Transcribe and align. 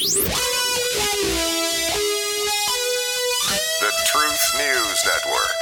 The 0.00 0.06
Truth 4.06 4.54
News 4.56 5.04
Network. 5.04 5.52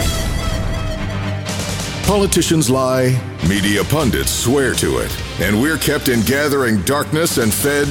Politicians 2.06 2.70
lie, 2.70 3.20
media 3.48 3.82
pundits 3.82 4.30
swear 4.30 4.74
to 4.74 4.98
it, 4.98 5.10
and 5.40 5.60
we're 5.60 5.76
kept 5.76 6.08
in 6.08 6.20
gathering 6.20 6.80
darkness 6.82 7.38
and 7.38 7.52
fed. 7.52 7.88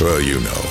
Well, 0.00 0.20
you 0.20 0.38
know. 0.38 0.62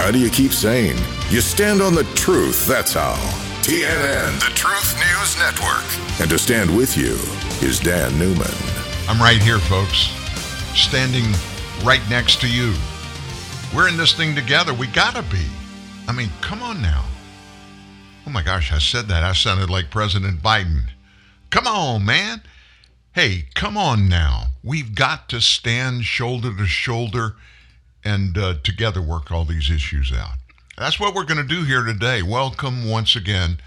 How 0.00 0.12
do 0.12 0.20
you 0.20 0.30
keep 0.30 0.52
sane? 0.52 0.96
You 1.28 1.40
stand 1.40 1.82
on 1.82 1.96
the 1.96 2.04
truth, 2.14 2.68
that's 2.68 2.92
how. 2.92 3.16
TNN, 3.62 4.38
The 4.38 4.54
Truth 4.54 4.94
News 4.94 5.36
Network. 5.40 6.20
and 6.20 6.30
to 6.30 6.38
stand 6.38 6.70
with 6.76 6.96
you 6.96 7.18
is 7.66 7.80
Dan 7.80 8.16
Newman. 8.16 8.46
I'm 9.08 9.20
right 9.20 9.42
here, 9.42 9.58
folks, 9.58 10.10
standing 10.78 11.24
right 11.84 12.00
next 12.08 12.40
to 12.40 12.48
you. 12.48 12.72
We're 13.74 13.88
in 13.88 13.98
this 13.98 14.14
thing 14.14 14.34
together. 14.34 14.72
We 14.72 14.86
gotta 14.86 15.22
be. 15.22 15.44
I 16.08 16.12
mean, 16.12 16.30
come 16.40 16.62
on 16.62 16.80
now. 16.80 17.04
Oh 18.26 18.30
my 18.30 18.42
gosh, 18.42 18.72
I 18.72 18.78
said 18.78 19.06
that. 19.08 19.22
I 19.22 19.34
sounded 19.34 19.68
like 19.68 19.90
President 19.90 20.40
Biden. 20.42 20.84
Come 21.50 21.66
on, 21.66 22.06
man. 22.06 22.40
Hey, 23.12 23.46
come 23.54 23.76
on 23.76 24.08
now. 24.08 24.46
We've 24.62 24.94
got 24.94 25.28
to 25.28 25.42
stand 25.42 26.04
shoulder 26.04 26.56
to 26.56 26.66
shoulder 26.66 27.36
and 28.02 28.36
uh, 28.38 28.54
together 28.62 29.02
work 29.02 29.30
all 29.30 29.44
these 29.44 29.70
issues 29.70 30.10
out. 30.10 30.38
That's 30.78 30.98
what 30.98 31.14
we're 31.14 31.24
going 31.24 31.46
to 31.46 31.54
do 31.54 31.64
here 31.64 31.84
today. 31.84 32.22
Welcome 32.22 32.88
once 32.88 33.14
again 33.14 33.58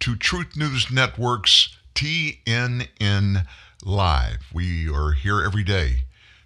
to 0.00 0.14
Truth 0.14 0.56
News 0.56 0.90
Network's 0.90 1.74
TNN 1.94 3.46
Live. 3.82 4.38
We 4.52 4.88
are 4.88 5.12
here 5.12 5.42
every 5.42 5.64
day, 5.64 6.04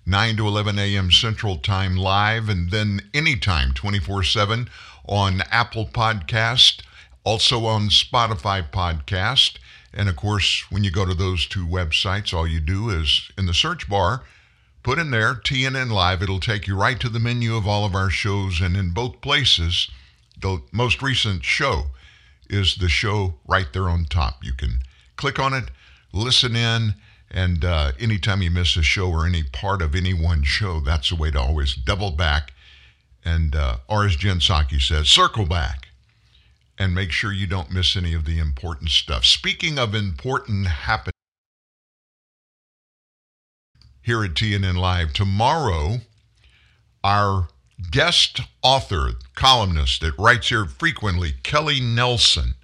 9 0.09 0.37
to 0.37 0.47
11 0.47 0.79
a.m. 0.79 1.11
Central 1.11 1.57
Time 1.57 1.97
live, 1.97 2.49
and 2.49 2.71
then 2.71 3.01
anytime, 3.13 3.73
24 3.73 4.23
7 4.23 4.69
on 5.09 5.43
Apple 5.51 5.87
Podcast, 5.87 6.83
also 7.25 7.67
on 7.67 7.89
Spotify 7.89 8.71
Podcast. 8.71 9.57
And 9.93 10.09
of 10.09 10.15
course, 10.15 10.65
when 10.71 10.85
you 10.85 10.93
go 10.93 11.05
to 11.05 11.15
those 11.15 11.45
two 11.45 11.67
websites, 11.67 12.33
all 12.33 12.47
you 12.47 12.61
do 12.61 12.89
is 12.89 13.33
in 13.37 13.47
the 13.47 13.55
search 13.55 13.89
bar, 13.89 14.23
put 14.85 15.01
in 15.01 15.11
there 15.11 15.35
TNN 15.35 15.91
Live. 15.91 16.23
It'll 16.23 16.39
take 16.39 16.69
you 16.69 16.77
right 16.77 17.01
to 17.01 17.09
the 17.09 17.19
menu 17.19 17.57
of 17.57 17.67
all 17.67 17.85
of 17.85 17.97
our 17.97 18.11
shows. 18.11 18.61
And 18.61 18.77
in 18.77 18.91
both 18.91 19.21
places, 19.21 19.91
the 20.41 20.63
most 20.71 21.03
recent 21.03 21.45
show 21.45 21.87
is 22.49 22.77
the 22.77 22.89
show 22.89 23.35
right 23.45 23.73
there 23.73 23.89
on 23.89 24.05
top. 24.05 24.45
You 24.45 24.53
can 24.53 24.79
click 25.17 25.41
on 25.41 25.53
it, 25.53 25.65
listen 26.13 26.55
in, 26.55 26.95
and 27.37 27.67
uh, 27.67 27.93
anytime 28.01 28.41
you 28.41 28.51
miss 28.51 28.79
a 28.79 28.83
show 28.83 29.11
or 29.11 29.27
any 29.27 29.43
part 29.43 29.83
of 29.83 29.95
any 29.95 30.15
one 30.15 30.43
show, 30.43 30.81
that's 30.81 31.13
a 31.13 31.15
way 31.15 31.31
to 31.31 31.39
always 31.39 31.75
double 31.75 32.11
back. 32.11 32.55
And 33.27 33.55
uh, 33.55 33.77
or 33.89 34.07
as 34.07 34.17
Jen 34.17 34.39
Psaki 34.39 34.81
says, 34.81 35.11
circle 35.11 35.45
back 35.45 35.89
and 36.79 36.95
make 36.95 37.13
sure 37.13 37.33
you 37.33 37.47
don't 37.47 37.71
miss 37.71 37.95
any 37.95 38.15
of 38.15 38.25
the 38.25 38.39
important 38.39 38.89
stuff. 38.89 39.27
Speaking 39.27 39.79
of 39.79 39.95
important 39.95 40.67
happenings 40.67 41.13
here 44.01 44.25
at 44.25 44.33
TNN 44.33 44.79
Live, 44.79 45.13
tomorrow, 45.13 45.99
our 47.05 47.49
guest 47.91 48.41
author, 48.63 49.11
columnist 49.35 50.01
that 50.01 50.19
writes 50.19 50.49
here 50.49 50.65
frequently, 50.65 51.35
Kelly 51.43 51.81
Nelson. 51.81 52.55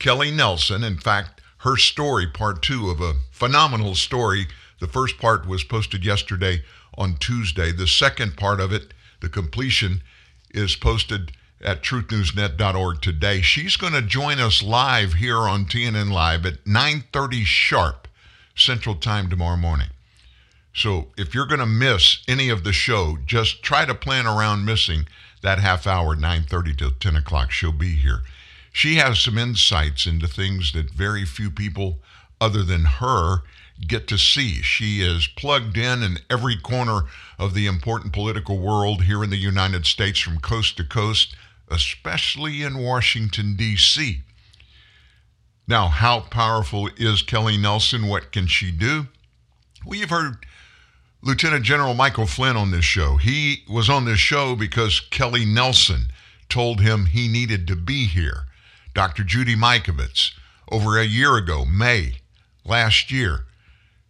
Kelly 0.00 0.32
Nelson, 0.32 0.82
in 0.82 0.98
fact, 0.98 1.39
her 1.60 1.76
story, 1.76 2.26
part 2.26 2.62
two 2.62 2.88
of 2.88 3.00
a 3.00 3.14
phenomenal 3.30 3.94
story. 3.94 4.46
The 4.80 4.88
first 4.88 5.18
part 5.18 5.46
was 5.46 5.62
posted 5.62 6.04
yesterday 6.04 6.62
on 6.96 7.16
Tuesday. 7.16 7.70
The 7.70 7.86
second 7.86 8.36
part 8.36 8.60
of 8.60 8.72
it, 8.72 8.94
the 9.20 9.28
completion, 9.28 10.02
is 10.50 10.74
posted 10.74 11.32
at 11.60 11.82
truthnewsnet.org 11.82 13.02
today. 13.02 13.42
She's 13.42 13.76
going 13.76 13.92
to 13.92 14.00
join 14.00 14.40
us 14.40 14.62
live 14.62 15.14
here 15.14 15.36
on 15.36 15.66
TNN 15.66 16.10
Live 16.10 16.46
at 16.46 16.64
9:30 16.64 17.44
sharp 17.44 18.08
Central 18.56 18.94
Time 18.94 19.28
tomorrow 19.28 19.58
morning. 19.58 19.88
So 20.74 21.08
if 21.18 21.34
you're 21.34 21.46
going 21.46 21.60
to 21.60 21.66
miss 21.66 22.22
any 22.26 22.48
of 22.48 22.64
the 22.64 22.72
show, 22.72 23.18
just 23.26 23.62
try 23.62 23.84
to 23.84 23.94
plan 23.94 24.26
around 24.26 24.64
missing 24.64 25.06
that 25.42 25.58
half 25.58 25.86
hour, 25.86 26.16
9:30 26.16 26.78
till 26.78 26.92
10 26.92 27.16
o'clock. 27.16 27.50
She'll 27.50 27.72
be 27.72 27.96
here. 27.96 28.22
She 28.72 28.96
has 28.96 29.20
some 29.20 29.36
insights 29.36 30.06
into 30.06 30.28
things 30.28 30.72
that 30.72 30.90
very 30.90 31.24
few 31.24 31.50
people 31.50 32.00
other 32.40 32.62
than 32.62 32.84
her 32.84 33.42
get 33.86 34.06
to 34.08 34.18
see. 34.18 34.62
She 34.62 35.00
is 35.00 35.26
plugged 35.26 35.76
in 35.76 36.02
in 36.02 36.18
every 36.28 36.56
corner 36.56 37.02
of 37.38 37.54
the 37.54 37.66
important 37.66 38.12
political 38.12 38.58
world 38.58 39.04
here 39.04 39.24
in 39.24 39.30
the 39.30 39.36
United 39.36 39.86
States 39.86 40.18
from 40.18 40.40
coast 40.40 40.76
to 40.76 40.84
coast, 40.84 41.34
especially 41.68 42.62
in 42.62 42.78
Washington, 42.78 43.56
D.C. 43.56 44.22
Now, 45.66 45.88
how 45.88 46.20
powerful 46.20 46.90
is 46.96 47.22
Kelly 47.22 47.56
Nelson? 47.56 48.06
What 48.08 48.32
can 48.32 48.46
she 48.46 48.70
do? 48.70 49.06
Well, 49.86 49.98
you've 49.98 50.10
heard 50.10 50.44
Lieutenant 51.22 51.64
General 51.64 51.94
Michael 51.94 52.26
Flynn 52.26 52.56
on 52.56 52.70
this 52.70 52.84
show. 52.84 53.16
He 53.16 53.62
was 53.68 53.88
on 53.88 54.04
this 54.04 54.18
show 54.18 54.56
because 54.56 55.00
Kelly 55.00 55.44
Nelson 55.44 56.08
told 56.48 56.80
him 56.80 57.06
he 57.06 57.28
needed 57.28 57.66
to 57.68 57.76
be 57.76 58.06
here. 58.06 58.46
Dr. 58.94 59.24
Judy 59.24 59.54
Mikovits, 59.54 60.32
over 60.70 60.98
a 60.98 61.04
year 61.04 61.36
ago, 61.36 61.64
May 61.64 62.20
last 62.64 63.10
year, 63.10 63.46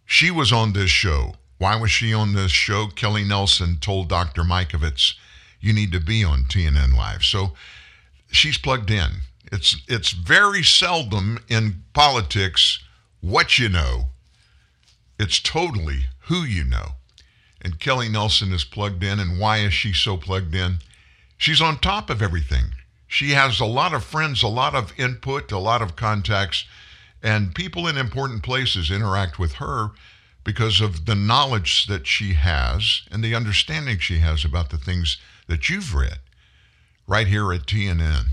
she 0.05 0.29
was 0.31 0.51
on 0.51 0.73
this 0.73 0.89
show. 0.89 1.35
Why 1.57 1.75
was 1.75 1.91
she 1.91 2.13
on 2.13 2.33
this 2.33 2.51
show? 2.51 2.87
Kelly 2.87 3.23
Nelson 3.23 3.77
told 3.79 4.09
Dr. 4.09 4.43
Mikovits, 4.43 5.13
you 5.59 5.73
need 5.73 5.91
to 5.91 5.99
be 5.99 6.23
on 6.23 6.43
TNN 6.45 6.95
Live. 6.95 7.23
So 7.23 7.53
she's 8.31 8.57
plugged 8.57 8.89
in. 8.89 9.21
It's 9.51 9.81
it's 9.87 10.11
very 10.11 10.63
seldom 10.63 11.39
in 11.47 11.83
politics 11.93 12.79
what 13.19 13.59
you 13.59 13.69
know. 13.69 14.07
It's 15.19 15.39
totally 15.39 16.05
who 16.21 16.43
you 16.43 16.63
know. 16.63 16.93
And 17.61 17.79
Kelly 17.79 18.09
Nelson 18.09 18.51
is 18.53 18.63
plugged 18.63 19.03
in. 19.03 19.19
And 19.19 19.39
why 19.39 19.59
is 19.59 19.73
she 19.73 19.93
so 19.93 20.17
plugged 20.17 20.55
in? 20.55 20.79
She's 21.37 21.61
on 21.61 21.77
top 21.77 22.09
of 22.09 22.21
everything. 22.21 22.73
She 23.11 23.31
has 23.31 23.59
a 23.59 23.65
lot 23.65 23.93
of 23.93 24.05
friends, 24.05 24.41
a 24.41 24.47
lot 24.47 24.73
of 24.73 24.97
input, 24.97 25.51
a 25.51 25.57
lot 25.57 25.81
of 25.81 25.97
contacts, 25.97 26.63
and 27.21 27.53
people 27.53 27.85
in 27.85 27.97
important 27.97 28.41
places 28.41 28.89
interact 28.89 29.37
with 29.37 29.55
her 29.55 29.91
because 30.45 30.79
of 30.79 31.05
the 31.05 31.13
knowledge 31.13 31.87
that 31.87 32.07
she 32.07 32.35
has 32.35 33.01
and 33.11 33.21
the 33.21 33.35
understanding 33.35 33.99
she 33.99 34.19
has 34.19 34.45
about 34.45 34.69
the 34.69 34.77
things 34.77 35.17
that 35.47 35.67
you've 35.67 35.93
read 35.93 36.19
right 37.05 37.27
here 37.27 37.51
at 37.51 37.65
TNN 37.65 38.27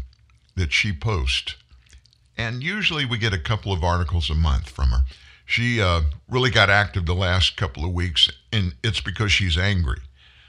that 0.54 0.72
she 0.72 0.92
posts. 0.92 1.56
And 2.36 2.62
usually 2.62 3.04
we 3.04 3.18
get 3.18 3.34
a 3.34 3.38
couple 3.38 3.72
of 3.72 3.82
articles 3.82 4.30
a 4.30 4.34
month 4.36 4.70
from 4.70 4.90
her. 4.90 5.02
She 5.44 5.82
uh, 5.82 6.02
really 6.28 6.50
got 6.50 6.70
active 6.70 7.04
the 7.04 7.16
last 7.16 7.56
couple 7.56 7.84
of 7.84 7.92
weeks, 7.92 8.30
and 8.52 8.76
it's 8.84 9.00
because 9.00 9.32
she's 9.32 9.58
angry. 9.58 9.98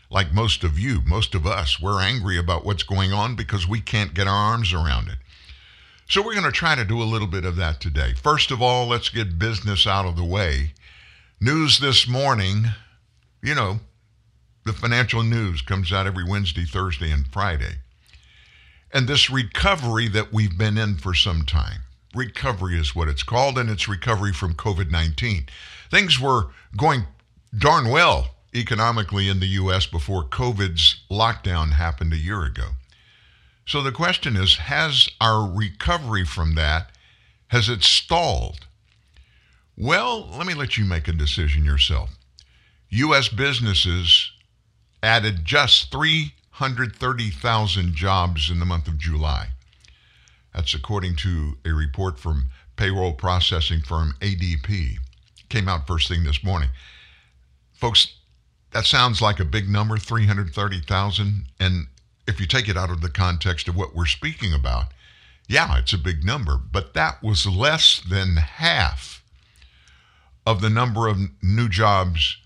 Like 0.09 0.33
most 0.33 0.63
of 0.63 0.79
you, 0.79 1.01
most 1.05 1.35
of 1.35 1.45
us, 1.45 1.79
we're 1.79 2.01
angry 2.01 2.37
about 2.37 2.65
what's 2.65 2.83
going 2.83 3.13
on 3.13 3.35
because 3.35 3.67
we 3.67 3.79
can't 3.79 4.13
get 4.13 4.27
our 4.27 4.33
arms 4.33 4.73
around 4.73 5.07
it. 5.09 5.17
So 6.07 6.23
we're 6.23 6.33
going 6.33 6.45
to 6.45 6.51
try 6.51 6.73
to 6.73 6.83
do 6.83 7.01
a 7.01 7.03
little 7.03 7.27
bit 7.27 7.45
of 7.45 7.55
that 7.57 7.79
today. 7.79 8.13
First 8.15 8.49
of 8.49 8.61
all, 8.61 8.87
let's 8.87 9.09
get 9.09 9.37
business 9.37 9.85
out 9.85 10.07
of 10.07 10.15
the 10.15 10.23
way. 10.23 10.73
News 11.39 11.79
this 11.79 12.07
morning, 12.07 12.65
you 13.43 13.53
know, 13.53 13.81
the 14.65 14.73
financial 14.73 15.21
news 15.21 15.61
comes 15.61 15.93
out 15.93 16.07
every 16.07 16.23
Wednesday, 16.23 16.65
Thursday, 16.65 17.11
and 17.11 17.27
Friday. 17.27 17.75
And 18.91 19.07
this 19.07 19.29
recovery 19.29 20.07
that 20.07 20.33
we've 20.33 20.57
been 20.57 20.79
in 20.79 20.95
for 20.97 21.13
some 21.13 21.43
time, 21.43 21.81
recovery 22.15 22.79
is 22.79 22.95
what 22.95 23.07
it's 23.07 23.21
called, 23.21 23.59
and 23.59 23.69
it's 23.69 23.87
recovery 23.87 24.33
from 24.33 24.55
COVID 24.55 24.89
19. 24.89 25.45
Things 25.91 26.19
were 26.19 26.47
going 26.75 27.03
darn 27.55 27.89
well 27.89 28.29
economically 28.53 29.29
in 29.29 29.39
the 29.39 29.47
U.S. 29.47 29.85
before 29.85 30.23
COVID's 30.23 31.01
lockdown 31.09 31.71
happened 31.73 32.13
a 32.13 32.17
year 32.17 32.43
ago. 32.43 32.69
So 33.65 33.83
the 33.83 33.91
question 33.91 34.35
is, 34.35 34.57
has 34.57 35.07
our 35.21 35.47
recovery 35.47 36.25
from 36.25 36.55
that, 36.55 36.89
has 37.47 37.69
it 37.69 37.83
stalled? 37.83 38.65
Well, 39.77 40.27
let 40.35 40.47
me 40.47 40.55
let 40.55 40.77
you 40.77 40.85
make 40.85 41.07
a 41.07 41.13
decision 41.13 41.63
yourself. 41.63 42.09
U.S. 42.89 43.29
businesses 43.29 44.31
added 45.03 45.45
just 45.45 45.91
330,000 45.91 47.93
jobs 47.93 48.49
in 48.49 48.59
the 48.59 48.65
month 48.65 48.87
of 48.87 48.97
July. 48.97 49.49
That's 50.53 50.73
according 50.73 51.15
to 51.17 51.57
a 51.63 51.71
report 51.71 52.19
from 52.19 52.49
payroll 52.75 53.13
processing 53.13 53.81
firm 53.81 54.15
ADP. 54.19 54.95
Came 55.49 55.69
out 55.69 55.87
first 55.87 56.07
thing 56.07 56.23
this 56.23 56.43
morning. 56.43 56.69
Folks, 57.73 58.18
that 58.71 58.85
sounds 58.85 59.21
like 59.21 59.39
a 59.39 59.45
big 59.45 59.69
number, 59.69 59.97
330,000. 59.97 61.45
And 61.59 61.87
if 62.27 62.39
you 62.39 62.45
take 62.45 62.69
it 62.69 62.77
out 62.77 62.91
of 62.91 63.01
the 63.01 63.09
context 63.09 63.67
of 63.67 63.75
what 63.75 63.95
we're 63.95 64.05
speaking 64.05 64.53
about, 64.53 64.93
yeah, 65.47 65.79
it's 65.79 65.93
a 65.93 65.97
big 65.97 66.23
number. 66.23 66.57
But 66.57 66.93
that 66.93 67.23
was 67.23 67.47
less 67.47 67.99
than 68.07 68.35
half 68.37 69.23
of 70.45 70.61
the 70.61 70.69
number 70.69 71.07
of 71.07 71.17
new 71.41 71.67
jobs 71.67 72.37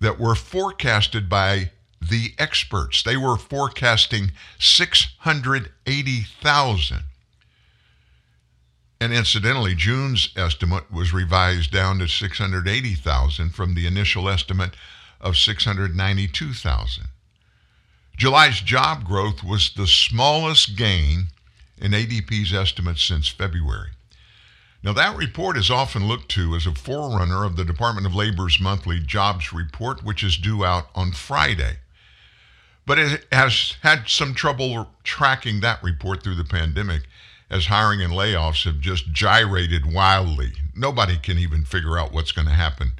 that 0.00 0.20
were 0.20 0.34
forecasted 0.34 1.28
by 1.28 1.70
the 2.00 2.32
experts. 2.38 3.02
They 3.02 3.16
were 3.16 3.36
forecasting 3.36 4.32
680,000. 4.58 7.02
And 9.02 9.12
incidentally, 9.12 9.74
June's 9.74 10.30
estimate 10.36 10.92
was 10.92 11.12
revised 11.12 11.72
down 11.72 11.98
to 11.98 12.08
680,000 12.08 13.54
from 13.54 13.74
the 13.74 13.86
initial 13.86 14.28
estimate 14.28 14.74
of 15.20 15.36
692,000. 15.36 17.04
July's 18.16 18.60
job 18.60 19.04
growth 19.04 19.42
was 19.42 19.72
the 19.74 19.86
smallest 19.86 20.76
gain 20.76 21.28
in 21.78 21.92
ADP's 21.92 22.52
estimates 22.52 23.02
since 23.02 23.28
February. 23.28 23.90
Now, 24.82 24.92
that 24.94 25.16
report 25.16 25.58
is 25.58 25.70
often 25.70 26.08
looked 26.08 26.30
to 26.30 26.54
as 26.54 26.66
a 26.66 26.74
forerunner 26.74 27.44
of 27.44 27.56
the 27.56 27.64
Department 27.64 28.06
of 28.06 28.14
Labor's 28.14 28.58
monthly 28.60 28.98
jobs 28.98 29.52
report, 29.52 30.02
which 30.02 30.22
is 30.22 30.38
due 30.38 30.64
out 30.64 30.88
on 30.94 31.12
Friday. 31.12 31.76
But 32.86 32.98
it 32.98 33.26
has 33.30 33.76
had 33.82 34.08
some 34.08 34.34
trouble 34.34 34.90
tracking 35.04 35.60
that 35.60 35.82
report 35.82 36.22
through 36.22 36.36
the 36.36 36.44
pandemic 36.44 37.02
as 37.50 37.66
hiring 37.66 38.00
and 38.00 38.12
layoffs 38.12 38.64
have 38.64 38.80
just 38.80 39.12
gyrated 39.12 39.92
wildly. 39.92 40.52
Nobody 40.74 41.18
can 41.18 41.38
even 41.38 41.64
figure 41.64 41.98
out 41.98 42.12
what's 42.12 42.32
going 42.32 42.48
to 42.48 42.54
happen 42.54 42.92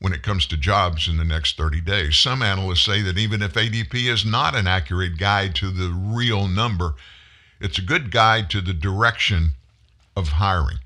when 0.00 0.12
it 0.12 0.22
comes 0.22 0.46
to 0.46 0.56
jobs 0.56 1.08
in 1.08 1.16
the 1.16 1.24
next 1.24 1.56
30 1.56 1.80
days. 1.80 2.16
Some 2.16 2.42
analysts 2.42 2.84
say 2.84 3.00
that 3.02 3.18
even 3.18 3.42
if 3.42 3.54
ADP 3.54 3.94
is 4.12 4.24
not 4.24 4.54
an 4.54 4.66
accurate 4.66 5.18
guide 5.18 5.54
to 5.56 5.70
the 5.70 5.88
real 5.88 6.46
number, 6.46 6.94
it's 7.60 7.78
a 7.78 7.82
good 7.82 8.10
guide 8.10 8.50
to 8.50 8.60
the 8.60 8.74
direction 8.74 9.52
of 10.16 10.28
hiring. 10.28 10.78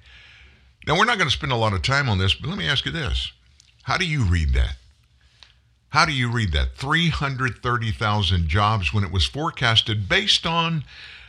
Now, 0.87 0.96
we're 0.96 1.05
not 1.05 1.19
going 1.19 1.28
to 1.28 1.37
spend 1.37 1.52
a 1.52 1.56
lot 1.56 1.72
of 1.72 1.82
time 1.82 2.08
on 2.08 2.19
this, 2.19 2.34
but 2.34 2.49
let 2.49 2.58
me 2.58 2.69
ask 2.69 2.87
you 2.87 2.93
this. 2.93 3.32
How 3.82 3.96
do 3.96 4.06
you 4.06 4.22
read 4.22 4.55
that? 4.55 4.76
How 5.90 6.04
do 6.04 6.12
you 6.12 6.31
read 6.31 6.52
that? 6.52 6.76
330,000 6.76 8.49
jobs 8.49 8.93
when 8.93 9.04
it 9.04 9.11
was 9.11 9.25
forecasted 9.25 10.08
based 10.08 10.46
on 10.46 10.84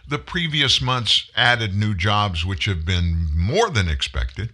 the 0.07 0.17
previous 0.17 0.81
month's 0.81 1.29
added 1.35 1.73
new 1.73 1.93
jobs, 1.93 2.45
which 2.45 2.65
have 2.65 2.85
been 2.85 3.29
more 3.33 3.69
than 3.69 3.87
expected. 3.87 4.51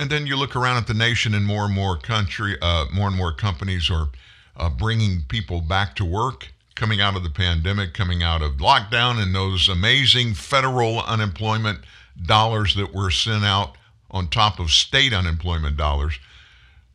And 0.00 0.08
then 0.08 0.26
you 0.26 0.34
look 0.34 0.56
around 0.56 0.78
at 0.78 0.86
the 0.86 0.94
nation, 0.94 1.34
and 1.34 1.44
more 1.44 1.66
and 1.66 1.74
more 1.74 1.98
country, 1.98 2.56
uh, 2.62 2.86
more 2.90 3.08
and 3.08 3.16
more 3.16 3.34
companies 3.34 3.90
are 3.90 4.08
uh, 4.56 4.70
bringing 4.70 5.24
people 5.28 5.60
back 5.60 5.94
to 5.96 6.06
work, 6.06 6.48
coming 6.74 7.02
out 7.02 7.16
of 7.16 7.22
the 7.22 7.28
pandemic, 7.28 7.92
coming 7.92 8.22
out 8.22 8.40
of 8.40 8.52
lockdown, 8.52 9.22
and 9.22 9.34
those 9.34 9.68
amazing 9.68 10.32
federal 10.32 11.00
unemployment 11.02 11.80
dollars 12.22 12.74
that 12.76 12.94
were 12.94 13.10
sent 13.10 13.44
out 13.44 13.76
on 14.10 14.26
top 14.26 14.58
of 14.58 14.70
state 14.70 15.12
unemployment 15.12 15.76
dollars. 15.76 16.18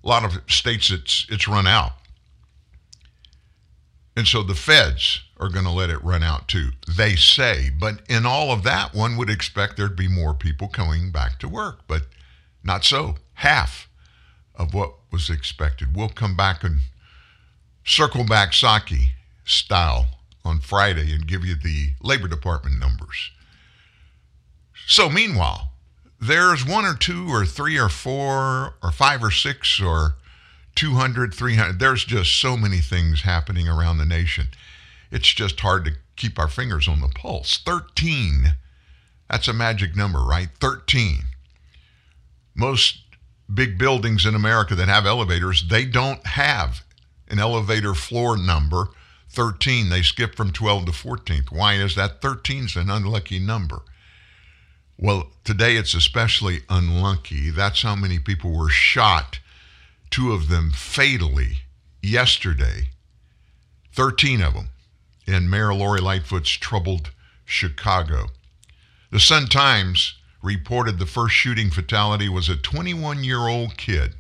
A 0.03 0.07
lot 0.07 0.25
of 0.25 0.41
states, 0.51 0.89
it's 0.89 1.27
it's 1.29 1.47
run 1.47 1.67
out. 1.67 1.93
And 4.17 4.25
so 4.25 4.41
the 4.41 4.55
feds 4.55 5.21
are 5.39 5.49
going 5.49 5.65
to 5.65 5.71
let 5.71 5.91
it 5.91 6.03
run 6.03 6.23
out 6.23 6.47
too, 6.47 6.71
they 6.87 7.15
say. 7.15 7.69
But 7.69 8.01
in 8.09 8.25
all 8.25 8.51
of 8.51 8.63
that, 8.63 8.95
one 8.95 9.15
would 9.15 9.29
expect 9.29 9.77
there'd 9.77 9.95
be 9.95 10.07
more 10.07 10.33
people 10.33 10.69
coming 10.69 11.11
back 11.11 11.37
to 11.39 11.47
work, 11.47 11.81
but 11.87 12.07
not 12.65 12.83
so. 12.83 13.15
Half 13.35 13.87
of 14.55 14.73
what 14.73 14.93
was 15.11 15.29
expected. 15.29 15.95
We'll 15.95 16.09
come 16.09 16.35
back 16.35 16.63
and 16.63 16.79
circle 17.85 18.25
back 18.25 18.51
Psaki 18.51 19.09
style 19.45 20.07
on 20.43 20.59
Friday 20.59 21.13
and 21.13 21.27
give 21.27 21.45
you 21.45 21.55
the 21.55 21.91
Labor 22.01 22.27
Department 22.27 22.79
numbers. 22.79 23.31
So, 24.87 25.09
meanwhile, 25.09 25.71
there's 26.19 26.65
one 26.65 26.85
or 26.85 26.95
two 26.95 27.27
or 27.29 27.45
three 27.45 27.77
or 27.77 27.89
four 27.89 28.75
or 28.81 28.91
five 28.91 29.23
or 29.23 29.31
six 29.31 29.79
or 29.79 30.15
200, 30.75 31.33
300. 31.33 31.79
There's 31.79 32.05
just 32.05 32.39
so 32.39 32.57
many 32.57 32.79
things 32.79 33.21
happening 33.21 33.67
around 33.67 33.97
the 33.97 34.05
nation. 34.05 34.47
It's 35.11 35.33
just 35.33 35.59
hard 35.59 35.85
to 35.85 35.93
keep 36.15 36.37
our 36.37 36.47
fingers 36.47 36.87
on 36.87 37.01
the 37.01 37.07
pulse. 37.09 37.57
13. 37.57 38.55
That's 39.29 39.47
a 39.47 39.53
magic 39.53 39.95
number, 39.95 40.19
right? 40.19 40.49
13. 40.59 41.23
Most 42.55 43.01
big 43.53 43.77
buildings 43.77 44.25
in 44.25 44.33
America 44.33 44.75
that 44.75 44.87
have 44.87 45.05
elevators, 45.05 45.67
they 45.69 45.85
don't 45.85 46.25
have 46.25 46.83
an 47.27 47.39
elevator 47.39 47.93
floor 47.93 48.37
number 48.37 48.89
13. 49.29 49.89
They 49.89 50.01
skip 50.01 50.35
from 50.35 50.51
12 50.51 50.85
to 50.85 50.91
14th. 50.91 51.51
Why 51.51 51.73
is 51.75 51.95
that? 51.95 52.21
13 52.21 52.65
is 52.65 52.75
an 52.75 52.89
unlucky 52.89 53.39
number. 53.39 53.81
Well, 54.97 55.31
today 55.43 55.75
it's 55.75 55.93
especially 55.93 56.61
unlucky. 56.69 57.49
That's 57.49 57.81
how 57.81 57.95
many 57.95 58.17
people 58.17 58.57
were 58.57 58.69
shot 58.69 59.39
two 60.09 60.31
of 60.31 60.47
them 60.47 60.71
fatally 60.71 61.57
yesterday, 62.01 62.89
13 63.93 64.41
of 64.41 64.53
them 64.53 64.69
in 65.27 65.49
Mayor 65.49 65.73
Lori 65.73 65.99
Lightfoot's 65.99 66.51
troubled 66.51 67.11
Chicago. 67.43 68.27
The 69.11 69.19
Sun 69.19 69.47
Times 69.47 70.15
reported 70.45 70.99
the 70.99 71.05
first 71.05 71.33
shooting 71.33 71.71
fatality 71.71 72.29
was 72.29 72.47
a 72.47 72.55
21 72.55 73.23
year 73.23 73.47
old 73.47 73.75
kid 73.77 74.13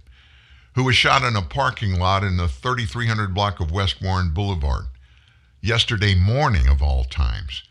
who 0.73 0.83
was 0.83 0.95
shot 0.95 1.23
in 1.23 1.35
a 1.35 1.41
parking 1.41 1.99
lot 1.99 2.23
in 2.23 2.35
the 2.35 2.47
3300 2.47 3.33
block 3.33 3.59
of 3.59 3.71
West 3.71 4.01
Warren 4.01 4.33
Boulevard 4.33 4.87
yesterday 5.61 6.15
morning, 6.15 6.67
of 6.67 6.81
all 6.81 7.05
times. 7.05 7.63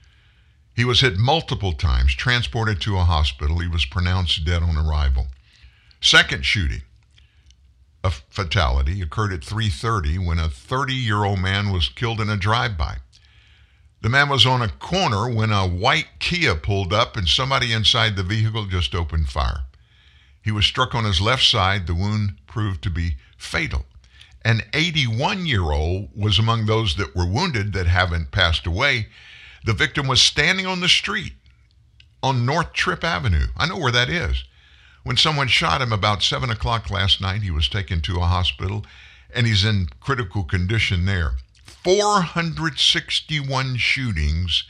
He 0.75 0.85
was 0.85 1.01
hit 1.01 1.19
multiple 1.19 1.73
times, 1.73 2.15
transported 2.15 2.81
to 2.81 2.97
a 2.97 3.05
hospital. 3.05 3.59
He 3.59 3.69
was 3.69 3.85
pronounced 3.85 4.45
dead 4.45 4.63
on 4.63 4.77
arrival. 4.77 5.27
Second 6.01 6.45
shooting 6.45 6.83
a 8.03 8.11
fatality 8.11 9.01
occurred 9.01 9.33
at 9.33 9.41
3:30 9.41 10.19
when 10.25 10.39
a 10.39 10.49
30-year-old 10.49 11.39
man 11.39 11.71
was 11.71 11.89
killed 11.89 12.21
in 12.21 12.29
a 12.29 12.37
drive-by. 12.37 12.99
The 14.05 14.11
man 14.11 14.29
was 14.29 14.45
on 14.45 14.61
a 14.61 14.69
corner 14.69 15.31
when 15.31 15.51
a 15.51 15.67
white 15.67 16.19
Kia 16.19 16.57
pulled 16.57 16.93
up 16.93 17.17
and 17.17 17.27
somebody 17.27 17.73
inside 17.73 18.17
the 18.17 18.23
vehicle 18.23 18.67
just 18.67 18.95
opened 18.95 19.31
fire. 19.31 19.65
He 20.43 20.51
was 20.51 20.67
struck 20.67 20.95
on 20.95 21.07
his 21.07 21.23
left 21.23 21.43
side. 21.43 21.87
The 21.87 21.95
wound 21.95 22.37
proved 22.47 22.83
to 22.83 22.91
be 22.91 23.17
fatal. 23.39 23.87
An 24.45 24.61
81 24.75 25.47
year 25.47 25.73
old 25.73 26.11
was 26.15 26.39
among 26.39 26.67
those 26.67 26.97
that 26.97 27.17
were 27.17 27.25
wounded 27.25 27.73
that 27.73 27.87
haven't 27.87 28.31
passed 28.31 28.67
away. 28.67 29.09
The 29.65 29.73
victim 29.73 30.07
was 30.07 30.21
standing 30.21 30.67
on 30.67 30.81
the 30.81 30.89
street 30.91 31.33
on 32.23 32.45
North 32.45 32.75
Tripp 32.75 33.05
Avenue. 33.05 33.47
I 33.57 33.67
know 33.67 33.79
where 33.79 33.93
that 33.93 34.11
is. 34.11 34.45
When 35.03 35.17
someone 35.17 35.49
shot 35.49 35.81
him 35.81 35.95
about 35.95 36.23
7 36.23 36.51
o'clock 36.51 36.91
last 36.91 37.23
night, 37.23 37.41
he 37.41 37.51
was 37.51 37.71
taken 37.71 38.03
to 38.03 38.19
a 38.19 38.27
hospital 38.27 38.85
and 39.35 39.47
he's 39.47 39.65
in 39.65 39.89
critical 40.01 40.45
condition 40.45 41.07
there. 41.07 41.37
461 41.85 43.77
shootings 43.77 44.65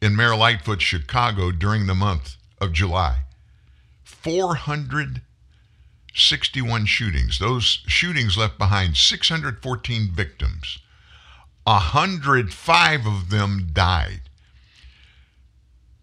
in 0.00 0.14
Mayor 0.14 0.36
Lightfoot, 0.36 0.80
Chicago 0.82 1.50
during 1.50 1.86
the 1.86 1.94
month 1.94 2.36
of 2.60 2.72
July. 2.72 3.22
461 4.04 6.86
shootings. 6.86 7.38
Those 7.38 7.82
shootings 7.86 8.36
left 8.36 8.58
behind 8.58 8.96
614 8.96 10.10
victims. 10.12 10.78
105 11.64 13.06
of 13.06 13.30
them 13.30 13.70
died. 13.72 14.20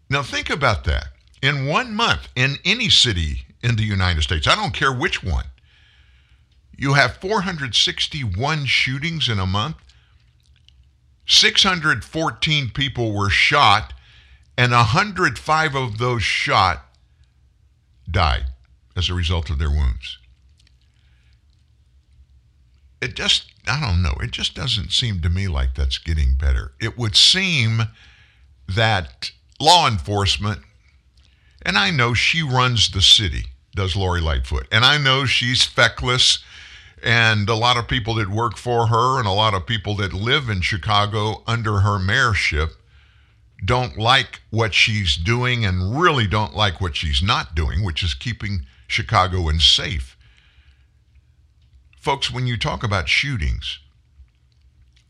Now 0.09 0.23
think 0.23 0.49
about 0.49 0.83
that. 0.85 1.09
In 1.41 1.67
one 1.67 1.93
month, 1.93 2.27
in 2.35 2.57
any 2.65 2.89
city 2.89 3.45
in 3.63 3.75
the 3.75 3.83
United 3.83 4.23
States. 4.23 4.47
I 4.47 4.55
don't 4.55 4.73
care 4.73 4.91
which 4.91 5.23
one. 5.23 5.45
You 6.77 6.93
have 6.93 7.17
461 7.17 8.65
shootings 8.65 9.29
in 9.29 9.39
a 9.39 9.45
month. 9.45 9.77
614 11.25 12.69
people 12.71 13.13
were 13.13 13.29
shot, 13.29 13.93
and 14.57 14.71
105 14.71 15.75
of 15.75 15.97
those 15.97 16.23
shot 16.23 16.85
died 18.09 18.45
as 18.95 19.09
a 19.09 19.13
result 19.13 19.49
of 19.49 19.57
their 19.57 19.69
wounds. 19.69 20.17
It 23.01 23.15
just, 23.15 23.45
I 23.67 23.79
don't 23.79 24.01
know, 24.01 24.15
it 24.21 24.31
just 24.31 24.53
doesn't 24.53 24.91
seem 24.91 25.21
to 25.21 25.29
me 25.29 25.47
like 25.47 25.75
that's 25.75 25.97
getting 25.97 26.35
better. 26.35 26.73
It 26.79 26.97
would 26.97 27.15
seem 27.15 27.83
that 28.67 29.31
law 29.59 29.87
enforcement 29.87 30.61
and 31.63 31.77
I 31.77 31.91
know 31.91 32.13
she 32.13 32.41
runs 32.41 32.89
the 32.89 33.01
city, 33.01 33.45
does 33.75 33.95
Lori 33.95 34.21
Lightfoot. 34.21 34.67
And 34.71 34.83
I 34.83 34.97
know 34.97 35.25
she's 35.25 35.63
feckless. 35.63 36.39
And 37.03 37.49
a 37.49 37.55
lot 37.55 37.77
of 37.77 37.87
people 37.87 38.15
that 38.15 38.29
work 38.29 38.57
for 38.57 38.87
her 38.87 39.17
and 39.17 39.27
a 39.27 39.31
lot 39.31 39.53
of 39.53 39.65
people 39.65 39.95
that 39.95 40.13
live 40.13 40.49
in 40.49 40.61
Chicago 40.61 41.43
under 41.47 41.79
her 41.79 41.97
mayorship 41.97 42.71
don't 43.63 43.97
like 43.97 44.41
what 44.49 44.73
she's 44.73 45.15
doing 45.15 45.65
and 45.65 45.99
really 45.99 46.27
don't 46.27 46.55
like 46.55 46.81
what 46.81 46.95
she's 46.95 47.21
not 47.21 47.55
doing, 47.55 47.83
which 47.83 48.03
is 48.03 48.13
keeping 48.13 48.65
Chicagoans 48.87 49.65
safe. 49.65 50.17
Folks, 51.99 52.31
when 52.31 52.47
you 52.47 52.57
talk 52.57 52.83
about 52.83 53.07
shootings, 53.07 53.79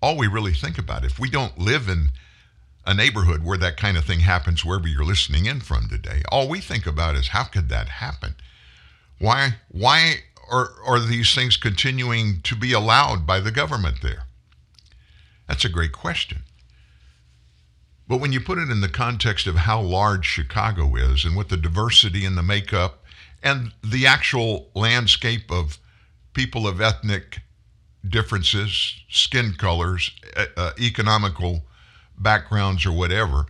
all 0.01 0.17
we 0.17 0.27
really 0.27 0.53
think 0.53 0.77
about, 0.77 1.05
if 1.05 1.19
we 1.19 1.29
don't 1.29 1.57
live 1.57 1.87
in 1.87 2.09
a 2.85 2.93
neighborhood 2.93 3.43
where 3.43 3.57
that 3.57 3.77
kind 3.77 3.97
of 3.97 4.05
thing 4.05 4.21
happens 4.21 4.65
wherever 4.65 4.87
you're 4.87 5.05
listening 5.05 5.45
in 5.45 5.59
from 5.59 5.87
today. 5.87 6.23
All 6.29 6.49
we 6.49 6.59
think 6.59 6.87
about 6.87 7.15
is 7.15 7.29
how 7.29 7.43
could 7.43 7.69
that 7.69 7.87
happen? 7.87 8.35
Why 9.19 9.55
why 9.69 10.23
are 10.51 10.99
these 10.99 11.33
things 11.33 11.57
continuing 11.57 12.41
to 12.41 12.55
be 12.55 12.73
allowed 12.73 13.25
by 13.25 13.39
the 13.39 13.51
government 13.51 14.01
there? 14.01 14.23
That's 15.47 15.65
a 15.65 15.69
great 15.69 15.93
question. 15.93 16.43
But 18.07 18.19
when 18.19 18.33
you 18.33 18.41
put 18.41 18.57
it 18.57 18.69
in 18.69 18.81
the 18.81 18.89
context 18.89 19.47
of 19.47 19.55
how 19.55 19.79
large 19.79 20.25
Chicago 20.25 20.95
is 20.95 21.23
and 21.23 21.35
what 21.35 21.47
the 21.47 21.55
diversity 21.57 22.25
and 22.25 22.37
the 22.37 22.43
makeup 22.43 23.05
and 23.41 23.71
the 23.81 24.05
actual 24.05 24.69
landscape 24.75 25.49
of 25.49 25.77
people 26.33 26.67
of 26.67 26.81
ethnic 26.81 27.39
differences, 28.07 28.95
skin 29.09 29.53
colors, 29.57 30.11
uh, 30.57 30.71
economical 30.79 31.63
backgrounds, 32.17 32.85
or 32.85 32.91
whatever, 32.91 33.45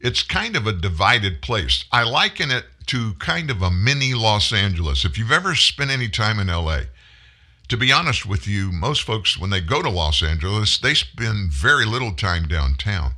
it's 0.00 0.22
kind 0.22 0.56
of 0.56 0.66
a 0.66 0.72
divided 0.72 1.40
place. 1.40 1.84
I 1.90 2.02
liken 2.02 2.50
it 2.50 2.66
to 2.86 3.14
kind 3.14 3.50
of 3.50 3.62
a 3.62 3.70
mini 3.70 4.14
Los 4.14 4.52
Angeles. 4.52 5.04
If 5.04 5.18
you've 5.18 5.32
ever 5.32 5.54
spent 5.54 5.90
any 5.90 6.08
time 6.08 6.38
in 6.38 6.48
LA, 6.48 6.82
to 7.68 7.76
be 7.76 7.92
honest 7.92 8.26
with 8.26 8.46
you, 8.46 8.70
most 8.72 9.02
folks, 9.02 9.38
when 9.38 9.50
they 9.50 9.60
go 9.60 9.82
to 9.82 9.90
Los 9.90 10.22
Angeles, 10.22 10.78
they 10.78 10.94
spend 10.94 11.52
very 11.52 11.84
little 11.84 12.12
time 12.12 12.46
downtown 12.46 13.14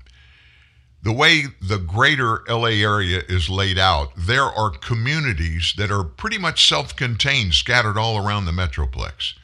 the 1.02 1.12
way 1.12 1.44
the 1.62 1.78
greater 1.78 2.42
LA 2.48 2.82
area 2.82 3.22
is 3.28 3.48
laid 3.48 3.78
out, 3.78 4.12
there 4.16 4.44
are 4.44 4.70
communities 4.70 5.74
that 5.76 5.90
are 5.90 6.04
pretty 6.04 6.38
much 6.38 6.68
self 6.68 6.96
contained, 6.96 7.54
scattered 7.54 7.96
all 7.96 8.18
around 8.18 8.44
the 8.44 8.52
Metroplex. 8.52 9.34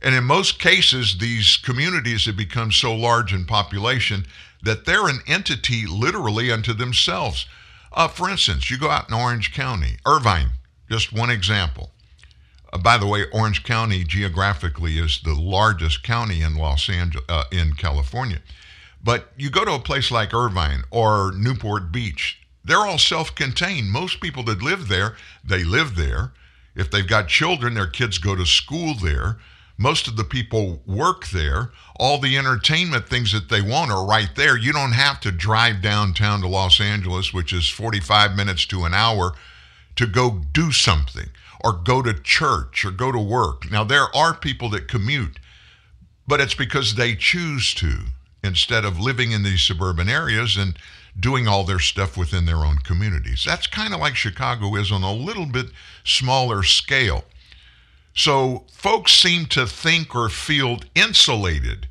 And 0.00 0.14
in 0.14 0.24
most 0.24 0.58
cases, 0.60 1.18
these 1.18 1.56
communities 1.56 2.26
have 2.26 2.36
become 2.36 2.70
so 2.70 2.94
large 2.94 3.32
in 3.32 3.46
population 3.46 4.26
that 4.62 4.84
they're 4.84 5.08
an 5.08 5.20
entity 5.26 5.86
literally 5.86 6.52
unto 6.52 6.72
themselves. 6.72 7.46
Uh, 7.96 8.06
for 8.06 8.28
instance, 8.28 8.70
you 8.70 8.76
go 8.76 8.90
out 8.90 9.08
in 9.08 9.14
Orange 9.14 9.54
County, 9.54 9.96
Irvine, 10.06 10.50
just 10.90 11.14
one 11.14 11.30
example. 11.30 11.90
Uh, 12.70 12.76
by 12.76 12.98
the 12.98 13.06
way, 13.06 13.24
Orange 13.32 13.64
County 13.64 14.04
geographically 14.04 14.98
is 14.98 15.20
the 15.24 15.34
largest 15.34 16.02
county 16.02 16.42
in 16.42 16.56
Los 16.56 16.90
Angeles, 16.90 17.24
uh, 17.30 17.44
in 17.50 17.72
California. 17.72 18.42
But 19.02 19.32
you 19.38 19.48
go 19.48 19.64
to 19.64 19.72
a 19.72 19.78
place 19.78 20.10
like 20.10 20.34
Irvine 20.34 20.82
or 20.90 21.32
Newport 21.32 21.90
Beach, 21.90 22.38
they're 22.62 22.86
all 22.86 22.98
self 22.98 23.34
contained. 23.34 23.90
Most 23.90 24.20
people 24.20 24.42
that 24.44 24.62
live 24.62 24.88
there, 24.88 25.16
they 25.42 25.64
live 25.64 25.96
there. 25.96 26.32
If 26.74 26.90
they've 26.90 27.06
got 27.06 27.28
children, 27.28 27.74
their 27.74 27.86
kids 27.86 28.18
go 28.18 28.36
to 28.36 28.44
school 28.44 28.94
there. 28.94 29.38
Most 29.78 30.06
of 30.06 30.16
the 30.16 30.24
people 30.24 30.82
work 30.84 31.28
there. 31.28 31.70
All 31.98 32.18
the 32.18 32.36
entertainment 32.36 33.08
things 33.08 33.32
that 33.32 33.48
they 33.48 33.62
want 33.62 33.90
are 33.90 34.06
right 34.06 34.28
there. 34.36 34.56
You 34.56 34.72
don't 34.72 34.92
have 34.92 35.20
to 35.20 35.32
drive 35.32 35.80
downtown 35.80 36.40
to 36.40 36.48
Los 36.48 36.80
Angeles, 36.80 37.32
which 37.32 37.52
is 37.52 37.68
45 37.68 38.36
minutes 38.36 38.66
to 38.66 38.84
an 38.84 38.94
hour, 38.94 39.34
to 39.96 40.06
go 40.06 40.42
do 40.52 40.72
something 40.72 41.28
or 41.64 41.72
go 41.72 42.02
to 42.02 42.12
church 42.12 42.84
or 42.84 42.90
go 42.90 43.10
to 43.10 43.18
work. 43.18 43.70
Now, 43.70 43.82
there 43.84 44.14
are 44.14 44.34
people 44.34 44.68
that 44.70 44.88
commute, 44.88 45.38
but 46.26 46.40
it's 46.40 46.54
because 46.54 46.94
they 46.94 47.14
choose 47.14 47.72
to 47.74 48.00
instead 48.44 48.84
of 48.84 49.00
living 49.00 49.32
in 49.32 49.42
these 49.42 49.62
suburban 49.62 50.08
areas 50.08 50.56
and 50.56 50.78
doing 51.18 51.48
all 51.48 51.64
their 51.64 51.78
stuff 51.78 52.16
within 52.16 52.44
their 52.44 52.64
own 52.64 52.78
communities. 52.78 53.44
That's 53.46 53.66
kind 53.66 53.94
of 53.94 54.00
like 54.00 54.16
Chicago 54.16 54.74
is 54.76 54.92
on 54.92 55.02
a 55.02 55.12
little 55.12 55.46
bit 55.46 55.66
smaller 56.04 56.62
scale. 56.62 57.24
So 58.16 58.64
folks 58.72 59.12
seem 59.12 59.46
to 59.46 59.66
think 59.66 60.16
or 60.16 60.28
feel 60.28 60.80
insulated 60.96 61.86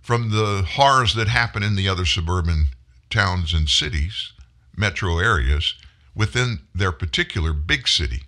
from 0.00 0.30
the 0.30 0.64
horrors 0.66 1.14
that 1.16 1.28
happen 1.28 1.62
in 1.62 1.76
the 1.76 1.88
other 1.88 2.06
suburban 2.06 2.68
towns 3.10 3.52
and 3.52 3.68
cities, 3.68 4.32
metro 4.74 5.18
areas, 5.18 5.74
within 6.14 6.60
their 6.74 6.92
particular 6.92 7.52
big 7.52 7.86
city. 7.86 8.22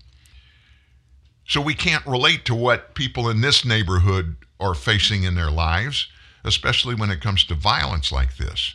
So 1.46 1.62
we 1.62 1.74
can't 1.74 2.06
relate 2.06 2.44
to 2.44 2.54
what 2.54 2.94
people 2.94 3.30
in 3.30 3.40
this 3.40 3.64
neighborhood 3.64 4.36
are 4.60 4.74
facing 4.74 5.22
in 5.22 5.34
their 5.34 5.50
lives 5.50 6.08
especially 6.44 6.94
when 6.94 7.10
it 7.10 7.20
comes 7.20 7.44
to 7.44 7.54
violence 7.54 8.12
like 8.12 8.36
this. 8.36 8.74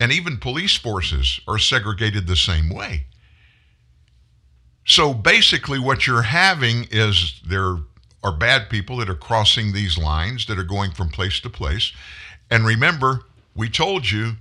And 0.00 0.12
even 0.12 0.36
police 0.36 0.76
forces 0.76 1.40
are 1.46 1.58
segregated 1.58 2.26
the 2.26 2.36
same 2.36 2.68
way. 2.68 3.06
So 4.84 5.14
basically, 5.14 5.78
what 5.78 6.06
you're 6.06 6.22
having 6.22 6.88
is 6.90 7.40
there 7.46 7.78
are 8.24 8.32
bad 8.32 8.68
people 8.68 8.96
that 8.98 9.08
are 9.08 9.14
crossing 9.14 9.72
these 9.72 9.98
lines 9.98 10.46
that 10.46 10.58
are 10.58 10.64
going 10.64 10.92
from 10.92 11.08
place 11.08 11.40
to 11.40 11.50
place. 11.50 11.92
And 12.50 12.64
remember, 12.64 13.22
we 13.54 13.68
told 13.68 14.10
you 14.10 14.32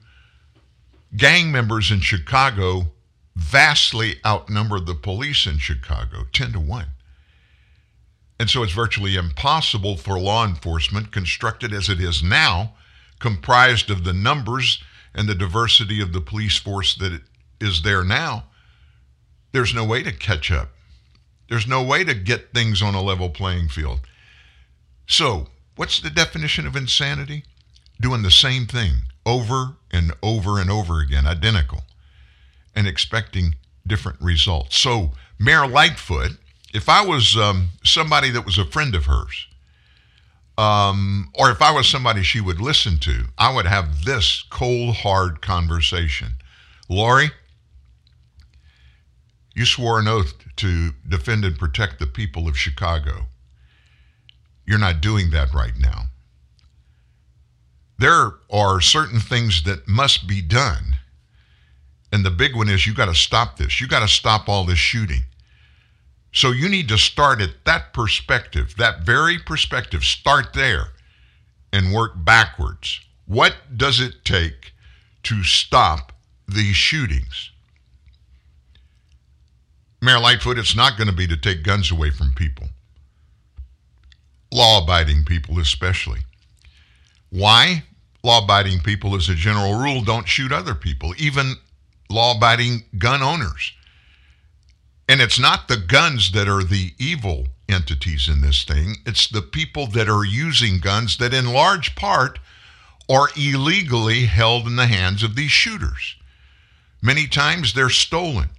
gang 1.16 1.52
members 1.52 1.92
in 1.92 2.00
Chicago 2.00 2.92
vastly 3.36 4.16
outnumber 4.26 4.80
the 4.80 4.96
police 4.96 5.46
in 5.46 5.58
Chicago 5.58 6.26
10 6.32 6.54
to 6.54 6.60
1. 6.60 6.86
And 8.40 8.50
so 8.50 8.64
it's 8.64 8.74
virtually 8.74 9.16
impossible 9.16 9.98
for 9.98 10.20
law 10.20 10.46
enforcement, 10.46 11.12
constructed 11.12 11.74
as 11.74 11.90
it 11.90 12.02
is 12.02 12.24
now, 12.24 12.74
comprised 13.20 13.92
of 13.92 14.04
the 14.04 14.14
numbers 14.14 14.84
and 15.14 15.30
the 15.30 15.36
diversity 15.36 16.02
of 16.02 16.12
the 16.12 16.22
police 16.22 16.58
force 16.58 16.96
that 16.96 17.22
is 17.60 17.84
there 17.84 18.04
now. 18.04 18.46
There's 19.52 19.74
no 19.74 19.86
way 19.86 20.04
to 20.04 20.12
catch 20.12 20.52
up. 20.52 20.70
There's 21.50 21.68
no 21.68 21.84
way 21.84 22.04
to 22.04 22.14
get 22.14 22.54
things 22.54 22.82
on 22.82 22.96
a 22.96 23.02
level 23.02 23.30
playing 23.30 23.70
field. 23.70 24.02
So, 25.08 25.48
what's 25.76 26.00
the 26.00 26.10
definition 26.10 26.66
of 26.66 26.76
insanity? 26.76 27.44
Doing 28.00 28.22
the 28.22 28.32
same 28.32 28.66
thing 28.66 29.04
over 29.26 29.76
and 29.92 30.14
over 30.24 30.60
and 30.60 30.72
over 30.72 31.00
again, 31.02 31.28
identical, 31.28 31.84
and 32.76 32.88
expecting 32.88 33.56
different 33.86 34.22
results. 34.22 34.78
So, 34.78 35.12
Mayor 35.38 35.68
Lightfoot 35.68 36.38
if 36.74 36.88
I 36.90 37.06
was 37.06 37.36
um, 37.38 37.70
somebody 37.84 38.30
that 38.32 38.46
was 38.46 38.58
a 38.58 38.66
friend 38.66 38.96
of 38.96 39.06
hers, 39.06 39.48
um, 40.58 41.30
or 41.34 41.52
if 41.52 41.62
I 41.62 41.72
was 41.72 41.88
somebody 41.88 42.24
she 42.24 42.42
would 42.42 42.62
listen 42.62 42.98
to, 43.00 43.26
I 43.38 43.54
would 43.54 43.66
have 43.66 44.06
this 44.06 44.44
cold, 44.50 44.98
hard 44.98 45.42
conversation. 45.42 46.36
Lori, 46.90 47.32
you 49.54 49.66
swore 49.66 50.00
an 50.00 50.08
oath 50.08 50.34
to 50.58 50.92
defend 51.08 51.44
and 51.46 51.58
protect 51.58 52.00
the 52.00 52.08
people 52.08 52.48
of 52.48 52.58
Chicago. 52.58 53.26
You're 54.66 54.80
not 54.80 55.02
doing 55.02 55.32
that 55.32 55.54
right 55.54 55.78
now. 55.78 56.06
There 57.98 58.32
are 58.50 58.82
certain 58.82 59.20
things 59.20 59.64
that 59.64 59.88
must 59.88 60.28
be 60.28 60.42
done. 60.42 60.98
And 62.12 62.26
the 62.26 62.32
big 62.32 62.56
one 62.56 62.70
is 62.70 62.88
you 62.88 62.94
got 62.94 63.06
to 63.06 63.16
stop 63.16 63.58
this. 63.58 63.80
You 63.80 63.88
got 63.88 64.00
to 64.00 64.08
stop 64.08 64.50
all 64.50 64.66
this 64.66 64.80
shooting. 64.80 65.24
So 66.34 66.52
you 66.52 66.70
need 66.70 66.88
to 66.90 66.98
start 66.98 67.42
at 67.42 67.66
that 67.66 67.94
perspective, 67.94 68.76
that 68.78 69.02
very 69.02 69.38
perspective, 69.38 70.04
start 70.04 70.54
there 70.54 70.94
and 71.74 71.94
work 71.94 72.14
backwards. 72.16 73.02
What 73.26 73.56
does 73.76 74.00
it 74.00 74.26
take 74.26 74.74
to 75.24 75.44
stop 75.44 76.14
these 76.48 76.76
shootings? 76.76 77.51
Mayor 80.02 80.20
Lightfoot, 80.20 80.58
it's 80.58 80.76
not 80.76 80.98
going 80.98 81.10
to 81.10 81.16
be 81.16 81.28
to 81.28 81.38
take 81.38 81.64
guns 81.64 81.92
away 81.92 82.10
from 82.10 82.34
people, 82.34 82.68
law 84.52 84.84
abiding 84.84 85.26
people 85.26 85.60
especially. 85.60 86.22
Why? 87.30 87.84
Law 88.24 88.44
abiding 88.44 88.80
people, 88.80 89.16
as 89.16 89.30
a 89.30 89.36
general 89.36 89.76
rule, 89.76 90.02
don't 90.04 90.28
shoot 90.28 90.52
other 90.52 90.76
people, 90.76 91.14
even 91.18 91.56
law 92.10 92.36
abiding 92.36 92.84
gun 92.98 93.22
owners. 93.22 93.74
And 95.08 95.22
it's 95.22 95.40
not 95.40 95.68
the 95.68 95.78
guns 95.78 96.32
that 96.32 96.48
are 96.48 96.64
the 96.64 96.94
evil 97.00 97.48
entities 97.70 98.28
in 98.28 98.42
this 98.42 98.64
thing, 98.64 98.98
it's 99.06 99.28
the 99.28 99.42
people 99.42 99.88
that 99.88 100.10
are 100.10 100.26
using 100.26 100.80
guns 100.80 101.18
that, 101.18 101.34
in 101.34 101.54
large 101.54 101.96
part, 101.96 102.40
are 103.10 103.30
illegally 103.36 104.26
held 104.26 104.68
in 104.68 104.76
the 104.76 104.88
hands 104.88 105.24
of 105.24 105.36
these 105.36 105.52
shooters. 105.52 106.16
Many 107.02 107.28
times 107.28 107.74
they're 107.74 107.90
stolen. 107.90 108.50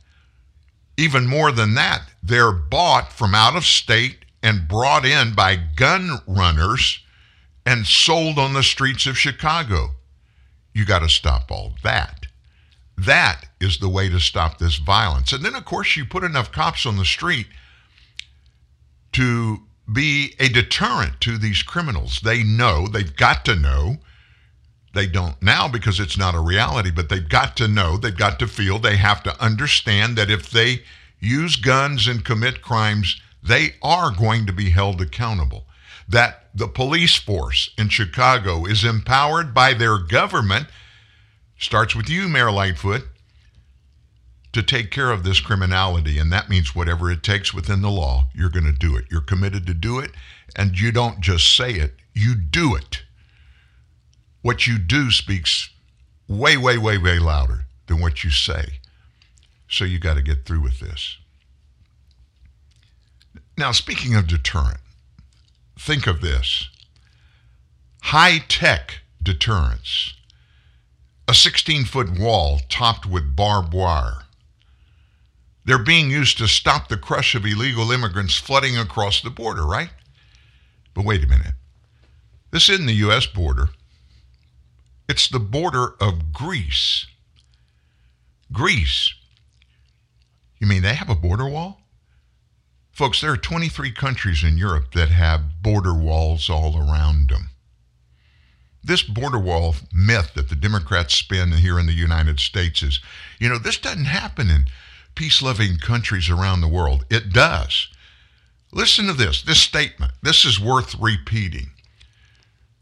Even 0.96 1.26
more 1.26 1.52
than 1.52 1.74
that, 1.74 2.02
they're 2.22 2.52
bought 2.52 3.12
from 3.12 3.34
out 3.34 3.56
of 3.56 3.64
state 3.64 4.24
and 4.42 4.68
brought 4.68 5.04
in 5.04 5.34
by 5.34 5.56
gun 5.56 6.18
runners 6.26 7.00
and 7.64 7.86
sold 7.86 8.38
on 8.38 8.52
the 8.52 8.62
streets 8.62 9.06
of 9.06 9.18
Chicago. 9.18 9.90
You 10.74 10.84
got 10.84 11.00
to 11.00 11.08
stop 11.08 11.50
all 11.50 11.74
that. 11.82 12.26
That 12.96 13.46
is 13.60 13.78
the 13.78 13.88
way 13.88 14.08
to 14.08 14.20
stop 14.20 14.58
this 14.58 14.76
violence. 14.76 15.32
And 15.32 15.44
then, 15.44 15.54
of 15.54 15.64
course, 15.64 15.96
you 15.96 16.04
put 16.04 16.24
enough 16.24 16.52
cops 16.52 16.84
on 16.84 16.96
the 16.96 17.04
street 17.04 17.46
to 19.12 19.58
be 19.90 20.34
a 20.38 20.48
deterrent 20.48 21.20
to 21.20 21.38
these 21.38 21.62
criminals. 21.62 22.20
They 22.22 22.42
know, 22.42 22.86
they've 22.86 23.16
got 23.16 23.44
to 23.46 23.56
know. 23.56 23.98
They 24.94 25.06
don't 25.06 25.40
now 25.42 25.68
because 25.68 25.98
it's 26.00 26.18
not 26.18 26.34
a 26.34 26.40
reality, 26.40 26.90
but 26.90 27.08
they've 27.08 27.28
got 27.28 27.56
to 27.56 27.68
know, 27.68 27.96
they've 27.96 28.16
got 28.16 28.38
to 28.40 28.46
feel, 28.46 28.78
they 28.78 28.96
have 28.96 29.22
to 29.22 29.42
understand 29.42 30.16
that 30.16 30.30
if 30.30 30.50
they 30.50 30.82
use 31.18 31.56
guns 31.56 32.06
and 32.06 32.24
commit 32.24 32.62
crimes, 32.62 33.20
they 33.42 33.74
are 33.82 34.10
going 34.10 34.46
to 34.46 34.52
be 34.52 34.70
held 34.70 35.00
accountable. 35.00 35.66
That 36.08 36.48
the 36.54 36.68
police 36.68 37.16
force 37.16 37.70
in 37.78 37.88
Chicago 37.88 38.66
is 38.66 38.84
empowered 38.84 39.54
by 39.54 39.72
their 39.72 39.98
government 39.98 40.66
starts 41.58 41.94
with 41.94 42.10
you, 42.10 42.28
Mayor 42.28 42.50
Lightfoot, 42.50 43.08
to 44.52 44.62
take 44.62 44.90
care 44.90 45.10
of 45.10 45.22
this 45.22 45.40
criminality. 45.40 46.18
And 46.18 46.30
that 46.32 46.50
means 46.50 46.74
whatever 46.74 47.10
it 47.10 47.22
takes 47.22 47.54
within 47.54 47.80
the 47.80 47.90
law, 47.90 48.26
you're 48.34 48.50
going 48.50 48.66
to 48.66 48.72
do 48.72 48.96
it. 48.96 49.06
You're 49.10 49.22
committed 49.22 49.66
to 49.66 49.74
do 49.74 49.98
it. 49.98 50.10
And 50.54 50.78
you 50.78 50.92
don't 50.92 51.20
just 51.20 51.56
say 51.56 51.72
it, 51.72 51.94
you 52.12 52.34
do 52.34 52.74
it. 52.74 53.02
What 54.42 54.66
you 54.66 54.78
do 54.78 55.10
speaks 55.10 55.70
way, 56.28 56.56
way, 56.56 56.76
way, 56.78 56.98
way 56.98 57.18
louder 57.18 57.64
than 57.86 58.00
what 58.00 58.24
you 58.24 58.30
say. 58.30 58.80
So 59.68 59.84
you 59.84 59.98
got 59.98 60.14
to 60.14 60.22
get 60.22 60.44
through 60.44 60.60
with 60.60 60.80
this. 60.80 61.16
Now, 63.56 63.72
speaking 63.72 64.14
of 64.14 64.26
deterrent, 64.26 64.80
think 65.78 66.06
of 66.06 66.20
this 66.20 66.68
high 68.02 68.38
tech 68.48 69.00
deterrence, 69.22 70.14
a 71.28 71.34
16 71.34 71.84
foot 71.84 72.18
wall 72.18 72.60
topped 72.68 73.06
with 73.06 73.36
barbed 73.36 73.72
wire. 73.72 74.24
They're 75.64 75.78
being 75.78 76.10
used 76.10 76.38
to 76.38 76.48
stop 76.48 76.88
the 76.88 76.96
crush 76.96 77.34
of 77.34 77.46
illegal 77.46 77.92
immigrants 77.92 78.36
flooding 78.36 78.76
across 78.76 79.20
the 79.20 79.30
border, 79.30 79.64
right? 79.64 79.90
But 80.92 81.04
wait 81.04 81.22
a 81.22 81.28
minute. 81.28 81.54
This 82.50 82.68
isn't 82.68 82.86
the 82.86 82.94
U.S. 82.94 83.26
border, 83.26 83.68
it's 85.12 85.28
the 85.28 85.38
border 85.38 85.94
of 86.00 86.32
Greece. 86.32 87.06
Greece. 88.50 89.12
You 90.58 90.66
mean 90.66 90.80
they 90.80 90.94
have 90.94 91.10
a 91.10 91.14
border 91.14 91.46
wall? 91.46 91.82
Folks, 92.92 93.20
there 93.20 93.30
are 93.30 93.36
23 93.36 93.92
countries 93.92 94.42
in 94.42 94.56
Europe 94.56 94.94
that 94.94 95.10
have 95.10 95.60
border 95.62 95.92
walls 95.92 96.48
all 96.48 96.78
around 96.78 97.28
them. 97.28 97.50
This 98.82 99.02
border 99.02 99.38
wall 99.38 99.74
myth 99.92 100.32
that 100.32 100.48
the 100.48 100.56
Democrats 100.56 101.14
spin 101.14 101.52
here 101.52 101.78
in 101.78 101.84
the 101.84 101.92
United 101.92 102.40
States 102.40 102.82
is, 102.82 102.98
you 103.38 103.50
know, 103.50 103.58
this 103.58 103.76
doesn't 103.76 104.06
happen 104.06 104.48
in 104.48 104.64
peace 105.14 105.42
loving 105.42 105.76
countries 105.76 106.30
around 106.30 106.62
the 106.62 106.68
world. 106.68 107.04
It 107.10 107.34
does. 107.34 107.88
Listen 108.72 109.08
to 109.08 109.12
this 109.12 109.42
this 109.42 109.60
statement. 109.60 110.12
This 110.22 110.46
is 110.46 110.58
worth 110.58 110.94
repeating. 110.98 111.72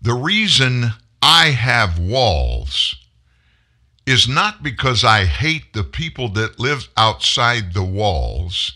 The 0.00 0.14
reason 0.14 0.92
I 1.22 1.50
have 1.50 1.98
walls 1.98 2.96
is 4.06 4.26
not 4.26 4.62
because 4.62 5.04
I 5.04 5.24
hate 5.24 5.72
the 5.72 5.84
people 5.84 6.30
that 6.30 6.58
live 6.58 6.88
outside 6.96 7.74
the 7.74 7.84
walls. 7.84 8.72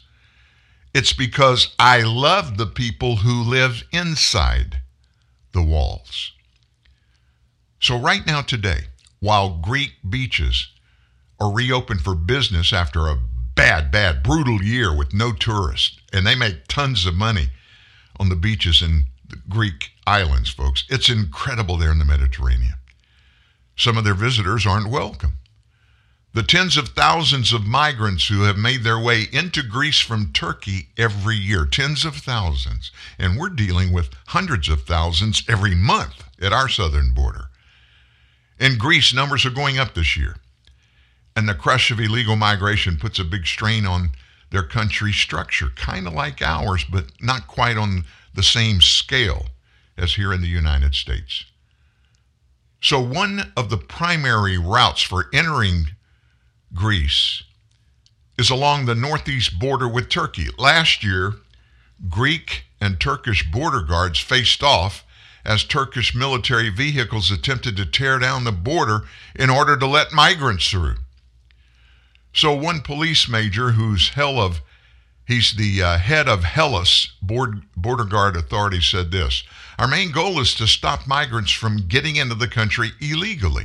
It's 0.95 1.13
because 1.13 1.75
I 1.79 2.03
love 2.03 2.57
the 2.57 2.67
people 2.67 3.17
who 3.17 3.43
live 3.43 3.83
inside 3.91 4.81
the 5.53 5.63
walls. 5.63 6.33
So, 7.81 7.99
right 7.99 8.25
now, 8.27 8.43
today, 8.43 8.85
while 9.21 9.59
Greek 9.59 9.95
beaches 10.09 10.69
are 11.41 11.53
reopened 11.53 12.03
for 12.03 12.15
business 12.15 12.73
after 12.73 13.09
a 13.09 13.19
bad, 13.55 13.91
bad, 13.91 14.23
brutal 14.23 14.63
year 14.63 14.95
with 14.95 15.13
no 15.15 15.33
tourists, 15.33 15.99
and 16.13 16.27
they 16.27 16.35
make 16.35 16.69
tons 16.69 17.07
of 17.07 17.15
money 17.15 17.49
on 18.21 18.29
the 18.29 18.37
beaches 18.37 18.83
in 18.83 19.07
Greek 19.49 19.91
islands, 20.07 20.51
folks. 20.51 20.85
It's 20.89 21.09
incredible 21.09 21.77
there 21.77 21.93
in 21.93 21.99
the 21.99 22.05
Mediterranean. 22.05 22.75
Some 23.77 23.97
of 23.97 24.05
their 24.05 24.15
visitors 24.15 24.67
aren't 24.67 24.91
welcome. 24.91 25.35
The 26.35 26.43
tens 26.43 26.77
of 26.77 26.89
thousands 26.89 27.53
of 27.53 27.65
migrants 27.65 28.27
who 28.27 28.43
have 28.43 28.57
made 28.57 28.83
their 28.83 28.99
way 28.99 29.27
into 29.33 29.63
Greece 29.63 30.01
from 30.01 30.33
Turkey 30.33 30.89
every 30.97 31.37
year, 31.37 31.65
tens 31.65 32.05
of 32.05 32.17
thousands, 32.17 32.91
and 33.19 33.39
we're 33.39 33.51
dealing 33.51 33.93
with 33.93 34.11
hundreds 34.29 34.69
of 34.69 34.83
thousands 34.83 35.45
every 35.49 35.77
month 35.77 36.25
at 36.41 36.53
our 36.53 36.69
southern 36.69 37.13
border. 37.15 37.51
In 38.59 38.79
Greece, 38.79 39.15
numbers 39.15 39.47
are 39.47 39.51
going 39.51 39.79
up 39.79 39.95
this 39.95 40.17
year. 40.17 40.37
And 41.37 41.49
the 41.49 41.55
crush 41.55 41.91
of 41.91 42.01
illegal 42.01 42.37
migration 42.37 42.97
puts 42.97 43.19
a 43.19 43.25
big 43.25 43.47
strain 43.47 43.87
on 43.87 44.11
their 44.51 44.63
country's 44.63 45.17
structure, 45.17 45.71
kind 45.77 46.07
of 46.07 46.15
like 46.15 46.43
ours, 46.43 46.85
but 46.85 47.07
not 47.21 47.47
quite 47.47 47.77
on 47.77 48.05
the 48.35 48.43
same 48.43 48.81
scale 48.81 49.47
as 49.97 50.15
here 50.15 50.33
in 50.33 50.41
the 50.41 50.49
United 50.49 50.95
States. 50.95 51.45
So, 52.81 53.01
one 53.01 53.53
of 53.57 53.71
the 53.71 53.79
primary 53.79 54.59
routes 54.59 55.03
for 55.03 55.31
entering 55.33 55.87
Greece 56.75 57.43
is 58.37 58.51
along 58.51 58.85
the 58.85 58.95
northeast 58.95 59.59
border 59.59 59.89
with 59.89 60.11
Turkey. 60.11 60.49
Last 60.59 61.03
year, 61.03 61.35
Greek 62.11 62.65
and 62.81 63.01
Turkish 63.01 63.51
border 63.51 63.81
guards 63.81 64.19
faced 64.19 64.63
off 64.63 65.05
as 65.45 65.65
Turkish 65.65 66.15
military 66.15 66.69
vehicles 66.69 67.31
attempted 67.31 67.77
to 67.77 67.87
tear 67.87 68.19
down 68.19 68.45
the 68.45 68.53
border 68.53 69.05
in 69.35 69.51
order 69.51 69.77
to 69.77 69.87
let 69.87 70.13
migrants 70.13 70.69
through. 70.71 70.97
So, 72.33 72.53
one 72.55 72.81
police 72.81 73.29
major 73.29 73.71
whose 73.71 74.11
hell 74.11 74.41
of 74.41 74.61
He's 75.27 75.55
the 75.55 75.83
uh, 75.83 75.99
head 75.99 76.29
of 76.29 76.45
Hellas 76.45 77.09
Board, 77.23 77.63
Border 77.77 78.05
Guard 78.05 78.37
Authority 78.37 78.81
said 78.81 79.11
this 79.11 79.43
Our 79.79 79.89
main 79.89 80.11
goal 80.11 80.39
is 80.39 80.55
to 80.57 80.67
stop 80.67 81.07
migrants 81.07 81.53
from 81.53 81.89
getting 81.89 82.17
into 82.17 82.35
the 82.35 82.49
country 82.49 82.91
illegally. 83.01 83.65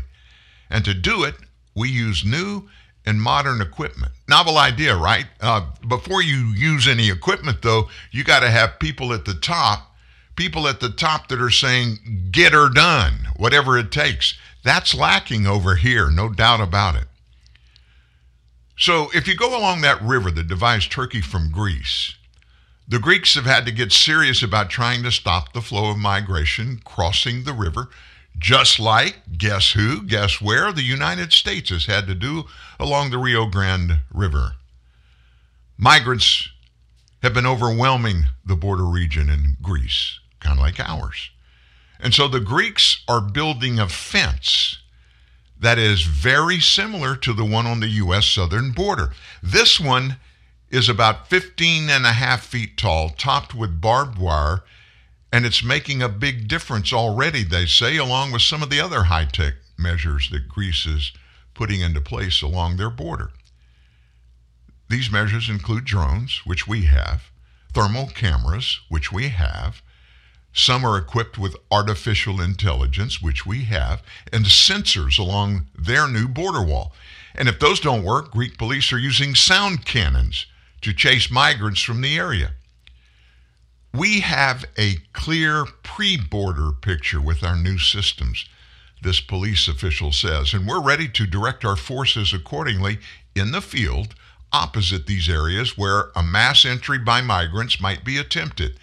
And 0.69 0.85
to 0.85 0.93
do 0.93 1.23
it, 1.23 1.35
we 1.75 1.89
use 1.89 2.23
new 2.23 2.69
and 3.05 3.21
modern 3.21 3.61
equipment. 3.61 4.11
Novel 4.27 4.57
idea, 4.57 4.95
right? 4.95 5.25
Uh, 5.41 5.65
before 5.87 6.21
you 6.21 6.53
use 6.55 6.87
any 6.87 7.09
equipment, 7.09 7.61
though, 7.61 7.89
you 8.11 8.23
got 8.23 8.41
to 8.41 8.49
have 8.49 8.79
people 8.79 9.13
at 9.13 9.25
the 9.25 9.33
top, 9.33 9.95
people 10.35 10.67
at 10.67 10.79
the 10.79 10.89
top 10.89 11.27
that 11.27 11.41
are 11.41 11.49
saying, 11.49 12.29
get 12.31 12.53
her 12.53 12.69
done, 12.69 13.29
whatever 13.35 13.77
it 13.77 13.91
takes. 13.91 14.37
That's 14.63 14.93
lacking 14.93 15.47
over 15.47 15.75
here, 15.75 16.11
no 16.11 16.29
doubt 16.29 16.61
about 16.61 16.95
it. 16.95 17.08
So 18.79 19.09
if 19.13 19.27
you 19.27 19.35
go 19.35 19.59
along 19.59 19.81
that 19.81 20.01
river 20.01 20.31
that 20.31 20.47
divides 20.47 20.87
Turkey 20.87 21.19
from 21.19 21.51
Greece, 21.51 22.15
the 22.87 22.97
Greeks 22.97 23.35
have 23.35 23.43
had 23.43 23.65
to 23.65 23.73
get 23.73 23.91
serious 23.91 24.41
about 24.41 24.69
trying 24.69 25.03
to 25.03 25.11
stop 25.11 25.51
the 25.51 25.61
flow 25.61 25.91
of 25.91 25.97
migration 25.97 26.79
crossing 26.85 27.43
the 27.43 27.51
river, 27.51 27.89
just 28.37 28.79
like, 28.79 29.17
guess 29.37 29.71
who, 29.71 30.01
guess 30.01 30.39
where, 30.39 30.71
the 30.71 30.81
United 30.81 31.33
States 31.33 31.71
has 31.71 31.87
had 31.87 32.07
to 32.07 32.15
do 32.15 32.45
along 32.79 33.11
the 33.11 33.17
Rio 33.17 33.47
Grande 33.47 33.99
River. 34.13 34.53
Migrants 35.77 36.47
have 37.21 37.33
been 37.33 37.45
overwhelming 37.45 38.27
the 38.45 38.55
border 38.55 38.85
region 38.85 39.29
in 39.29 39.57
Greece, 39.61 40.21
kind 40.39 40.57
of 40.57 40.63
like 40.63 40.79
ours. 40.79 41.31
And 41.99 42.13
so 42.13 42.29
the 42.29 42.39
Greeks 42.39 43.03
are 43.09 43.19
building 43.19 43.77
a 43.77 43.89
fence 43.89 44.78
that 45.59 45.77
is 45.77 46.03
very 46.03 46.59
similar 46.59 47.15
to 47.17 47.33
the 47.33 47.45
one 47.45 47.65
on 47.65 47.79
the 47.79 47.87
U.S. 47.87 48.25
southern 48.25 48.71
border. 48.71 49.11
This 49.43 49.79
one 49.79 50.17
is 50.69 50.87
about 50.87 51.27
15 51.27 51.89
and 51.89 52.05
a 52.05 52.13
half 52.13 52.45
feet 52.45 52.77
tall, 52.77 53.09
topped 53.09 53.53
with 53.53 53.81
barbed 53.81 54.17
wire, 54.17 54.63
and 55.31 55.45
it's 55.45 55.63
making 55.63 56.01
a 56.01 56.09
big 56.09 56.47
difference 56.47 56.93
already, 56.93 57.43
they 57.43 57.65
say, 57.65 57.97
along 57.97 58.31
with 58.31 58.41
some 58.41 58.63
of 58.63 58.69
the 58.69 58.79
other 58.79 59.03
high 59.03 59.25
tech 59.25 59.55
measures 59.77 60.29
that 60.31 60.47
Greece 60.47 60.85
is 60.85 61.11
putting 61.53 61.81
into 61.81 62.01
place 62.01 62.41
along 62.41 62.77
their 62.77 62.89
border. 62.89 63.31
These 64.89 65.11
measures 65.11 65.49
include 65.49 65.85
drones, 65.85 66.41
which 66.45 66.67
we 66.67 66.85
have, 66.85 67.29
thermal 67.73 68.07
cameras, 68.07 68.79
which 68.89 69.11
we 69.11 69.29
have, 69.29 69.81
some 70.53 70.83
are 70.85 70.97
equipped 70.97 71.37
with 71.37 71.55
artificial 71.71 72.41
intelligence, 72.41 73.21
which 73.21 73.45
we 73.45 73.63
have, 73.65 74.01
and 74.33 74.45
sensors 74.45 75.19
along 75.19 75.67
their 75.77 76.07
new 76.07 76.27
border 76.27 76.63
wall. 76.63 76.93
And 77.35 77.47
if 77.47 77.59
those 77.59 77.79
don't 77.79 78.03
work, 78.03 78.31
Greek 78.31 78.57
police 78.57 78.91
are 78.91 78.97
using 78.97 79.35
sound 79.35 79.85
cannons 79.85 80.45
to 80.81 80.93
chase 80.93 81.29
migrants 81.29 81.81
from 81.81 82.01
the 82.01 82.17
area. 82.17 82.51
We 83.93 84.19
have 84.21 84.65
a 84.77 84.97
clear 85.13 85.65
pre 85.83 86.17
border 86.17 86.71
picture 86.71 87.21
with 87.21 87.43
our 87.43 87.55
new 87.55 87.77
systems, 87.77 88.45
this 89.01 89.19
police 89.19 89.67
official 89.67 90.11
says, 90.11 90.53
and 90.53 90.67
we're 90.67 90.81
ready 90.81 91.07
to 91.09 91.25
direct 91.25 91.63
our 91.65 91.75
forces 91.75 92.33
accordingly 92.33 92.99
in 93.35 93.51
the 93.51 93.61
field 93.61 94.15
opposite 94.51 95.05
these 95.05 95.29
areas 95.29 95.77
where 95.77 96.09
a 96.15 96.23
mass 96.23 96.65
entry 96.65 96.97
by 96.97 97.21
migrants 97.21 97.79
might 97.79 98.03
be 98.03 98.17
attempted. 98.17 98.79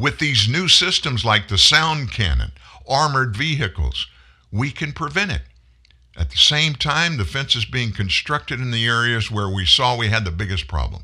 With 0.00 0.18
these 0.18 0.48
new 0.48 0.66
systems 0.66 1.26
like 1.26 1.48
the 1.48 1.58
sound 1.58 2.10
cannon, 2.10 2.52
armored 2.88 3.36
vehicles, 3.36 4.06
we 4.50 4.70
can 4.70 4.94
prevent 4.94 5.30
it. 5.30 5.42
At 6.16 6.30
the 6.30 6.38
same 6.38 6.74
time, 6.74 7.18
the 7.18 7.26
fence 7.26 7.54
is 7.54 7.66
being 7.66 7.92
constructed 7.92 8.60
in 8.60 8.70
the 8.70 8.86
areas 8.86 9.30
where 9.30 9.50
we 9.50 9.66
saw 9.66 9.98
we 9.98 10.08
had 10.08 10.24
the 10.24 10.30
biggest 10.30 10.66
problem. 10.68 11.02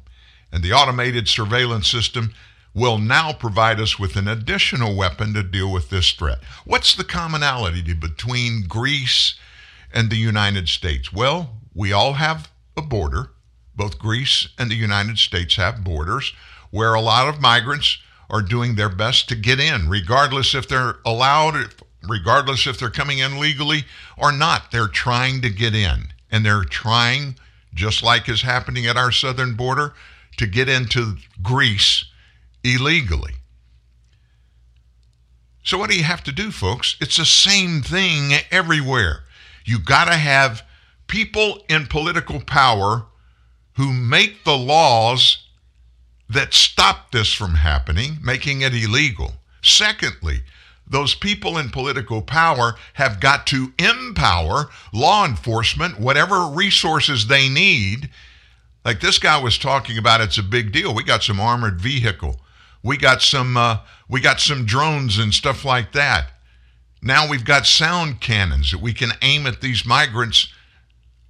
And 0.51 0.63
the 0.63 0.73
automated 0.73 1.29
surveillance 1.29 1.91
system 1.91 2.33
will 2.73 2.97
now 2.97 3.35
provide 3.35 3.81
us 3.81 3.99
with 3.99 4.17
an 4.17 4.29
additional 4.29 4.97
weapon 4.97 5.35
to 5.35 5.43
deal 5.43 5.71
with 5.71 5.91
this 5.91 6.13
threat. 6.13 6.39
What's 6.65 6.95
the 6.95 7.05
commonality 7.05 7.93
between 7.93 8.65
Greece 8.67 9.35
and 9.93 10.09
the 10.09 10.17
United 10.17 10.71
States? 10.71 11.13
Well, 11.13 11.57
we 11.75 11.93
all 11.93 12.15
have 12.15 12.51
a 12.79 12.83
border. 12.83 13.33
Both 13.75 13.99
Greece 13.99 14.49
and 14.57 14.71
the 14.71 14.75
United 14.75 15.19
States 15.19 15.57
have 15.57 15.85
borders 15.85 16.33
where 16.71 16.95
a 16.95 17.03
lot 17.03 17.29
of 17.29 17.43
migrants 17.43 17.99
are 18.29 18.43
doing 18.43 18.75
their 18.75 18.89
best 18.89 19.29
to 19.29 19.37
get 19.37 19.61
in, 19.61 19.89
regardless 19.89 20.55
if 20.55 20.69
they're 20.69 20.97
allowed, 21.05 21.75
regardless 22.03 22.67
if 22.67 22.79
they're 22.79 22.91
coming 22.91 23.19
in 23.19 23.39
legally 23.39 23.85
or 24.17 24.33
not. 24.33 24.71
They're 24.71 24.89
trying 24.89 25.43
to 25.43 25.51
get 25.51 25.75
in, 25.75 26.09
and 26.31 26.45
they're 26.45 26.65
trying 26.65 27.37
just 27.77 28.03
like 28.03 28.29
is 28.29 28.43
happening 28.43 28.87
at 28.87 28.97
our 28.97 29.13
southern 29.13 29.55
border, 29.55 29.95
to 30.39 30.47
get 30.47 30.69
into 30.69 31.17
Greece 31.43 32.05
illegally. 32.65 33.35
So, 35.63 35.79
what 35.79 35.91
do 35.91 35.97
you 35.97 36.05
have 36.05 36.25
to 36.25 36.33
do, 36.33 36.51
folks? 36.51 36.97
It's 37.01 37.17
the 37.17 37.25
same 37.25 37.83
thing 37.83 38.33
everywhere. 38.51 39.25
You 39.65 39.79
got 39.79 40.07
to 40.07 40.15
have 40.15 40.63
people 41.07 41.65
in 41.69 41.87
political 41.87 42.41
power 42.41 43.07
who 43.75 43.93
make 43.93 44.45
the 44.45 44.57
laws 44.57 45.46
that 46.29 46.55
stop 46.55 47.13
this 47.13 47.33
from 47.33 47.55
happening, 47.55 48.19
making 48.23 48.63
it 48.63 48.75
illegal. 48.75 49.35
Secondly, 49.63 50.41
those 50.89 51.15
people 51.15 51.59
in 51.59 51.71
political 51.71 52.23
power 52.23 52.75
have 52.95 53.21
got 53.21 53.47
to 53.49 53.73
empower 53.79 54.71
law 54.93 55.25
enforcement, 55.25 55.99
whatever 55.99 56.47
resources 56.47 57.27
they 57.27 57.49
need. 57.49 58.09
Like 58.85 59.01
this 59.01 59.19
guy 59.19 59.41
was 59.41 59.59
talking 59.59 59.99
about, 59.99 60.21
it's 60.21 60.39
a 60.39 60.45
big 60.45 60.73
deal. 60.73 60.95
We 60.95 61.03
got 61.03 61.25
some 61.25 61.41
armored 61.41 61.81
vehicle, 61.81 62.41
we 62.83 62.97
got 62.97 63.21
some, 63.21 63.57
uh, 63.57 63.79
we 64.09 64.21
got 64.21 64.41
some 64.41 64.65
drones 64.65 65.19
and 65.19 65.35
stuff 65.35 65.65
like 65.65 65.93
that. 65.93 66.31
Now 67.03 67.29
we've 67.29 67.45
got 67.45 67.67
sound 67.67 68.21
cannons 68.21 68.71
that 68.71 68.81
we 68.81 68.93
can 68.93 69.11
aim 69.23 69.47
at 69.47 69.61
these 69.61 69.85
migrants 69.85 70.53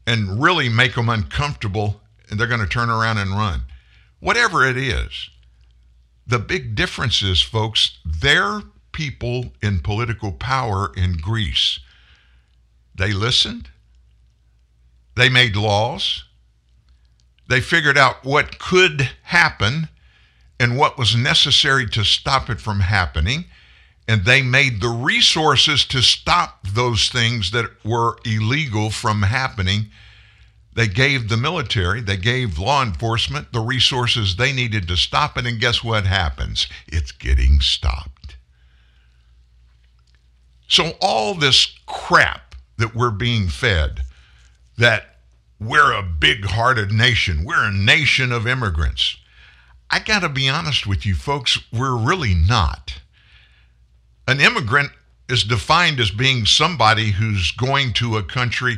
and 0.07 0.43
really 0.43 0.69
make 0.69 0.95
them 0.95 1.09
uncomfortable, 1.09 2.01
and 2.31 2.39
they're 2.39 2.47
going 2.47 2.61
to 2.61 2.67
turn 2.67 2.91
around 2.91 3.19
and 3.19 3.31
run. 3.31 3.63
Whatever 4.21 4.65
it 4.67 4.77
is, 4.77 5.31
the 6.27 6.39
big 6.39 6.75
difference 6.75 7.23
is, 7.23 7.41
folks, 7.41 7.99
their 8.05 8.63
people 8.93 9.53
in 9.63 9.81
political 9.81 10.33
power 10.33 10.91
in 10.97 11.19
Greece. 11.19 11.79
They 12.95 13.13
listened, 13.13 13.69
they 15.15 15.29
made 15.29 15.55
laws, 15.55 16.25
they 17.49 17.61
figured 17.61 17.99
out 17.99 18.25
what 18.25 18.59
could 18.59 19.11
happen 19.25 19.89
and 20.59 20.77
what 20.77 20.99
was 20.99 21.15
necessary 21.15 21.87
to 21.91 22.03
stop 22.03 22.49
it 22.49 22.61
from 22.61 22.81
happening, 22.81 23.45
and 24.09 24.25
they 24.25 24.41
made 24.41 24.81
the 24.81 24.89
resources 24.89 25.85
to 25.85 26.01
stop 26.01 26.67
those 26.67 27.09
things 27.09 27.51
that 27.51 27.85
were 27.85 28.19
illegal 28.25 28.91
from 28.91 29.23
happening. 29.23 29.91
They 30.77 30.89
gave 30.89 31.31
the 31.31 31.39
military, 31.39 32.03
they 32.03 32.19
gave 32.19 32.59
law 32.59 32.83
enforcement 32.83 33.51
the 33.51 33.61
resources 33.61 34.37
they 34.37 34.53
needed 34.53 34.87
to 34.89 34.97
stop 34.97 35.39
it, 35.39 35.47
and 35.47 35.59
guess 35.59 35.83
what 35.83 36.05
happens? 36.05 36.69
It's 36.87 37.13
getting 37.13 37.61
stopped. 37.61 38.37
So, 40.69 40.93
all 41.01 41.35
this 41.35 41.75
crap 41.87 42.55
that 42.77 42.95
we're 42.95 43.11
being 43.11 43.49
fed, 43.49 44.03
that 44.77 45.17
we're 45.59 45.93
a 45.93 46.03
big 46.03 46.45
hearted 46.45 46.93
nation, 46.93 47.45
we're 47.47 47.65
a 47.65 47.73
nation 47.73 48.31
of 48.31 48.47
immigrants. 48.47 49.17
I 49.89 50.01
got 50.01 50.21
to 50.21 50.29
be 50.29 50.47
honest 50.47 50.87
with 50.87 51.07
you, 51.07 51.15
folks, 51.15 51.59
we're 51.73 51.97
really 51.97 52.35
not. 52.35 53.01
An 54.29 54.41
immigrant 54.41 54.91
is 55.27 55.43
defined 55.43 56.01
as 56.01 56.11
being 56.11 56.45
somebody 56.45 57.13
who's 57.13 57.51
going 57.53 57.95
to 57.95 58.19
a 58.19 58.23
country 58.23 58.77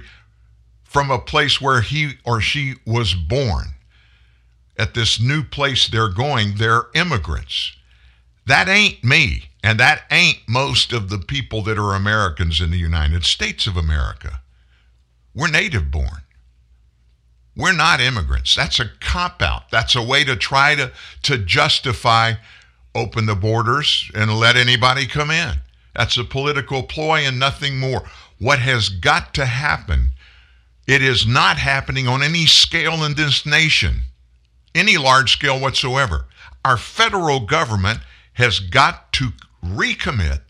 from 0.88 1.10
a 1.10 1.18
place 1.18 1.60
where 1.60 1.82
he 1.82 2.14
or 2.24 2.40
she 2.40 2.74
was 2.84 3.14
born. 3.14 3.74
At 4.76 4.94
this 4.94 5.20
new 5.20 5.44
place 5.44 5.86
they're 5.86 6.08
going, 6.08 6.54
they're 6.56 6.86
immigrants. 6.94 7.76
That 8.46 8.68
ain't 8.68 9.04
me. 9.04 9.50
And 9.62 9.78
that 9.78 10.04
ain't 10.10 10.38
most 10.48 10.92
of 10.92 11.10
the 11.10 11.18
people 11.18 11.62
that 11.62 11.78
are 11.78 11.94
Americans 11.94 12.60
in 12.60 12.70
the 12.70 12.78
United 12.78 13.24
States 13.24 13.66
of 13.66 13.76
America. 13.76 14.40
We're 15.34 15.50
native 15.50 15.90
born. 15.90 16.22
We're 17.54 17.72
not 17.72 18.00
immigrants. 18.00 18.54
That's 18.54 18.80
a 18.80 18.90
cop 19.00 19.42
out. 19.42 19.70
That's 19.70 19.94
a 19.94 20.02
way 20.02 20.24
to 20.24 20.36
try 20.36 20.74
to, 20.76 20.92
to 21.24 21.38
justify 21.38 22.34
open 22.94 23.26
the 23.26 23.34
borders 23.34 24.10
and 24.14 24.38
let 24.38 24.56
anybody 24.56 25.06
come 25.06 25.30
in. 25.30 25.56
That's 25.94 26.16
a 26.16 26.24
political 26.24 26.84
ploy 26.84 27.20
and 27.20 27.38
nothing 27.38 27.78
more. 27.78 28.08
What 28.38 28.60
has 28.60 28.88
got 28.88 29.34
to 29.34 29.44
happen, 29.44 30.12
it 30.88 31.02
is 31.02 31.26
not 31.26 31.58
happening 31.58 32.08
on 32.08 32.22
any 32.22 32.46
scale 32.46 33.04
in 33.04 33.14
this 33.14 33.44
nation, 33.44 34.00
any 34.74 34.96
large 34.96 35.32
scale 35.32 35.60
whatsoever. 35.60 36.24
Our 36.64 36.78
federal 36.78 37.40
government 37.40 38.00
has 38.32 38.58
got 38.58 39.12
to 39.12 39.32
recommit, 39.62 40.40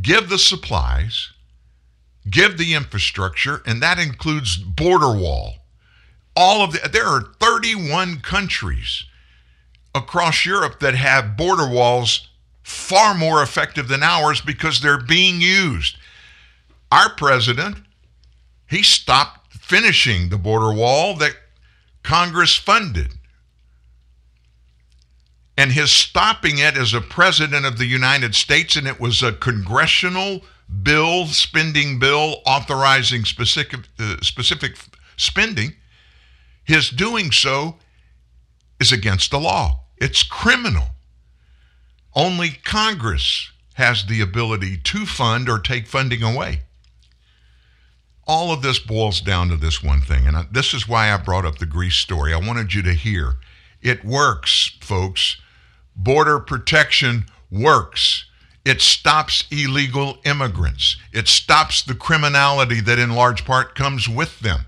give 0.00 0.28
the 0.28 0.38
supplies, 0.38 1.30
give 2.28 2.58
the 2.58 2.74
infrastructure, 2.74 3.62
and 3.64 3.80
that 3.80 4.00
includes 4.00 4.56
border 4.56 5.16
wall. 5.16 5.58
All 6.34 6.64
of 6.64 6.72
the, 6.72 6.88
there 6.88 7.06
are 7.06 7.32
31 7.38 8.22
countries 8.22 9.04
across 9.94 10.44
Europe 10.44 10.80
that 10.80 10.96
have 10.96 11.36
border 11.36 11.68
walls 11.68 12.28
far 12.64 13.14
more 13.14 13.40
effective 13.40 13.86
than 13.86 14.02
ours 14.02 14.40
because 14.40 14.80
they're 14.80 15.00
being 15.00 15.40
used. 15.40 15.96
Our 16.92 17.08
president, 17.08 17.78
he 18.68 18.82
stopped 18.82 19.54
finishing 19.54 20.28
the 20.28 20.36
border 20.36 20.74
wall 20.74 21.16
that 21.16 21.32
Congress 22.02 22.54
funded 22.54 23.14
and 25.56 25.72
his 25.72 25.90
stopping 25.90 26.58
it 26.58 26.76
as 26.76 26.92
a 26.92 27.00
president 27.00 27.64
of 27.64 27.78
the 27.78 27.86
United 27.86 28.34
States, 28.34 28.76
and 28.76 28.86
it 28.86 29.00
was 29.00 29.22
a 29.22 29.32
congressional 29.32 30.42
bill, 30.82 31.24
spending 31.28 31.98
bill 31.98 32.42
authorizing 32.44 33.24
specific, 33.24 33.80
uh, 33.98 34.16
specific 34.20 34.76
spending, 35.16 35.72
his 36.62 36.90
doing 36.90 37.32
so 37.32 37.78
is 38.78 38.92
against 38.92 39.30
the 39.30 39.40
law. 39.40 39.80
It's 39.96 40.22
criminal. 40.22 40.88
Only 42.14 42.50
Congress 42.50 43.50
has 43.76 44.04
the 44.04 44.20
ability 44.20 44.76
to 44.76 45.06
fund 45.06 45.48
or 45.48 45.58
take 45.58 45.86
funding 45.86 46.22
away. 46.22 46.64
All 48.26 48.52
of 48.52 48.62
this 48.62 48.78
boils 48.78 49.20
down 49.20 49.48
to 49.48 49.56
this 49.56 49.82
one 49.82 50.00
thing, 50.00 50.26
and 50.26 50.46
this 50.52 50.74
is 50.74 50.88
why 50.88 51.12
I 51.12 51.16
brought 51.16 51.44
up 51.44 51.58
the 51.58 51.66
Greece 51.66 51.96
story. 51.96 52.32
I 52.32 52.38
wanted 52.38 52.72
you 52.72 52.82
to 52.82 52.92
hear 52.92 53.36
it 53.80 54.04
works, 54.04 54.76
folks. 54.80 55.38
Border 55.96 56.38
protection 56.38 57.24
works. 57.50 58.24
It 58.64 58.80
stops 58.80 59.44
illegal 59.50 60.18
immigrants. 60.24 60.96
It 61.12 61.26
stops 61.26 61.82
the 61.82 61.96
criminality 61.96 62.80
that, 62.80 63.00
in 63.00 63.10
large 63.10 63.44
part, 63.44 63.74
comes 63.74 64.08
with 64.08 64.38
them. 64.40 64.66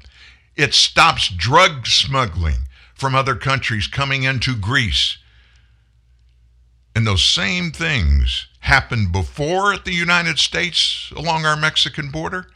It 0.56 0.74
stops 0.74 1.28
drug 1.28 1.86
smuggling 1.86 2.66
from 2.94 3.14
other 3.14 3.36
countries 3.36 3.86
coming 3.86 4.24
into 4.24 4.56
Greece. 4.56 5.18
And 6.96 7.06
those 7.06 7.24
same 7.24 7.70
things 7.70 8.46
happened 8.60 9.12
before 9.12 9.72
at 9.72 9.84
the 9.84 9.92
United 9.92 10.38
States 10.38 11.12
along 11.16 11.44
our 11.44 11.56
Mexican 11.56 12.10
border. 12.10 12.48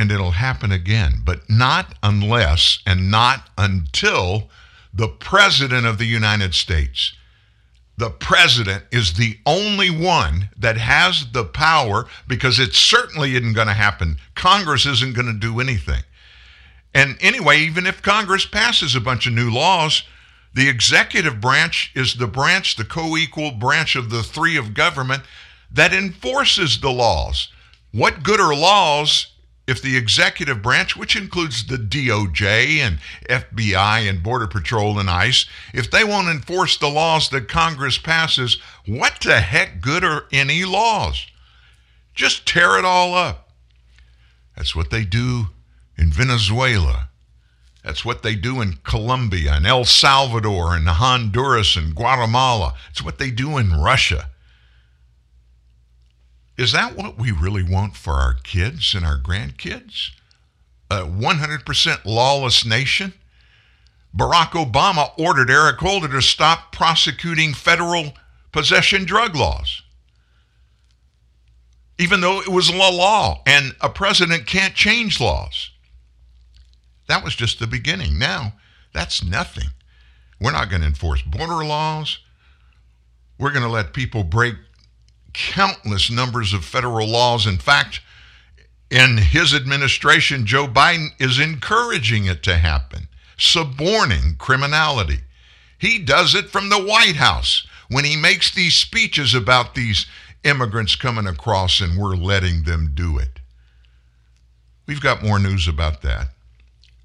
And 0.00 0.10
it'll 0.10 0.30
happen 0.30 0.72
again, 0.72 1.20
but 1.26 1.50
not 1.50 1.94
unless 2.02 2.78
and 2.86 3.10
not 3.10 3.50
until 3.58 4.48
the 4.94 5.08
President 5.08 5.84
of 5.84 5.98
the 5.98 6.06
United 6.06 6.54
States. 6.54 7.12
The 7.98 8.08
President 8.08 8.84
is 8.90 9.12
the 9.12 9.36
only 9.44 9.90
one 9.90 10.48
that 10.56 10.78
has 10.78 11.30
the 11.32 11.44
power 11.44 12.06
because 12.26 12.58
it 12.58 12.72
certainly 12.72 13.34
isn't 13.34 13.52
going 13.52 13.66
to 13.66 13.74
happen. 13.74 14.16
Congress 14.34 14.86
isn't 14.86 15.14
going 15.14 15.26
to 15.26 15.38
do 15.38 15.60
anything. 15.60 16.02
And 16.94 17.18
anyway, 17.20 17.58
even 17.58 17.84
if 17.84 18.00
Congress 18.00 18.46
passes 18.46 18.96
a 18.96 19.02
bunch 19.02 19.26
of 19.26 19.34
new 19.34 19.50
laws, 19.50 20.04
the 20.54 20.70
executive 20.70 21.42
branch 21.42 21.92
is 21.94 22.14
the 22.14 22.26
branch, 22.26 22.76
the 22.76 22.86
co 22.86 23.18
equal 23.18 23.50
branch 23.50 23.96
of 23.96 24.08
the 24.08 24.22
three 24.22 24.56
of 24.56 24.72
government 24.72 25.24
that 25.70 25.92
enforces 25.92 26.80
the 26.80 26.90
laws. 26.90 27.48
What 27.92 28.22
good 28.22 28.40
are 28.40 28.54
laws 28.54 29.29
if 29.70 29.80
the 29.80 29.96
executive 29.96 30.62
branch, 30.62 30.96
which 30.96 31.14
includes 31.14 31.64
the 31.64 31.76
DOJ 31.76 32.78
and 32.78 32.98
FBI 33.28 34.08
and 34.08 34.20
Border 34.20 34.48
Patrol 34.48 34.98
and 34.98 35.08
ICE, 35.08 35.46
if 35.72 35.88
they 35.88 36.02
won't 36.02 36.26
enforce 36.26 36.76
the 36.76 36.88
laws 36.88 37.28
that 37.28 37.48
Congress 37.48 37.96
passes, 37.96 38.58
what 38.84 39.20
the 39.20 39.40
heck 39.40 39.80
good 39.80 40.02
are 40.02 40.26
any 40.32 40.64
laws? 40.64 41.24
Just 42.16 42.48
tear 42.48 42.80
it 42.80 42.84
all 42.84 43.14
up. 43.14 43.50
That's 44.56 44.74
what 44.74 44.90
they 44.90 45.04
do 45.04 45.50
in 45.96 46.10
Venezuela. 46.10 47.08
That's 47.84 48.04
what 48.04 48.24
they 48.24 48.34
do 48.34 48.60
in 48.60 48.78
Colombia 48.82 49.52
and 49.52 49.68
El 49.68 49.84
Salvador 49.84 50.74
and 50.74 50.88
Honduras 50.88 51.76
and 51.76 51.94
Guatemala. 51.94 52.74
It's 52.90 53.04
what 53.04 53.18
they 53.18 53.30
do 53.30 53.56
in 53.56 53.80
Russia. 53.80 54.30
Is 56.60 56.72
that 56.72 56.94
what 56.94 57.18
we 57.18 57.30
really 57.32 57.62
want 57.62 57.96
for 57.96 58.12
our 58.12 58.34
kids 58.34 58.94
and 58.94 59.02
our 59.06 59.18
grandkids? 59.18 60.10
A 60.90 61.04
100% 61.04 62.04
lawless 62.04 62.66
nation? 62.66 63.14
Barack 64.14 64.50
Obama 64.50 65.12
ordered 65.18 65.50
Eric 65.50 65.78
Holder 65.78 66.08
to 66.08 66.20
stop 66.20 66.70
prosecuting 66.70 67.54
federal 67.54 68.12
possession 68.52 69.06
drug 69.06 69.34
laws. 69.34 69.82
even 71.98 72.20
though 72.22 72.40
it 72.40 72.48
was 72.48 72.70
a 72.70 72.76
law 72.76 73.42
and 73.46 73.74
a 73.82 73.88
president 73.90 74.46
can't 74.46 74.74
change 74.74 75.20
laws. 75.20 75.70
That 77.08 77.22
was 77.22 77.36
just 77.36 77.58
the 77.58 77.66
beginning. 77.66 78.18
Now, 78.18 78.54
that's 78.94 79.22
nothing. 79.22 79.68
We're 80.40 80.52
not 80.52 80.70
going 80.70 80.80
to 80.80 80.88
enforce 80.88 81.20
border 81.22 81.62
laws. 81.64 82.18
We're 83.38 83.50
going 83.50 83.64
to 83.64 83.68
let 83.68 83.92
people 83.92 84.24
break 84.24 84.54
countless 85.32 86.10
numbers 86.10 86.52
of 86.52 86.64
federal 86.64 87.08
laws. 87.08 87.46
In 87.46 87.58
fact, 87.58 88.00
in 88.90 89.18
his 89.18 89.54
administration, 89.54 90.46
Joe 90.46 90.66
Biden 90.66 91.08
is 91.18 91.38
encouraging 91.38 92.26
it 92.26 92.42
to 92.44 92.56
happen, 92.56 93.08
suborning 93.38 94.36
criminality. 94.38 95.20
He 95.78 95.98
does 95.98 96.34
it 96.34 96.50
from 96.50 96.68
the 96.68 96.82
White 96.82 97.16
House 97.16 97.66
when 97.88 98.04
he 98.04 98.16
makes 98.16 98.54
these 98.54 98.74
speeches 98.74 99.34
about 99.34 99.74
these 99.74 100.06
immigrants 100.44 100.96
coming 100.96 101.26
across 101.26 101.80
and 101.80 101.98
we're 101.98 102.16
letting 102.16 102.64
them 102.64 102.92
do 102.94 103.18
it. 103.18 103.40
We've 104.86 105.00
got 105.00 105.22
more 105.22 105.38
news 105.38 105.68
about 105.68 106.02
that. 106.02 106.28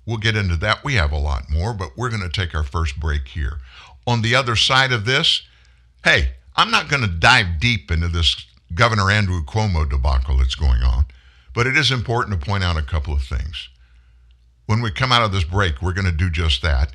We'll 0.05 0.17
get 0.17 0.35
into 0.35 0.55
that. 0.57 0.83
We 0.83 0.95
have 0.95 1.11
a 1.11 1.17
lot 1.17 1.49
more, 1.49 1.73
but 1.73 1.91
we're 1.97 2.09
going 2.09 2.21
to 2.21 2.29
take 2.29 2.55
our 2.55 2.63
first 2.63 2.99
break 2.99 3.27
here. 3.27 3.59
On 4.07 4.21
the 4.21 4.35
other 4.35 4.55
side 4.55 4.91
of 4.91 5.05
this, 5.05 5.43
hey, 6.03 6.33
I'm 6.55 6.71
not 6.71 6.89
going 6.89 7.01
to 7.01 7.07
dive 7.07 7.59
deep 7.59 7.91
into 7.91 8.07
this 8.07 8.45
Governor 8.73 9.11
Andrew 9.11 9.43
Cuomo 9.43 9.89
debacle 9.89 10.37
that's 10.37 10.55
going 10.55 10.81
on, 10.81 11.05
but 11.53 11.67
it 11.67 11.77
is 11.77 11.91
important 11.91 12.39
to 12.39 12.45
point 12.45 12.63
out 12.63 12.77
a 12.77 12.81
couple 12.81 13.13
of 13.13 13.21
things. 13.21 13.69
When 14.65 14.81
we 14.81 14.91
come 14.91 15.11
out 15.11 15.23
of 15.23 15.31
this 15.31 15.43
break, 15.43 15.81
we're 15.81 15.93
going 15.93 16.05
to 16.05 16.11
do 16.11 16.29
just 16.29 16.61
that. 16.61 16.91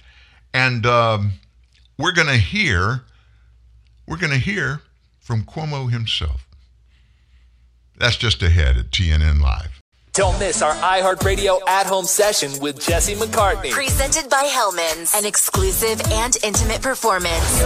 And 0.53 0.85
um, 0.87 1.33
we're 1.99 2.13
going 2.13 2.29
to 2.29 2.37
hear, 2.37 3.03
we're 4.07 4.17
going 4.17 4.33
to 4.33 4.39
hear 4.39 4.83
from 5.21 5.45
Cuomo 5.45 5.91
himself. 5.91 6.47
That's 7.97 8.17
just 8.17 8.43
ahead 8.43 8.77
at 8.77 8.91
TNN 8.91 9.41
Live. 9.41 9.80
Don't 10.13 10.37
miss 10.41 10.61
our 10.61 10.75
iHeartRadio 10.75 11.61
at 11.69 11.87
home 11.87 12.05
session 12.05 12.51
with 12.61 12.85
Jesse 12.85 13.15
McCartney. 13.15 13.71
Presented 13.71 14.29
by 14.29 14.43
Hellmann's, 14.43 15.15
an 15.15 15.25
exclusive 15.25 16.01
and 16.11 16.37
intimate 16.43 16.83
performance. 16.83 17.63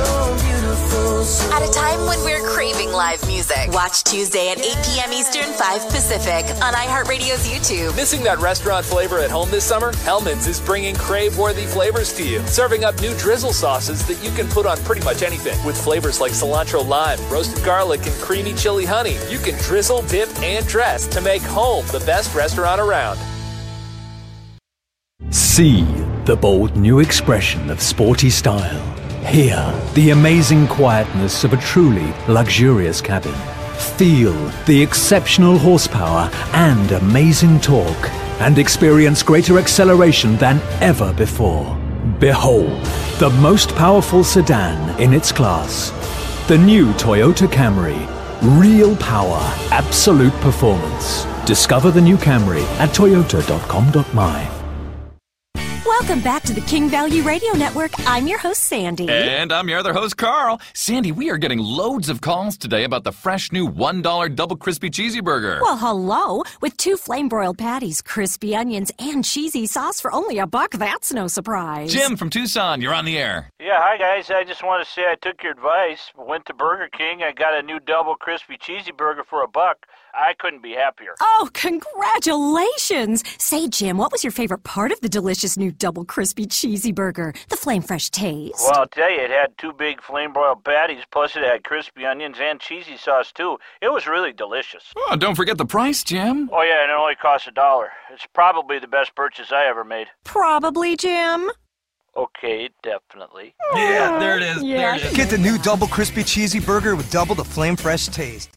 At 1.54 1.62
a 1.66 1.72
time 1.72 2.04
when 2.06 2.22
we're 2.22 2.46
craving 2.50 2.92
live 2.92 3.26
music. 3.26 3.68
Watch 3.68 4.04
Tuesday 4.04 4.50
at 4.50 4.58
8 4.58 4.64
p.m. 4.84 5.12
Eastern, 5.14 5.50
5 5.54 5.88
Pacific 5.88 6.44
on 6.62 6.74
iHeartRadio's 6.74 7.48
YouTube. 7.48 7.96
Missing 7.96 8.22
that 8.24 8.38
restaurant 8.40 8.84
flavor 8.84 9.20
at 9.20 9.30
home 9.30 9.50
this 9.50 9.64
summer? 9.64 9.92
Hellmann's 10.04 10.46
is 10.46 10.60
bringing 10.60 10.94
crave 10.96 11.38
worthy 11.38 11.64
flavors 11.64 12.12
to 12.14 12.28
you, 12.28 12.40
serving 12.46 12.84
up 12.84 13.00
new 13.00 13.16
drizzle 13.16 13.54
sauces 13.54 14.06
that 14.06 14.22
you 14.22 14.30
can 14.32 14.46
put 14.48 14.66
on 14.66 14.76
pretty 14.84 15.02
much 15.02 15.22
anything. 15.22 15.56
With 15.64 15.82
flavors 15.82 16.20
like 16.20 16.32
cilantro 16.32 16.86
lime, 16.86 17.18
roasted 17.30 17.64
garlic, 17.64 18.06
and 18.06 18.14
creamy 18.16 18.52
chili 18.52 18.84
honey, 18.84 19.16
you 19.30 19.38
can 19.38 19.58
drizzle, 19.62 20.02
dip, 20.02 20.28
and 20.40 20.66
dress 20.66 21.06
to 21.06 21.22
make 21.22 21.42
home 21.42 21.86
the 21.86 22.00
best 22.00 22.33
restaurant 22.34 22.80
around. 22.80 23.18
See 25.30 25.82
the 26.24 26.36
bold 26.36 26.76
new 26.76 27.00
expression 27.00 27.70
of 27.70 27.80
sporty 27.80 28.30
style. 28.30 28.80
Hear 29.24 29.72
the 29.94 30.10
amazing 30.10 30.66
quietness 30.68 31.44
of 31.44 31.52
a 31.52 31.56
truly 31.56 32.12
luxurious 32.28 33.00
cabin. 33.00 33.34
Feel 33.96 34.34
the 34.66 34.82
exceptional 34.82 35.58
horsepower 35.58 36.30
and 36.52 36.92
amazing 36.92 37.60
torque. 37.60 38.10
And 38.40 38.58
experience 38.58 39.22
greater 39.22 39.58
acceleration 39.58 40.36
than 40.36 40.60
ever 40.82 41.12
before. 41.12 41.76
Behold, 42.18 42.84
the 43.18 43.30
most 43.40 43.74
powerful 43.76 44.24
sedan 44.24 45.00
in 45.00 45.14
its 45.14 45.32
class. 45.32 45.90
The 46.48 46.58
new 46.58 46.92
Toyota 46.94 47.46
Camry. 47.46 47.98
Real 48.60 48.96
power, 48.96 49.40
absolute 49.70 50.34
performance. 50.34 51.26
Discover 51.46 51.90
the 51.90 52.00
new 52.00 52.16
Camry 52.16 52.62
at 52.78 52.90
toyota.com.my. 52.90 54.50
Welcome 55.86 56.22
back 56.22 56.42
to 56.42 56.52
the 56.52 56.60
King 56.62 56.88
Value 56.90 57.22
Radio 57.22 57.52
Network. 57.52 57.92
I'm 58.06 58.26
your 58.26 58.38
host, 58.38 58.64
Sandy. 58.64 59.08
And 59.08 59.52
I'm 59.52 59.68
your 59.68 59.78
other 59.78 59.92
host, 59.94 60.16
Carl. 60.16 60.60
Sandy, 60.74 61.12
we 61.12 61.30
are 61.30 61.38
getting 61.38 61.60
loads 61.60 62.08
of 62.08 62.20
calls 62.20 62.58
today 62.58 62.84
about 62.84 63.04
the 63.04 63.12
fresh 63.12 63.52
new 63.52 63.68
$1 63.68 64.34
double 64.34 64.56
crispy 64.56 64.90
cheesy 64.90 65.20
burger. 65.20 65.60
Well, 65.62 65.78
hello. 65.78 66.42
With 66.60 66.76
two 66.76 66.96
flame 66.96 67.28
broiled 67.28 67.58
patties, 67.58 68.02
crispy 68.02 68.54
onions, 68.54 68.90
and 68.98 69.24
cheesy 69.24 69.66
sauce 69.66 70.00
for 70.00 70.12
only 70.12 70.38
a 70.38 70.46
buck, 70.46 70.72
that's 70.72 71.12
no 71.12 71.26
surprise. 71.26 71.92
Jim 71.92 72.16
from 72.16 72.28
Tucson, 72.28 72.82
you're 72.82 72.92
on 72.94 73.04
the 73.04 73.16
air. 73.16 73.48
Yeah, 73.58 73.78
hi 73.78 73.96
guys. 73.96 74.30
I 74.30 74.44
just 74.44 74.62
want 74.62 74.84
to 74.84 74.92
say 74.92 75.02
I 75.02 75.14
took 75.14 75.42
your 75.42 75.52
advice. 75.52 76.10
Went 76.18 76.44
to 76.46 76.54
Burger 76.54 76.88
King. 76.92 77.22
I 77.22 77.32
got 77.32 77.54
a 77.54 77.62
new 77.62 77.80
double 77.80 78.14
crispy 78.14 78.58
cheesy 78.58 78.92
burger 78.92 79.24
for 79.24 79.42
a 79.42 79.48
buck. 79.48 79.86
I 80.16 80.34
couldn't 80.38 80.62
be 80.62 80.72
happier. 80.72 81.14
Oh, 81.20 81.50
congratulations! 81.52 83.24
Say, 83.38 83.68
Jim, 83.68 83.98
what 83.98 84.12
was 84.12 84.22
your 84.22 84.30
favorite 84.30 84.62
part 84.62 84.92
of 84.92 85.00
the 85.00 85.08
delicious 85.08 85.56
new 85.56 85.72
double 85.72 86.04
crispy 86.04 86.46
cheesy 86.46 86.92
burger? 86.92 87.32
The 87.48 87.56
flame 87.56 87.82
fresh 87.82 88.10
taste. 88.10 88.60
Well, 88.60 88.80
I'll 88.80 88.86
tell 88.86 89.10
you, 89.10 89.20
it 89.20 89.30
had 89.30 89.56
two 89.58 89.72
big 89.72 90.02
flame 90.02 90.32
broiled 90.32 90.64
patties, 90.64 91.02
plus 91.10 91.36
it 91.36 91.42
had 91.42 91.64
crispy 91.64 92.04
onions 92.04 92.36
and 92.40 92.60
cheesy 92.60 92.96
sauce 92.96 93.32
too. 93.32 93.58
It 93.82 93.92
was 93.92 94.06
really 94.06 94.32
delicious. 94.32 94.92
Oh, 94.96 95.16
don't 95.16 95.34
forget 95.34 95.58
the 95.58 95.66
price, 95.66 96.04
Jim. 96.04 96.48
Oh 96.52 96.62
yeah, 96.62 96.82
and 96.82 96.90
it 96.90 96.96
only 96.96 97.16
cost 97.16 97.48
a 97.48 97.50
dollar. 97.50 97.90
It's 98.12 98.26
probably 98.32 98.78
the 98.78 98.88
best 98.88 99.14
purchase 99.14 99.50
I 99.52 99.66
ever 99.66 99.84
made. 99.84 100.06
Probably, 100.24 100.96
Jim. 100.96 101.50
Okay, 102.16 102.70
definitely. 102.82 103.54
Yeah, 103.74 104.18
there 104.20 104.36
it 104.36 104.42
is. 104.42 104.62
Yeah. 104.62 104.76
There 104.76 104.94
it 104.94 105.04
is. 105.06 105.16
Get 105.16 105.30
the 105.30 105.38
new 105.38 105.58
double 105.58 105.88
crispy 105.88 106.22
cheesy 106.22 106.60
burger 106.60 106.94
with 106.94 107.10
double 107.10 107.34
the 107.34 107.44
flame 107.44 107.74
fresh 107.74 108.06
taste. 108.06 108.50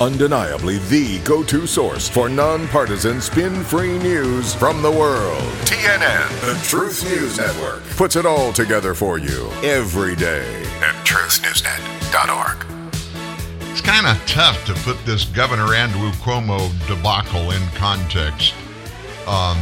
Undeniably 0.00 0.78
the 0.88 1.18
go 1.24 1.42
to 1.44 1.66
source 1.66 2.08
for 2.08 2.30
nonpartisan, 2.30 3.20
spin 3.20 3.62
free 3.62 3.98
news 3.98 4.54
from 4.54 4.80
the 4.80 4.90
world. 4.90 5.42
TNN, 5.66 6.40
The 6.40 6.58
Truth 6.66 7.04
News 7.04 7.36
Network 7.36 7.84
puts 7.98 8.16
it 8.16 8.24
all 8.24 8.50
together 8.50 8.94
for 8.94 9.18
you 9.18 9.50
every 9.62 10.16
day. 10.16 10.62
at 10.80 10.94
truthnewsnet.org. 11.04 12.64
It's 13.70 13.82
kind 13.82 14.06
of 14.06 14.16
tough 14.26 14.64
to 14.64 14.74
put 14.84 14.96
this 15.04 15.26
Governor 15.26 15.74
Andrew 15.74 16.10
Cuomo 16.12 16.70
debacle 16.88 17.50
in 17.50 17.60
context. 17.74 18.54
Um, 19.26 19.58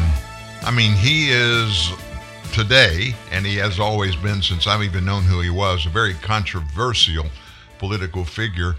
I 0.63 0.71
mean, 0.73 0.93
he 0.93 1.31
is 1.33 1.91
today, 2.53 3.13
and 3.33 3.45
he 3.45 3.57
has 3.57 3.81
always 3.81 4.15
been 4.15 4.41
since 4.41 4.69
I've 4.69 4.85
even 4.85 5.05
known 5.05 5.25
who 5.25 5.41
he 5.41 5.51
was, 5.51 5.85
a 5.85 5.89
very 5.89 6.15
controversial 6.15 7.27
political 7.81 8.25
figure. 8.25 8.77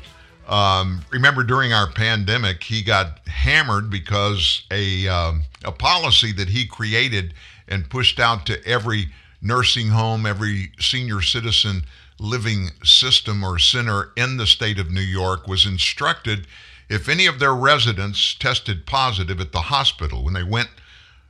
Um, 0.50 1.06
remember, 1.12 1.44
during 1.44 1.74
our 1.74 1.92
pandemic, 1.92 2.64
he 2.64 2.82
got 2.82 3.20
hammered 3.28 3.92
because 3.92 4.64
a 4.72 5.08
um, 5.08 5.44
a 5.64 5.72
policy 5.72 6.32
that 6.34 6.50
he 6.50 6.66
created 6.66 7.36
and 7.68 7.88
pushed 7.88 8.20
out 8.20 8.48
to 8.48 8.66
every 8.66 9.10
nursing 9.44 9.90
home, 9.90 10.26
every 10.26 10.72
senior 10.80 11.22
citizen 11.22 11.84
living 12.20 12.72
system 12.84 13.44
or 13.44 13.60
center 13.60 14.12
in 14.18 14.38
the 14.38 14.48
state 14.48 14.80
of 14.80 14.90
New 14.90 15.02
York 15.02 15.48
was 15.48 15.68
instructed 15.68 16.48
if 16.90 17.08
any 17.08 17.28
of 17.28 17.38
their 17.38 17.54
residents 17.54 18.34
tested 18.34 18.88
positive 18.88 19.40
at 19.40 19.52
the 19.52 19.62
hospital. 19.62 20.24
When 20.24 20.34
they 20.34 20.44
went, 20.44 20.70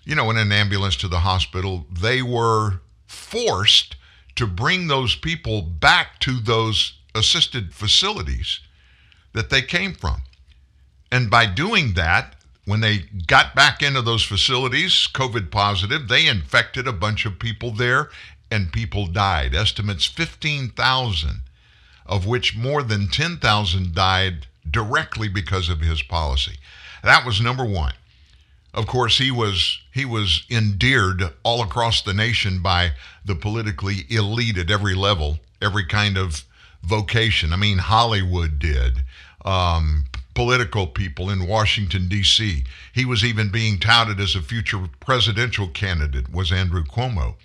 you 0.06 0.16
know, 0.16 0.30
in 0.32 0.38
an 0.38 0.54
ambulance 0.54 0.96
to 0.96 1.10
the 1.10 1.20
hospital, 1.20 1.86
they 1.92 2.22
were 2.22 2.80
forced 3.06 3.98
to 4.36 4.48
bring 4.48 4.88
those 4.88 5.16
people 5.16 5.62
back 5.62 6.20
to 6.22 6.40
those 6.40 6.94
assisted 7.14 7.74
facilities 7.74 8.62
that 9.34 9.50
they 9.50 9.62
came 9.62 9.94
from. 9.94 10.22
And 11.12 11.30
by 11.30 11.46
doing 11.46 11.94
that, 11.94 12.36
when 12.66 12.82
they 12.82 13.06
got 13.26 13.56
back 13.56 13.82
into 13.82 14.02
those 14.02 14.24
facilities, 14.24 15.08
COVID 15.14 15.50
positive, 15.50 16.08
they 16.08 16.28
infected 16.28 16.88
a 16.88 16.94
bunch 16.94 17.26
of 17.26 17.40
people 17.40 17.72
there 17.72 18.10
and 18.52 18.72
people 18.72 19.08
died. 19.08 19.56
Estimates 19.56 20.06
15,000, 20.06 21.42
of 22.06 22.26
which 22.26 22.56
more 22.56 22.84
than 22.84 23.08
10,000 23.08 23.96
died 23.96 24.48
directly 24.70 25.28
because 25.28 25.70
of 25.70 25.82
his 25.82 26.02
policy. 26.04 26.58
That 27.04 27.26
was 27.26 27.42
number 27.42 27.66
one. 27.66 27.94
Of 28.74 28.86
course, 28.86 29.18
he 29.18 29.32
was 29.32 29.80
he 29.92 30.06
was 30.06 30.44
endeared 30.50 31.34
all 31.44 31.64
across 31.64 32.04
the 32.04 32.14
nation 32.14 32.62
by 32.62 32.92
the 33.26 33.34
politically 33.34 34.06
elite 34.10 34.60
at 34.60 34.70
every 34.70 34.94
level, 34.94 35.40
every 35.60 35.86
kind 35.86 36.18
of 36.18 36.46
vocation. 36.84 37.54
I 37.54 37.58
mean, 37.58 37.78
Hollywood 37.78 38.60
did, 38.60 39.04
um, 39.46 40.06
political 40.34 40.88
people 40.88 41.30
in 41.30 41.48
Washington 41.48 42.08
D.C. 42.08 42.64
He 42.94 43.06
was 43.06 43.24
even 43.24 43.52
being 43.52 43.80
touted 43.80 44.20
as 44.20 44.36
a 44.36 44.42
future 44.42 44.90
presidential 45.00 45.68
candidate. 45.68 46.32
Was 46.32 46.52
Andrew 46.52 46.84
Cuomo? 46.84 47.36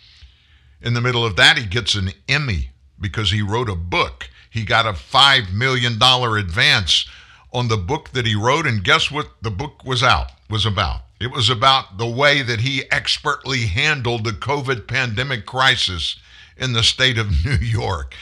In 0.80 0.94
the 0.94 1.00
middle 1.00 1.24
of 1.24 1.36
that, 1.36 1.58
he 1.58 1.66
gets 1.66 1.94
an 1.94 2.10
Emmy 2.28 2.70
because 3.00 3.30
he 3.30 3.42
wrote 3.42 3.68
a 3.68 3.74
book. 3.74 4.28
He 4.50 4.64
got 4.64 4.86
a 4.86 4.94
five 4.94 5.52
million 5.52 5.98
dollar 5.98 6.36
advance 6.36 7.06
on 7.52 7.68
the 7.68 7.76
book 7.76 8.10
that 8.10 8.26
he 8.26 8.34
wrote, 8.34 8.66
and 8.66 8.84
guess 8.84 9.10
what? 9.10 9.28
The 9.42 9.50
book 9.50 9.84
was 9.84 10.02
out 10.02 10.30
was 10.50 10.66
about. 10.66 11.02
It 11.20 11.30
was 11.30 11.48
about 11.48 11.98
the 11.98 12.06
way 12.06 12.42
that 12.42 12.60
he 12.60 12.82
expertly 12.90 13.66
handled 13.66 14.24
the 14.24 14.32
COVID 14.32 14.86
pandemic 14.86 15.46
crisis 15.46 16.16
in 16.56 16.72
the 16.72 16.82
state 16.82 17.18
of 17.18 17.30
New 17.44 17.56
York. 17.56 18.14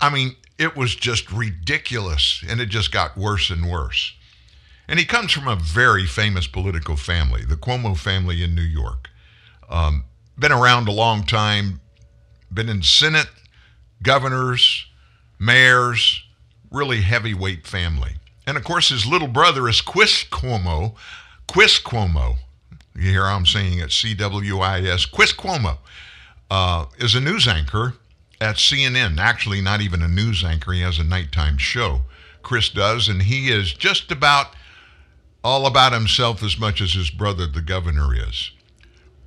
I 0.00 0.10
mean, 0.10 0.36
it 0.58 0.76
was 0.76 0.94
just 0.94 1.30
ridiculous, 1.30 2.42
and 2.48 2.60
it 2.60 2.68
just 2.68 2.92
got 2.92 3.16
worse 3.16 3.48
and 3.50 3.70
worse. 3.70 4.14
And 4.88 4.98
he 4.98 5.04
comes 5.04 5.32
from 5.32 5.46
a 5.46 5.56
very 5.56 6.06
famous 6.06 6.46
political 6.46 6.96
family, 6.96 7.44
the 7.44 7.56
Cuomo 7.56 7.96
family 7.96 8.42
in 8.42 8.54
New 8.54 8.62
York. 8.62 9.10
Um, 9.68 10.04
been 10.38 10.52
around 10.52 10.88
a 10.88 10.92
long 10.92 11.24
time, 11.24 11.80
been 12.52 12.68
in 12.68 12.82
Senate, 12.82 13.28
governors, 14.02 14.86
mayors, 15.38 16.24
really 16.70 17.02
heavyweight 17.02 17.66
family. 17.66 18.12
And 18.46 18.56
of 18.56 18.64
course, 18.64 18.88
his 18.88 19.04
little 19.04 19.28
brother 19.28 19.68
is 19.68 19.80
Chris 19.80 20.24
Cuomo. 20.24 20.94
Chris 21.46 21.78
Cuomo. 21.78 22.36
You 22.94 23.10
hear 23.10 23.26
I'm 23.26 23.46
saying 23.46 23.78
it 23.78 23.92
C 23.92 24.14
W 24.14 24.58
I 24.58 24.80
S. 24.80 25.04
Chris 25.04 25.32
Cuomo 25.32 25.78
uh, 26.50 26.86
is 26.98 27.14
a 27.14 27.20
news 27.20 27.46
anchor 27.46 27.94
at 28.40 28.56
CNN. 28.56 29.18
Actually, 29.18 29.60
not 29.60 29.80
even 29.80 30.02
a 30.02 30.08
news 30.08 30.44
anchor, 30.44 30.72
he 30.72 30.80
has 30.80 30.98
a 30.98 31.04
nighttime 31.04 31.58
show. 31.58 32.02
Chris 32.42 32.68
does, 32.68 33.08
and 33.08 33.22
he 33.22 33.50
is 33.50 33.72
just 33.72 34.10
about 34.10 34.54
all 35.44 35.66
about 35.66 35.92
himself 35.92 36.42
as 36.42 36.58
much 36.58 36.80
as 36.80 36.92
his 36.92 37.10
brother, 37.10 37.46
the 37.46 37.60
governor, 37.60 38.14
is. 38.14 38.50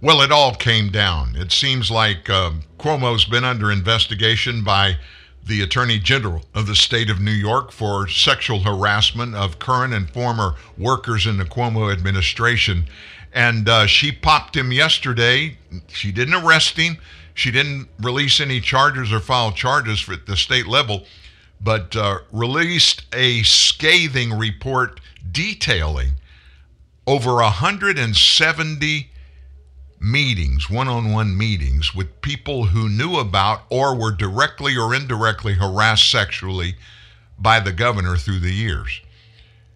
Well, 0.02 0.22
it 0.22 0.32
all 0.32 0.56
came 0.56 0.90
down. 0.90 1.36
It 1.36 1.52
seems 1.52 1.92
like 1.92 2.30
uh, 2.30 2.52
Cuomo's 2.80 3.26
been 3.26 3.44
under 3.44 3.72
investigation 3.72 4.64
by 4.64 4.98
the 5.46 5.62
Attorney 5.62 6.00
General 6.00 6.44
of 6.54 6.68
the 6.68 6.76
state 6.76 7.10
of 7.10 7.20
New 7.20 7.32
York 7.32 7.72
for 7.72 8.08
sexual 8.08 8.62
harassment 8.62 9.36
of 9.36 9.60
current 9.60 9.94
and 9.94 10.10
former 10.10 10.56
workers 10.78 11.26
in 11.26 11.38
the 11.38 11.46
Cuomo 11.46 11.92
administration. 11.92 12.86
And 13.34 13.70
uh, 13.70 13.88
she 13.88 14.12
popped 14.12 14.56
him 14.56 14.72
yesterday. 14.72 15.58
She 15.88 16.12
didn't 16.12 16.34
arrest 16.34 16.78
him. 16.78 16.98
She 17.42 17.50
didn't 17.50 17.90
release 18.00 18.40
any 18.40 18.62
charges 18.62 19.12
or 19.12 19.20
file 19.20 19.52
charges 19.52 20.08
at 20.08 20.28
the 20.28 20.38
state 20.38 20.68
level, 20.68 21.06
but 21.60 21.96
uh, 21.96 22.20
released 22.32 23.02
a 23.14 23.42
scathing 23.42 24.32
report 24.38 25.00
detailing 25.32 26.12
over 27.08 27.34
170 27.34 29.10
meetings, 30.00 30.70
one 30.70 30.88
on 30.88 31.12
one 31.12 31.36
meetings 31.36 31.96
with 31.96 32.22
people 32.22 32.66
who 32.66 32.88
knew 32.88 33.16
about 33.16 33.64
or 33.72 33.96
were 33.96 34.12
directly 34.12 34.78
or 34.78 34.94
indirectly 34.94 35.56
harassed 35.56 36.12
sexually 36.12 36.76
by 37.40 37.60
the 37.60 37.72
governor 37.72 38.18
through 38.18 38.42
the 38.42 38.54
years. 38.54 39.02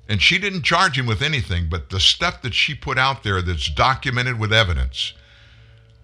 And 0.07 0.21
she 0.21 0.37
didn't 0.37 0.61
charge 0.61 0.99
him 0.99 1.07
with 1.07 1.23
anything, 1.23 1.65
but 1.67 1.89
the 1.89 1.99
stuff 1.99 2.43
that 2.43 2.53
she 2.53 2.75
put 2.75 2.99
out 2.99 3.23
there 3.23 3.41
that's 3.41 3.71
documented 3.71 4.37
with 4.37 4.53
evidence 4.53 5.13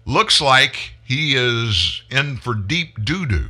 looks 0.04 0.40
like 0.40 0.94
he 1.12 1.34
is 1.34 2.02
in 2.10 2.38
for 2.38 2.54
deep 2.54 3.04
doo 3.04 3.26
doo. 3.26 3.48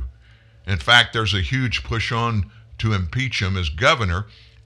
In 0.67 0.77
fact, 0.79 1.13
there's 1.13 1.33
a 1.33 1.39
huge 1.41 1.83
push 1.83 2.11
on 2.11 2.51
to 2.79 2.93
impeach 2.93 3.41
him 3.41 3.55
as 3.55 3.69
governor, 3.69 4.25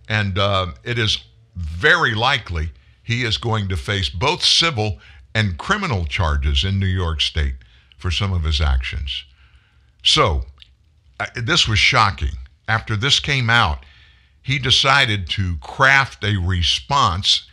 and 0.10 0.40
uh, 0.40 0.72
it 0.84 0.98
is 0.98 1.24
very 1.56 2.16
likely 2.16 2.72
he 3.04 3.24
is 3.24 3.38
going 3.38 3.70
to 3.70 3.78
face 3.78 4.10
both 4.10 4.44
civil 4.44 4.98
and 5.36 5.60
criminal 5.60 6.06
charges 6.06 6.64
in 6.64 6.80
New 6.80 6.88
York 6.88 7.22
State 7.22 7.58
for 7.98 8.10
some 8.10 8.34
of 8.34 8.44
his 8.44 8.60
actions. 8.60 9.26
So, 10.04 10.46
uh, 11.20 11.28
this 11.36 11.68
was 11.68 11.78
shocking. 11.78 12.38
After 12.68 12.96
this 12.96 13.20
came 13.20 13.50
out, 13.50 13.86
he 14.42 14.58
decided 14.58 15.30
to 15.32 15.58
craft 15.58 16.24
a 16.24 16.38
response, 16.38 17.48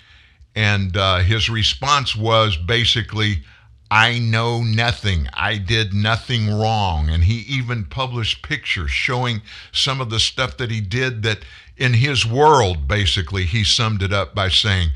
and 0.54 0.96
uh, 0.96 1.18
his 1.18 1.50
response 1.50 2.16
was 2.16 2.56
basically, 2.56 3.42
I 3.90 4.18
know 4.18 4.62
nothing. 4.62 5.28
I 5.34 5.58
did 5.58 5.92
nothing 5.92 6.52
wrong. 6.52 7.08
And 7.08 7.24
he 7.24 7.40
even 7.40 7.84
published 7.84 8.42
pictures 8.42 8.90
showing 8.90 9.42
some 9.72 10.00
of 10.00 10.10
the 10.10 10.20
stuff 10.20 10.56
that 10.56 10.70
he 10.70 10.80
did 10.80 11.22
that 11.22 11.40
in 11.76 11.94
his 11.94 12.24
world, 12.24 12.88
basically, 12.88 13.44
he 13.44 13.64
summed 13.64 14.02
it 14.02 14.12
up 14.12 14.34
by 14.34 14.48
saying, 14.48 14.90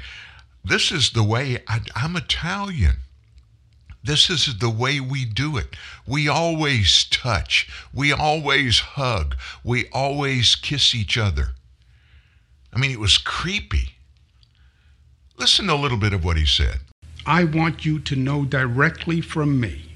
This 0.64 0.90
is 0.90 1.10
the 1.10 1.22
way 1.22 1.62
I, 1.68 1.80
I'm 1.94 2.16
Italian. 2.16 2.96
This 4.02 4.30
is 4.30 4.58
the 4.58 4.70
way 4.70 5.00
we 5.00 5.24
do 5.24 5.56
it. 5.56 5.76
We 6.06 6.28
always 6.28 7.04
touch. 7.04 7.68
We 7.92 8.12
always 8.12 8.78
hug. 8.78 9.36
We 9.64 9.88
always 9.92 10.54
kiss 10.54 10.94
each 10.94 11.18
other. 11.18 11.50
I 12.72 12.78
mean, 12.78 12.90
it 12.90 13.00
was 13.00 13.18
creepy. 13.18 13.96
Listen 15.36 15.66
to 15.66 15.74
a 15.74 15.74
little 15.74 15.98
bit 15.98 16.12
of 16.12 16.24
what 16.24 16.36
he 16.36 16.46
said. 16.46 16.80
I 17.28 17.44
want 17.44 17.84
you 17.84 17.98
to 17.98 18.16
know 18.16 18.46
directly 18.46 19.20
from 19.20 19.60
me 19.60 19.92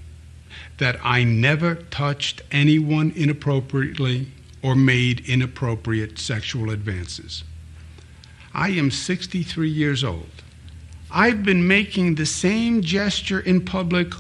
that 0.77 1.01
I 1.03 1.25
never 1.25 1.77
touched 1.77 2.43
anyone 2.51 3.11
inappropriately 3.17 4.27
or 4.61 4.75
made 4.75 5.27
inappropriate 5.27 6.19
sexual 6.19 6.71
advances. 6.71 7.43
I 8.53 8.69
am 8.73 8.91
63 8.91 9.67
years 9.67 10.05
old. 10.05 10.43
I've 11.11 11.43
been 11.43 11.67
making 11.67 12.17
the 12.17 12.27
same 12.27 12.83
gesture 12.83 13.41
in 13.41 13.65
public 13.65 14.13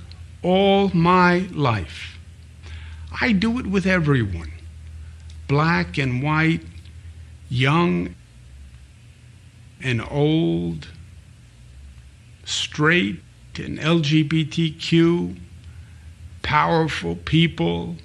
all 0.42 0.88
my 0.94 1.40
life. 1.52 2.18
I 3.20 3.32
do 3.32 3.58
it 3.58 3.66
with 3.66 3.84
everyone 3.84 4.52
black 5.48 5.98
and 5.98 6.22
white, 6.22 6.62
young 7.50 8.14
and 9.82 10.00
old, 10.10 10.88
straight 12.44 13.20
and 13.56 13.78
LGBTQ, 13.78 15.38
powerful 16.42 17.16
people, 17.16 17.96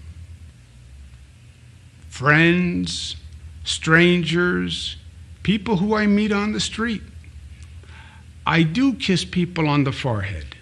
friends, 2.10 3.16
strangers, 3.64 4.98
people 5.44 5.78
who 5.78 5.96
I 5.96 6.08
meet 6.08 6.32
on 6.32 6.52
the 6.52 6.60
street. 6.60 7.02
I 8.46 8.64
do 8.64 8.94
kiss 8.94 9.26
people 9.26 9.68
on 9.68 9.84
the 9.84 9.92
forehead. 9.92 10.56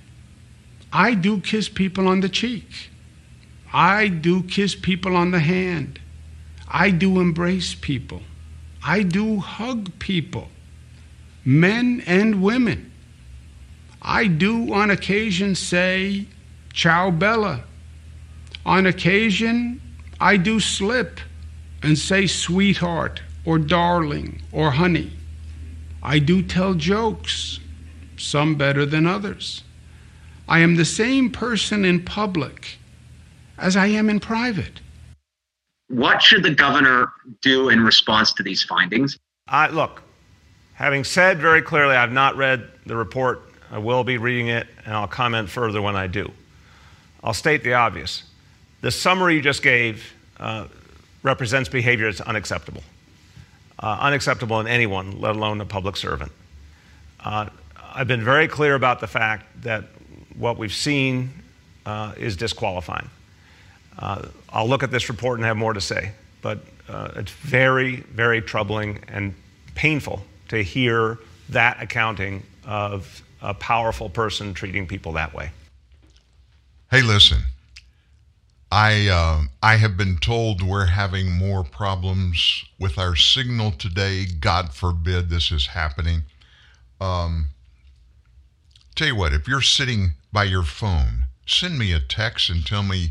I 0.91 1.13
do 1.13 1.39
kiss 1.39 1.69
people 1.69 2.07
on 2.07 2.21
the 2.21 2.29
cheek. 2.29 2.89
I 3.73 4.07
do 4.07 4.43
kiss 4.43 4.75
people 4.75 5.15
on 5.15 5.31
the 5.31 5.39
hand. 5.39 5.99
I 6.67 6.89
do 6.89 7.19
embrace 7.19 7.75
people. 7.75 8.21
I 8.83 9.01
do 9.01 9.39
hug 9.39 9.97
people, 9.99 10.49
men 11.43 12.03
and 12.05 12.41
women. 12.41 12.91
I 14.07 14.27
do 14.27 14.71
on 14.71 14.91
occasion 14.91 15.55
say, 15.55 16.27
Ciao 16.71 17.09
Bella. 17.09 17.63
On 18.63 18.85
occasion, 18.85 19.81
I 20.19 20.37
do 20.37 20.59
slip 20.59 21.19
and 21.81 21.97
say 21.97 22.27
sweetheart 22.27 23.23
or 23.45 23.57
darling 23.57 24.43
or 24.51 24.71
honey. 24.71 25.11
I 26.03 26.19
do 26.19 26.43
tell 26.43 26.75
jokes 26.75 27.59
some 28.15 28.55
better 28.55 28.85
than 28.85 29.07
others. 29.07 29.63
I 30.47 30.59
am 30.59 30.75
the 30.75 30.85
same 30.85 31.31
person 31.31 31.83
in 31.83 32.03
public 32.03 32.77
as 33.57 33.75
I 33.75 33.87
am 33.87 34.07
in 34.07 34.19
private. 34.19 34.81
What 35.87 36.21
should 36.21 36.43
the 36.43 36.53
governor 36.53 37.11
do 37.41 37.69
in 37.69 37.83
response 37.83 38.33
to 38.33 38.43
these 38.43 38.63
findings? 38.63 39.17
I, 39.47 39.69
look, 39.69 40.03
having 40.75 41.03
said 41.03 41.39
very 41.39 41.63
clearly, 41.63 41.95
I've 41.95 42.11
not 42.11 42.37
read 42.37 42.69
the 42.85 42.95
report. 42.95 43.44
I 43.71 43.78
will 43.78 44.04
be 44.04 44.17
reading 44.17 44.47
it, 44.47 44.67
and 44.86 44.93
I'll 44.93 45.08
comment 45.08 45.49
further 45.49 45.82
when 45.82 45.95
I 45.95 46.08
do. 46.08 46.32
I'll 47.23 47.34
state 47.34 47.63
the 47.63 47.73
obvious. 47.73 48.23
The 48.82 48.91
summary 48.91 49.36
you 49.36 49.41
just 49.41 49.63
gave 49.63 50.13
uh, 50.39 50.67
represents 51.23 51.69
behavior 51.69 52.06
that's 52.12 52.21
unacceptable. 52.21 52.84
Uh, 53.80 53.97
unacceptable 53.99 54.60
in 54.60 54.67
anyone, 54.67 55.19
let 55.19 55.36
alone 55.36 55.60
a 55.60 55.65
public 55.65 55.97
servant. 55.97 56.32
Uh, 57.19 57.49
I've 57.93 58.08
been 58.08 58.23
very 58.23 58.47
clear 58.47 58.75
about 58.75 58.99
the 58.99 59.08
fact 59.08 59.63
that 59.63 59.86
what 60.38 60.58
we've 60.58 60.73
seen 60.73 61.32
uh, 61.86 62.13
is 62.17 62.38
disqualifying. 62.38 63.10
Uh, 63.97 64.28
I'll 64.49 64.67
look 64.67 64.84
at 64.84 64.91
this 64.91 65.10
report 65.10 65.39
and 65.39 65.45
have 65.45 65.58
more 65.58 65.73
to 65.73 65.82
say, 65.82 66.12
but 66.41 66.60
uh, 66.88 67.12
it's 67.15 67.32
very, 67.32 67.97
very 67.97 68.41
troubling 68.41 69.04
and 69.08 69.34
painful 69.73 70.23
to 70.49 70.62
hear 70.63 71.17
that 71.49 71.82
accounting 71.82 72.43
of 72.65 73.23
a 73.49 73.53
powerful 73.53 74.10
person 74.10 74.53
treating 74.53 74.88
people 74.88 75.13
that 75.13 75.34
way. 75.34 75.51
Hey, 76.91 77.01
listen. 77.01 77.43
I 78.72 79.07
uh, 79.07 79.43
I 79.61 79.78
have 79.78 79.95
been 79.95 80.17
told 80.17 80.61
we're 80.61 80.88
having 80.88 81.32
more 81.32 81.63
problems 81.63 82.65
with 82.80 82.97
our 82.97 83.15
signal 83.15 83.72
today. 83.72 84.26
God 84.26 84.74
forbid 84.74 85.30
this 85.30 85.51
is 85.51 85.67
happening. 85.67 86.24
Um, 86.99 87.49
Tell 88.95 89.07
you 89.09 89.15
what, 89.17 89.34
if 89.34 89.45
you're 89.45 89.59
sitting 89.59 90.13
by 90.32 90.45
your 90.45 90.63
phone, 90.63 91.26
send 91.45 91.78
me 91.78 91.91
a 91.91 91.99
text 91.99 92.49
and 92.49 92.65
tell 92.65 92.82
me 92.82 93.09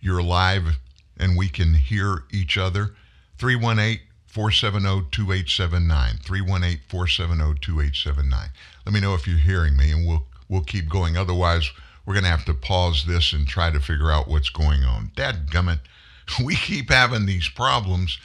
you're 0.00 0.22
live 0.22 0.78
and 1.16 1.36
we 1.36 1.48
can 1.48 1.74
hear 1.74 2.24
each 2.32 2.58
other. 2.58 2.96
318 3.38 4.00
470 4.32 5.10
2879. 5.10 6.16
318 6.24 6.80
470 6.88 7.60
2879. 7.60 8.48
Let 8.86 8.92
me 8.94 9.00
know 9.00 9.14
if 9.14 9.28
you're 9.28 9.36
hearing 9.36 9.76
me 9.76 9.92
and 9.92 10.06
we'll, 10.06 10.24
we'll 10.48 10.62
keep 10.62 10.88
going. 10.88 11.18
Otherwise, 11.18 11.70
we're 12.06 12.14
going 12.14 12.24
to 12.24 12.30
have 12.30 12.46
to 12.46 12.54
pause 12.54 13.04
this 13.06 13.34
and 13.34 13.46
try 13.46 13.70
to 13.70 13.78
figure 13.78 14.10
out 14.10 14.28
what's 14.28 14.48
going 14.48 14.84
on. 14.84 15.10
Dad 15.14 15.48
gummit, 15.50 15.80
we 16.44 16.56
keep 16.56 16.90
having 16.90 17.26
these 17.26 17.50
problems. 17.50 18.18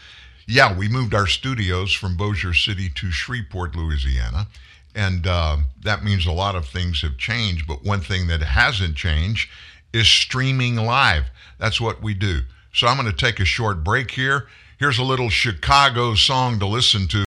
yeah, 0.48 0.76
we 0.76 0.88
moved 0.88 1.14
our 1.14 1.28
studios 1.28 1.92
from 1.92 2.16
Bossier 2.16 2.54
City 2.54 2.88
to 2.96 3.12
Shreveport, 3.12 3.76
Louisiana. 3.76 4.48
And 4.96 5.28
uh, 5.28 5.58
that 5.84 6.06
means 6.06 6.26
a 6.26 6.32
lot 6.32 6.56
of 6.56 6.66
things 6.66 7.02
have 7.02 7.18
changed. 7.18 7.68
But 7.68 7.84
one 7.84 8.00
thing 8.00 8.28
that 8.28 8.42
hasn't 8.42 8.96
changed 8.96 9.50
is 9.92 10.08
streaming 10.08 10.78
live. 10.78 11.26
That's 11.60 11.82
what 11.82 12.02
we 12.02 12.14
do. 12.14 12.44
So 12.74 12.88
I'm 12.88 12.96
going 12.96 13.12
to 13.12 13.26
take 13.26 13.42
a 13.42 13.46
short 13.46 13.84
break 13.84 14.12
here. 14.12 14.48
Here's 14.80 15.00
a 15.00 15.04
little 15.04 15.30
Chicago 15.30 16.14
song 16.14 16.60
to 16.60 16.68
listen 16.68 17.08
to. 17.08 17.26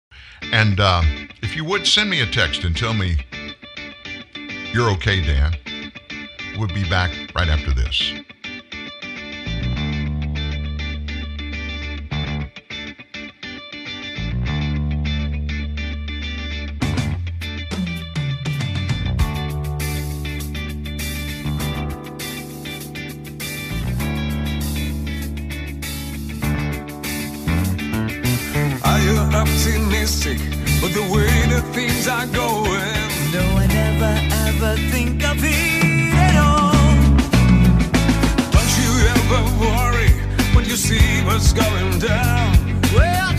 And 0.53 0.79
uh, 0.79 1.01
if 1.43 1.53
you 1.53 1.65
would 1.65 1.85
send 1.85 2.09
me 2.09 2.21
a 2.21 2.25
text 2.25 2.63
and 2.63 2.75
tell 2.75 2.93
me 2.93 3.17
you're 4.71 4.89
okay, 4.91 5.21
Dan, 5.21 5.57
we'll 6.57 6.69
be 6.69 6.89
back 6.89 7.11
right 7.35 7.49
after 7.49 7.73
this. 7.73 8.13
Optimistic 29.41 30.39
with 30.81 30.93
the 30.93 31.05
way 31.13 31.31
that 31.51 31.63
things 31.73 32.07
are 32.07 32.27
going? 32.27 32.97
No, 33.33 33.43
I 33.63 33.65
never 33.67 34.13
ever 34.47 34.71
think 34.91 35.23
of 35.31 35.37
it 35.41 36.13
at 36.13 36.35
all. 36.37 36.73
Don't 38.55 38.73
you 38.81 38.91
ever 39.15 39.41
worry 39.65 40.11
when 40.55 40.65
you 40.65 40.77
see 40.77 41.05
what's 41.25 41.53
going 41.53 41.99
down? 41.99 42.53
Well, 42.93 43.31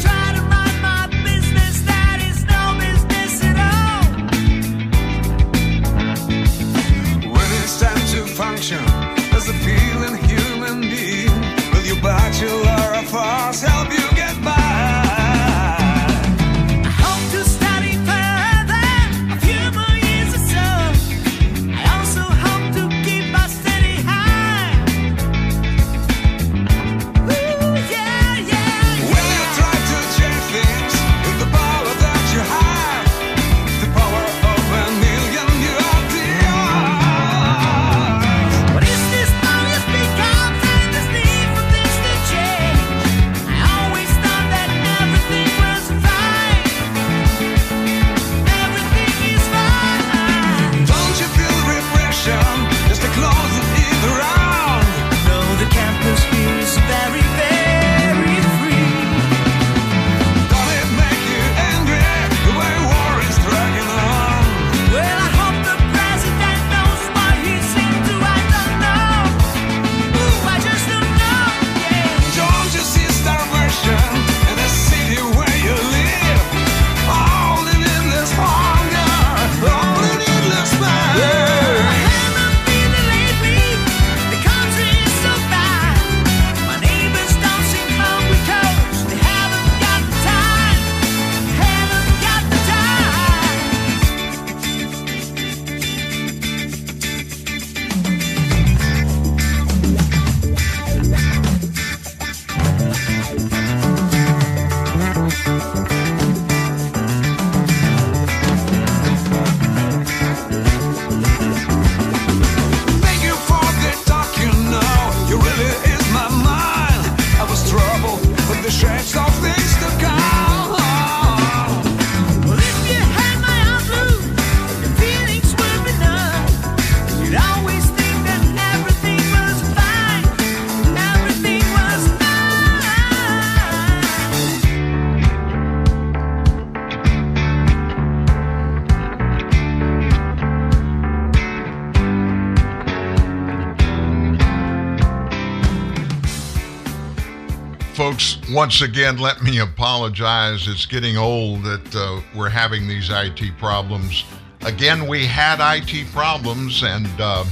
once 148.52 148.82
again, 148.82 149.16
let 149.16 149.42
me 149.42 149.60
apologize. 149.60 150.68
It's 150.68 150.84
getting 150.84 151.16
old 151.16 151.62
that 151.62 151.94
uh, 151.94 152.20
we're 152.36 152.50
having 152.50 152.86
these 152.86 153.08
IT 153.10 153.56
problems. 153.56 154.24
Again, 154.62 155.06
we 155.06 155.26
had 155.26 155.58
IT 155.60 156.12
problems 156.12 156.82
and 156.82 157.08
uh, 157.18 157.44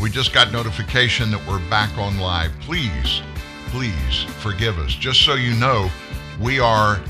we 0.00 0.10
just 0.10 0.34
got 0.34 0.52
notification 0.52 1.30
that 1.30 1.46
we're 1.46 1.66
back 1.70 1.96
on 1.96 2.18
live. 2.18 2.52
Please, 2.60 3.22
please 3.68 4.24
forgive 4.40 4.78
us. 4.78 4.92
Just 4.92 5.22
so 5.22 5.34
you 5.34 5.54
know, 5.54 5.90
we 6.40 6.60
are, 6.60 7.00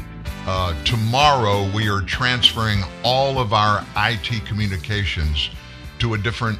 uh, 0.47 0.85
tomorrow, 0.85 1.69
we 1.75 1.89
are 1.89 2.03
transferring 2.03 2.83
all 3.05 3.39
of 3.39 3.53
our 3.53 3.85
IT 3.97 4.45
communications 4.47 5.51
to 5.99 6.15
a 6.15 6.19
different 6.19 6.59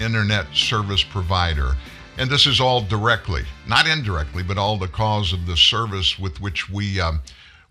internet 0.00 0.46
service 0.52 1.04
provider. 1.04 1.76
And 2.16 2.30
this 2.30 2.46
is 2.46 2.60
all 2.60 2.80
directly, 2.80 3.42
not 3.66 3.88
indirectly, 3.88 4.44
but 4.44 4.56
all 4.56 4.78
the 4.78 4.86
cause 4.86 5.32
of 5.32 5.46
the 5.46 5.56
service 5.56 6.16
with 6.16 6.40
which 6.40 6.70
we 6.70 7.00
um, 7.00 7.22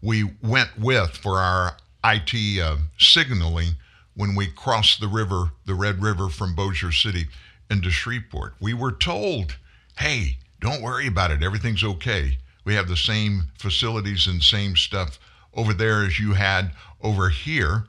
we 0.01 0.31
went 0.41 0.77
with 0.77 1.11
for 1.11 1.39
our 1.39 1.77
IT 2.03 2.59
uh, 2.61 2.75
signaling 2.97 3.75
when 4.15 4.35
we 4.35 4.47
crossed 4.47 4.99
the 4.99 5.07
river, 5.07 5.51
the 5.65 5.75
Red 5.75 6.03
River 6.03 6.27
from 6.27 6.55
Bossier 6.55 6.91
City 6.91 7.27
into 7.71 7.89
Shreveport. 7.89 8.55
We 8.59 8.73
were 8.73 8.91
told, 8.91 9.55
"Hey, 9.97 10.39
don't 10.59 10.81
worry 10.81 11.07
about 11.07 11.31
it. 11.31 11.41
Everything's 11.41 11.83
okay. 11.83 12.37
We 12.65 12.75
have 12.75 12.89
the 12.89 12.97
same 12.97 13.43
facilities 13.57 14.27
and 14.27 14.43
same 14.43 14.75
stuff 14.75 15.19
over 15.53 15.73
there 15.73 16.03
as 16.03 16.19
you 16.19 16.33
had 16.33 16.73
over 17.01 17.29
here." 17.29 17.85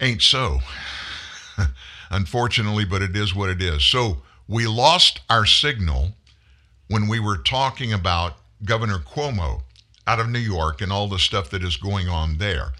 Ain't 0.00 0.22
so. 0.22 0.58
Unfortunately, 2.10 2.84
but 2.84 3.02
it 3.02 3.16
is 3.16 3.36
what 3.36 3.50
it 3.50 3.62
is. 3.62 3.84
So 3.84 4.22
we 4.48 4.66
lost 4.66 5.20
our 5.30 5.46
signal 5.46 6.12
when 6.88 7.08
we 7.08 7.20
were 7.20 7.38
talking 7.38 7.92
about 7.92 8.36
Governor 8.64 8.98
Cuomo 8.98 9.62
out 10.06 10.20
of 10.20 10.28
New 10.28 10.38
York 10.38 10.80
and 10.80 10.92
all 10.92 11.08
the 11.08 11.18
stuff 11.18 11.50
that 11.50 11.62
is 11.62 11.76
going 11.76 12.08
on 12.08 12.38
there. 12.38 12.72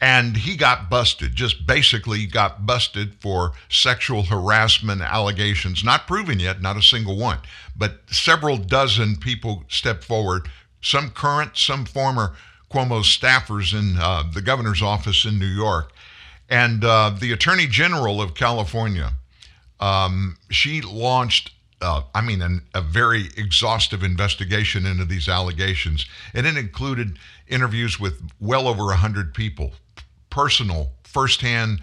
And 0.00 0.36
he 0.36 0.56
got 0.56 0.90
busted, 0.90 1.34
just 1.34 1.66
basically 1.66 2.26
got 2.26 2.66
busted 2.66 3.14
for 3.14 3.52
sexual 3.70 4.24
harassment 4.24 5.00
allegations, 5.00 5.82
not 5.82 6.06
proven 6.06 6.38
yet, 6.38 6.60
not 6.60 6.76
a 6.76 6.82
single 6.82 7.16
one, 7.16 7.38
but 7.74 8.00
several 8.10 8.58
dozen 8.58 9.16
people 9.16 9.64
stepped 9.68 10.04
forward, 10.04 10.48
some 10.82 11.10
current, 11.10 11.56
some 11.56 11.86
former 11.86 12.34
Cuomo 12.70 13.02
staffers 13.02 13.72
in 13.72 13.96
uh, 13.98 14.24
the 14.30 14.42
governor's 14.42 14.82
office 14.82 15.24
in 15.24 15.38
New 15.38 15.46
York. 15.46 15.92
And 16.48 16.84
uh, 16.84 17.16
the 17.18 17.32
Attorney 17.32 17.66
General 17.66 18.20
of 18.20 18.34
California, 18.34 19.14
um, 19.80 20.36
she 20.50 20.80
launched 20.80 21.52
uh, 21.80 22.02
I 22.14 22.22
mean, 22.22 22.40
an, 22.40 22.62
a 22.74 22.80
very 22.80 23.28
exhaustive 23.36 24.02
investigation 24.02 24.86
into 24.86 25.04
these 25.04 25.28
allegations, 25.28 26.06
and 26.32 26.46
it 26.46 26.56
included 26.56 27.18
interviews 27.48 28.00
with 28.00 28.22
well 28.40 28.66
over 28.66 28.84
100 28.86 29.34
people, 29.34 29.72
personal, 30.30 30.92
firsthand 31.04 31.80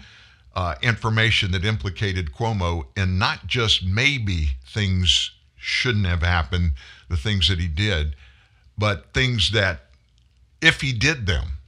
uh, 0.54 0.74
information 0.82 1.52
that 1.52 1.64
implicated 1.64 2.32
Cuomo 2.32 2.86
in 2.96 3.18
not 3.18 3.46
just 3.46 3.84
maybe 3.84 4.50
things 4.66 5.30
shouldn't 5.56 6.06
have 6.06 6.22
happened, 6.22 6.72
the 7.08 7.16
things 7.16 7.48
that 7.48 7.58
he 7.58 7.68
did, 7.68 8.16
but 8.76 9.12
things 9.14 9.52
that 9.52 9.86
if 10.60 10.80
he 10.80 10.92
did 10.92 11.26
them, 11.26 11.58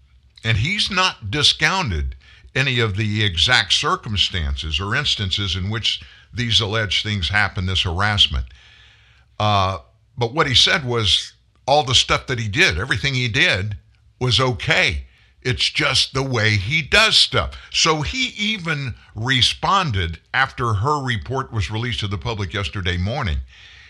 and 0.45 0.59
he's 0.59 0.91
not 0.91 1.31
discounted 1.31 2.14
any 2.55 2.81
of 2.81 2.97
the 2.97 3.24
exact 3.24 3.72
circumstances 3.72 4.81
or 4.81 4.95
instances 4.95 5.57
in 5.57 5.68
which 5.70 6.01
these 6.37 6.61
alleged 6.61 7.03
things 7.03 7.28
happen, 7.28 7.66
this 7.66 7.82
harassment. 7.82 8.47
Uh, 9.39 9.78
but 10.16 10.32
what 10.32 10.47
he 10.47 10.55
said 10.55 10.84
was 10.84 11.32
all 11.66 11.84
the 11.84 11.95
stuff 11.95 12.26
that 12.26 12.39
he 12.39 12.49
did, 12.49 12.78
everything 12.78 13.14
he 13.14 13.28
did 13.28 13.76
was 14.20 14.41
okay. 14.41 15.05
It's 15.43 15.68
just 15.70 16.12
the 16.12 16.22
way 16.22 16.51
he 16.57 16.82
does 16.82 17.16
stuff. 17.16 17.57
So 17.70 18.03
he 18.03 18.28
even 18.37 18.95
responded 19.14 20.18
after 20.34 20.74
her 20.74 21.03
report 21.03 21.53
was 21.53 21.70
released 21.70 22.01
to 22.01 22.09
the 22.09 22.18
public 22.18 22.53
yesterday 22.53 22.97
morning. 22.97 23.39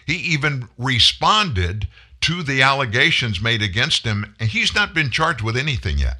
He 0.06 0.16
even 0.16 0.68
responded 0.76 1.88
to 2.22 2.42
the 2.42 2.62
allegations 2.62 3.40
made 3.40 3.62
against 3.62 4.04
him, 4.04 4.34
and 4.38 4.48
he's 4.48 4.74
not 4.74 4.94
been 4.94 5.10
charged 5.10 5.42
with 5.42 5.56
anything 5.56 5.98
yet. 5.98 6.18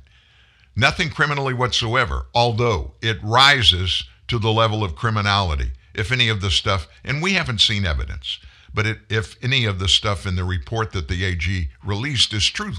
Nothing 0.75 1.11
criminally 1.11 1.55
whatsoever, 1.55 2.27
although 2.35 2.93
it 3.01 3.19
rises 3.23 4.05
to 4.29 4.39
the 4.39 4.53
level 4.53 4.85
of 4.85 4.97
criminality 4.97 5.73
if 5.97 6.13
any 6.13 6.29
of 6.29 6.41
the 6.41 6.51
stuff, 6.51 6.89
and 7.05 7.23
we 7.23 7.33
haven't 7.33 7.61
seen 7.61 7.87
evidence, 7.87 8.39
but 8.73 8.87
it, 8.87 8.99
if 9.09 9.37
any 9.43 9.65
of 9.65 9.79
the 9.79 9.89
stuff 9.89 10.27
in 10.27 10.37
the 10.37 10.45
report 10.45 10.93
that 10.93 11.09
the 11.09 11.25
AG 11.25 11.69
released 11.85 12.33
is 12.33 12.47
true. 12.47 12.75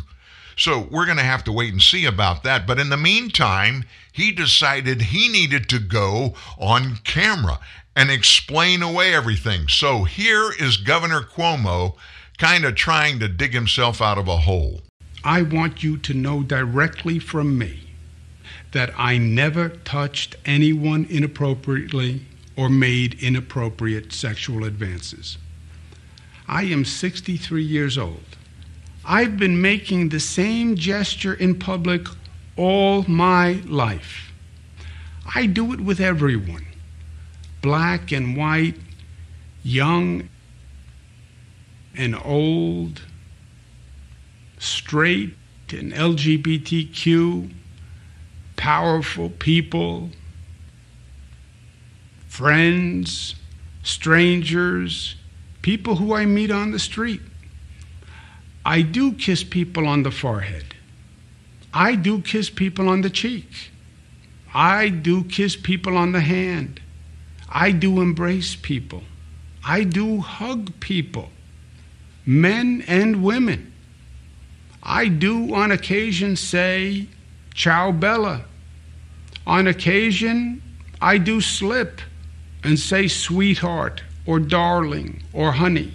So 0.56 0.88
we're 0.90 1.06
going 1.06 1.18
to 1.18 1.24
have 1.24 1.44
to 1.46 1.52
wait 1.52 1.72
and 1.72 1.82
see 1.82 2.06
about 2.06 2.44
that. 2.44 2.66
But 2.66 2.80
in 2.80 2.90
the 2.90 2.98
meantime, 2.98 3.86
he 4.12 4.32
decided 4.32 5.02
he 5.02 5.30
needed 5.30 5.70
to 5.70 5.80
go 5.80 6.34
on 6.58 6.98
camera 7.04 7.60
and 7.96 8.10
explain 8.10 8.82
away 8.82 9.14
everything. 9.14 9.68
So 9.68 10.04
here 10.04 10.52
is 10.60 10.78
Governor 10.78 11.22
Cuomo 11.22 11.96
kind 12.38 12.66
of 12.66 12.76
trying 12.76 13.20
to 13.20 13.28
dig 13.28 13.54
himself 13.54 14.02
out 14.02 14.18
of 14.18 14.28
a 14.28 14.38
hole. 14.38 14.82
I 15.24 15.42
want 15.42 15.84
you 15.84 15.98
to 15.98 16.14
know 16.14 16.44
directly 16.44 17.20
from 17.20 17.58
me 17.58 17.90
that 18.72 18.92
I 18.98 19.18
never 19.18 19.70
touched 19.70 20.36
anyone 20.46 21.08
inappropriately 21.10 22.27
or 22.58 22.70
made 22.70 23.22
inappropriate 23.24 24.12
sexual 24.12 24.66
advances. 24.66 25.38
I 26.48 26.64
am 26.64 26.84
63 26.84 27.64
years 27.64 27.98
old. 27.98 28.24
I've 29.06 29.38
been 29.38 29.62
making 29.62 30.10
the 30.10 30.20
same 30.20 30.76
gesture 30.76 31.34
in 31.34 31.60
public 31.60 32.08
all 32.58 33.04
my 33.04 33.62
life. 33.66 34.34
I 35.36 35.46
do 35.46 35.72
it 35.72 35.80
with 35.80 36.00
everyone 36.00 36.66
black 37.62 38.12
and 38.12 38.38
white, 38.38 38.76
young 39.64 40.30
and 41.96 42.16
old, 42.24 43.02
straight 44.58 45.36
and 45.70 45.92
LGBTQ, 45.92 47.52
powerful 48.56 49.30
people, 49.32 50.12
friends, 52.38 53.34
strangers, 53.82 55.16
people 55.64 55.96
who 55.96 56.14
I 56.14 56.28
meet 56.28 56.52
on 56.52 56.70
the 56.70 56.78
street. 56.78 57.22
I 58.64 58.84
do 58.84 59.14
kiss 59.14 59.44
people 59.44 59.88
on 59.88 60.04
the 60.04 60.12
forehead. 60.12 60.76
I 61.74 61.96
do 61.96 62.22
kiss 62.22 62.52
people 62.52 62.90
on 62.90 63.02
the 63.02 63.10
cheek. 63.10 63.72
I 64.54 64.90
do 64.90 65.24
kiss 65.24 65.56
people 65.56 65.98
on 65.98 66.12
the 66.12 66.20
hand. 66.20 66.80
I 67.50 67.72
do 67.72 68.02
embrace 68.02 68.56
people. 68.56 69.02
I 69.66 69.84
do 69.84 70.20
hug 70.20 70.80
people, 70.80 71.30
men 72.24 72.84
and 72.88 73.24
women. 73.24 73.74
I 74.84 75.08
do 75.08 75.56
on 75.56 75.72
occasion 75.72 76.36
say, 76.36 77.08
Ciao 77.56 77.92
Bella. 77.92 78.46
On 79.48 79.66
occasion, 79.66 80.62
I 81.02 81.18
do 81.18 81.42
slip 81.42 82.00
and 82.64 82.80
say 82.80 83.08
sweetheart 83.08 84.04
or 84.26 84.40
darling 84.40 85.24
or 85.34 85.54
honey. 85.54 85.94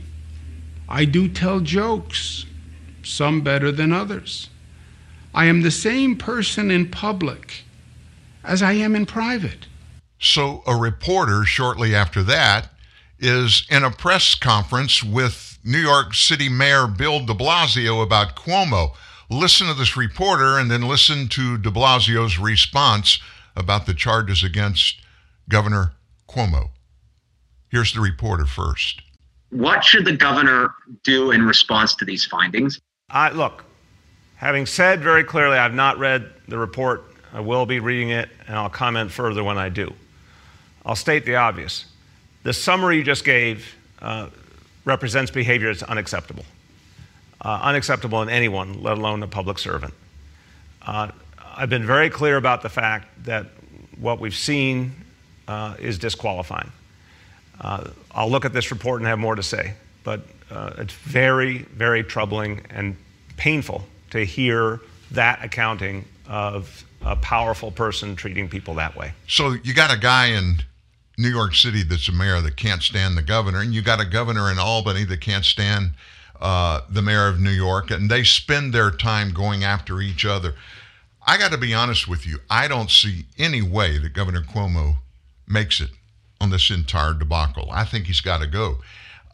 I 0.89 1.05
do 1.05 1.29
tell 1.29 1.61
jokes, 1.61 2.47
some 3.03 3.41
better 3.41 3.73
than 3.73 3.93
others. 3.93 4.49
I 5.35 5.47
am 5.47 5.63
the 5.63 5.71
same 5.71 6.17
person 6.17 6.71
in 6.71 6.91
public 6.91 7.65
as 8.45 8.63
I 8.63 8.73
am 8.73 8.95
in 8.95 9.07
private. 9.07 9.67
So 10.19 10.63
a 10.67 10.77
reporter 10.77 11.45
shortly 11.45 11.95
after 11.95 12.23
that 12.25 12.71
is 13.19 13.67
in 13.71 13.85
a 13.85 13.91
press 13.91 14.35
conference 14.35 15.03
with 15.03 15.59
New 15.65 15.79
York 15.79 16.15
City 16.15 16.49
Mayor 16.49 16.87
Bill 16.87 17.25
de 17.25 17.35
Blasio 17.35 18.03
about 18.03 18.37
Cuomo. 18.37 18.95
Listen 19.31 19.69
to 19.69 19.75
this 19.75 19.97
reporter 19.97 20.59
and 20.59 20.71
then 20.71 20.83
listen 20.83 21.29
to 21.29 21.57
de 21.57 21.71
Blasio's 21.71 22.39
response 22.39 23.19
about 23.57 23.87
the 23.87 23.95
charges 23.95 24.43
against 24.43 25.01
Governor 25.49 25.93
Cuomo. 26.33 26.71
Here's 27.69 27.93
the 27.93 28.01
reporter 28.01 28.47
first. 28.47 29.03
What 29.51 29.85
should 29.85 30.07
the 30.07 30.17
governor 30.17 30.75
do 31.05 31.31
in 31.31 31.43
response 31.43 31.95
to 31.97 32.05
these 32.05 32.25
findings? 32.25 32.81
I, 33.11 33.31
look, 33.31 33.65
having 34.37 34.65
said 34.65 35.01
very 35.01 35.25
clearly, 35.25 35.59
I've 35.59 35.75
not 35.75 35.99
read 35.99 36.31
the 36.49 36.59
report. 36.59 37.05
I 37.35 37.41
will 37.41 37.67
be 37.67 37.81
reading 37.81 38.11
it, 38.11 38.31
and 38.47 38.57
I'll 38.57 38.71
comment 38.71 39.11
further 39.11 39.45
when 39.45 39.59
I 39.59 39.69
do. 39.69 39.93
I'll 40.87 40.97
state 40.97 41.27
the 41.27 41.37
obvious. 41.37 41.85
The 42.45 42.53
summary 42.53 42.97
you 42.97 43.05
just 43.05 43.25
gave 43.25 43.75
uh, 44.01 44.29
represents 44.85 45.31
behavior 45.31 45.73
that's 45.73 45.83
unacceptable. 45.83 46.45
Uh, 47.41 47.59
unacceptable 47.63 48.23
in 48.23 48.29
anyone, 48.29 48.83
let 48.83 48.97
alone 48.97 49.23
a 49.23 49.29
public 49.29 49.59
servant. 49.59 49.93
Uh, 50.81 51.11
I've 51.57 51.71
been 51.71 51.87
very 51.87 52.09
clear 52.09 52.37
about 52.37 52.63
the 52.63 52.69
fact 52.69 53.25
that 53.25 53.47
what 53.99 54.19
we've 54.19 54.35
seen 54.35 55.02
uh, 55.53 55.75
is 55.79 55.99
disqualifying. 55.99 56.73
Uh, 57.61 57.91
I'll 58.13 58.31
look 58.31 58.45
at 58.45 58.53
this 58.53 58.71
report 58.71 59.01
and 59.01 59.09
have 59.09 59.19
more 59.19 59.35
to 59.35 59.43
say, 59.43 59.75
but 60.03 60.23
uh, 60.51 60.73
it's 60.79 60.95
very, 60.95 61.59
very 61.59 62.03
troubling 62.03 62.63
and 62.71 62.97
painful 63.37 63.85
to 64.11 64.25
hear 64.25 64.81
that 65.11 65.45
accounting 65.45 66.05
of 66.27 66.85
a 67.03 67.17
powerful 67.17 67.71
person 67.71 68.17
treating 68.17 68.49
people 68.49 68.75
that 68.75 68.97
way. 68.97 69.13
So 69.29 69.55
you 69.63 69.75
got 69.75 69.93
a 69.95 69.99
guy 69.99 70.29
in 70.29 70.63
New 71.19 71.29
York 71.29 71.55
City 71.55 71.83
that's 71.83 72.09
a 72.09 72.13
mayor 72.13 72.41
that 72.41 72.57
can't 72.57 72.83
stand 72.83 73.17
the 73.17 73.23
governor, 73.23 73.61
and 73.61 73.75
you 73.75 73.83
got 73.83 74.01
a 74.01 74.07
governor 74.07 74.51
in 74.51 74.59
Albany 74.59 75.05
that 75.05 75.21
can't 75.21 75.45
stand 75.45 75.93
uh, 76.41 76.81
the 76.89 77.03
mayor 77.03 77.29
of 77.29 77.39
New 77.39 77.51
York, 77.51 77.91
and 77.91 78.11
they 78.11 78.25
spend 78.25 78.73
their 78.73 78.91
time 78.91 79.33
going 79.33 79.65
after 79.65 80.01
each 80.01 80.25
other. 80.25 80.55
I 81.27 81.37
got 81.37 81.53
to 81.53 81.59
be 81.59 81.75
honest 81.75 82.09
with 82.09 82.27
you. 82.27 82.39
I 82.49 82.67
don't 82.69 82.91
see 82.91 83.27
any 83.39 83.63
way 83.63 83.99
that 83.99 84.13
Governor 84.15 84.43
Cuomo 84.43 84.97
makes 85.47 85.81
it 85.81 85.91
on 86.41 86.51
this 86.51 86.71
entire 86.71 87.15
debacle. 87.15 87.69
I 87.71 87.85
think 87.85 88.07
he's 88.07 88.21
got 88.21 88.41
to 88.41 88.47
go. 88.47 88.79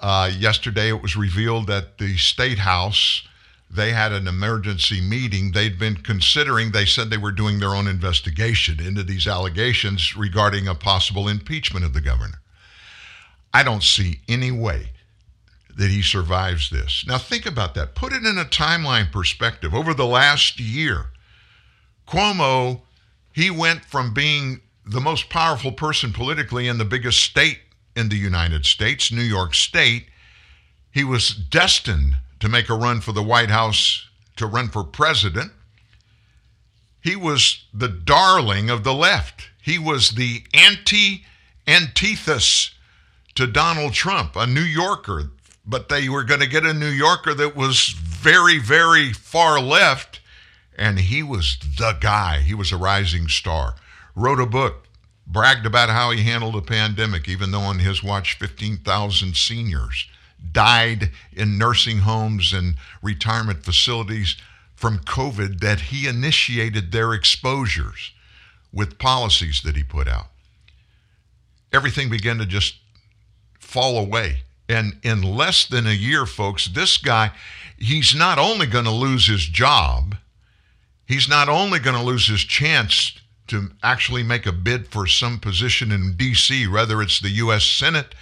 Uh, 0.00 0.30
yesterday, 0.36 0.88
it 0.88 1.02
was 1.02 1.16
revealed 1.16 1.66
that 1.66 1.98
the 1.98 2.16
state 2.16 2.58
house 2.58 3.28
they 3.70 3.92
had 3.92 4.12
an 4.12 4.26
emergency 4.26 5.00
meeting. 5.00 5.52
They'd 5.52 5.78
been 5.78 5.96
considering. 5.96 6.70
They 6.70 6.86
said 6.86 7.10
they 7.10 7.18
were 7.18 7.32
doing 7.32 7.58
their 7.58 7.74
own 7.74 7.86
investigation 7.86 8.80
into 8.80 9.02
these 9.02 9.26
allegations 9.26 10.16
regarding 10.16 10.66
a 10.66 10.74
possible 10.74 11.28
impeachment 11.28 11.84
of 11.84 11.92
the 11.92 12.00
governor. 12.00 12.40
I 13.52 13.62
don't 13.62 13.82
see 13.82 14.20
any 14.28 14.50
way 14.50 14.92
that 15.76 15.90
he 15.90 16.02
survives 16.02 16.70
this. 16.70 17.04
Now, 17.06 17.18
think 17.18 17.46
about 17.46 17.74
that. 17.74 17.94
Put 17.94 18.12
it 18.12 18.24
in 18.24 18.38
a 18.38 18.44
timeline 18.44 19.12
perspective. 19.12 19.74
Over 19.74 19.94
the 19.94 20.06
last 20.06 20.58
year, 20.58 21.06
Cuomo, 22.06 22.82
he 23.32 23.50
went 23.50 23.84
from 23.84 24.14
being 24.14 24.60
the 24.88 25.00
most 25.00 25.28
powerful 25.28 25.72
person 25.72 26.12
politically 26.12 26.66
in 26.66 26.78
the 26.78 26.84
biggest 26.84 27.20
state 27.20 27.60
in 27.94 28.08
the 28.08 28.16
United 28.16 28.64
States, 28.64 29.12
New 29.12 29.22
York 29.22 29.54
State. 29.54 30.06
He 30.90 31.04
was 31.04 31.30
destined 31.30 32.14
to 32.40 32.48
make 32.48 32.70
a 32.70 32.74
run 32.74 33.00
for 33.00 33.12
the 33.12 33.22
White 33.22 33.50
House 33.50 34.08
to 34.36 34.46
run 34.46 34.68
for 34.68 34.84
president. 34.84 35.52
He 37.00 37.16
was 37.16 37.64
the 37.74 37.88
darling 37.88 38.70
of 38.70 38.84
the 38.84 38.94
left. 38.94 39.50
He 39.62 39.78
was 39.78 40.10
the 40.10 40.44
anti 40.54 41.24
antithesis 41.66 42.70
to 43.34 43.46
Donald 43.46 43.92
Trump, 43.92 44.36
a 44.36 44.46
New 44.46 44.62
Yorker. 44.62 45.30
But 45.66 45.90
they 45.90 46.08
were 46.08 46.24
going 46.24 46.40
to 46.40 46.46
get 46.46 46.64
a 46.64 46.72
New 46.72 46.88
Yorker 46.88 47.34
that 47.34 47.54
was 47.54 47.88
very, 47.88 48.58
very 48.58 49.12
far 49.12 49.60
left. 49.60 50.20
And 50.76 50.98
he 50.98 51.22
was 51.22 51.58
the 51.78 51.98
guy. 52.00 52.40
He 52.40 52.54
was 52.54 52.72
a 52.72 52.76
rising 52.78 53.28
star. 53.28 53.74
Wrote 54.18 54.40
a 54.40 54.46
book, 54.46 54.88
bragged 55.28 55.64
about 55.64 55.90
how 55.90 56.10
he 56.10 56.24
handled 56.24 56.54
the 56.54 56.60
pandemic, 56.60 57.28
even 57.28 57.52
though 57.52 57.60
on 57.60 57.78
his 57.78 58.02
watch 58.02 58.36
15,000 58.36 59.36
seniors 59.36 60.08
died 60.50 61.12
in 61.32 61.56
nursing 61.56 61.98
homes 61.98 62.52
and 62.52 62.74
retirement 63.00 63.64
facilities 63.64 64.34
from 64.74 64.98
COVID 64.98 65.60
that 65.60 65.82
he 65.82 66.08
initiated 66.08 66.90
their 66.90 67.12
exposures 67.12 68.10
with 68.72 68.98
policies 68.98 69.62
that 69.62 69.76
he 69.76 69.84
put 69.84 70.08
out. 70.08 70.26
Everything 71.72 72.10
began 72.10 72.38
to 72.38 72.46
just 72.46 72.74
fall 73.60 73.98
away. 73.98 74.38
And 74.68 74.94
in 75.04 75.22
less 75.22 75.64
than 75.64 75.86
a 75.86 75.92
year, 75.92 76.26
folks, 76.26 76.66
this 76.66 76.96
guy, 76.96 77.30
he's 77.78 78.16
not 78.16 78.40
only 78.40 78.66
going 78.66 78.84
to 78.84 78.90
lose 78.90 79.28
his 79.28 79.46
job, 79.46 80.16
he's 81.06 81.28
not 81.28 81.48
only 81.48 81.78
going 81.78 81.94
to 81.94 82.02
lose 82.02 82.26
his 82.26 82.40
chance 82.40 83.12
to 83.48 83.70
actually 83.82 84.22
make 84.22 84.46
a 84.46 84.52
bid 84.52 84.88
for 84.88 85.06
some 85.06 85.38
position 85.38 85.92
in 85.92 86.16
D.C., 86.16 86.66
whether 86.66 87.02
it's 87.02 87.20
the 87.20 87.30
U.S. 87.30 87.64
Senate 87.64 88.14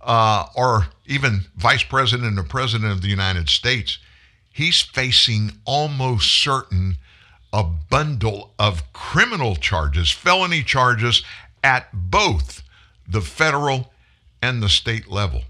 uh, 0.00 0.46
or 0.54 0.86
even 1.06 1.46
vice 1.56 1.82
president 1.82 2.38
or 2.38 2.42
president 2.42 2.92
of 2.92 3.02
the 3.02 3.08
United 3.08 3.48
States, 3.48 3.98
he's 4.52 4.80
facing 4.80 5.52
almost 5.64 6.30
certain 6.30 6.96
a 7.52 7.64
bundle 7.64 8.54
of 8.58 8.92
criminal 8.92 9.56
charges, 9.56 10.10
felony 10.10 10.62
charges 10.62 11.24
at 11.64 11.88
both 11.92 12.62
the 13.08 13.20
federal 13.20 13.92
and 14.40 14.62
the 14.62 14.68
state 14.68 15.08
level. 15.08 15.42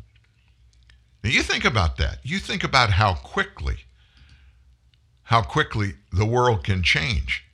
Now 1.23 1.31
you 1.31 1.43
think 1.43 1.65
about 1.65 1.99
that. 1.99 2.19
You 2.23 2.39
think 2.39 2.65
about 2.65 2.91
how 2.91 3.15
quickly 3.15 3.85
how 5.31 5.43
quickly 5.43 5.95
the 6.13 6.27
world 6.27 6.65
can 6.65 6.83
change. 6.83 7.45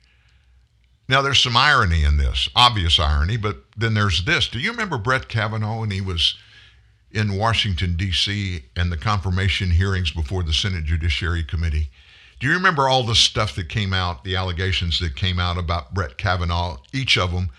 Now 1.09 1.21
there's 1.21 1.41
some 1.41 1.55
irony 1.55 2.03
in 2.03 2.17
this, 2.17 2.49
obvious 2.55 2.99
irony, 2.99 3.37
but 3.37 3.63
then 3.77 3.93
there's 3.93 4.25
this. 4.25 4.49
Do 4.49 4.59
you 4.59 4.71
remember 4.71 4.97
Brett 4.97 5.29
Kavanaugh 5.29 5.79
when 5.79 5.91
he 5.91 6.01
was 6.01 6.35
in 7.11 7.37
Washington 7.37 7.95
D.C. 7.95 8.63
and 8.75 8.91
the 8.91 8.97
confirmation 8.97 9.71
hearings 9.71 10.11
before 10.11 10.43
the 10.43 10.51
Senate 10.51 10.83
Judiciary 10.83 11.43
Committee? 11.43 11.89
Do 12.39 12.47
you 12.47 12.53
remember 12.53 12.89
all 12.89 13.03
the 13.03 13.15
stuff 13.15 13.55
that 13.55 13.69
came 13.69 13.93
out, 13.93 14.23
the 14.23 14.35
allegations 14.35 14.99
that 14.99 15.15
came 15.15 15.39
out 15.39 15.57
about 15.57 15.93
Brett 15.93 16.17
Kavanaugh, 16.17 16.77
each 16.93 17.17
of 17.17 17.31
them 17.31 17.49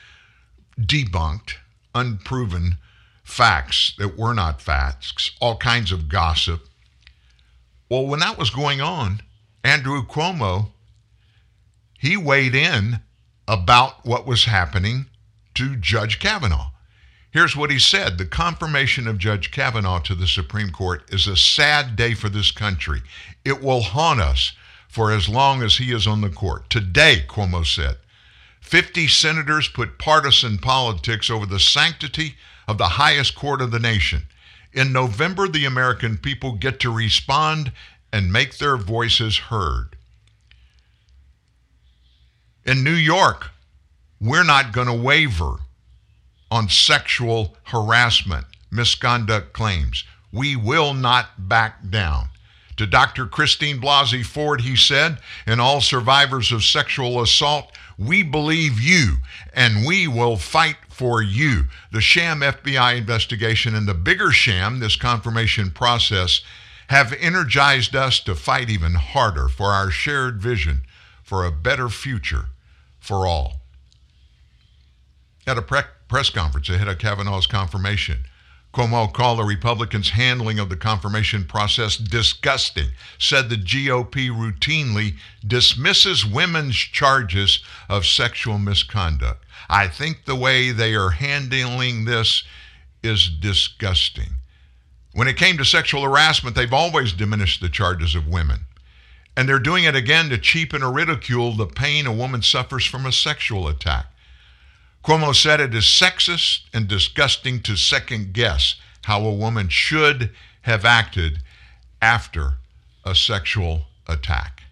debunked, 0.78 1.54
unproven 1.94 2.76
facts 3.24 3.94
that 3.98 4.16
were 4.18 4.34
not 4.34 4.60
facts, 4.60 5.30
all 5.40 5.56
kinds 5.56 5.90
of 5.90 6.08
gossip. 6.08 6.68
Well, 7.90 8.06
when 8.06 8.20
that 8.20 8.38
was 8.38 8.50
going 8.50 8.80
on, 8.80 9.22
Andrew 9.64 10.06
Cuomo, 10.06 10.70
he 11.98 12.16
weighed 12.16 12.54
in 12.54 13.00
about 13.48 14.04
what 14.04 14.26
was 14.26 14.44
happening 14.44 15.06
to 15.54 15.74
Judge 15.74 16.20
Kavanaugh. 16.20 16.70
Here's 17.30 17.56
what 17.56 17.70
he 17.70 17.78
said 17.78 18.18
The 18.18 18.26
confirmation 18.26 19.08
of 19.08 19.18
Judge 19.18 19.50
Kavanaugh 19.50 20.00
to 20.00 20.14
the 20.14 20.26
Supreme 20.26 20.70
Court 20.70 21.02
is 21.12 21.26
a 21.26 21.36
sad 21.36 21.96
day 21.96 22.14
for 22.14 22.28
this 22.28 22.50
country. 22.50 23.02
It 23.44 23.62
will 23.62 23.80
haunt 23.80 24.20
us 24.20 24.52
for 24.88 25.10
as 25.10 25.28
long 25.28 25.62
as 25.62 25.76
he 25.76 25.92
is 25.92 26.06
on 26.06 26.20
the 26.20 26.30
court. 26.30 26.68
Today, 26.70 27.24
Cuomo 27.26 27.64
said, 27.66 27.96
50 28.60 29.08
senators 29.08 29.68
put 29.68 29.98
partisan 29.98 30.58
politics 30.58 31.30
over 31.30 31.46
the 31.46 31.60
sanctity 31.60 32.36
of 32.66 32.76
the 32.76 32.88
highest 32.88 33.34
court 33.34 33.62
of 33.62 33.70
the 33.70 33.78
nation. 33.78 34.22
In 34.72 34.92
November, 34.92 35.48
the 35.48 35.64
American 35.64 36.18
people 36.18 36.52
get 36.52 36.80
to 36.80 36.90
respond 36.90 37.72
and 38.12 38.32
make 38.32 38.58
their 38.58 38.76
voices 38.76 39.36
heard. 39.36 39.96
In 42.68 42.84
New 42.84 42.90
York, 42.90 43.46
we're 44.20 44.44
not 44.44 44.72
going 44.74 44.88
to 44.88 44.92
waver 44.92 45.54
on 46.50 46.68
sexual 46.68 47.56
harassment, 47.62 48.44
misconduct 48.70 49.54
claims. 49.54 50.04
We 50.32 50.54
will 50.54 50.92
not 50.92 51.48
back 51.48 51.88
down. 51.88 52.28
To 52.76 52.86
Dr. 52.86 53.24
Christine 53.24 53.80
Blasey 53.80 54.22
Ford, 54.22 54.60
he 54.60 54.76
said, 54.76 55.16
and 55.46 55.62
all 55.62 55.80
survivors 55.80 56.52
of 56.52 56.62
sexual 56.62 57.22
assault, 57.22 57.72
we 57.96 58.22
believe 58.22 58.78
you 58.78 59.16
and 59.54 59.86
we 59.86 60.06
will 60.06 60.36
fight 60.36 60.76
for 60.90 61.22
you. 61.22 61.68
The 61.90 62.02
sham 62.02 62.40
FBI 62.40 62.98
investigation 62.98 63.74
and 63.74 63.88
the 63.88 63.94
bigger 63.94 64.30
sham, 64.30 64.78
this 64.78 64.96
confirmation 64.96 65.70
process, 65.70 66.42
have 66.88 67.14
energized 67.14 67.96
us 67.96 68.20
to 68.20 68.34
fight 68.34 68.68
even 68.68 68.92
harder 68.92 69.48
for 69.48 69.68
our 69.68 69.90
shared 69.90 70.42
vision 70.42 70.82
for 71.24 71.46
a 71.46 71.50
better 71.50 71.88
future 71.88 72.48
for 73.08 73.26
all. 73.26 73.62
At 75.46 75.56
a 75.56 75.62
pre- 75.62 75.80
press 76.08 76.28
conference 76.28 76.68
ahead 76.68 76.88
of 76.88 76.98
Kavanaugh's 76.98 77.46
confirmation, 77.46 78.24
Cuomo 78.74 79.10
called 79.10 79.38
the 79.38 79.44
Republicans' 79.44 80.10
handling 80.10 80.58
of 80.58 80.68
the 80.68 80.76
confirmation 80.76 81.44
process 81.44 81.96
disgusting, 81.96 82.90
said 83.18 83.48
the 83.48 83.56
GOP 83.56 84.28
routinely 84.28 85.16
dismisses 85.44 86.26
women's 86.26 86.76
charges 86.76 87.60
of 87.88 88.04
sexual 88.04 88.58
misconduct. 88.58 89.42
I 89.70 89.88
think 89.88 90.26
the 90.26 90.36
way 90.36 90.70
they 90.70 90.94
are 90.94 91.10
handling 91.10 92.04
this 92.04 92.44
is 93.02 93.30
disgusting. 93.30 94.34
When 95.14 95.28
it 95.28 95.38
came 95.38 95.56
to 95.56 95.64
sexual 95.64 96.02
harassment, 96.02 96.54
they've 96.54 96.72
always 96.74 97.14
diminished 97.14 97.62
the 97.62 97.70
charges 97.70 98.14
of 98.14 98.28
women. 98.28 98.66
And 99.38 99.48
they're 99.48 99.60
doing 99.60 99.84
it 99.84 99.94
again 99.94 100.30
to 100.30 100.36
cheapen 100.36 100.82
or 100.82 100.90
ridicule 100.90 101.52
the 101.52 101.66
pain 101.66 102.08
a 102.08 102.12
woman 102.12 102.42
suffers 102.42 102.84
from 102.84 103.06
a 103.06 103.12
sexual 103.12 103.68
attack. 103.68 104.06
Cuomo 105.04 105.32
said 105.32 105.60
it 105.60 105.72
is 105.76 105.84
sexist 105.84 106.62
and 106.74 106.88
disgusting 106.88 107.62
to 107.62 107.76
second 107.76 108.32
guess 108.32 108.74
how 109.04 109.24
a 109.24 109.32
woman 109.32 109.68
should 109.68 110.32
have 110.62 110.84
acted 110.84 111.38
after 112.02 112.54
a 113.04 113.14
sexual 113.14 113.82
attack. 114.08 114.64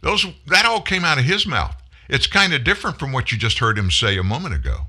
Those 0.00 0.24
that 0.46 0.64
all 0.64 0.80
came 0.80 1.04
out 1.04 1.18
of 1.18 1.24
his 1.24 1.46
mouth. 1.46 1.76
It's 2.08 2.26
kind 2.26 2.54
of 2.54 2.64
different 2.64 2.98
from 2.98 3.12
what 3.12 3.30
you 3.30 3.36
just 3.36 3.58
heard 3.58 3.76
him 3.76 3.90
say 3.90 4.16
a 4.16 4.22
moment 4.22 4.54
ago. 4.54 4.86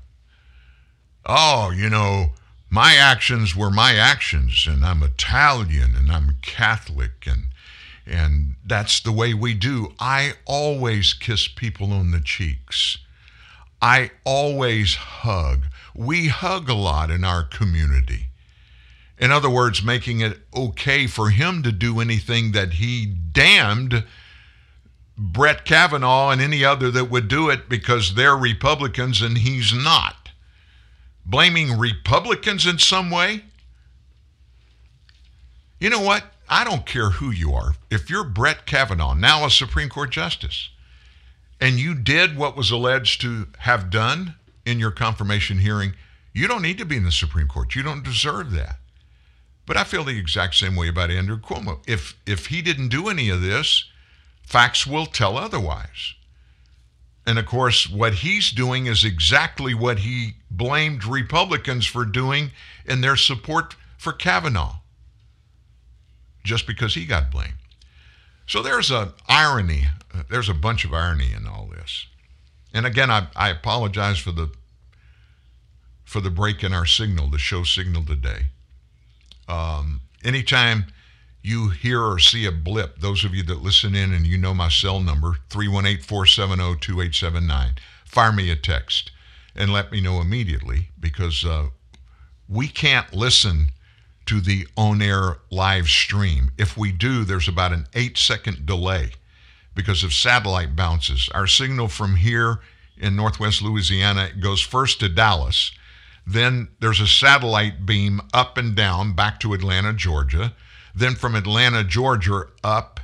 Oh, 1.26 1.72
you 1.76 1.90
know, 1.90 2.32
my 2.70 2.94
actions 2.94 3.54
were 3.54 3.70
my 3.70 3.96
actions 3.96 4.66
and 4.66 4.82
I'm 4.82 5.02
Italian 5.02 5.94
and 5.94 6.10
I'm 6.10 6.36
Catholic 6.40 7.26
and 7.26 7.48
and 8.08 8.54
that's 8.64 9.00
the 9.00 9.12
way 9.12 9.34
we 9.34 9.54
do. 9.54 9.94
I 9.98 10.34
always 10.44 11.12
kiss 11.14 11.48
people 11.48 11.92
on 11.92 12.10
the 12.10 12.20
cheeks. 12.20 12.98
I 13.80 14.10
always 14.24 14.94
hug. 14.94 15.66
We 15.94 16.28
hug 16.28 16.68
a 16.68 16.74
lot 16.74 17.10
in 17.10 17.24
our 17.24 17.44
community. 17.44 18.26
In 19.18 19.30
other 19.30 19.50
words, 19.50 19.82
making 19.82 20.20
it 20.20 20.38
okay 20.54 21.06
for 21.06 21.30
him 21.30 21.62
to 21.64 21.72
do 21.72 22.00
anything 22.00 22.52
that 22.52 22.74
he 22.74 23.06
damned 23.06 24.04
Brett 25.16 25.64
Kavanaugh 25.64 26.30
and 26.30 26.40
any 26.40 26.64
other 26.64 26.90
that 26.92 27.10
would 27.10 27.26
do 27.26 27.50
it 27.50 27.68
because 27.68 28.14
they're 28.14 28.36
Republicans 28.36 29.20
and 29.20 29.38
he's 29.38 29.74
not. 29.74 30.30
Blaming 31.26 31.76
Republicans 31.76 32.66
in 32.66 32.78
some 32.78 33.10
way? 33.10 33.44
You 35.80 35.90
know 35.90 36.00
what? 36.00 36.24
I 36.48 36.64
don't 36.64 36.86
care 36.86 37.10
who 37.10 37.30
you 37.30 37.52
are. 37.52 37.74
If 37.90 38.08
you're 38.08 38.24
Brett 38.24 38.66
Kavanaugh, 38.66 39.14
now 39.14 39.44
a 39.44 39.50
Supreme 39.50 39.88
Court 39.88 40.10
Justice, 40.10 40.70
and 41.60 41.78
you 41.78 41.94
did 41.94 42.36
what 42.36 42.56
was 42.56 42.70
alleged 42.70 43.20
to 43.22 43.48
have 43.58 43.90
done 43.90 44.34
in 44.64 44.78
your 44.78 44.90
confirmation 44.90 45.58
hearing, 45.58 45.94
you 46.32 46.46
don't 46.46 46.62
need 46.62 46.78
to 46.78 46.84
be 46.84 46.96
in 46.96 47.04
the 47.04 47.12
Supreme 47.12 47.48
Court. 47.48 47.74
You 47.74 47.82
don't 47.82 48.04
deserve 48.04 48.52
that. 48.52 48.78
But 49.66 49.76
I 49.76 49.84
feel 49.84 50.04
the 50.04 50.18
exact 50.18 50.54
same 50.54 50.76
way 50.76 50.88
about 50.88 51.10
Andrew 51.10 51.38
Cuomo. 51.38 51.80
If 51.86 52.16
if 52.26 52.46
he 52.46 52.62
didn't 52.62 52.88
do 52.88 53.08
any 53.08 53.28
of 53.28 53.42
this, 53.42 53.84
facts 54.42 54.86
will 54.86 55.04
tell 55.04 55.36
otherwise. 55.36 56.14
And 57.26 57.38
of 57.38 57.44
course, 57.44 57.86
what 57.86 58.14
he's 58.14 58.50
doing 58.50 58.86
is 58.86 59.04
exactly 59.04 59.74
what 59.74 59.98
he 59.98 60.36
blamed 60.50 61.04
Republicans 61.04 61.84
for 61.84 62.06
doing 62.06 62.52
in 62.86 63.02
their 63.02 63.16
support 63.16 63.76
for 63.98 64.14
Kavanaugh, 64.14 64.76
just 66.48 66.66
because 66.66 66.94
he 66.94 67.04
got 67.04 67.30
blamed. 67.30 67.54
So 68.46 68.62
there's 68.62 68.90
a 68.90 69.12
irony. 69.28 69.84
There's 70.30 70.48
a 70.48 70.54
bunch 70.54 70.86
of 70.86 70.94
irony 70.94 71.32
in 71.32 71.46
all 71.46 71.66
this. 71.66 72.06
And 72.72 72.86
again, 72.86 73.10
I, 73.10 73.28
I 73.36 73.50
apologize 73.50 74.18
for 74.18 74.32
the 74.32 74.50
for 76.04 76.20
the 76.22 76.30
break 76.30 76.64
in 76.64 76.72
our 76.72 76.86
signal, 76.86 77.28
the 77.28 77.38
show 77.38 77.64
signal 77.64 78.02
today. 78.02 78.46
Um, 79.46 80.00
anytime 80.24 80.86
you 81.42 81.68
hear 81.68 82.02
or 82.02 82.18
see 82.18 82.46
a 82.46 82.52
blip, 82.52 83.00
those 83.00 83.26
of 83.26 83.34
you 83.34 83.42
that 83.42 83.62
listen 83.62 83.94
in 83.94 84.14
and 84.14 84.26
you 84.26 84.38
know 84.38 84.54
my 84.54 84.70
cell 84.70 85.00
number, 85.00 85.36
318 85.50 86.02
470 86.02 86.80
2879, 86.80 87.74
fire 88.06 88.32
me 88.32 88.50
a 88.50 88.56
text 88.56 89.10
and 89.54 89.70
let 89.70 89.92
me 89.92 90.00
know 90.00 90.22
immediately 90.22 90.88
because 90.98 91.44
uh, 91.44 91.66
we 92.48 92.68
can't 92.68 93.12
listen 93.12 93.68
to 94.28 94.40
the 94.42 94.66
on 94.76 95.00
air 95.00 95.38
live 95.50 95.88
stream. 95.88 96.52
If 96.58 96.76
we 96.76 96.92
do, 96.92 97.24
there's 97.24 97.48
about 97.48 97.72
an 97.72 97.86
eight 97.94 98.18
second 98.18 98.66
delay 98.66 99.12
because 99.74 100.04
of 100.04 100.12
satellite 100.12 100.76
bounces. 100.76 101.30
Our 101.34 101.46
signal 101.46 101.88
from 101.88 102.16
here 102.16 102.60
in 102.98 103.16
northwest 103.16 103.62
Louisiana. 103.62 104.28
Goes 104.38 104.60
first 104.60 105.00
to 105.00 105.08
Dallas. 105.08 105.72
Then 106.26 106.68
there's 106.78 107.00
a 107.00 107.06
satellite 107.06 107.86
beam 107.86 108.20
up 108.34 108.58
and 108.58 108.74
down 108.74 109.14
back 109.14 109.40
to 109.40 109.54
Atlanta, 109.54 109.94
Georgia. 109.94 110.52
Then 110.94 111.14
from 111.14 111.34
Atlanta, 111.34 111.82
Georgia, 111.82 112.48
up 112.62 113.00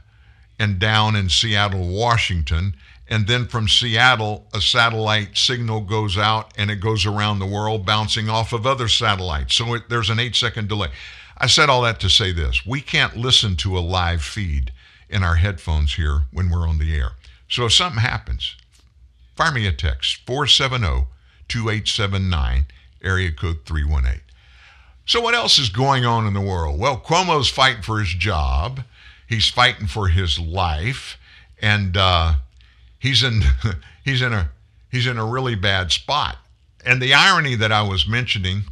and 0.58 0.78
down 0.78 1.16
in 1.16 1.30
Seattle, 1.30 1.88
Washington. 1.88 2.74
And 3.06 3.26
then 3.26 3.46
from 3.46 3.68
Seattle, 3.68 4.46
a 4.54 4.60
satellite 4.60 5.36
signal 5.36 5.82
goes 5.82 6.16
out 6.16 6.52
and 6.56 6.70
it 6.70 6.80
goes 6.80 7.04
around 7.04 7.38
the 7.38 7.46
world, 7.46 7.84
bouncing 7.84 8.30
off 8.30 8.52
of 8.52 8.66
other 8.66 8.88
satellites. 8.88 9.54
So 9.54 9.74
it, 9.74 9.88
there's 9.88 10.10
an 10.10 10.18
eight 10.18 10.34
second 10.36 10.68
delay. 10.68 10.88
I 11.36 11.46
said 11.46 11.68
all 11.68 11.82
that 11.82 12.00
to 12.00 12.08
say 12.08 12.32
this 12.32 12.64
we 12.64 12.80
can't 12.80 13.16
listen 13.16 13.56
to 13.56 13.76
a 13.76 13.80
live 13.80 14.22
feed 14.22 14.72
in 15.08 15.22
our 15.22 15.36
headphones 15.36 15.94
here 15.94 16.22
when 16.32 16.50
we're 16.50 16.66
on 16.66 16.78
the 16.78 16.94
air. 16.94 17.12
So 17.48 17.66
if 17.66 17.72
something 17.72 18.00
happens, 18.00 18.56
fire 19.36 19.52
me 19.52 19.66
a 19.66 19.72
text 19.72 20.20
470 20.26 21.06
2879, 21.48 22.66
area 23.02 23.30
code 23.30 23.60
318. 23.66 24.20
So, 25.06 25.20
what 25.20 25.34
else 25.34 25.58
is 25.58 25.68
going 25.68 26.06
on 26.06 26.26
in 26.26 26.32
the 26.32 26.40
world? 26.40 26.80
Well, 26.80 26.98
Cuomo's 26.98 27.50
fighting 27.50 27.82
for 27.82 28.00
his 28.00 28.14
job, 28.14 28.82
he's 29.26 29.48
fighting 29.48 29.86
for 29.86 30.08
his 30.08 30.38
life, 30.38 31.18
and 31.60 31.96
uh, 31.96 32.34
he's 33.04 33.22
in 33.22 33.42
he's 34.04 34.22
in 34.22 34.32
a 34.32 34.50
he's 34.90 35.06
in 35.06 35.18
a 35.18 35.24
really 35.24 35.54
bad 35.54 35.92
spot. 35.92 36.38
And 36.84 37.00
the 37.00 37.14
irony 37.14 37.54
that 37.54 37.70
I 37.70 37.82
was 37.82 38.08
mentioning 38.08 38.64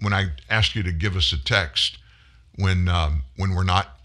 when 0.00 0.12
I 0.12 0.26
asked 0.50 0.76
you 0.76 0.82
to 0.82 0.92
give 0.92 1.16
us 1.16 1.32
a 1.32 1.42
text 1.42 1.98
when 2.56 2.88
um, 2.88 3.22
when 3.36 3.54
we're 3.54 3.64
not 3.64 3.98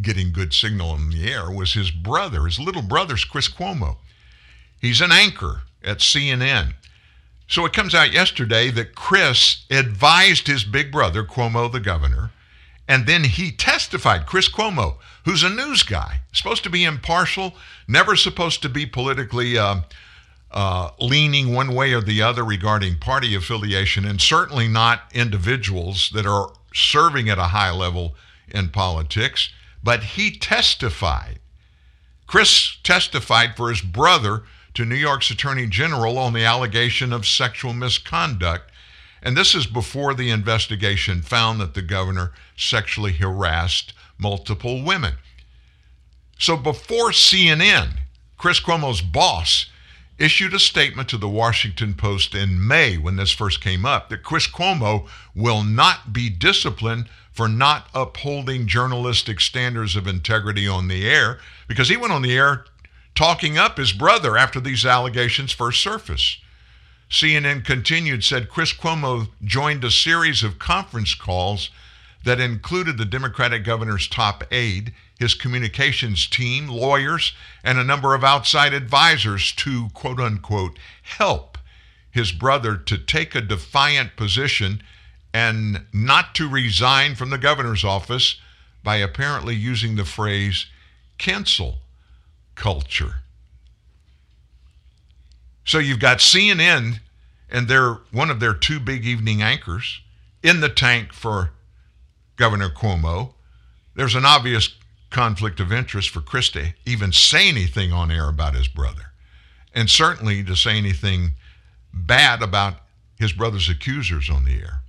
getting 0.00 0.32
good 0.32 0.54
signal 0.54 0.94
in 0.94 1.10
the 1.10 1.30
air 1.30 1.50
was 1.50 1.74
his 1.74 1.90
brother, 1.90 2.44
his 2.44 2.60
little 2.60 2.82
brother's 2.82 3.24
Chris 3.24 3.48
Cuomo. 3.48 3.96
He's 4.80 5.00
an 5.00 5.10
anchor 5.10 5.62
at 5.82 5.98
CNN. 5.98 6.74
So 7.48 7.64
it 7.64 7.72
comes 7.72 7.94
out 7.94 8.12
yesterday 8.12 8.70
that 8.70 8.94
Chris 8.94 9.64
advised 9.70 10.46
his 10.46 10.64
big 10.64 10.92
brother, 10.92 11.24
Cuomo, 11.24 11.70
the 11.70 11.80
governor, 11.80 12.30
and 12.86 13.06
then 13.06 13.24
he 13.24 13.52
testified. 13.52 14.26
Chris 14.26 14.48
Cuomo, 14.48 14.96
who's 15.26 15.42
a 15.42 15.50
news 15.50 15.82
guy, 15.82 16.20
supposed 16.32 16.62
to 16.62 16.70
be 16.70 16.84
impartial, 16.84 17.52
never 17.88 18.14
supposed 18.14 18.62
to 18.62 18.68
be 18.68 18.86
politically 18.86 19.58
uh, 19.58 19.80
uh, 20.52 20.90
leaning 21.00 21.52
one 21.52 21.74
way 21.74 21.92
or 21.92 22.00
the 22.00 22.22
other 22.22 22.44
regarding 22.44 22.96
party 22.96 23.34
affiliation, 23.34 24.04
and 24.04 24.20
certainly 24.20 24.68
not 24.68 25.02
individuals 25.12 26.10
that 26.14 26.26
are 26.26 26.52
serving 26.72 27.28
at 27.28 27.38
a 27.38 27.48
high 27.48 27.72
level 27.72 28.14
in 28.48 28.68
politics. 28.68 29.50
But 29.82 30.04
he 30.04 30.30
testified. 30.30 31.40
Chris 32.28 32.78
testified 32.84 33.56
for 33.56 33.68
his 33.68 33.80
brother 33.80 34.44
to 34.74 34.84
New 34.84 34.94
York's 34.94 35.30
Attorney 35.30 35.66
General 35.66 36.18
on 36.18 36.34
the 36.34 36.44
allegation 36.44 37.12
of 37.12 37.26
sexual 37.26 37.72
misconduct. 37.72 38.70
And 39.22 39.36
this 39.36 39.56
is 39.56 39.66
before 39.66 40.14
the 40.14 40.30
investigation 40.30 41.20
found 41.20 41.60
that 41.60 41.74
the 41.74 41.82
governor 41.82 42.32
sexually 42.56 43.14
harassed 43.14 43.92
multiple 44.18 44.82
women. 44.82 45.14
So 46.38 46.56
before 46.56 47.10
CNN, 47.10 47.98
Chris 48.36 48.60
Cuomo's 48.60 49.00
boss 49.00 49.66
issued 50.18 50.54
a 50.54 50.58
statement 50.58 51.08
to 51.10 51.18
the 51.18 51.28
Washington 51.28 51.94
Post 51.94 52.34
in 52.34 52.66
May 52.66 52.96
when 52.96 53.16
this 53.16 53.32
first 53.32 53.60
came 53.60 53.84
up 53.84 54.08
that 54.08 54.22
Chris 54.22 54.46
Cuomo 54.46 55.06
will 55.34 55.62
not 55.62 56.12
be 56.12 56.30
disciplined 56.30 57.08
for 57.32 57.48
not 57.48 57.88
upholding 57.94 58.66
journalistic 58.66 59.40
standards 59.40 59.94
of 59.94 60.06
integrity 60.06 60.66
on 60.66 60.88
the 60.88 61.08
air 61.08 61.38
because 61.68 61.88
he 61.90 61.96
went 61.96 62.12
on 62.12 62.22
the 62.22 62.36
air 62.36 62.64
talking 63.14 63.58
up 63.58 63.76
his 63.76 63.92
brother 63.92 64.36
after 64.36 64.60
these 64.60 64.86
allegations 64.86 65.52
first 65.52 65.82
surfaced. 65.82 66.38
CNN 67.10 67.64
continued, 67.64 68.24
said 68.24 68.48
Chris 68.48 68.72
Cuomo 68.72 69.28
joined 69.44 69.84
a 69.84 69.90
series 69.90 70.42
of 70.42 70.58
conference 70.58 71.14
calls 71.14 71.70
that 72.26 72.40
included 72.40 72.98
the 72.98 73.04
Democratic 73.04 73.62
governor's 73.62 74.08
top 74.08 74.42
aide, 74.50 74.92
his 75.16 75.32
communications 75.32 76.26
team, 76.26 76.66
lawyers, 76.66 77.32
and 77.62 77.78
a 77.78 77.84
number 77.84 78.16
of 78.16 78.24
outside 78.24 78.74
advisors 78.74 79.52
to 79.52 79.88
quote 79.94 80.18
unquote 80.18 80.76
help 81.02 81.56
his 82.10 82.32
brother 82.32 82.76
to 82.76 82.98
take 82.98 83.36
a 83.36 83.40
defiant 83.40 84.16
position 84.16 84.82
and 85.32 85.82
not 85.92 86.34
to 86.34 86.48
resign 86.48 87.14
from 87.14 87.30
the 87.30 87.38
governor's 87.38 87.84
office 87.84 88.40
by 88.82 88.96
apparently 88.96 89.54
using 89.54 89.94
the 89.94 90.04
phrase 90.04 90.66
cancel 91.18 91.76
culture. 92.56 93.20
So 95.64 95.78
you've 95.78 96.00
got 96.00 96.18
CNN 96.18 96.98
and 97.48 97.68
they're 97.68 97.98
one 98.10 98.30
of 98.30 98.40
their 98.40 98.54
two 98.54 98.80
big 98.80 99.06
evening 99.06 99.42
anchors 99.42 100.00
in 100.42 100.58
the 100.58 100.68
tank 100.68 101.12
for 101.12 101.52
Governor 102.36 102.68
Cuomo. 102.68 103.34
There's 103.94 104.14
an 104.14 104.24
obvious 104.24 104.74
conflict 105.10 105.60
of 105.60 105.72
interest 105.72 106.10
for 106.10 106.20
Christie 106.20 106.74
even 106.84 107.12
say 107.12 107.48
anything 107.48 107.92
on 107.92 108.10
air 108.10 108.28
about 108.28 108.54
his 108.54 108.68
brother, 108.68 109.12
and 109.74 109.88
certainly 109.88 110.44
to 110.44 110.54
say 110.54 110.76
anything 110.76 111.32
bad 111.92 112.42
about 112.42 112.74
his 113.18 113.32
brother's 113.32 113.68
accusers 113.68 114.28
on 114.28 114.44
the 114.44 114.56
air. 114.56 114.82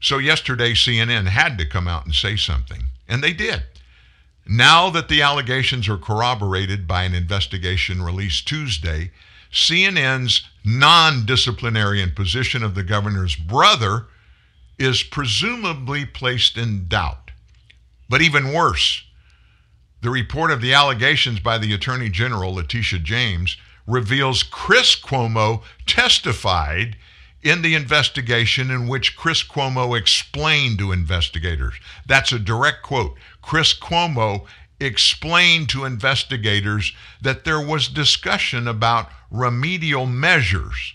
So 0.00 0.18
yesterday, 0.18 0.72
CNN 0.72 1.26
had 1.26 1.58
to 1.58 1.66
come 1.66 1.88
out 1.88 2.04
and 2.04 2.14
say 2.14 2.36
something, 2.36 2.86
and 3.08 3.22
they 3.22 3.32
did. 3.32 3.64
Now 4.46 4.90
that 4.90 5.08
the 5.08 5.22
allegations 5.22 5.88
are 5.88 5.98
corroborated 5.98 6.86
by 6.86 7.02
an 7.02 7.14
investigation 7.14 8.02
released 8.02 8.46
Tuesday, 8.46 9.10
CNN's 9.52 10.48
non 10.64 11.26
disciplinarian 11.26 12.12
position 12.12 12.62
of 12.62 12.74
the 12.74 12.84
governor's 12.84 13.34
brother 13.34 14.06
is 14.78 15.02
presumably 15.02 16.04
placed 16.04 16.56
in 16.56 16.88
doubt. 16.88 17.30
But 18.08 18.22
even 18.22 18.52
worse, 18.52 19.04
the 20.02 20.10
report 20.10 20.50
of 20.50 20.60
the 20.60 20.74
allegations 20.74 21.40
by 21.40 21.58
the 21.58 21.72
Attorney 21.72 22.08
General, 22.08 22.54
Letitia 22.54 23.00
James, 23.00 23.56
reveals 23.86 24.42
Chris 24.42 24.94
Cuomo 24.96 25.62
testified 25.86 26.96
in 27.42 27.62
the 27.62 27.74
investigation 27.74 28.70
in 28.70 28.88
which 28.88 29.16
Chris 29.16 29.42
Cuomo 29.42 29.96
explained 29.96 30.78
to 30.78 30.92
investigators. 30.92 31.74
That's 32.06 32.32
a 32.32 32.38
direct 32.38 32.82
quote. 32.82 33.16
Chris 33.40 33.72
Cuomo 33.72 34.46
explained 34.80 35.68
to 35.70 35.84
investigators 35.84 36.92
that 37.22 37.44
there 37.44 37.60
was 37.60 37.88
discussion 37.88 38.68
about 38.68 39.08
remedial 39.30 40.06
measures. 40.06 40.94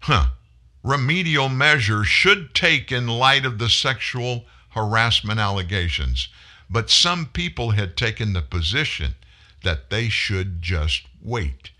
Huh. 0.00 0.28
Remedial 0.86 1.48
measures 1.48 2.06
should 2.06 2.54
take 2.54 2.92
in 2.92 3.08
light 3.08 3.44
of 3.44 3.58
the 3.58 3.68
sexual 3.68 4.44
harassment 4.68 5.40
allegations. 5.40 6.28
But 6.70 6.90
some 6.90 7.26
people 7.26 7.72
had 7.72 7.96
taken 7.96 8.32
the 8.32 8.40
position 8.40 9.16
that 9.64 9.90
they 9.90 10.08
should 10.08 10.62
just 10.62 11.02
wait. 11.20 11.70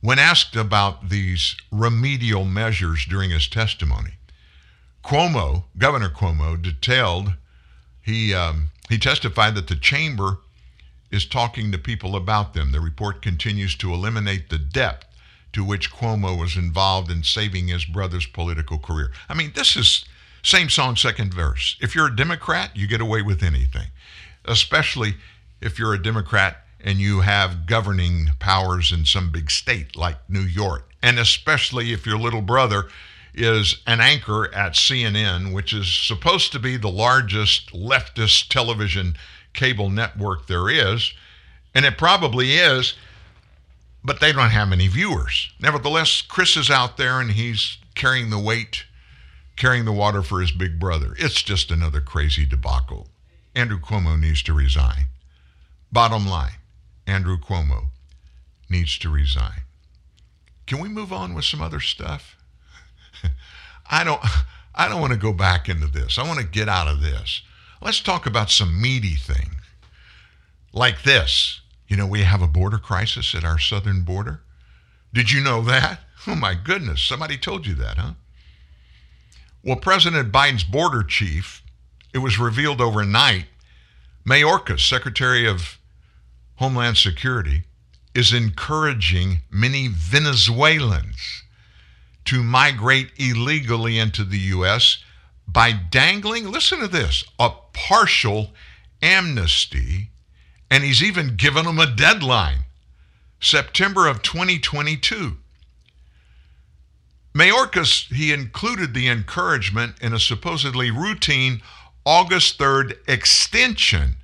When 0.00 0.20
asked 0.20 0.54
about 0.54 1.08
these 1.08 1.56
remedial 1.72 2.44
measures 2.44 3.04
during 3.06 3.30
his 3.30 3.48
testimony, 3.48 4.12
Cuomo, 5.02 5.64
Governor 5.76 6.10
Cuomo, 6.10 6.62
detailed 6.62 7.34
he 8.00 8.32
um, 8.32 8.68
he 8.88 8.98
testified 8.98 9.56
that 9.56 9.66
the 9.66 9.74
chamber 9.74 10.38
is 11.10 11.26
talking 11.26 11.72
to 11.72 11.78
people 11.78 12.14
about 12.14 12.54
them. 12.54 12.70
The 12.70 12.80
report 12.80 13.20
continues 13.20 13.74
to 13.78 13.92
eliminate 13.92 14.48
the 14.48 14.58
depth 14.58 15.06
to 15.56 15.64
which 15.64 15.90
Cuomo 15.90 16.38
was 16.38 16.54
involved 16.54 17.10
in 17.10 17.22
saving 17.22 17.68
his 17.68 17.86
brother's 17.86 18.26
political 18.26 18.78
career. 18.78 19.10
I 19.26 19.32
mean, 19.32 19.52
this 19.54 19.74
is 19.74 20.04
same 20.42 20.68
song, 20.68 20.96
second 20.96 21.32
verse. 21.32 21.76
If 21.80 21.94
you're 21.94 22.08
a 22.08 22.14
Democrat, 22.14 22.76
you 22.76 22.86
get 22.86 23.00
away 23.00 23.22
with 23.22 23.42
anything, 23.42 23.86
especially 24.44 25.14
if 25.62 25.78
you're 25.78 25.94
a 25.94 26.02
Democrat 26.02 26.58
and 26.78 26.98
you 26.98 27.22
have 27.22 27.64
governing 27.64 28.26
powers 28.38 28.92
in 28.92 29.06
some 29.06 29.32
big 29.32 29.50
state 29.50 29.96
like 29.96 30.18
New 30.28 30.42
York, 30.42 30.90
and 31.02 31.18
especially 31.18 31.94
if 31.94 32.04
your 32.04 32.18
little 32.18 32.42
brother 32.42 32.88
is 33.32 33.78
an 33.86 34.02
anchor 34.02 34.54
at 34.54 34.74
CNN, 34.74 35.54
which 35.54 35.72
is 35.72 35.90
supposed 35.90 36.52
to 36.52 36.58
be 36.58 36.76
the 36.76 36.90
largest 36.90 37.72
leftist 37.72 38.48
television 38.50 39.16
cable 39.54 39.88
network 39.88 40.48
there 40.48 40.68
is, 40.68 41.14
and 41.74 41.86
it 41.86 41.96
probably 41.96 42.56
is, 42.56 42.92
but 44.06 44.20
they 44.20 44.32
don't 44.32 44.50
have 44.50 44.68
many 44.68 44.86
viewers. 44.86 45.50
Nevertheless, 45.60 46.22
Chris 46.22 46.56
is 46.56 46.70
out 46.70 46.96
there 46.96 47.20
and 47.20 47.32
he's 47.32 47.78
carrying 47.96 48.30
the 48.30 48.38
weight, 48.38 48.84
carrying 49.56 49.84
the 49.84 49.92
water 49.92 50.22
for 50.22 50.40
his 50.40 50.52
big 50.52 50.78
brother. 50.78 51.16
It's 51.18 51.42
just 51.42 51.72
another 51.72 52.00
crazy 52.00 52.46
debacle. 52.46 53.08
Andrew 53.56 53.80
Cuomo 53.80 54.18
needs 54.18 54.44
to 54.44 54.54
resign. 54.54 55.08
Bottom 55.90 56.26
line 56.26 56.58
Andrew 57.06 57.36
Cuomo 57.36 57.86
needs 58.70 58.96
to 58.98 59.10
resign. 59.10 59.62
Can 60.66 60.78
we 60.78 60.88
move 60.88 61.12
on 61.12 61.34
with 61.34 61.44
some 61.44 61.60
other 61.60 61.80
stuff? 61.80 62.36
I 63.90 64.04
don't 64.04 64.20
I 64.74 64.88
don't 64.88 65.00
want 65.00 65.14
to 65.14 65.18
go 65.18 65.32
back 65.32 65.68
into 65.68 65.86
this. 65.86 66.16
I 66.16 66.22
want 66.22 66.38
to 66.38 66.46
get 66.46 66.68
out 66.68 66.86
of 66.86 67.00
this. 67.00 67.42
Let's 67.82 68.00
talk 68.00 68.26
about 68.26 68.50
some 68.50 68.80
meaty 68.80 69.14
things. 69.16 69.54
Like 70.72 71.02
this. 71.02 71.60
You 71.88 71.96
know, 71.96 72.06
we 72.06 72.22
have 72.22 72.42
a 72.42 72.46
border 72.46 72.78
crisis 72.78 73.34
at 73.34 73.44
our 73.44 73.58
southern 73.58 74.02
border. 74.02 74.42
Did 75.12 75.30
you 75.30 75.42
know 75.42 75.62
that? 75.62 76.00
Oh 76.28 76.34
my 76.34 76.54
goodness, 76.54 77.02
somebody 77.02 77.38
told 77.38 77.68
you 77.68 77.74
that, 77.74 77.98
huh? 77.98 78.14
Well, 79.62 79.76
President 79.76 80.32
Biden's 80.32 80.64
border 80.64 81.04
chief, 81.04 81.62
it 82.12 82.18
was 82.18 82.36
revealed 82.36 82.80
overnight, 82.80 83.44
Mayorkas, 84.28 84.80
Secretary 84.80 85.46
of 85.46 85.78
Homeland 86.56 86.96
Security, 86.96 87.62
is 88.12 88.32
encouraging 88.32 89.42
many 89.50 89.88
Venezuelans 89.88 91.44
to 92.24 92.42
migrate 92.42 93.10
illegally 93.18 93.98
into 93.98 94.24
the 94.24 94.38
U.S. 94.38 94.98
by 95.46 95.70
dangling, 95.72 96.50
listen 96.50 96.80
to 96.80 96.88
this, 96.88 97.24
a 97.38 97.50
partial 97.72 98.50
amnesty, 99.00 100.10
and 100.70 100.84
he's 100.84 101.02
even 101.02 101.36
given 101.36 101.64
them 101.64 101.78
a 101.78 101.86
deadline 101.86 102.64
September 103.40 104.06
of 104.06 104.22
2022. 104.22 105.36
Mayorkas, 107.34 108.12
he 108.14 108.32
included 108.32 108.94
the 108.94 109.08
encouragement 109.08 109.96
in 110.00 110.14
a 110.14 110.18
supposedly 110.18 110.90
routine 110.90 111.60
August 112.04 112.58
3rd 112.58 112.96
extension 113.06 114.16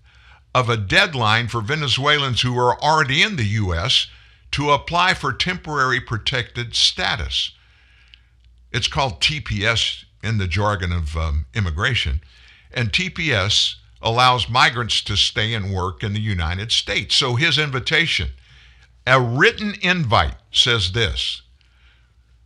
of 0.54 0.68
a 0.68 0.76
deadline 0.76 1.48
for 1.48 1.60
Venezuelans 1.60 2.40
who 2.40 2.56
are 2.58 2.80
already 2.82 3.22
in 3.22 3.36
the 3.36 3.44
U.S. 3.44 4.06
to 4.52 4.70
apply 4.70 5.14
for 5.14 5.32
temporary 5.32 6.00
protected 6.00 6.74
status. 6.74 7.52
It's 8.70 8.88
called 8.88 9.20
TPS 9.20 10.04
in 10.22 10.38
the 10.38 10.46
jargon 10.46 10.92
of 10.92 11.16
um, 11.16 11.46
immigration. 11.54 12.22
And 12.72 12.92
TPS 12.92 13.76
allows 14.02 14.48
migrants 14.48 15.00
to 15.02 15.16
stay 15.16 15.54
and 15.54 15.72
work 15.72 16.02
in 16.02 16.12
the 16.12 16.20
United 16.20 16.72
States. 16.72 17.14
So 17.14 17.36
his 17.36 17.58
invitation, 17.58 18.30
a 19.06 19.20
written 19.20 19.74
invite, 19.80 20.36
says 20.50 20.92
this 20.92 21.42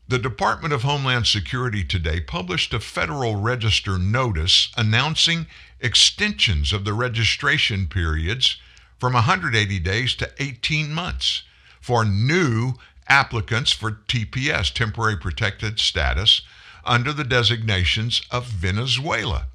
The 0.08 0.18
Department 0.18 0.74
of 0.74 0.82
Homeland 0.82 1.26
Security 1.26 1.82
today 1.82 2.20
published 2.20 2.74
a 2.74 2.80
Federal 2.80 3.36
Register 3.36 3.98
notice 3.98 4.70
announcing 4.76 5.46
extensions 5.80 6.72
of 6.72 6.84
the 6.84 6.94
registration 6.94 7.86
periods 7.86 8.58
from 8.98 9.14
180 9.14 9.78
days 9.80 10.14
to 10.16 10.30
18 10.38 10.92
months 10.92 11.42
for 11.80 12.04
new 12.04 12.74
applicants 13.08 13.72
for 13.72 13.92
TPS, 13.92 14.72
temporary 14.72 15.16
protected 15.16 15.78
status, 15.78 16.42
under 16.84 17.12
the 17.12 17.24
designations 17.24 18.22
of 18.30 18.46
Venezuela. 18.46 19.46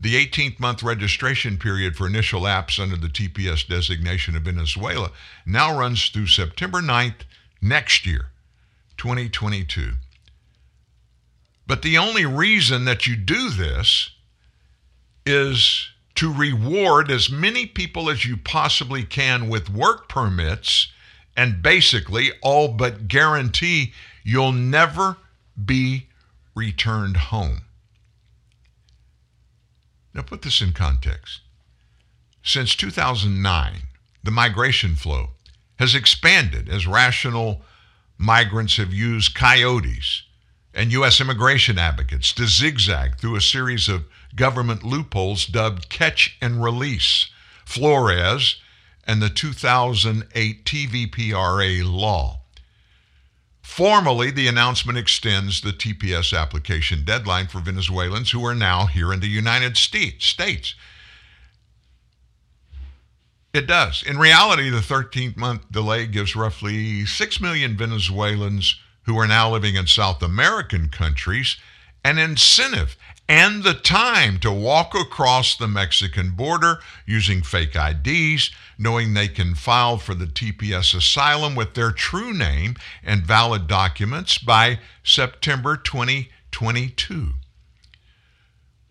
The 0.00 0.14
18th 0.14 0.60
month 0.60 0.82
registration 0.82 1.58
period 1.58 1.96
for 1.96 2.06
initial 2.06 2.42
apps 2.42 2.78
under 2.80 2.96
the 2.96 3.08
TPS 3.08 3.66
designation 3.66 4.36
of 4.36 4.42
Venezuela 4.42 5.10
now 5.44 5.76
runs 5.76 6.08
through 6.08 6.28
September 6.28 6.80
9th 6.80 7.22
next 7.60 8.06
year, 8.06 8.26
2022. 8.96 9.94
But 11.66 11.82
the 11.82 11.98
only 11.98 12.24
reason 12.24 12.84
that 12.84 13.06
you 13.06 13.16
do 13.16 13.50
this 13.50 14.10
is 15.26 15.90
to 16.14 16.32
reward 16.32 17.10
as 17.10 17.30
many 17.30 17.66
people 17.66 18.08
as 18.08 18.24
you 18.24 18.36
possibly 18.36 19.02
can 19.02 19.48
with 19.48 19.68
work 19.68 20.08
permits 20.08 20.88
and 21.36 21.62
basically 21.62 22.30
all 22.42 22.68
but 22.68 23.06
guarantee 23.06 23.92
you'll 24.24 24.52
never 24.52 25.16
be 25.64 26.06
returned 26.54 27.16
home. 27.16 27.62
Now, 30.18 30.24
put 30.24 30.42
this 30.42 30.60
in 30.60 30.72
context. 30.72 31.42
Since 32.42 32.74
2009, 32.74 33.82
the 34.24 34.32
migration 34.32 34.96
flow 34.96 35.28
has 35.78 35.94
expanded 35.94 36.68
as 36.68 36.88
rational 36.88 37.62
migrants 38.16 38.78
have 38.78 38.92
used 38.92 39.36
coyotes 39.36 40.24
and 40.74 40.90
U.S. 40.90 41.20
immigration 41.20 41.78
advocates 41.78 42.32
to 42.32 42.48
zigzag 42.48 43.20
through 43.20 43.36
a 43.36 43.40
series 43.40 43.88
of 43.88 44.06
government 44.34 44.82
loopholes 44.82 45.46
dubbed 45.46 45.88
catch 45.88 46.36
and 46.42 46.64
release, 46.64 47.30
Flores, 47.64 48.60
and 49.04 49.22
the 49.22 49.30
2008 49.30 50.64
TVPRA 50.64 51.84
law. 51.84 52.40
Formally, 53.68 54.32
the 54.32 54.48
announcement 54.48 54.98
extends 54.98 55.60
the 55.60 55.70
TPS 55.70 56.36
application 56.36 57.04
deadline 57.04 57.46
for 57.46 57.60
Venezuelans 57.60 58.32
who 58.32 58.44
are 58.44 58.54
now 58.54 58.86
here 58.86 59.12
in 59.12 59.20
the 59.20 59.28
United 59.28 59.76
States. 59.76 60.74
It 63.54 63.68
does. 63.68 64.02
In 64.02 64.18
reality, 64.18 64.68
the 64.68 64.82
13 64.82 65.34
month 65.36 65.70
delay 65.70 66.06
gives 66.08 66.34
roughly 66.34 67.06
6 67.06 67.40
million 67.40 67.76
Venezuelans 67.76 68.80
who 69.02 69.16
are 69.16 69.28
now 69.28 69.52
living 69.52 69.76
in 69.76 69.86
South 69.86 70.24
American 70.24 70.88
countries 70.88 71.56
an 72.02 72.18
incentive 72.18 72.96
and 73.28 73.62
the 73.62 73.74
time 73.74 74.38
to 74.38 74.50
walk 74.50 74.94
across 74.94 75.54
the 75.54 75.68
Mexican 75.68 76.30
border 76.30 76.78
using 77.04 77.42
fake 77.42 77.76
IDs, 77.76 78.50
knowing 78.78 79.12
they 79.12 79.28
can 79.28 79.54
file 79.54 79.98
for 79.98 80.14
the 80.14 80.26
TPS 80.26 80.94
asylum 80.94 81.54
with 81.54 81.74
their 81.74 81.92
true 81.92 82.32
name 82.32 82.76
and 83.04 83.26
valid 83.26 83.66
documents 83.66 84.38
by 84.38 84.78
September 85.04 85.76
2022. 85.76 87.32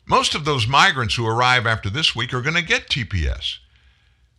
Most 0.06 0.36
of 0.36 0.46
those 0.46 0.68
migrants 0.68 1.16
who 1.16 1.28
arrive 1.28 1.66
after 1.66 1.90
this 1.90 2.16
week 2.16 2.34
are 2.34 2.42
going 2.42 2.56
to 2.56 2.62
get 2.62 2.88
TPS 2.88 3.58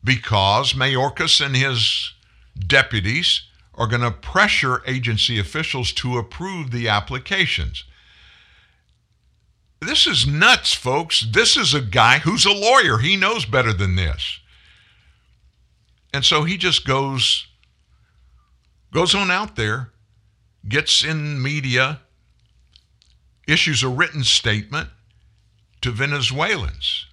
because 0.04 0.74
Mayorkas 0.74 1.44
and 1.44 1.56
his 1.56 2.14
deputies 2.58 3.42
are 3.74 3.86
going 3.88 4.02
to 4.02 4.10
pressure 4.10 4.82
agency 4.86 5.38
officials 5.38 5.92
to 5.92 6.18
approve 6.18 6.70
the 6.70 6.88
applications. 6.88 7.84
This 9.80 10.06
is 10.06 10.26
nuts, 10.26 10.72
folks. 10.72 11.20
This 11.20 11.56
is 11.56 11.72
a 11.72 11.80
guy 11.80 12.18
who's 12.18 12.44
a 12.44 12.52
lawyer. 12.52 12.98
He 12.98 13.16
knows 13.16 13.44
better 13.44 13.72
than 13.72 13.94
this. 13.94 14.40
And 16.12 16.24
so 16.24 16.44
he 16.44 16.56
just 16.56 16.86
goes 16.86 17.46
goes 18.92 19.14
on 19.14 19.30
out 19.30 19.56
there, 19.56 19.90
gets 20.66 21.04
in 21.04 21.42
media, 21.42 22.00
issues 23.46 23.82
a 23.82 23.88
written 23.88 24.24
statement 24.24 24.88
to 25.82 25.90
Venezuelans. 25.90 27.06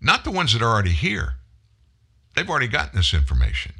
Not 0.00 0.24
the 0.24 0.30
ones 0.30 0.52
that 0.52 0.62
are 0.62 0.72
already 0.72 0.90
here. 0.92 1.34
They've 2.34 2.48
already 2.48 2.68
gotten 2.68 2.96
this 2.96 3.12
information. 3.12 3.72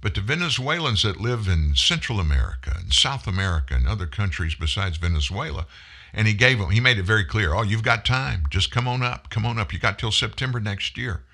But 0.00 0.14
to 0.14 0.20
Venezuelans 0.20 1.02
that 1.02 1.20
live 1.20 1.48
in 1.48 1.74
Central 1.74 2.20
America 2.20 2.72
and 2.74 2.92
South 2.92 3.26
America 3.26 3.74
and 3.74 3.86
other 3.86 4.06
countries 4.06 4.54
besides 4.54 4.96
Venezuela, 4.96 5.66
and 6.12 6.26
he 6.26 6.34
gave 6.34 6.58
them, 6.58 6.70
he 6.70 6.80
made 6.80 6.98
it 6.98 7.04
very 7.04 7.24
clear, 7.24 7.54
oh, 7.54 7.62
you've 7.62 7.82
got 7.82 8.04
time. 8.04 8.44
Just 8.50 8.70
come 8.70 8.88
on 8.88 9.02
up. 9.02 9.30
Come 9.30 9.46
on 9.46 9.58
up. 9.58 9.72
You 9.72 9.78
got 9.78 9.98
till 9.98 10.12
September 10.12 10.60
next 10.60 10.98
year. 10.98 11.24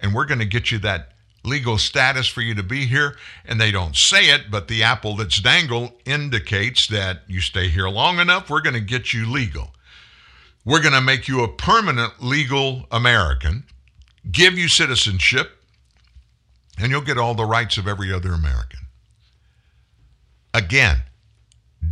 And 0.00 0.14
we're 0.14 0.26
going 0.26 0.40
to 0.40 0.46
get 0.46 0.70
you 0.70 0.78
that 0.80 1.12
legal 1.44 1.78
status 1.78 2.26
for 2.26 2.40
you 2.40 2.54
to 2.54 2.62
be 2.62 2.86
here. 2.86 3.16
And 3.44 3.60
they 3.60 3.70
don't 3.70 3.96
say 3.96 4.26
it, 4.30 4.50
but 4.50 4.68
the 4.68 4.82
apple 4.82 5.16
that's 5.16 5.40
dangled 5.40 5.92
indicates 6.04 6.86
that 6.88 7.22
you 7.26 7.40
stay 7.40 7.68
here 7.68 7.88
long 7.88 8.18
enough, 8.18 8.48
we're 8.48 8.60
going 8.60 8.74
to 8.74 8.80
get 8.80 9.12
you 9.12 9.30
legal. 9.30 9.70
We're 10.64 10.82
going 10.82 10.94
to 10.94 11.00
make 11.00 11.28
you 11.28 11.42
a 11.42 11.48
permanent 11.48 12.22
legal 12.22 12.86
American, 12.90 13.64
give 14.30 14.56
you 14.56 14.68
citizenship, 14.68 15.50
and 16.78 16.90
you'll 16.90 17.00
get 17.00 17.18
all 17.18 17.34
the 17.34 17.44
rights 17.44 17.76
of 17.78 17.88
every 17.88 18.12
other 18.12 18.32
American. 18.32 18.80
Again, 20.54 21.02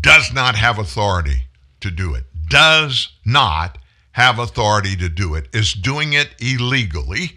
does 0.01 0.33
not 0.33 0.55
have 0.55 0.79
authority 0.79 1.49
to 1.81 1.91
do 1.91 2.15
it, 2.15 2.25
does 2.49 3.09
not 3.25 3.79
have 4.13 4.39
authority 4.39 4.97
to 4.97 5.09
do 5.09 5.35
it, 5.35 5.49
is 5.53 5.73
doing 5.73 6.13
it 6.13 6.35
illegally. 6.41 7.37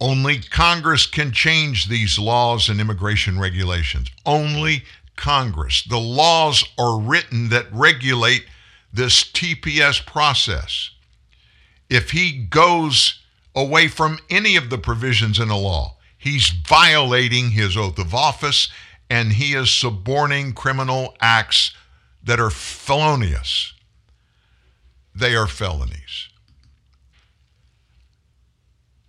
Only 0.00 0.40
Congress 0.40 1.06
can 1.06 1.32
change 1.32 1.88
these 1.88 2.18
laws 2.18 2.68
and 2.68 2.80
immigration 2.80 3.38
regulations. 3.38 4.10
Only 4.26 4.84
Congress. 5.16 5.84
The 5.84 5.98
laws 5.98 6.64
are 6.78 6.98
written 6.98 7.48
that 7.50 7.72
regulate 7.72 8.44
this 8.92 9.24
TPS 9.24 10.04
process. 10.04 10.90
If 11.88 12.10
he 12.10 12.32
goes 12.32 13.20
away 13.54 13.88
from 13.88 14.18
any 14.30 14.56
of 14.56 14.70
the 14.70 14.78
provisions 14.78 15.38
in 15.38 15.48
a 15.48 15.58
law, 15.58 15.96
he's 16.18 16.48
violating 16.48 17.50
his 17.50 17.76
oath 17.76 17.98
of 17.98 18.14
office 18.14 18.68
and 19.10 19.32
he 19.32 19.54
is 19.54 19.70
suborning 19.70 20.52
criminal 20.52 21.14
acts 21.20 21.72
that 22.24 22.40
are 22.40 22.50
felonious. 22.50 23.72
They 25.14 25.36
are 25.36 25.46
felonies. 25.46 26.28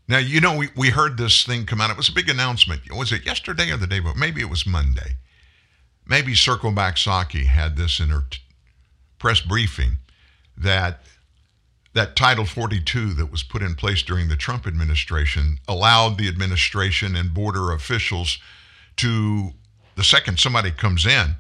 Now, 0.08 0.20
you 0.20 0.40
know, 0.40 0.56
we, 0.56 0.70
we 0.76 0.90
heard 0.90 1.18
this 1.18 1.44
thing 1.44 1.66
come 1.66 1.82
out. 1.82 1.90
It 1.90 1.98
was 1.98 2.10
a 2.10 2.14
big 2.14 2.30
announcement. 2.30 2.82
Was 2.96 3.12
it 3.12 3.26
yesterday 3.26 3.72
or 3.72 3.78
the 3.78 3.88
day 3.88 4.00
before? 4.00 4.16
Maybe 4.16 4.42
it 4.42 4.50
was 4.50 4.68
Monday. 4.68 5.16
Maybe 6.06 6.34
Circleback 6.34 6.96
Psaki 6.96 7.46
had 7.46 7.76
this 7.76 8.00
in 8.00 8.10
her 8.10 8.26
t- 8.30 8.40
press 9.18 9.42
briefing 9.42 9.98
that 10.56 11.02
that 11.94 12.16
Title 12.18 12.46
42 12.46 13.14
that 13.14 13.32
was 13.32 13.42
put 13.42 13.62
in 13.62 13.74
place 13.74 14.04
during 14.04 14.28
the 14.28 14.36
Trump 14.36 14.68
administration 14.68 15.60
allowed 15.66 16.18
the 16.18 16.28
administration 16.28 17.16
and 17.16 17.34
border 17.34 17.72
officials 17.72 18.38
to, 18.98 19.52
the 19.96 20.04
second 20.04 20.38
somebody 20.38 20.72
comes 20.72 21.06
in, 21.06 21.36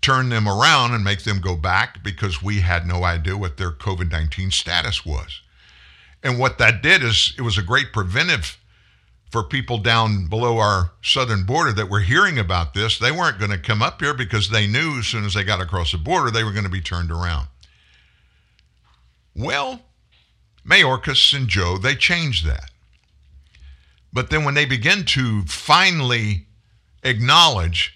turn 0.00 0.28
them 0.28 0.48
around 0.48 0.92
and 0.92 1.02
make 1.02 1.22
them 1.22 1.40
go 1.40 1.56
back 1.56 2.02
because 2.02 2.42
we 2.42 2.60
had 2.60 2.86
no 2.86 3.04
idea 3.04 3.36
what 3.36 3.56
their 3.56 3.70
COVID 3.70 4.10
19 4.10 4.50
status 4.50 5.04
was. 5.04 5.40
And 6.22 6.38
what 6.38 6.58
that 6.58 6.82
did 6.82 7.02
is 7.02 7.34
it 7.36 7.42
was 7.42 7.58
a 7.58 7.62
great 7.62 7.92
preventive 7.92 8.58
for 9.30 9.42
people 9.42 9.78
down 9.78 10.26
below 10.26 10.58
our 10.58 10.92
southern 11.02 11.44
border 11.44 11.72
that 11.72 11.90
were 11.90 12.00
hearing 12.00 12.38
about 12.38 12.72
this. 12.72 12.98
They 12.98 13.10
weren't 13.10 13.38
going 13.38 13.50
to 13.50 13.58
come 13.58 13.82
up 13.82 14.00
here 14.00 14.14
because 14.14 14.48
they 14.48 14.66
knew 14.66 14.98
as 14.98 15.06
soon 15.06 15.24
as 15.24 15.34
they 15.34 15.42
got 15.42 15.60
across 15.60 15.92
the 15.92 15.98
border, 15.98 16.30
they 16.30 16.44
were 16.44 16.52
going 16.52 16.64
to 16.64 16.70
be 16.70 16.80
turned 16.80 17.10
around. 17.10 17.48
Well, 19.34 19.82
Mayorkas 20.64 21.36
and 21.36 21.48
Joe, 21.48 21.78
they 21.78 21.94
changed 21.94 22.46
that. 22.46 22.70
But 24.12 24.30
then 24.30 24.44
when 24.44 24.54
they 24.54 24.64
begin 24.64 25.04
to 25.06 25.42
finally 25.42 26.46
acknowledge 27.02 27.93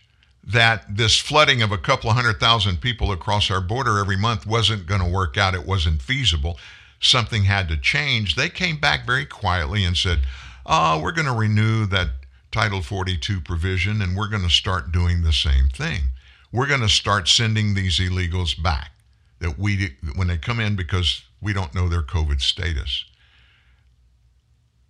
that 0.49 0.97
this 0.97 1.19
flooding 1.19 1.63
of 1.63 1.71
a 1.71 1.79
couple 1.79 2.09
of 2.09 2.17
hundred 2.17 2.41
thousand 2.41 2.81
people 2.81 3.13
across 3.13 3.51
our 3.51 3.61
border 3.61 3.99
every 3.99 4.17
month 4.17 4.47
wasn't 4.47 4.87
going 4.87 5.03
to 5.03 5.09
work 5.09 5.37
out, 5.37 5.55
it 5.55 5.67
wasn't 5.67 6.01
feasible, 6.01 6.59
something 7.01 7.45
had 7.45 7.69
to 7.69 7.77
change, 7.77 8.35
they 8.35 8.49
came 8.49 8.79
back 8.79 9.07
very 9.07 9.27
quietly 9.27 9.85
and 9.85 9.97
said, 9.97 10.21
uh, 10.65 10.99
we're 11.03 11.13
going 11.13 11.27
to 11.27 11.33
renew 11.33 11.87
that 11.87 12.09
Title 12.51 12.83
42 12.83 13.41
provision 13.41 14.01
and 14.01 14.17
we're 14.17 14.29
going 14.29 14.43
to 14.43 14.51
start 14.51 14.91
doing 14.91 15.23
the 15.23 15.33
same 15.33 15.69
thing. 15.69 16.05
We're 16.51 16.67
going 16.67 16.81
to 16.81 16.89
start 16.89 17.29
sending 17.29 17.75
these 17.75 17.99
illegals 17.99 18.61
back 18.61 18.93
that 19.41 19.59
we 19.59 19.97
when 20.17 20.29
they 20.29 20.39
come 20.39 20.61
in 20.61 20.77
because 20.77 21.23
we 21.43 21.53
don't 21.53 21.75
know 21.75 21.89
their 21.89 22.03
COVID 22.03 22.41
status. 22.41 23.05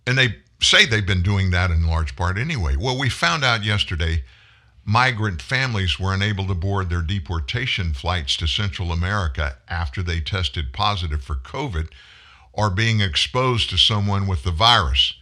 And 0.07 0.17
they 0.17 0.37
say 0.61 0.85
they've 0.85 1.05
been 1.05 1.21
doing 1.21 1.51
that 1.51 1.69
in 1.69 1.85
large 1.85 2.15
part 2.15 2.37
anyway. 2.37 2.75
Well, 2.77 2.97
we 2.97 3.09
found 3.09 3.43
out 3.43 3.63
yesterday 3.63 4.23
migrant 4.85 5.41
families 5.41 5.99
were 5.99 6.13
unable 6.13 6.47
to 6.47 6.55
board 6.55 6.89
their 6.89 7.01
deportation 7.01 7.93
flights 7.93 8.35
to 8.37 8.47
Central 8.47 8.91
America 8.91 9.57
after 9.67 10.01
they 10.01 10.19
tested 10.19 10.73
positive 10.73 11.23
for 11.23 11.35
COVID 11.35 11.89
or 12.53 12.69
being 12.69 13.01
exposed 13.01 13.69
to 13.69 13.77
someone 13.77 14.27
with 14.27 14.43
the 14.43 14.51
virus. 14.51 15.13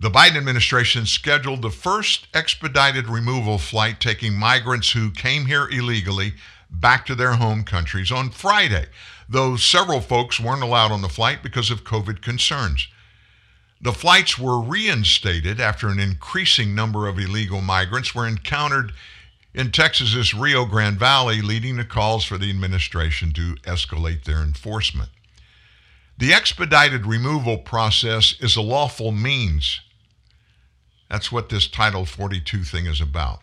The 0.00 0.10
Biden 0.10 0.36
administration 0.36 1.06
scheduled 1.06 1.62
the 1.62 1.70
first 1.70 2.28
expedited 2.32 3.08
removal 3.08 3.58
flight 3.58 4.00
taking 4.00 4.34
migrants 4.34 4.92
who 4.92 5.10
came 5.10 5.46
here 5.46 5.68
illegally 5.68 6.34
back 6.70 7.06
to 7.06 7.14
their 7.14 7.34
home 7.34 7.64
countries 7.64 8.12
on 8.12 8.30
Friday, 8.30 8.86
though 9.28 9.56
several 9.56 10.00
folks 10.00 10.38
weren't 10.38 10.62
allowed 10.62 10.92
on 10.92 11.02
the 11.02 11.08
flight 11.08 11.42
because 11.42 11.70
of 11.70 11.84
COVID 11.84 12.22
concerns. 12.22 12.88
The 13.80 13.92
flights 13.92 14.38
were 14.38 14.60
reinstated 14.60 15.60
after 15.60 15.88
an 15.88 16.00
increasing 16.00 16.74
number 16.74 17.06
of 17.06 17.18
illegal 17.18 17.60
migrants 17.60 18.14
were 18.14 18.26
encountered 18.26 18.92
in 19.54 19.70
Texas's 19.70 20.34
Rio 20.34 20.64
Grande 20.64 20.98
Valley, 20.98 21.40
leading 21.40 21.76
to 21.76 21.84
calls 21.84 22.24
for 22.24 22.38
the 22.38 22.50
administration 22.50 23.32
to 23.34 23.54
escalate 23.62 24.24
their 24.24 24.42
enforcement. 24.42 25.10
The 26.18 26.32
expedited 26.32 27.06
removal 27.06 27.58
process 27.58 28.34
is 28.40 28.56
a 28.56 28.62
lawful 28.62 29.12
means. 29.12 29.80
That's 31.08 31.30
what 31.30 31.48
this 31.48 31.68
Title 31.68 32.04
42 32.04 32.64
thing 32.64 32.86
is 32.86 33.00
about. 33.00 33.40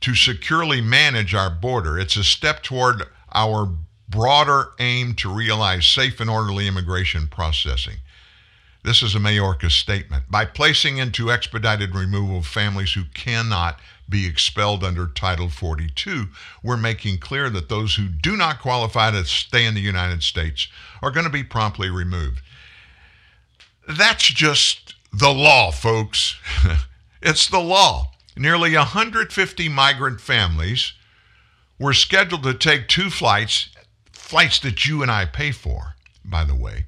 To 0.00 0.14
securely 0.14 0.80
manage 0.80 1.34
our 1.34 1.48
border, 1.48 1.98
it's 1.98 2.16
a 2.16 2.24
step 2.24 2.62
toward 2.62 3.04
our 3.32 3.72
broader 4.08 4.72
aim 4.80 5.14
to 5.14 5.32
realize 5.32 5.86
safe 5.86 6.20
and 6.20 6.28
orderly 6.28 6.66
immigration 6.66 7.28
processing. 7.28 7.96
This 8.84 9.02
is 9.02 9.14
a 9.14 9.18
Mayorkas 9.18 9.70
statement. 9.70 10.24
By 10.30 10.44
placing 10.44 10.98
into 10.98 11.32
expedited 11.32 11.94
removal 11.94 12.42
families 12.42 12.92
who 12.92 13.04
cannot 13.14 13.80
be 14.06 14.26
expelled 14.26 14.84
under 14.84 15.06
Title 15.06 15.48
42, 15.48 16.28
we're 16.62 16.76
making 16.76 17.16
clear 17.16 17.48
that 17.48 17.70
those 17.70 17.94
who 17.94 18.08
do 18.08 18.36
not 18.36 18.60
qualify 18.60 19.10
to 19.10 19.24
stay 19.24 19.64
in 19.64 19.72
the 19.72 19.80
United 19.80 20.22
States 20.22 20.68
are 21.00 21.10
going 21.10 21.24
to 21.24 21.32
be 21.32 21.42
promptly 21.42 21.88
removed. 21.88 22.42
That's 23.88 24.24
just 24.24 24.94
the 25.10 25.32
law, 25.32 25.70
folks. 25.70 26.36
it's 27.22 27.48
the 27.48 27.60
law. 27.60 28.10
Nearly 28.36 28.76
150 28.76 29.68
migrant 29.70 30.20
families 30.20 30.92
were 31.78 31.94
scheduled 31.94 32.42
to 32.42 32.52
take 32.52 32.88
two 32.88 33.08
flights, 33.08 33.70
flights 34.12 34.58
that 34.60 34.84
you 34.84 35.00
and 35.00 35.10
I 35.10 35.24
pay 35.24 35.52
for, 35.52 35.94
by 36.22 36.44
the 36.44 36.54
way. 36.54 36.84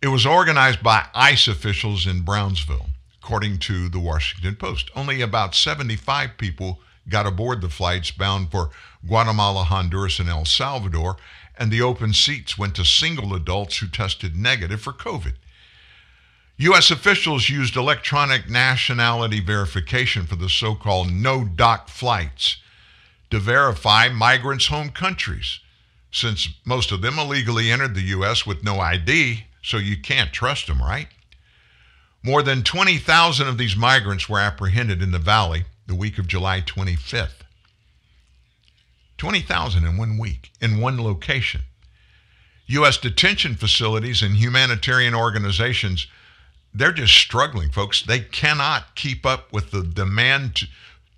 It 0.00 0.08
was 0.08 0.24
organized 0.24 0.80
by 0.80 1.08
ICE 1.12 1.48
officials 1.48 2.06
in 2.06 2.20
Brownsville, 2.20 2.90
according 3.20 3.58
to 3.60 3.88
the 3.88 3.98
Washington 3.98 4.54
Post. 4.54 4.92
Only 4.94 5.20
about 5.20 5.56
75 5.56 6.38
people 6.38 6.78
got 7.08 7.26
aboard 7.26 7.60
the 7.60 7.68
flights 7.68 8.12
bound 8.12 8.52
for 8.52 8.70
Guatemala, 9.04 9.64
Honduras, 9.64 10.20
and 10.20 10.28
El 10.28 10.44
Salvador, 10.44 11.16
and 11.58 11.72
the 11.72 11.82
open 11.82 12.12
seats 12.12 12.56
went 12.56 12.76
to 12.76 12.84
single 12.84 13.34
adults 13.34 13.78
who 13.78 13.88
tested 13.88 14.36
negative 14.36 14.80
for 14.80 14.92
COVID. 14.92 15.34
U.S. 16.58 16.92
officials 16.92 17.48
used 17.48 17.74
electronic 17.74 18.48
nationality 18.48 19.40
verification 19.40 20.26
for 20.26 20.36
the 20.36 20.48
so 20.48 20.76
called 20.76 21.10
no 21.10 21.44
doc 21.44 21.88
flights 21.88 22.58
to 23.30 23.40
verify 23.40 24.08
migrants' 24.08 24.68
home 24.68 24.90
countries, 24.90 25.58
since 26.12 26.50
most 26.64 26.92
of 26.92 27.00
them 27.00 27.18
illegally 27.18 27.72
entered 27.72 27.96
the 27.96 28.02
U.S. 28.02 28.46
with 28.46 28.62
no 28.62 28.78
ID, 28.78 29.44
so 29.62 29.76
you 29.76 29.96
can't 30.00 30.32
trust 30.32 30.66
them, 30.66 30.80
right? 30.80 31.08
More 32.22 32.42
than 32.42 32.62
20,000 32.62 33.46
of 33.46 33.58
these 33.58 33.76
migrants 33.76 34.28
were 34.28 34.40
apprehended 34.40 35.02
in 35.02 35.12
the 35.12 35.18
valley 35.18 35.64
the 35.86 35.94
week 35.94 36.18
of 36.18 36.26
July 36.26 36.60
25th. 36.60 37.44
20,000 39.16 39.84
in 39.84 39.96
one 39.96 40.18
week, 40.18 40.52
in 40.60 40.80
one 40.80 41.02
location. 41.02 41.62
U.S. 42.66 42.98
detention 42.98 43.54
facilities 43.54 44.22
and 44.22 44.36
humanitarian 44.36 45.14
organizations, 45.14 46.06
they're 46.74 46.92
just 46.92 47.14
struggling, 47.14 47.70
folks. 47.70 48.02
They 48.02 48.20
cannot 48.20 48.94
keep 48.94 49.24
up 49.24 49.52
with 49.52 49.70
the 49.70 49.82
demand 49.82 50.56
to, 50.56 50.66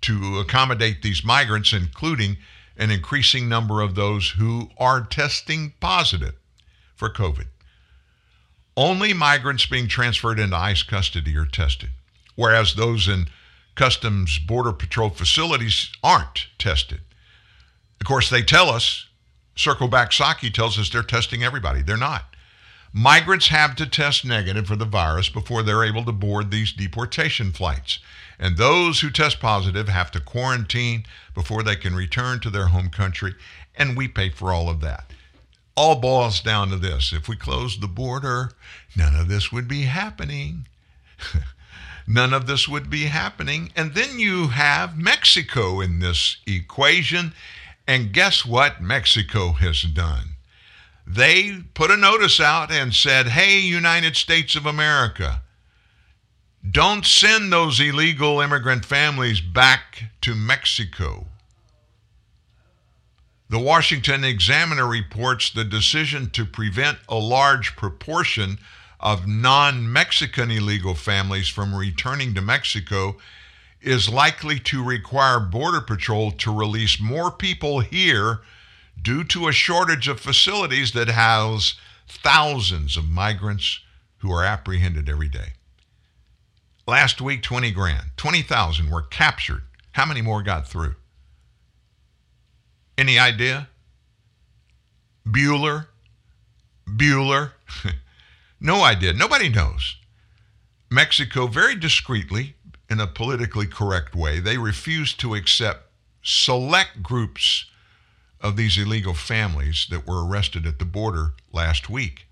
to 0.01 0.39
accommodate 0.39 1.01
these 1.01 1.25
migrants, 1.25 1.73
including 1.73 2.37
an 2.77 2.89
increasing 2.89 3.49
number 3.49 3.81
of 3.81 3.95
those 3.95 4.29
who 4.29 4.69
are 4.77 5.01
testing 5.01 5.73
positive 5.79 6.35
for 6.95 7.09
COVID. 7.09 7.47
Only 8.77 9.13
migrants 9.13 9.65
being 9.65 9.87
transferred 9.87 10.39
into 10.39 10.55
ICE 10.55 10.83
custody 10.83 11.35
are 11.37 11.45
tested, 11.45 11.89
whereas 12.35 12.75
those 12.75 13.07
in 13.07 13.27
Customs 13.75 14.39
Border 14.39 14.73
Patrol 14.73 15.09
facilities 15.09 15.91
aren't 16.03 16.47
tested. 16.57 17.01
Of 17.99 18.07
course, 18.07 18.29
they 18.29 18.41
tell 18.41 18.69
us, 18.69 19.07
Circleback 19.55 20.09
Psaki 20.11 20.53
tells 20.53 20.79
us 20.79 20.89
they're 20.89 21.03
testing 21.03 21.43
everybody. 21.43 21.81
They're 21.81 21.97
not. 21.97 22.35
Migrants 22.93 23.47
have 23.47 23.75
to 23.77 23.85
test 23.85 24.25
negative 24.25 24.67
for 24.67 24.75
the 24.75 24.85
virus 24.85 25.29
before 25.29 25.63
they're 25.63 25.85
able 25.85 26.03
to 26.03 26.11
board 26.11 26.51
these 26.51 26.73
deportation 26.73 27.51
flights. 27.51 27.99
And 28.37 28.57
those 28.57 28.99
who 28.99 29.09
test 29.09 29.39
positive 29.39 29.87
have 29.87 30.11
to 30.11 30.19
quarantine 30.19 31.05
before 31.33 31.63
they 31.63 31.75
can 31.75 31.95
return 31.95 32.39
to 32.41 32.49
their 32.49 32.67
home 32.67 32.89
country, 32.89 33.35
and 33.75 33.95
we 33.95 34.07
pay 34.07 34.29
for 34.29 34.51
all 34.51 34.69
of 34.69 34.81
that. 34.81 35.11
All 35.81 35.95
boils 35.95 36.41
down 36.41 36.69
to 36.69 36.75
this 36.75 37.11
if 37.11 37.27
we 37.27 37.35
closed 37.35 37.81
the 37.81 37.87
border, 37.87 38.51
none 38.95 39.15
of 39.15 39.27
this 39.27 39.51
would 39.51 39.67
be 39.67 39.85
happening. 39.85 40.67
none 42.07 42.35
of 42.35 42.45
this 42.45 42.67
would 42.67 42.87
be 42.87 43.05
happening. 43.05 43.71
And 43.75 43.95
then 43.95 44.19
you 44.19 44.49
have 44.49 44.95
Mexico 44.95 45.81
in 45.81 45.97
this 45.97 46.37
equation. 46.45 47.33
And 47.87 48.13
guess 48.13 48.45
what 48.45 48.79
Mexico 48.79 49.53
has 49.53 49.81
done? 49.81 50.35
They 51.07 51.63
put 51.73 51.89
a 51.89 51.97
notice 51.97 52.39
out 52.39 52.71
and 52.71 52.93
said, 52.93 53.29
hey, 53.29 53.57
United 53.57 54.15
States 54.15 54.55
of 54.55 54.67
America, 54.67 55.41
don't 56.69 57.07
send 57.07 57.51
those 57.51 57.79
illegal 57.79 58.39
immigrant 58.39 58.85
families 58.85 59.41
back 59.41 60.11
to 60.21 60.35
Mexico. 60.35 61.25
The 63.51 63.59
Washington 63.59 64.23
Examiner 64.23 64.87
reports 64.87 65.51
the 65.51 65.65
decision 65.65 66.29
to 66.29 66.45
prevent 66.45 66.99
a 67.09 67.17
large 67.17 67.75
proportion 67.75 68.59
of 68.97 69.27
non 69.27 69.91
Mexican 69.91 70.49
illegal 70.49 70.95
families 70.95 71.49
from 71.49 71.75
returning 71.75 72.33
to 72.35 72.41
Mexico 72.41 73.17
is 73.81 74.07
likely 74.07 74.57
to 74.59 74.81
require 74.81 75.41
Border 75.41 75.81
Patrol 75.81 76.31
to 76.31 76.57
release 76.57 77.01
more 77.01 77.29
people 77.29 77.81
here 77.81 78.39
due 79.01 79.25
to 79.25 79.49
a 79.49 79.51
shortage 79.51 80.07
of 80.07 80.21
facilities 80.21 80.93
that 80.93 81.09
house 81.09 81.75
thousands 82.07 82.95
of 82.95 83.09
migrants 83.09 83.81
who 84.19 84.31
are 84.31 84.45
apprehended 84.45 85.09
every 85.09 85.27
day. 85.27 85.55
Last 86.87 87.19
week, 87.19 87.43
20 87.43 87.69
grand, 87.71 88.11
20,000 88.15 88.89
were 88.89 89.01
captured. 89.01 89.63
How 89.91 90.05
many 90.05 90.21
more 90.21 90.41
got 90.41 90.69
through? 90.69 90.95
Any 93.01 93.17
idea? 93.17 93.67
Bueller? 95.27 95.87
Bueller? 96.87 97.53
no 98.59 98.83
idea. 98.83 99.11
Nobody 99.11 99.49
knows. 99.49 99.95
Mexico, 100.87 101.47
very 101.47 101.73
discreetly, 101.73 102.53
in 102.91 102.99
a 102.99 103.07
politically 103.07 103.65
correct 103.65 104.13
way, 104.13 104.39
they 104.39 104.59
refused 104.59 105.19
to 105.19 105.33
accept 105.33 105.89
select 106.21 107.01
groups 107.01 107.65
of 108.39 108.55
these 108.55 108.77
illegal 108.77 109.15
families 109.15 109.87
that 109.89 110.05
were 110.05 110.23
arrested 110.23 110.67
at 110.67 110.77
the 110.77 110.85
border 110.85 111.33
last 111.51 111.89
week. 111.89 112.27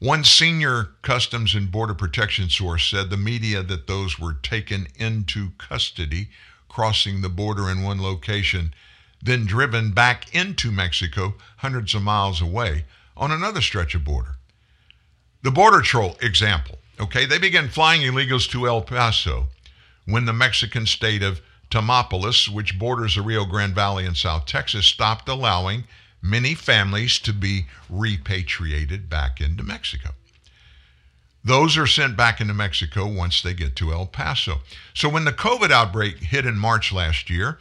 One 0.00 0.24
senior 0.24 0.96
Customs 1.02 1.54
and 1.54 1.70
Border 1.70 1.94
Protection 1.94 2.50
source 2.50 2.90
said 2.90 3.08
the 3.08 3.16
media 3.16 3.62
that 3.62 3.86
those 3.86 4.18
were 4.18 4.34
taken 4.34 4.88
into 4.96 5.50
custody, 5.58 6.30
crossing 6.68 7.20
the 7.20 7.28
border 7.28 7.70
in 7.70 7.84
one 7.84 8.02
location, 8.02 8.74
then 9.22 9.44
driven 9.44 9.92
back 9.92 10.34
into 10.34 10.70
Mexico 10.70 11.34
hundreds 11.58 11.94
of 11.94 12.02
miles 12.02 12.40
away 12.40 12.84
on 13.16 13.30
another 13.30 13.60
stretch 13.60 13.94
of 13.94 14.04
border. 14.04 14.36
The 15.42 15.50
Border 15.50 15.80
Patrol 15.80 16.16
example, 16.20 16.78
okay, 16.98 17.26
they 17.26 17.38
began 17.38 17.68
flying 17.68 18.02
illegals 18.02 18.48
to 18.50 18.66
El 18.66 18.82
Paso 18.82 19.48
when 20.06 20.24
the 20.24 20.32
Mexican 20.32 20.86
state 20.86 21.22
of 21.22 21.40
Tamaulipas, 21.70 22.48
which 22.48 22.78
borders 22.78 23.14
the 23.14 23.22
Rio 23.22 23.44
Grande 23.44 23.74
Valley 23.74 24.04
in 24.04 24.14
South 24.14 24.44
Texas, 24.44 24.86
stopped 24.86 25.28
allowing 25.28 25.84
many 26.20 26.54
families 26.54 27.18
to 27.20 27.32
be 27.32 27.66
repatriated 27.88 29.08
back 29.08 29.40
into 29.40 29.62
Mexico. 29.62 30.10
Those 31.42 31.78
are 31.78 31.86
sent 31.86 32.16
back 32.16 32.40
into 32.40 32.52
Mexico 32.52 33.06
once 33.06 33.40
they 33.40 33.54
get 33.54 33.76
to 33.76 33.92
El 33.92 34.06
Paso. 34.06 34.60
So 34.92 35.08
when 35.08 35.24
the 35.24 35.32
COVID 35.32 35.70
outbreak 35.70 36.18
hit 36.18 36.44
in 36.44 36.58
March 36.58 36.92
last 36.92 37.30
year, 37.30 37.58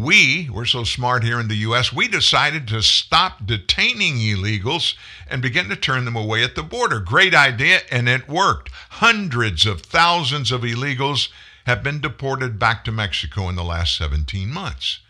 we, 0.00 0.48
we're 0.50 0.64
so 0.64 0.84
smart 0.84 1.22
here 1.22 1.38
in 1.38 1.48
the 1.48 1.56
U.S., 1.56 1.92
we 1.92 2.08
decided 2.08 2.66
to 2.68 2.82
stop 2.82 3.46
detaining 3.46 4.16
illegals 4.16 4.94
and 5.28 5.42
begin 5.42 5.68
to 5.68 5.76
turn 5.76 6.04
them 6.04 6.16
away 6.16 6.42
at 6.42 6.54
the 6.54 6.62
border. 6.62 7.00
Great 7.00 7.34
idea, 7.34 7.80
and 7.90 8.08
it 8.08 8.28
worked. 8.28 8.70
Hundreds 8.90 9.66
of 9.66 9.82
thousands 9.82 10.50
of 10.50 10.62
illegals 10.62 11.28
have 11.66 11.82
been 11.82 12.00
deported 12.00 12.58
back 12.58 12.84
to 12.84 12.92
Mexico 12.92 13.48
in 13.48 13.56
the 13.56 13.62
last 13.62 13.96
17 13.96 14.50
months. 14.50 15.00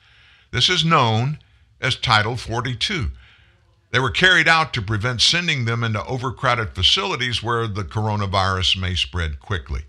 This 0.50 0.68
is 0.68 0.84
known 0.84 1.38
as 1.80 1.94
Title 1.96 2.36
42. 2.36 3.10
They 3.92 4.00
were 4.00 4.10
carried 4.10 4.48
out 4.48 4.72
to 4.74 4.82
prevent 4.82 5.20
sending 5.20 5.64
them 5.64 5.82
into 5.82 6.04
overcrowded 6.04 6.74
facilities 6.74 7.42
where 7.42 7.66
the 7.66 7.84
coronavirus 7.84 8.80
may 8.80 8.94
spread 8.94 9.40
quickly. 9.40 9.82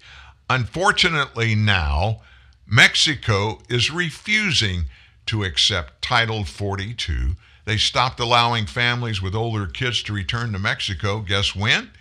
Unfortunately, 0.50 1.56
now, 1.56 2.22
Mexico 2.68 3.60
is 3.70 3.92
refusing 3.92 4.86
to 5.26 5.44
accept 5.44 6.02
Title 6.02 6.44
42. 6.44 7.36
They 7.66 7.78
stopped 7.78 8.20
allowing 8.20 8.66
families 8.66 9.22
with 9.22 9.36
older 9.36 9.68
kids 9.68 10.02
to 10.04 10.14
return 10.14 10.52
to 10.54 10.60
Mexico. 10.60 11.20
Guess 11.20 11.56
when? 11.56 11.92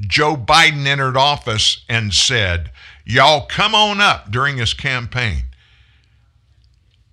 Joe 0.00 0.36
Biden 0.36 0.86
entered 0.86 1.16
office 1.16 1.84
and 1.88 2.12
said, 2.12 2.70
Y'all 3.04 3.46
come 3.46 3.74
on 3.74 4.00
up 4.00 4.30
during 4.30 4.56
his 4.56 4.74
campaign. 4.74 5.44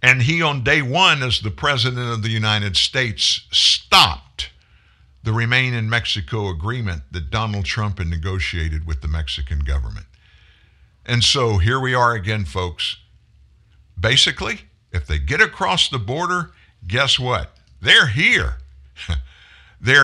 And 0.02 0.24
he, 0.24 0.42
on 0.42 0.64
day 0.64 0.82
one, 0.82 1.22
as 1.22 1.42
the 1.42 1.52
President 1.52 2.12
of 2.12 2.24
the 2.24 2.30
United 2.30 2.76
States, 2.76 3.42
stopped 3.52 4.50
the 5.24 5.32
Remain 5.32 5.74
in 5.76 5.90
Mexico 5.90 6.50
agreement 6.50 7.04
that 7.12 7.30
Donald 7.30 7.66
Trump 7.66 8.00
had 8.00 8.08
negotiated 8.08 8.88
with 8.88 9.02
the 9.02 9.08
Mexican 9.08 9.60
government. 9.60 10.08
And 11.06 11.24
so 11.24 11.58
here 11.58 11.80
we 11.80 11.94
are 11.94 12.14
again, 12.14 12.46
folks. 12.46 12.98
Basically, 14.00 14.62
if 14.92 15.08
they 15.08 15.20
get 15.20 15.42
across 15.42 15.90
the 15.90 16.00
border, 16.00 16.52
guess 16.88 17.20
what? 17.20 17.56
They're 17.82 18.08
here. 18.08 18.58
They're 19.82 20.04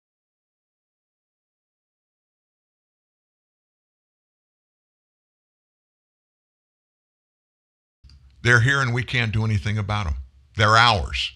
They're 8.44 8.62
here 8.62 8.82
and 8.82 8.94
we 8.94 9.04
can't 9.04 9.34
do 9.34 9.44
anything 9.44 9.78
about 9.78 10.06
them. 10.06 10.16
They're 10.56 10.78
ours. 10.78 11.34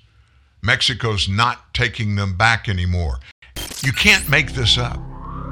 Mexico's 0.62 1.28
not 1.28 1.74
taking 1.74 2.16
them 2.16 2.38
back 2.38 2.70
anymore. 2.70 3.20
You 3.84 3.92
can't 3.92 4.30
make 4.30 4.54
this 4.54 4.78
up. 4.78 5.00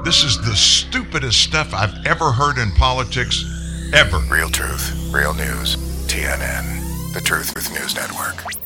This 0.02 0.22
is 0.22 0.40
the 0.40 0.54
stupidest 0.56 1.42
stuff 1.42 1.74
I've 1.74 2.06
ever 2.06 2.32
heard 2.32 2.56
in 2.56 2.70
politics, 2.72 3.44
ever. 3.92 4.18
Real 4.28 4.48
truth, 4.48 4.92
real 5.12 5.34
news. 5.34 5.76
TNN, 6.06 7.12
the 7.14 7.20
Truth 7.20 7.54
with 7.54 7.70
News 7.72 7.94
Network. 7.94 8.59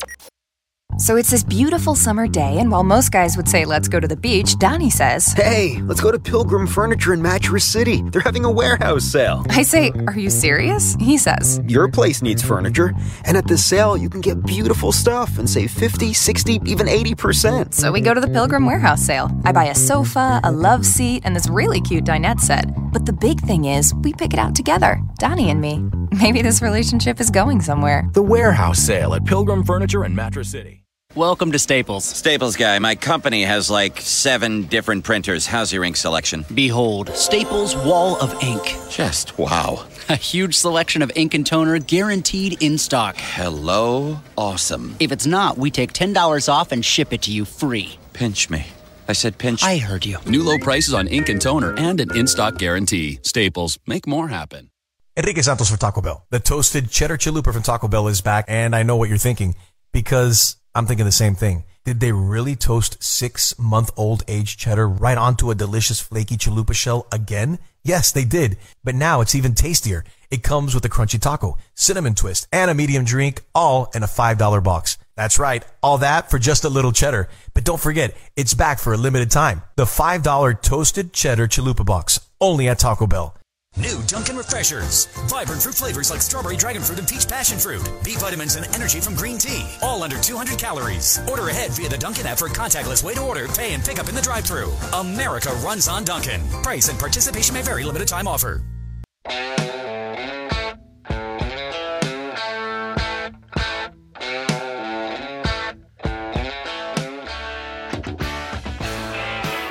So 0.97 1.17
it's 1.17 1.29
this 1.29 1.43
beautiful 1.43 1.93
summer 1.93 2.25
day, 2.25 2.57
and 2.57 2.71
while 2.71 2.83
most 2.83 3.11
guys 3.11 3.35
would 3.35 3.49
say, 3.49 3.65
let's 3.65 3.89
go 3.89 3.99
to 3.99 4.07
the 4.07 4.15
beach, 4.15 4.57
Donnie 4.57 4.89
says, 4.89 5.33
Hey, 5.33 5.81
let's 5.81 5.99
go 5.99 6.09
to 6.09 6.17
Pilgrim 6.17 6.67
Furniture 6.67 7.13
in 7.13 7.21
Mattress 7.21 7.65
City. 7.65 8.01
They're 8.01 8.21
having 8.21 8.45
a 8.45 8.51
warehouse 8.51 9.03
sale. 9.03 9.45
I 9.49 9.63
say, 9.63 9.91
Are 10.07 10.17
you 10.17 10.29
serious? 10.29 10.95
He 10.95 11.17
says, 11.17 11.59
Your 11.67 11.89
place 11.89 12.21
needs 12.21 12.41
furniture, 12.41 12.93
and 13.25 13.35
at 13.35 13.45
the 13.45 13.57
sale, 13.57 13.97
you 13.97 14.09
can 14.09 14.21
get 14.21 14.45
beautiful 14.45 14.93
stuff 14.93 15.37
and 15.37 15.49
save 15.49 15.69
50, 15.69 16.13
60, 16.13 16.61
even 16.65 16.87
80%. 16.87 17.73
So 17.73 17.91
we 17.91 17.99
go 17.99 18.13
to 18.13 18.21
the 18.21 18.29
Pilgrim 18.29 18.65
Warehouse 18.65 19.01
sale. 19.05 19.29
I 19.43 19.51
buy 19.51 19.65
a 19.65 19.75
sofa, 19.75 20.39
a 20.45 20.51
love 20.51 20.85
seat, 20.85 21.23
and 21.25 21.35
this 21.35 21.49
really 21.49 21.81
cute 21.81 22.05
dinette 22.05 22.39
set. 22.39 22.73
But 22.93 23.05
the 23.05 23.13
big 23.13 23.41
thing 23.41 23.65
is, 23.65 23.93
we 23.95 24.13
pick 24.13 24.33
it 24.33 24.39
out 24.39 24.55
together, 24.55 25.01
Donnie 25.19 25.49
and 25.49 25.59
me. 25.59 25.83
Maybe 26.21 26.41
this 26.41 26.61
relationship 26.61 27.19
is 27.19 27.29
going 27.29 27.59
somewhere. 27.59 28.09
The 28.13 28.23
warehouse 28.23 28.79
sale 28.79 29.13
at 29.13 29.25
Pilgrim 29.25 29.65
Furniture 29.65 30.05
in 30.05 30.15
Mattress 30.15 30.51
City. 30.51 30.84
Welcome 31.15 31.53
to 31.53 31.59
Staples. 31.59 32.03
Staples 32.03 32.57
guy, 32.57 32.77
my 32.79 32.95
company 32.95 33.43
has 33.43 33.69
like 33.71 34.01
seven 34.01 34.63
different 34.63 35.05
printers. 35.05 35.47
How's 35.47 35.71
your 35.71 35.85
ink 35.85 35.95
selection? 35.95 36.45
Behold, 36.53 37.07
Staples 37.15 37.73
Wall 37.73 38.17
of 38.19 38.33
Ink. 38.43 38.75
Just 38.89 39.37
wow. 39.39 39.85
A 40.09 40.17
huge 40.17 40.55
selection 40.55 41.01
of 41.01 41.09
ink 41.15 41.33
and 41.33 41.47
toner 41.47 41.79
guaranteed 41.79 42.61
in 42.61 42.77
stock. 42.77 43.15
Hello? 43.17 44.19
Awesome. 44.37 44.97
If 44.99 45.13
it's 45.13 45.25
not, 45.25 45.57
we 45.57 45.71
take 45.71 45.93
$10 45.93 46.49
off 46.51 46.73
and 46.73 46.83
ship 46.83 47.13
it 47.13 47.21
to 47.21 47.31
you 47.31 47.45
free. 47.45 47.97
Pinch 48.11 48.49
me. 48.49 48.65
I 49.07 49.13
said 49.13 49.37
pinch. 49.37 49.63
I 49.63 49.77
heard 49.77 50.05
you. 50.05 50.17
New 50.27 50.43
low 50.43 50.57
prices 50.57 50.93
on 50.93 51.07
ink 51.07 51.29
and 51.29 51.41
toner 51.41 51.73
and 51.77 52.01
an 52.01 52.13
in 52.13 52.27
stock 52.27 52.57
guarantee. 52.57 53.19
Staples, 53.21 53.79
make 53.87 54.05
more 54.05 54.27
happen. 54.27 54.69
Enrique 55.15 55.43
Santos 55.43 55.69
for 55.69 55.77
Taco 55.77 56.01
Bell. 56.01 56.25
The 56.29 56.41
toasted 56.41 56.91
cheddar 56.91 57.15
chalupa 57.15 57.53
from 57.53 57.63
Taco 57.63 57.87
Bell 57.87 58.09
is 58.09 58.19
back, 58.19 58.43
and 58.49 58.75
I 58.75 58.83
know 58.83 58.97
what 58.97 59.07
you're 59.07 59.17
thinking 59.17 59.55
because 59.93 60.57
I'm 60.75 60.85
thinking 60.85 61.05
the 61.05 61.11
same 61.13 61.35
thing. 61.35 61.63
Did 61.85 62.01
they 62.01 62.11
really 62.11 62.57
toast 62.57 63.01
six 63.01 63.57
month 63.57 63.91
old 63.95 64.23
aged 64.27 64.59
cheddar 64.59 64.89
right 64.89 65.17
onto 65.17 65.49
a 65.49 65.55
delicious 65.55 66.01
flaky 66.01 66.35
chalupa 66.35 66.73
shell 66.73 67.07
again? 67.13 67.59
Yes, 67.81 68.11
they 68.11 68.25
did. 68.25 68.57
But 68.83 68.95
now 68.95 69.21
it's 69.21 69.35
even 69.35 69.55
tastier. 69.55 70.03
It 70.29 70.43
comes 70.43 70.75
with 70.75 70.83
a 70.83 70.89
crunchy 70.89 71.21
taco, 71.21 71.57
cinnamon 71.75 72.13
twist, 72.13 72.47
and 72.51 72.69
a 72.69 72.73
medium 72.73 73.05
drink, 73.05 73.41
all 73.53 73.89
in 73.95 74.03
a 74.03 74.07
$5 74.07 74.63
box. 74.63 74.97
That's 75.15 75.39
right, 75.39 75.63
all 75.81 75.99
that 75.99 76.29
for 76.29 76.39
just 76.39 76.65
a 76.65 76.69
little 76.69 76.91
cheddar. 76.91 77.29
But 77.53 77.63
don't 77.63 77.79
forget, 77.79 78.17
it's 78.35 78.53
back 78.53 78.79
for 78.79 78.91
a 78.91 78.97
limited 78.97 79.31
time. 79.31 79.61
The 79.77 79.85
$5 79.85 80.61
toasted 80.61 81.13
cheddar 81.13 81.47
chalupa 81.47 81.85
box, 81.85 82.19
only 82.41 82.67
at 82.67 82.79
Taco 82.79 83.07
Bell. 83.07 83.33
New 83.77 84.01
Dunkin' 84.03 84.37
Refreshers. 84.37 85.05
Vibrant 85.27 85.61
fruit 85.61 85.75
flavors 85.75 86.09
like 86.09 86.21
strawberry, 86.21 86.55
dragon 86.55 86.81
fruit, 86.81 86.99
and 86.99 87.07
peach 87.07 87.27
passion 87.27 87.59
fruit. 87.59 87.87
B 88.03 88.15
vitamins 88.17 88.55
and 88.55 88.65
energy 88.73 88.99
from 88.99 89.15
green 89.15 89.37
tea. 89.37 89.65
All 89.81 90.01
under 90.01 90.17
200 90.17 90.57
calories. 90.57 91.19
Order 91.29 91.49
ahead 91.49 91.71
via 91.71 91.89
the 91.89 91.97
Dunkin' 91.97 92.25
app 92.25 92.39
for 92.39 92.47
contactless 92.47 93.03
way 93.03 93.13
to 93.15 93.21
order, 93.21 93.47
pay, 93.47 93.73
and 93.73 93.83
pick 93.83 93.99
up 93.99 94.07
in 94.09 94.15
the 94.15 94.21
drive 94.21 94.45
thru 94.45 94.71
America 94.93 95.49
runs 95.63 95.87
on 95.87 96.03
Dunkin'. 96.03 96.41
Price 96.63 96.89
and 96.89 96.97
participation 96.97 97.53
may 97.53 97.61
vary. 97.61 97.83
Limited 97.83 98.07
time 98.07 98.27
offer. 98.27 98.61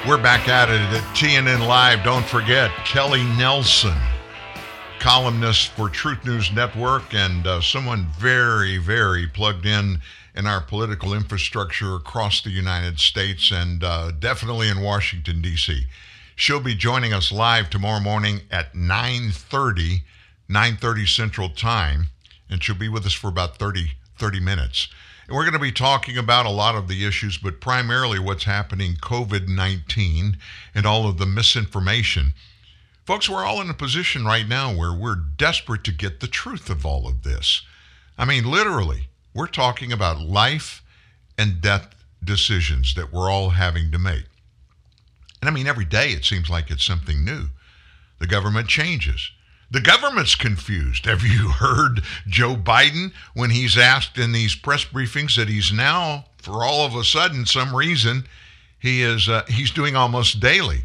We're 0.07 0.23
back 0.23 0.51
at 0.51 0.69
it 0.69 0.83
at 0.83 1.17
TNN 1.17 1.67
Live. 1.67 2.05
Don't 2.05 2.27
forget 2.27 2.71
Kelly 2.85 3.25
Nelson, 3.39 3.97
columnist 4.99 5.69
for 5.69 5.89
Truth 5.89 6.27
News 6.27 6.53
Network, 6.53 7.15
and 7.15 7.47
uh, 7.47 7.63
someone 7.63 8.09
very, 8.19 8.77
very 8.77 9.27
plugged 9.27 9.65
in 9.65 10.03
in 10.35 10.47
our 10.47 10.61
political 10.61 11.15
infrastructure 11.15 11.95
across 11.95 12.43
the 12.43 12.51
United 12.51 13.01
States 13.01 13.51
and 13.51 13.83
uh, 13.83 14.11
definitely 14.11 14.69
in 14.69 14.83
Washington 14.83 15.41
D.C. 15.41 15.87
She'll 16.37 16.61
be 16.61 16.75
joining 16.75 17.15
us 17.15 17.33
live 17.33 17.71
tomorrow 17.71 18.01
morning 18.01 18.43
at 18.51 18.75
9:30, 18.75 20.03
9:30 20.51 21.09
Central 21.09 21.49
Time, 21.49 22.09
and 22.51 22.63
she'll 22.63 22.77
be 22.77 22.91
with 22.91 23.07
us 23.07 23.15
for 23.15 23.29
about 23.29 23.57
30 23.57 23.93
30 24.19 24.41
minutes. 24.41 24.89
And 25.27 25.37
we're 25.37 25.45
going 25.45 25.55
to 25.55 25.59
be 25.59 25.73
talking 25.73 26.19
about 26.19 26.47
a 26.47 26.51
lot 26.51 26.75
of 26.75 26.89
the 26.89 27.07
issues, 27.07 27.39
but 27.39 27.61
primarily 27.61 28.19
what's 28.19 28.45
happening 28.45 28.97
COVID 28.97 29.49
19 29.49 30.37
and 30.75 30.87
all 30.87 31.09
of 31.09 31.19
the 31.19 31.27
misinformation. 31.27 32.35
Folks, 33.05 33.29
we're 33.29 33.45
all 33.45 33.61
in 33.61 33.69
a 33.69 33.75
position 33.75 34.25
right 34.25 34.49
now 34.49 34.75
where 34.75 34.93
we're 34.93 35.15
desperate 35.15 35.85
to 35.85 35.93
get 35.93 36.21
the 36.21 36.27
truth 36.27 36.71
of 36.71 36.87
all 36.87 37.07
of 37.07 37.23
this. 37.23 37.63
I 38.17 38.25
mean, 38.25 38.51
literally, 38.51 39.09
we're 39.35 39.47
talking 39.47 39.93
about 39.93 40.21
life 40.21 40.83
and 41.37 41.61
death 41.61 41.95
decisions 42.23 42.95
that 42.95 43.13
we're 43.13 43.31
all 43.31 43.51
having 43.51 43.91
to 43.91 43.99
make. 43.99 44.25
And 45.41 45.49
I 45.49 45.53
mean, 45.53 45.67
every 45.67 45.85
day 45.85 46.11
it 46.13 46.25
seems 46.25 46.49
like 46.49 46.71
it's 46.71 46.85
something 46.85 47.25
new. 47.25 47.49
The 48.19 48.27
government 48.27 48.69
changes. 48.69 49.31
The 49.75 49.81
government's 49.81 50.37
confused. 50.37 51.05
Have 51.07 51.25
you 51.25 51.49
heard 51.59 52.05
Joe 52.29 52.55
Biden 52.55 53.13
when 53.35 53.51
he's 53.51 53.77
asked 53.77 54.17
in 54.19 54.31
these 54.31 54.55
press 54.55 54.85
briefings 54.85 55.35
that 55.35 55.49
he's 55.49 55.73
now, 55.73 56.27
for 56.39 56.65
all 56.65 56.87
of 56.87 56.95
a 56.95 57.03
sudden, 57.03 57.45
some 57.45 57.75
reason, 57.75 58.25
he 58.79 59.03
is 59.03 59.29
uh, 59.29 59.45
he's 59.49 59.73
doing 59.73 59.97
almost 59.97 60.39
daily. 60.39 60.85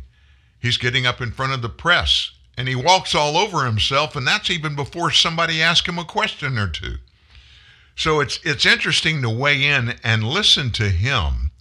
He's 0.60 0.78
getting 0.78 1.06
up 1.06 1.22
in 1.22 1.32
front 1.32 1.54
of 1.54 1.62
the 1.62 1.70
press 1.70 2.32
and 2.58 2.68
he 2.68 2.74
walks 2.74 3.14
all 3.14 3.38
over 3.38 3.64
himself, 3.64 4.16
and 4.16 4.26
that's 4.26 4.50
even 4.50 4.76
before 4.76 5.12
somebody 5.12 5.62
asks 5.62 5.88
him 5.88 6.00
a 6.00 6.04
question 6.04 6.58
or 6.58 6.68
two. 6.68 6.96
So 7.96 8.20
it's 8.22 8.40
it's 8.44 8.66
interesting 8.66 9.22
to 9.22 9.30
weigh 9.30 9.66
in 9.66 10.00
and 10.04 10.24
listen 10.24 10.72
to 10.72 10.90
him 10.90 11.52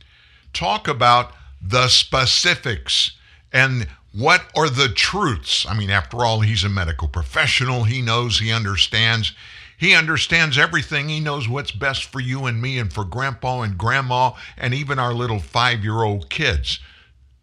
talk 0.55 0.89
about 0.89 1.35
the 1.61 1.89
specifics 1.89 3.11
and 3.53 3.87
what 4.13 4.45
are 4.57 4.71
the 4.71 4.89
truths. 4.89 5.67
I 5.69 5.77
mean, 5.77 5.91
after 5.91 6.25
all, 6.25 6.41
he's 6.41 6.65
a 6.65 6.69
medical 6.69 7.09
professional. 7.09 7.85
He 7.85 8.01
knows, 8.01 8.39
he 8.39 8.53
understands. 8.53 9.33
He 9.77 9.95
understands 9.95 10.59
everything. 10.59 11.09
He 11.09 11.21
knows 11.21 11.49
what's 11.49 11.71
best 11.71 12.05
for 12.05 12.19
you 12.19 12.47
and 12.47 12.61
me 12.61 12.79
and 12.79 12.93
for 12.93 13.05
grandpa 13.05 13.63
and 13.63 13.79
grandma 13.79 14.33
and 14.57 14.75
even 14.75 14.99
our 14.99 15.15
little 15.15 15.39
five 15.39 15.85
year 15.85 16.03
old 16.03 16.29
kids. 16.31 16.81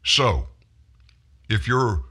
So, 0.04 0.48
if 1.50 1.68
you're 1.68 2.04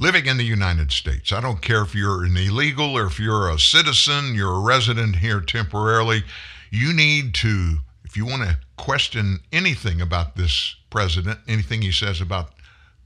living 0.00 0.26
in 0.26 0.38
the 0.38 0.44
United 0.44 0.90
States, 0.90 1.32
I 1.32 1.40
don't 1.40 1.62
care 1.62 1.82
if 1.82 1.94
you're 1.94 2.24
an 2.24 2.36
illegal 2.36 2.96
or 2.96 3.06
if 3.06 3.20
you're 3.20 3.48
a 3.48 3.60
citizen, 3.60 4.34
you're 4.34 4.56
a 4.56 4.60
resident 4.60 5.16
here 5.16 5.40
temporarily, 5.40 6.24
you 6.70 6.92
need 6.92 7.34
to, 7.34 7.78
if 8.04 8.16
you 8.16 8.26
want 8.26 8.42
to 8.42 8.58
question 8.76 9.40
anything 9.52 10.00
about 10.00 10.34
this 10.34 10.74
president, 10.90 11.38
anything 11.46 11.82
he 11.82 11.92
says 11.92 12.20
about 12.20 12.50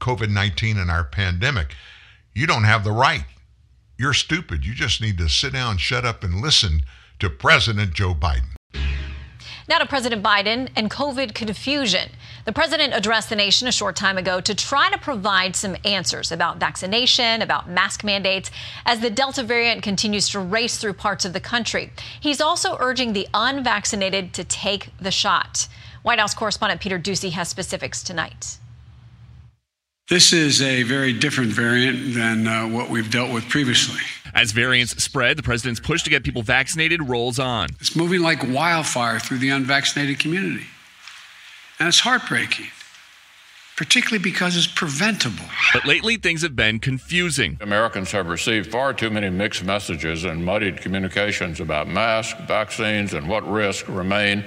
COVID 0.03 0.29
19 0.29 0.77
and 0.77 0.91
our 0.91 1.05
pandemic, 1.05 1.75
you 2.33 2.45
don't 2.45 2.65
have 2.65 2.83
the 2.83 2.91
right. 2.91 3.23
You're 3.97 4.13
stupid. 4.13 4.65
You 4.65 4.73
just 4.73 4.99
need 4.99 5.17
to 5.19 5.29
sit 5.29 5.53
down, 5.53 5.77
shut 5.77 6.03
up, 6.03 6.25
and 6.25 6.41
listen 6.41 6.81
to 7.19 7.29
President 7.29 7.93
Joe 7.93 8.13
Biden. 8.13 8.57
Now 9.69 9.77
to 9.77 9.85
President 9.85 10.21
Biden 10.21 10.67
and 10.75 10.91
COVID 10.91 11.33
confusion. 11.33 12.09
The 12.43 12.51
president 12.51 12.93
addressed 12.93 13.29
the 13.29 13.37
nation 13.37 13.69
a 13.69 13.71
short 13.71 13.95
time 13.95 14.17
ago 14.17 14.41
to 14.41 14.53
try 14.53 14.89
to 14.89 14.97
provide 14.97 15.55
some 15.55 15.77
answers 15.85 16.33
about 16.33 16.57
vaccination, 16.57 17.41
about 17.41 17.69
mask 17.69 18.03
mandates, 18.03 18.51
as 18.85 18.99
the 18.99 19.09
Delta 19.09 19.41
variant 19.41 19.83
continues 19.83 20.27
to 20.31 20.41
race 20.41 20.79
through 20.79 20.95
parts 20.95 21.23
of 21.23 21.31
the 21.31 21.39
country. 21.39 21.93
He's 22.19 22.41
also 22.41 22.75
urging 22.81 23.13
the 23.13 23.29
unvaccinated 23.33 24.33
to 24.33 24.43
take 24.43 24.89
the 24.99 25.11
shot. 25.11 25.69
White 26.01 26.19
House 26.19 26.33
correspondent 26.33 26.81
Peter 26.81 26.99
Doocy 26.99 27.31
has 27.31 27.47
specifics 27.47 28.03
tonight. 28.03 28.57
This 30.09 30.33
is 30.33 30.61
a 30.61 30.83
very 30.83 31.13
different 31.13 31.51
variant 31.51 32.13
than 32.13 32.45
uh, 32.45 32.67
what 32.67 32.89
we've 32.89 33.09
dealt 33.09 33.31
with 33.31 33.47
previously. 33.47 34.01
As 34.35 34.51
variants 34.51 35.01
spread, 35.01 35.37
the 35.37 35.43
president's 35.43 35.79
push 35.79 36.03
to 36.03 36.09
get 36.09 36.25
people 36.25 36.41
vaccinated 36.41 37.07
rolls 37.07 37.39
on. 37.39 37.69
It's 37.79 37.95
moving 37.95 38.21
like 38.21 38.43
wildfire 38.43 39.17
through 39.17 39.37
the 39.37 39.49
unvaccinated 39.49 40.19
community. 40.19 40.65
And 41.79 41.87
it's 41.87 42.01
heartbreaking, 42.01 42.65
particularly 43.77 44.21
because 44.21 44.57
it's 44.57 44.67
preventable. 44.67 45.45
But 45.73 45.85
lately, 45.85 46.17
things 46.17 46.41
have 46.41 46.55
been 46.55 46.79
confusing. 46.79 47.57
Americans 47.61 48.11
have 48.11 48.27
received 48.27 48.69
far 48.71 48.93
too 48.93 49.09
many 49.09 49.29
mixed 49.29 49.63
messages 49.63 50.25
and 50.25 50.43
muddied 50.43 50.81
communications 50.81 51.61
about 51.61 51.87
masks, 51.87 52.37
vaccines, 52.45 53.13
and 53.13 53.29
what 53.29 53.49
risks 53.49 53.87
remain 53.87 54.43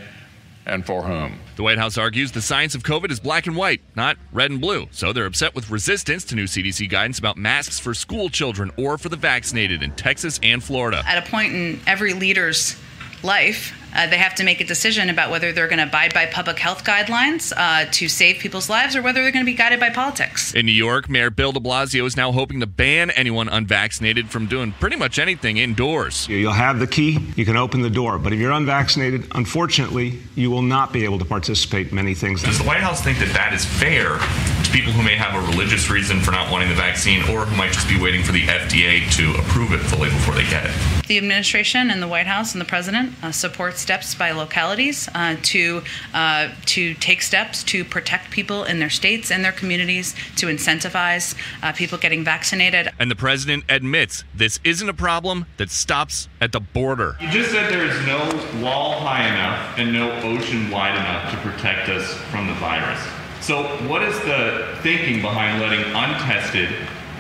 and 0.67 0.85
for 0.85 1.03
whom. 1.03 1.39
The 1.57 1.63
White 1.63 1.79
House 1.79 1.97
argues 1.97 2.33
the 2.33 2.43
science 2.43 2.75
of 2.75 2.83
COVID 2.83 3.11
is 3.11 3.21
black 3.21 3.47
and 3.47 3.57
white, 3.57 3.81
not 3.95 4.17
red 4.33 4.51
and 4.51 4.61
blue. 4.61 4.89
So 4.91 5.13
they're 5.13 5.27
upset 5.27 5.55
with 5.55 5.71
resistance 5.71 6.25
to 6.25 6.35
new 6.35 6.45
CDC 6.45 6.91
guidance 6.91 7.19
about 7.19 7.37
masks 7.37 7.79
for 7.79 7.95
school 7.95 8.29
children 8.29 8.71
or 8.77 8.99
for 8.99 9.09
the 9.09 9.17
vaccinated 9.17 9.83
in 9.83 9.93
Texas 9.93 10.39
and 10.43 10.63
Florida. 10.63 11.03
At 11.07 11.27
a 11.27 11.31
point 11.31 11.55
in 11.55 11.81
every 11.87 12.13
leader's 12.13 12.77
life, 13.23 13.73
uh, 13.97 14.07
they 14.07 14.19
have 14.19 14.35
to 14.37 14.45
make 14.45 14.61
a 14.61 14.65
decision 14.65 15.09
about 15.09 15.31
whether 15.31 15.53
they're 15.53 15.69
going 15.69 15.79
to 15.79 15.85
abide 15.85 16.13
by 16.13 16.27
public 16.27 16.59
health 16.59 16.85
guidelines 16.85 17.53
uh, 17.57 17.87
to 17.91 18.09
save 18.09 18.39
people's 18.39 18.69
lives 18.69 18.95
or 18.95 19.03
whether 19.03 19.23
they're 19.23 19.33
going 19.33 19.45
to 19.45 19.51
be 19.51 19.57
guided 19.57 19.81
by 19.81 19.91
politics. 19.91 20.55
In 20.55 20.67
New 20.67 20.73
York, 20.73 21.09
Mayor 21.09 21.31
Bill 21.31 21.53
de 21.53 21.61
Blasio 21.61 22.05
is 22.05 22.17
now 22.17 22.33
hoping 22.33 22.61
to 22.61 22.67
ban 22.67 23.11
anyone 23.11 23.49
unvaccinated 23.49 24.31
from 24.31 24.47
doing 24.47 24.73
pretty 24.73 24.97
much 24.97 25.19
anything 25.19 25.57
indoors. 25.57 26.29
You'll 26.29 26.53
have 26.53 26.79
the 26.79 26.87
key, 26.87 27.19
you 27.37 27.45
can 27.45 27.57
open 27.57 27.81
the 27.81 27.91
door. 27.91 28.19
But 28.19 28.33
if 28.33 28.39
you're 28.39 28.53
unvaccinated, 28.53 29.27
unfortunately, 29.35 30.21
you 30.35 30.51
will 30.51 30.63
not 30.63 30.93
be 30.93 31.05
able 31.05 31.19
to 31.19 31.25
participate 31.25 31.89
in 31.89 31.95
many 31.95 32.15
things. 32.15 32.43
Does 32.43 32.59
the 32.59 32.65
White 32.65 32.81
House 32.81 33.01
think 33.01 33.19
that 33.19 33.33
that 33.33 33.53
is 33.53 33.65
fair 33.65 34.19
to 34.19 34.46
people 34.77 34.93
who 34.93 35.03
may 35.03 35.17
have 35.17 35.35
a 35.35 35.47
religious 35.53 35.89
reason 35.89 36.21
for 36.21 36.33
not 36.33 36.53
wanting 36.53 36.69
the 36.69 36.75
vaccine 36.75 37.23
or 37.31 37.47
who 37.47 37.57
might 37.57 37.73
just 37.73 37.89
be 37.89 37.99
waiting 37.99 38.23
for 38.23 38.33
the 38.33 38.43
FDA 38.43 39.11
to 39.11 39.35
approve 39.41 39.73
it 39.73 39.79
fully 39.79 40.11
before 40.11 40.35
they 40.35 40.43
get 40.51 40.67
it? 40.67 41.07
The 41.07 41.17
administration 41.17 41.91
and 41.91 42.03
the 42.03 42.07
White 42.07 42.27
House 42.27 42.53
and 42.53 42.61
the 42.61 42.67
president 42.67 43.15
uh, 43.23 43.33
support 43.33 43.79
steps 43.79 44.15
by 44.15 44.33
localities 44.33 45.09
uh, 45.15 45.37
to 45.45 45.83
uh, 46.13 46.51
to 46.67 46.93
take 46.93 47.23
steps 47.23 47.65
to 47.65 47.87
protect 47.87 48.31
people 48.31 48.65
in 48.65 48.79
their 48.79 48.91
states 48.91 49.31
and 49.31 49.43
their 49.43 49.53
communities, 49.53 50.15
to 50.37 50.49
incentivize 50.49 51.35
uh, 51.63 51.73
people 51.73 51.97
getting 51.97 52.23
vaccinated. 52.23 52.91
And 52.99 53.11
the 53.11 53.17
president 53.17 53.65
admits 53.71 54.25
this 54.35 54.61
isn't 54.63 54.91
a 54.91 54.95
problem 54.95 55.47
that 55.57 55.71
stops 55.71 56.29
at 56.43 56.53
the 56.53 56.61
border. 56.61 57.17
You 57.23 57.31
just 57.31 57.51
said 57.51 57.73
there 57.73 57.87
is 57.87 57.99
no 58.05 58.19
wall 58.63 59.01
high 59.01 59.27
enough 59.27 59.79
and 59.79 59.95
no 59.95 60.13
ocean 60.21 60.71
wide 60.71 60.97
enough 60.97 61.31
to 61.31 61.39
protect 61.39 61.89
us 61.89 62.13
from 62.31 62.47
the 62.47 62.55
virus. 62.55 63.01
So, 63.47 63.63
what 63.87 64.03
is 64.03 64.19
the 64.23 64.77
thinking 64.83 65.23
behind 65.23 65.61
letting 65.61 65.85
untested 65.95 66.69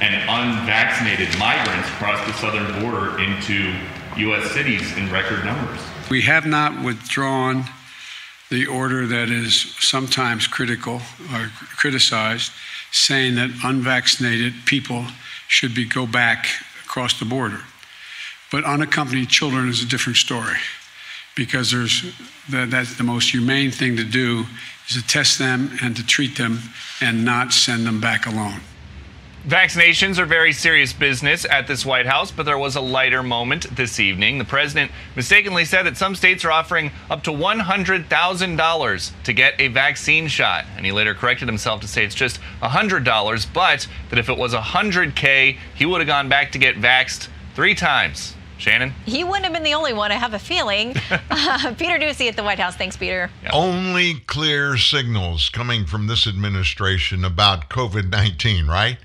and 0.01 0.12
unvaccinated 0.28 1.28
migrants 1.39 1.89
cross 1.90 2.19
the 2.27 2.32
southern 2.32 2.82
border 2.82 3.16
into 3.20 3.73
U.S. 4.16 4.51
cities 4.51 4.97
in 4.97 5.09
record 5.12 5.44
numbers? 5.44 5.78
We 6.11 6.23
have 6.23 6.44
not 6.44 6.85
withdrawn 6.85 7.66
the 8.51 8.66
order 8.66 9.07
that 9.07 9.28
is 9.31 9.77
sometimes 9.78 10.48
critical 10.48 11.01
or 11.32 11.53
criticized, 11.77 12.51
saying 12.90 13.36
that 13.36 13.51
unvaccinated 13.62 14.53
people 14.65 15.07
should 15.47 15.77
be 15.77 15.85
go 15.85 16.09
back 16.09 16.48
across 16.85 17.20
the 17.20 17.24
border. 17.24 17.61
But 18.51 18.65
unaccompanied 18.65 19.28
children 19.28 19.69
is 19.69 19.81
a 19.81 19.86
different 19.86 20.16
story 20.16 20.57
because 21.36 21.70
there's 21.70 22.12
that, 22.48 22.73
that's 22.73 22.97
the 22.97 23.05
most 23.05 23.31
humane 23.31 23.70
thing 23.70 23.97
to 23.97 24.05
do 24.05 24.44
is 24.88 24.96
to 24.96 25.06
test 25.06 25.38
them 25.38 25.76
and 25.82 25.96
to 25.96 26.06
treat 26.06 26.36
them 26.36 26.60
and 27.00 27.24
not 27.24 27.52
send 27.52 27.86
them 27.86 28.00
back 28.00 28.26
alone. 28.26 28.60
Vaccinations 29.46 30.18
are 30.18 30.26
very 30.26 30.52
serious 30.52 30.92
business 30.92 31.44
at 31.48 31.68
this 31.68 31.86
White 31.86 32.06
House, 32.06 32.32
but 32.32 32.42
there 32.42 32.58
was 32.58 32.74
a 32.74 32.80
lighter 32.80 33.22
moment 33.22 33.76
this 33.76 34.00
evening. 34.00 34.38
The 34.38 34.44
president 34.44 34.90
mistakenly 35.14 35.64
said 35.64 35.84
that 35.84 35.96
some 35.96 36.16
states 36.16 36.44
are 36.44 36.50
offering 36.50 36.90
up 37.08 37.22
to 37.22 37.30
$100,000 37.30 39.12
to 39.22 39.32
get 39.32 39.54
a 39.60 39.68
vaccine 39.68 40.26
shot. 40.26 40.64
And 40.76 40.84
he 40.84 40.90
later 40.90 41.14
corrected 41.14 41.46
himself 41.46 41.80
to 41.82 41.86
say 41.86 42.04
it's 42.04 42.16
just 42.16 42.40
$100, 42.60 43.46
but 43.52 43.86
that 44.10 44.18
if 44.18 44.28
it 44.28 44.36
was 44.36 44.52
100K, 44.52 45.58
he 45.76 45.86
would 45.86 46.00
have 46.00 46.08
gone 46.08 46.28
back 46.28 46.50
to 46.50 46.58
get 46.58 46.74
vaxxed 46.74 47.28
three 47.54 47.76
times. 47.76 48.35
Shannon? 48.59 48.93
He 49.05 49.24
wouldn't 49.24 49.45
have 49.45 49.53
been 49.53 49.62
the 49.62 49.74
only 49.74 49.93
one, 49.93 50.12
I 50.12 50.15
have 50.15 50.35
a 50.35 50.39
feeling. 50.39 50.95
Uh, 51.28 51.74
Peter 51.74 51.99
Doocy 51.99 52.28
at 52.28 52.37
the 52.37 52.43
White 52.43 52.59
House. 52.59 52.77
Thanks, 52.77 52.97
Peter. 52.97 53.31
Only 53.53 54.15
clear 54.15 54.77
signals 54.77 55.49
coming 55.49 55.85
from 55.85 56.07
this 56.07 56.27
administration 56.27 57.24
about 57.24 57.69
COVID 57.69 58.11
19, 58.11 58.66
right? 58.66 58.97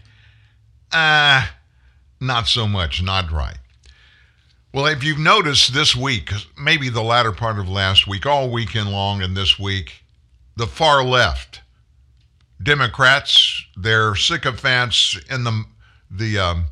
Uh, 0.92 1.48
not 2.20 2.48
so 2.48 2.68
much, 2.68 3.02
not 3.04 3.32
right. 3.32 3.58
Well, 4.74 4.86
if 4.86 5.04
you've 5.04 5.20
noticed 5.20 5.74
this 5.74 5.96
week, 5.96 6.32
maybe 6.58 6.90
the 6.90 7.04
latter 7.04 7.32
part 7.32 7.60
of 7.60 7.68
last 7.68 8.08
week, 8.08 8.26
all 8.26 8.50
weekend 8.50 8.92
long 8.92 9.22
and 9.22 9.36
this 9.36 9.60
week, 9.60 10.04
the 10.56 10.68
far 10.68 11.04
left, 11.04 11.62
Democrats, 12.62 13.66
their 13.76 14.16
sycophants 14.16 15.20
in 15.30 15.44
the 15.44 15.66
the 16.10 16.40
um, 16.40 16.66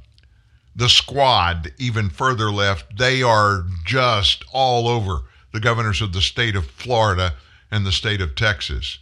the 0.79 0.89
squad, 0.89 1.73
even 1.77 2.09
further 2.09 2.49
left, 2.49 2.97
they 2.97 3.21
are 3.21 3.65
just 3.85 4.45
all 4.53 4.87
over 4.87 5.23
the 5.51 5.59
governors 5.59 6.01
of 6.01 6.13
the 6.13 6.21
state 6.21 6.55
of 6.55 6.71
Florida 6.71 7.33
and 7.69 7.85
the 7.85 7.91
state 7.91 8.21
of 8.21 8.33
Texas. 8.33 8.97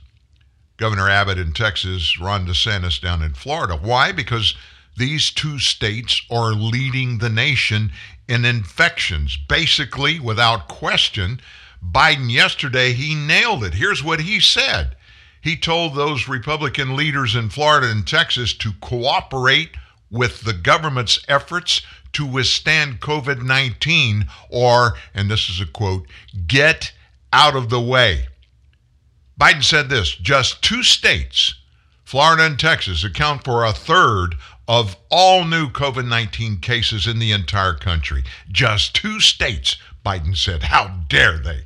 Governor 0.77 1.07
Abbott 1.07 1.37
in 1.37 1.53
Texas, 1.53 2.19
Ron 2.19 2.47
DeSantis 2.47 2.99
down 2.99 3.21
in 3.21 3.33
Florida. 3.35 3.75
Why? 3.75 4.11
Because 4.11 4.55
these 4.97 5.29
two 5.29 5.59
states 5.59 6.19
are 6.31 6.53
leading 6.53 7.19
the 7.19 7.29
nation 7.29 7.91
in 8.27 8.43
infections. 8.43 9.37
Basically, 9.37 10.19
without 10.19 10.67
question, 10.67 11.39
Biden 11.85 12.31
yesterday, 12.31 12.93
he 12.93 13.13
nailed 13.13 13.63
it. 13.63 13.75
Here's 13.75 14.03
what 14.03 14.21
he 14.21 14.39
said. 14.39 14.97
He 15.41 15.55
told 15.55 15.93
those 15.93 16.27
Republican 16.27 16.95
leaders 16.95 17.35
in 17.35 17.49
Florida 17.49 17.91
and 17.91 18.05
Texas 18.05 18.53
to 18.55 18.71
cooperate 18.81 19.69
with 20.09 20.41
the 20.41 20.53
government's 20.53 21.19
efforts 21.27 21.81
to 22.13 22.25
withstand 22.25 22.99
COVID 22.99 23.43
19, 23.43 24.25
or, 24.49 24.93
and 25.13 25.29
this 25.29 25.49
is 25.49 25.59
a 25.61 25.65
quote, 25.65 26.07
get 26.47 26.93
out 27.33 27.55
of 27.55 27.69
the 27.69 27.81
way. 27.81 28.27
Biden 29.39 29.63
said 29.63 29.89
this 29.89 30.15
just 30.15 30.63
two 30.63 30.81
states, 30.81 31.55
Florida 32.03 32.45
and 32.45 32.59
Texas 32.59 33.03
account 33.03 33.43
for 33.43 33.63
a 33.63 33.73
third 33.73 34.35
of 34.67 34.97
all 35.09 35.45
new 35.45 35.69
COVID 35.69 36.07
19 36.07 36.59
cases 36.59 37.07
in 37.07 37.19
the 37.19 37.31
entire 37.31 37.75
country. 37.75 38.23
Just 38.51 38.95
two 38.95 39.19
states, 39.19 39.77
Biden 40.05 40.35
said. 40.35 40.63
How 40.63 40.87
dare 41.07 41.37
they? 41.37 41.65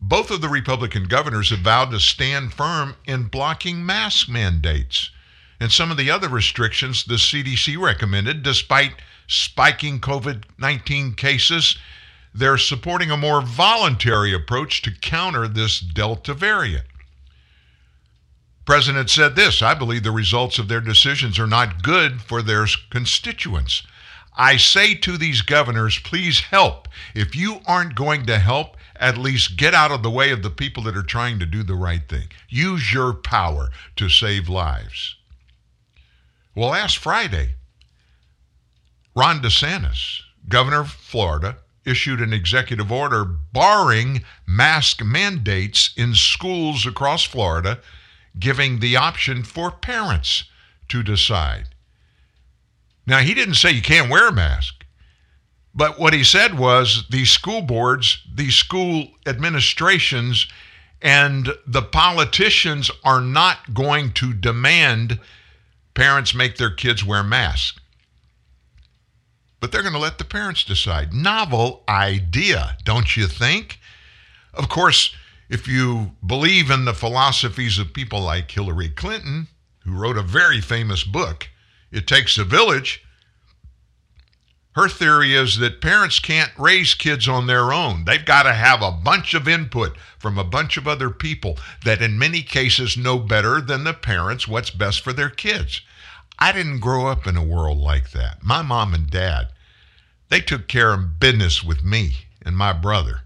Both 0.00 0.30
of 0.30 0.40
the 0.40 0.48
Republican 0.48 1.04
governors 1.04 1.50
have 1.50 1.60
vowed 1.60 1.90
to 1.90 2.00
stand 2.00 2.52
firm 2.52 2.96
in 3.06 3.24
blocking 3.24 3.84
mask 3.84 4.28
mandates 4.28 5.10
and 5.60 5.72
some 5.72 5.90
of 5.90 5.96
the 5.96 6.10
other 6.10 6.28
restrictions 6.28 7.04
the 7.04 7.14
CDC 7.14 7.78
recommended, 7.80 8.42
despite 8.42 8.94
spiking 9.26 10.00
COVID 10.00 10.44
19 10.58 11.14
cases. 11.14 11.76
They're 12.34 12.58
supporting 12.58 13.10
a 13.10 13.16
more 13.16 13.40
voluntary 13.40 14.34
approach 14.34 14.82
to 14.82 14.90
counter 14.90 15.48
this 15.48 15.80
Delta 15.80 16.34
variant. 16.34 16.84
President 18.66 19.08
said 19.08 19.36
this 19.36 19.62
I 19.62 19.74
believe 19.74 20.02
the 20.02 20.10
results 20.10 20.58
of 20.58 20.68
their 20.68 20.80
decisions 20.80 21.38
are 21.38 21.46
not 21.46 21.82
good 21.82 22.20
for 22.20 22.42
their 22.42 22.66
constituents. 22.90 23.84
I 24.36 24.58
say 24.58 24.94
to 24.96 25.16
these 25.16 25.40
governors, 25.40 25.98
please 25.98 26.40
help. 26.40 26.88
If 27.14 27.34
you 27.34 27.60
aren't 27.66 27.94
going 27.94 28.26
to 28.26 28.38
help, 28.38 28.76
at 28.96 29.16
least 29.16 29.56
get 29.56 29.72
out 29.72 29.90
of 29.90 30.02
the 30.02 30.10
way 30.10 30.30
of 30.30 30.42
the 30.42 30.50
people 30.50 30.82
that 30.82 30.96
are 30.96 31.02
trying 31.02 31.38
to 31.38 31.46
do 31.46 31.62
the 31.62 31.74
right 31.74 32.06
thing. 32.06 32.28
Use 32.48 32.92
your 32.92 33.14
power 33.14 33.70
to 33.96 34.08
save 34.08 34.48
lives. 34.48 35.15
Well, 36.56 36.70
last 36.70 36.96
Friday, 36.96 37.56
Ron 39.14 39.40
DeSantis, 39.40 40.20
governor 40.48 40.80
of 40.80 40.90
Florida, 40.90 41.58
issued 41.84 42.22
an 42.22 42.32
executive 42.32 42.90
order 42.90 43.26
barring 43.26 44.24
mask 44.46 45.04
mandates 45.04 45.90
in 45.98 46.14
schools 46.14 46.86
across 46.86 47.24
Florida, 47.24 47.80
giving 48.38 48.78
the 48.78 48.96
option 48.96 49.42
for 49.42 49.70
parents 49.70 50.44
to 50.88 51.02
decide. 51.02 51.68
Now, 53.06 53.18
he 53.18 53.34
didn't 53.34 53.56
say 53.56 53.72
you 53.72 53.82
can't 53.82 54.10
wear 54.10 54.28
a 54.28 54.32
mask, 54.32 54.86
but 55.74 56.00
what 56.00 56.14
he 56.14 56.24
said 56.24 56.58
was 56.58 57.04
these 57.10 57.30
school 57.30 57.60
boards, 57.60 58.22
these 58.34 58.54
school 58.54 59.08
administrations, 59.26 60.46
and 61.02 61.50
the 61.66 61.82
politicians 61.82 62.90
are 63.04 63.20
not 63.20 63.74
going 63.74 64.12
to 64.14 64.32
demand 64.32 65.20
parents 65.96 66.34
make 66.34 66.58
their 66.58 66.70
kids 66.70 67.04
wear 67.04 67.24
masks. 67.24 67.80
But 69.58 69.72
they're 69.72 69.82
going 69.82 69.94
to 69.94 69.98
let 69.98 70.18
the 70.18 70.24
parents 70.24 70.62
decide. 70.62 71.12
Novel 71.12 71.82
idea, 71.88 72.76
don't 72.84 73.16
you 73.16 73.26
think? 73.26 73.80
Of 74.52 74.68
course, 74.68 75.14
if 75.48 75.66
you 75.66 76.12
believe 76.24 76.70
in 76.70 76.84
the 76.84 76.94
philosophies 76.94 77.78
of 77.78 77.94
people 77.94 78.20
like 78.20 78.50
Hillary 78.50 78.90
Clinton, 78.90 79.48
who 79.80 79.92
wrote 79.92 80.18
a 80.18 80.22
very 80.22 80.60
famous 80.60 81.02
book, 81.02 81.48
It 81.90 82.06
Takes 82.06 82.36
a 82.36 82.44
Village, 82.44 83.02
her 84.76 84.90
theory 84.90 85.34
is 85.34 85.56
that 85.56 85.80
parents 85.80 86.18
can't 86.18 86.52
raise 86.58 86.92
kids 86.92 87.26
on 87.26 87.46
their 87.46 87.72
own. 87.72 88.04
They've 88.04 88.22
got 88.22 88.42
to 88.42 88.52
have 88.52 88.82
a 88.82 88.92
bunch 88.92 89.32
of 89.32 89.48
input 89.48 89.96
from 90.18 90.36
a 90.36 90.44
bunch 90.44 90.76
of 90.76 90.86
other 90.86 91.08
people 91.08 91.56
that, 91.86 92.02
in 92.02 92.18
many 92.18 92.42
cases, 92.42 92.94
know 92.94 93.18
better 93.18 93.62
than 93.62 93.84
the 93.84 93.94
parents 93.94 94.46
what's 94.46 94.68
best 94.68 95.00
for 95.00 95.14
their 95.14 95.30
kids. 95.30 95.80
I 96.38 96.52
didn't 96.52 96.80
grow 96.80 97.06
up 97.06 97.26
in 97.26 97.38
a 97.38 97.42
world 97.42 97.78
like 97.78 98.10
that. 98.10 98.42
My 98.42 98.60
mom 98.60 98.92
and 98.92 99.08
dad, 99.08 99.48
they 100.28 100.40
took 100.40 100.68
care 100.68 100.92
of 100.92 101.18
business 101.18 101.64
with 101.64 101.82
me 101.82 102.26
and 102.42 102.54
my 102.54 102.74
brother. 102.74 103.22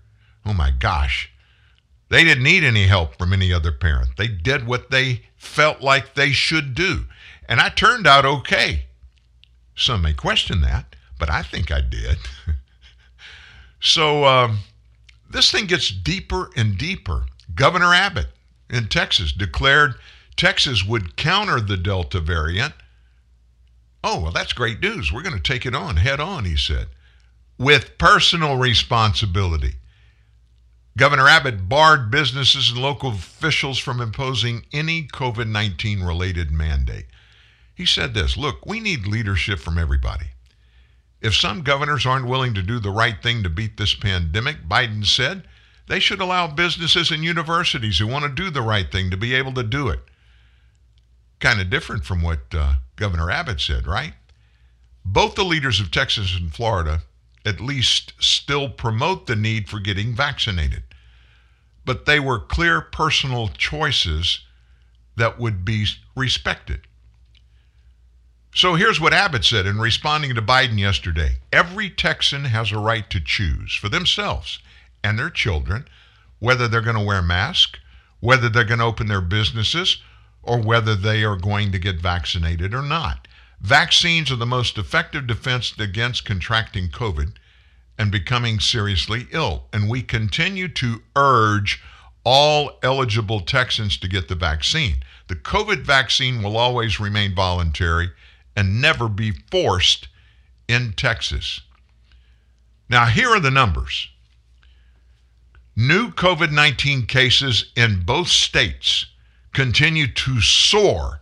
Oh 0.46 0.54
my 0.54 0.70
gosh. 0.70 1.32
They 2.10 2.22
didn't 2.22 2.44
need 2.44 2.62
any 2.62 2.86
help 2.86 3.18
from 3.18 3.32
any 3.32 3.52
other 3.52 3.72
parent. 3.72 4.10
They 4.16 4.28
did 4.28 4.68
what 4.68 4.92
they 4.92 5.22
felt 5.36 5.80
like 5.80 6.14
they 6.14 6.30
should 6.30 6.76
do. 6.76 7.06
And 7.48 7.58
I 7.58 7.70
turned 7.70 8.06
out 8.06 8.24
okay. 8.24 8.84
Some 9.74 10.02
may 10.02 10.12
question 10.12 10.60
that, 10.60 10.94
but 11.20 11.30
I 11.30 11.42
think 11.42 11.70
I 11.70 11.80
did. 11.80 12.18
so 13.80 14.24
um, 14.24 14.58
this 15.30 15.52
thing 15.52 15.66
gets 15.66 15.90
deeper 15.90 16.50
and 16.56 16.76
deeper. 16.76 17.26
Governor 17.54 17.94
Abbott 17.94 18.28
in 18.68 18.88
Texas 18.88 19.32
declared 19.32 19.94
Texas 20.36 20.84
would 20.84 21.16
counter 21.16 21.60
the 21.60 21.76
Delta 21.76 22.20
variant. 22.20 22.72
Oh, 24.02 24.20
well, 24.20 24.32
that's 24.32 24.54
great 24.54 24.80
news. 24.80 25.12
We're 25.12 25.22
going 25.22 25.36
to 25.36 25.42
take 25.42 25.66
it 25.66 25.74
on 25.74 25.96
head 25.96 26.20
on, 26.20 26.46
he 26.46 26.56
said, 26.56 26.88
with 27.58 27.98
personal 27.98 28.56
responsibility. 28.56 29.74
Governor 30.96 31.28
Abbott 31.28 31.68
barred 31.68 32.10
businesses 32.10 32.70
and 32.70 32.80
local 32.80 33.10
officials 33.10 33.78
from 33.78 34.00
imposing 34.00 34.64
any 34.72 35.04
COVID 35.04 35.48
19 35.48 36.02
related 36.02 36.50
mandate. 36.50 37.06
He 37.74 37.86
said 37.86 38.14
this 38.14 38.36
Look, 38.36 38.66
we 38.66 38.80
need 38.80 39.06
leadership 39.06 39.58
from 39.58 39.78
everybody. 39.78 40.26
If 41.20 41.34
some 41.34 41.62
governors 41.62 42.06
aren't 42.06 42.26
willing 42.26 42.54
to 42.54 42.62
do 42.62 42.78
the 42.78 42.90
right 42.90 43.22
thing 43.22 43.42
to 43.42 43.50
beat 43.50 43.76
this 43.76 43.94
pandemic, 43.94 44.66
Biden 44.68 45.04
said, 45.04 45.44
they 45.86 45.98
should 45.98 46.20
allow 46.20 46.46
businesses 46.46 47.10
and 47.10 47.24
universities 47.24 47.98
who 47.98 48.06
want 48.06 48.22
to 48.24 48.42
do 48.42 48.48
the 48.48 48.62
right 48.62 48.90
thing 48.90 49.10
to 49.10 49.16
be 49.16 49.34
able 49.34 49.52
to 49.54 49.62
do 49.62 49.88
it. 49.88 50.00
Kind 51.40 51.60
of 51.60 51.68
different 51.68 52.04
from 52.04 52.22
what 52.22 52.40
uh, 52.54 52.74
Governor 52.96 53.30
Abbott 53.30 53.60
said, 53.60 53.86
right? 53.86 54.14
Both 55.04 55.34
the 55.34 55.44
leaders 55.44 55.80
of 55.80 55.90
Texas 55.90 56.36
and 56.36 56.54
Florida 56.54 57.02
at 57.44 57.60
least 57.60 58.12
still 58.20 58.68
promote 58.68 59.26
the 59.26 59.36
need 59.36 59.68
for 59.68 59.80
getting 59.80 60.14
vaccinated. 60.14 60.84
But 61.84 62.06
they 62.06 62.20
were 62.20 62.38
clear 62.38 62.80
personal 62.80 63.48
choices 63.48 64.40
that 65.16 65.38
would 65.38 65.64
be 65.64 65.86
respected. 66.14 66.86
So 68.52 68.74
here's 68.74 69.00
what 69.00 69.14
Abbott 69.14 69.44
said 69.44 69.64
in 69.64 69.78
responding 69.78 70.34
to 70.34 70.42
Biden 70.42 70.78
yesterday 70.78 71.36
Every 71.52 71.88
Texan 71.88 72.46
has 72.46 72.72
a 72.72 72.78
right 72.78 73.08
to 73.10 73.20
choose 73.20 73.74
for 73.74 73.88
themselves 73.88 74.58
and 75.04 75.18
their 75.18 75.30
children 75.30 75.86
whether 76.40 76.66
they're 76.66 76.80
going 76.80 76.96
to 76.96 77.04
wear 77.04 77.22
masks, 77.22 77.78
whether 78.18 78.48
they're 78.48 78.64
going 78.64 78.80
to 78.80 78.84
open 78.86 79.06
their 79.06 79.20
businesses, 79.20 79.98
or 80.42 80.58
whether 80.60 80.96
they 80.96 81.22
are 81.22 81.36
going 81.36 81.70
to 81.70 81.78
get 81.78 82.00
vaccinated 82.00 82.74
or 82.74 82.82
not. 82.82 83.28
Vaccines 83.60 84.32
are 84.32 84.36
the 84.36 84.46
most 84.46 84.78
effective 84.78 85.26
defense 85.26 85.74
against 85.78 86.24
contracting 86.24 86.88
COVID 86.88 87.34
and 87.98 88.10
becoming 88.10 88.58
seriously 88.58 89.26
ill. 89.32 89.64
And 89.72 89.88
we 89.88 90.02
continue 90.02 90.68
to 90.68 91.02
urge 91.14 91.82
all 92.24 92.78
eligible 92.82 93.40
Texans 93.40 93.98
to 93.98 94.08
get 94.08 94.28
the 94.28 94.34
vaccine. 94.34 94.96
The 95.28 95.36
COVID 95.36 95.82
vaccine 95.82 96.42
will 96.42 96.56
always 96.56 96.98
remain 96.98 97.34
voluntary 97.34 98.10
and 98.56 98.80
never 98.80 99.08
be 99.08 99.32
forced 99.50 100.08
in 100.68 100.92
Texas. 100.92 101.60
Now, 102.88 103.06
here 103.06 103.30
are 103.30 103.40
the 103.40 103.50
numbers. 103.50 104.08
New 105.76 106.10
COVID 106.10 106.52
19 106.52 107.06
cases 107.06 107.72
in 107.76 108.02
both 108.02 108.28
states 108.28 109.06
continue 109.52 110.06
to 110.06 110.40
soar 110.40 111.20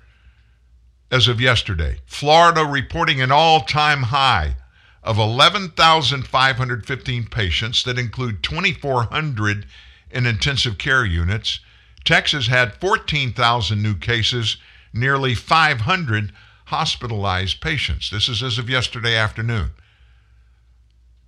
as 1.10 1.26
of 1.28 1.40
yesterday. 1.40 1.98
Florida 2.06 2.64
reporting 2.64 3.20
an 3.20 3.30
all 3.30 3.60
time 3.60 4.04
high 4.04 4.56
of 5.02 5.18
11,515 5.18 7.26
patients 7.26 7.82
that 7.84 7.98
include 7.98 8.42
2,400 8.42 9.66
in 10.10 10.24
intensive 10.26 10.78
care 10.78 11.04
units. 11.04 11.60
Texas 12.04 12.46
had 12.48 12.80
14,000 12.80 13.82
new 13.82 13.94
cases, 13.94 14.56
nearly 14.92 15.34
500 15.34 16.32
hospitalized 16.68 17.62
patients. 17.62 18.10
This 18.10 18.28
is 18.28 18.42
as 18.42 18.58
of 18.58 18.68
yesterday 18.68 19.16
afternoon. 19.16 19.70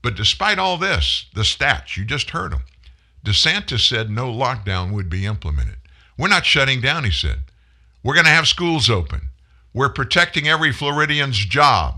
But 0.03 0.15
despite 0.15 0.59
all 0.59 0.77
this, 0.77 1.27
the 1.35 1.43
stats, 1.43 1.97
you 1.97 2.05
just 2.05 2.31
heard 2.31 2.53
them. 2.53 2.63
DeSantis 3.25 3.87
said 3.87 4.11
no 4.11 4.31
lockdown 4.31 4.93
would 4.93 5.09
be 5.09 5.25
implemented. 5.25 5.77
We're 6.19 6.29
not 6.29 6.45
shutting 6.45 6.83
down, 6.83 7.05
he 7.05 7.11
said. 7.11 7.41
We're 8.03 8.15
going 8.15 8.27
to 8.27 8.31
have 8.31 8.49
schools 8.49 8.91
open. 8.91 9.31
We're 9.73 9.89
protecting 9.89 10.47
every 10.47 10.73
Floridian's 10.73 11.39
job. 11.39 11.97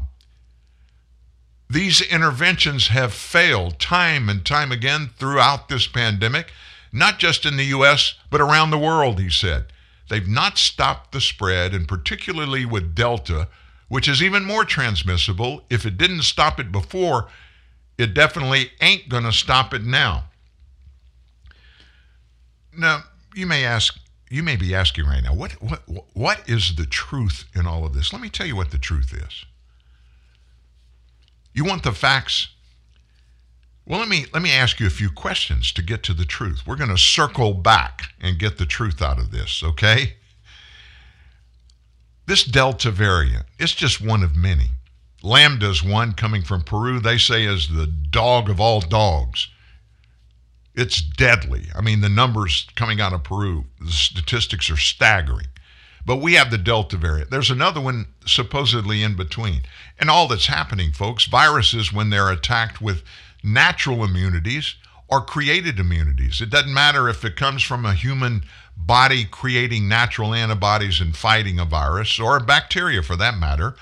These 1.69 2.01
interventions 2.01 2.89
have 2.89 3.13
failed 3.13 3.81
time 3.81 4.29
and 4.29 4.45
time 4.45 4.71
again 4.71 5.11
throughout 5.17 5.69
this 5.69 5.89
pandemic, 5.89 6.53
not 6.93 7.19
just 7.19 7.45
in 7.45 7.57
the 7.57 7.65
U.S., 7.67 8.15
but 8.31 8.41
around 8.41 8.71
the 8.71 8.79
world, 8.79 9.19
he 9.19 9.31
said. 9.31 9.72
They've 10.13 10.29
not 10.29 10.59
stopped 10.59 11.13
the 11.13 11.23
spread, 11.23 11.73
and 11.73 11.89
particularly 11.89 12.67
with 12.67 12.95
Delta, 12.95 13.49
which 13.89 14.07
is 14.07 14.23
even 14.23 14.45
more 14.45 14.67
transmissible. 14.67 15.65
If 15.71 15.87
it 15.87 15.97
didn't 15.97 16.25
stop 16.25 16.61
it 16.61 16.71
before, 16.71 17.29
it 17.97 18.13
definitely 18.13 18.73
ain't 18.83 19.09
going 19.09 19.23
to 19.23 19.33
stop 19.33 19.73
it 19.73 19.83
now. 19.83 20.25
Now, 22.77 23.05
you 23.35 23.47
may 23.47 23.65
ask, 23.65 23.99
you 24.29 24.43
may 24.43 24.57
be 24.57 24.75
asking 24.75 25.07
right 25.07 25.23
now, 25.23 25.33
what, 25.33 25.53
what, 25.63 25.81
what 26.13 26.47
is 26.47 26.77
the 26.77 26.85
truth 26.85 27.47
in 27.55 27.67
all 27.67 27.87
of 27.87 27.95
this? 27.95 28.13
Let 28.13 28.21
me 28.21 28.29
tell 28.29 28.47
you 28.47 28.55
what 28.55 28.71
the 28.71 28.77
truth 28.77 29.15
is. 29.15 29.47
You 31.55 31.65
want 31.65 31.85
the 31.85 31.93
facts? 31.93 32.49
Well, 33.93 34.01
let 34.01 34.09
me 34.09 34.25
let 34.33 34.43
me 34.43 34.51
ask 34.51 34.81
you 34.81 34.87
a 34.87 34.91
few 34.91 35.11
questions 35.11 35.71
to 35.73 35.83
get 35.83 36.03
to 36.05 36.15
the 36.15 36.25
truth. 36.25 36.67
We're 36.67 36.77
going 36.77 36.89
to 36.89 36.97
circle 36.97 37.53
back 37.53 38.05
and 38.19 38.39
get 38.39 38.57
the 38.57 38.65
truth 38.65 39.03
out 39.03 39.19
of 39.19 39.33
this, 39.33 39.63
okay? 39.63 40.15
This 42.25 42.43
Delta 42.43 42.91
variant, 42.91 43.45
it's 43.59 43.75
just 43.75 44.01
one 44.01 44.23
of 44.23 44.35
many. 44.35 44.71
Lambda's 45.23 45.83
one 45.83 46.15
coming 46.15 46.41
from 46.41 46.63
Peru, 46.63 47.01
they 47.01 47.19
say 47.19 47.45
is 47.45 47.69
the 47.69 47.87
dog 47.87 48.49
of 48.49 48.59
all 48.59 48.81
dogs. 48.81 49.49
It's 50.75 51.03
deadly. 51.03 51.67
I 51.77 51.83
mean, 51.83 52.01
the 52.01 52.09
numbers 52.09 52.69
coming 52.75 52.99
out 52.99 53.13
of 53.13 53.25
Peru, 53.25 53.67
the 53.79 53.93
statistics 53.93 54.71
are 54.71 54.79
staggering. 54.79 55.49
But 56.07 56.17
we 56.17 56.33
have 56.35 56.51
the 56.51 56.57
Delta 56.57 56.97
variant. 56.97 57.31
There's 57.31 57.51
another 57.51 57.81
one 57.81 58.07
supposedly 58.25 59.03
in 59.03 59.17
between. 59.17 59.65
And 59.99 60.09
all 60.09 60.29
that's 60.29 60.47
happening, 60.47 60.93
folks, 60.93 61.27
viruses, 61.27 61.93
when 61.93 62.09
they're 62.09 62.31
attacked 62.31 62.81
with 62.81 63.03
natural 63.43 64.05
immunities 64.05 64.77
or 65.09 65.21
created 65.21 65.79
immunities, 65.79 66.41
it 66.41 66.51
doesn't 66.51 66.73
matter 66.73 67.09
if 67.09 67.25
it 67.25 67.37
comes 67.37 67.63
from 67.63 67.85
a 67.85 67.95
human 67.95 68.45
body 68.77 69.25
creating 69.25 69.89
natural 69.89 70.35
antibodies 70.35 71.01
and 71.01 71.17
fighting 71.17 71.59
a 71.59 71.65
virus 71.65 72.19
or 72.19 72.37
a 72.37 72.41
bacteria 72.41 73.03
for 73.03 73.17
that 73.17 73.37
matter, 73.37 73.75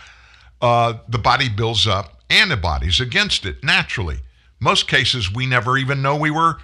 uh, 0.61 0.95
the 1.09 1.19
body 1.19 1.49
builds 1.49 1.87
up 1.87 2.20
antibodies 2.28 3.01
against 3.01 3.47
it 3.47 3.62
naturally. 3.62 4.19
Most 4.59 4.89
cases, 4.89 5.32
we 5.32 5.47
never 5.47 5.78
even 5.78 6.03
know 6.03 6.16
we 6.16 6.31
were 6.31 6.59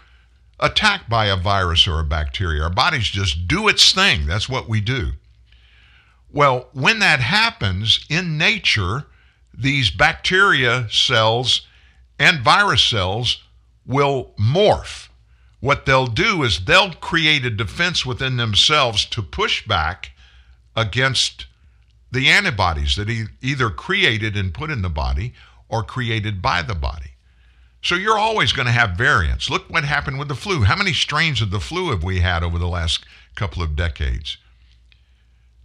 attacked 0.60 1.08
by 1.08 1.26
a 1.26 1.36
virus 1.36 1.86
or 1.86 2.00
a 2.00 2.04
bacteria. 2.04 2.62
Our 2.62 2.70
bodies 2.70 3.04
just 3.04 3.48
do 3.48 3.68
its 3.68 3.92
thing. 3.92 4.26
That's 4.26 4.48
what 4.48 4.68
we 4.68 4.80
do. 4.80 5.12
Well, 6.30 6.68
when 6.72 6.98
that 6.98 7.20
happens 7.20 8.04
in 8.10 8.36
nature, 8.36 9.06
these 9.56 9.90
bacteria 9.90 10.88
cells 10.90 11.66
and 12.18 12.40
virus 12.40 12.82
cells 12.82 13.42
will 13.86 14.32
morph. 14.38 15.08
What 15.60 15.86
they'll 15.86 16.06
do 16.06 16.42
is 16.42 16.64
they'll 16.64 16.92
create 16.92 17.44
a 17.44 17.50
defense 17.50 18.04
within 18.04 18.36
themselves 18.36 19.04
to 19.06 19.22
push 19.22 19.66
back 19.66 20.12
against 20.74 21.46
the 22.12 22.28
antibodies 22.28 22.96
that 22.96 23.08
he 23.08 23.24
either 23.42 23.70
created 23.70 24.36
and 24.36 24.54
put 24.54 24.70
in 24.70 24.82
the 24.82 24.88
body 24.88 25.34
or 25.68 25.82
created 25.82 26.40
by 26.40 26.62
the 26.62 26.74
body. 26.74 27.12
So 27.82 27.94
you're 27.94 28.18
always 28.18 28.52
going 28.52 28.66
to 28.66 28.72
have 28.72 28.96
variants. 28.96 29.48
Look 29.50 29.68
what 29.70 29.84
happened 29.84 30.18
with 30.18 30.28
the 30.28 30.34
flu. 30.34 30.62
How 30.62 30.76
many 30.76 30.92
strains 30.92 31.40
of 31.40 31.50
the 31.50 31.60
flu 31.60 31.90
have 31.90 32.02
we 32.02 32.20
had 32.20 32.42
over 32.42 32.58
the 32.58 32.66
last 32.66 33.04
couple 33.34 33.62
of 33.62 33.76
decades? 33.76 34.38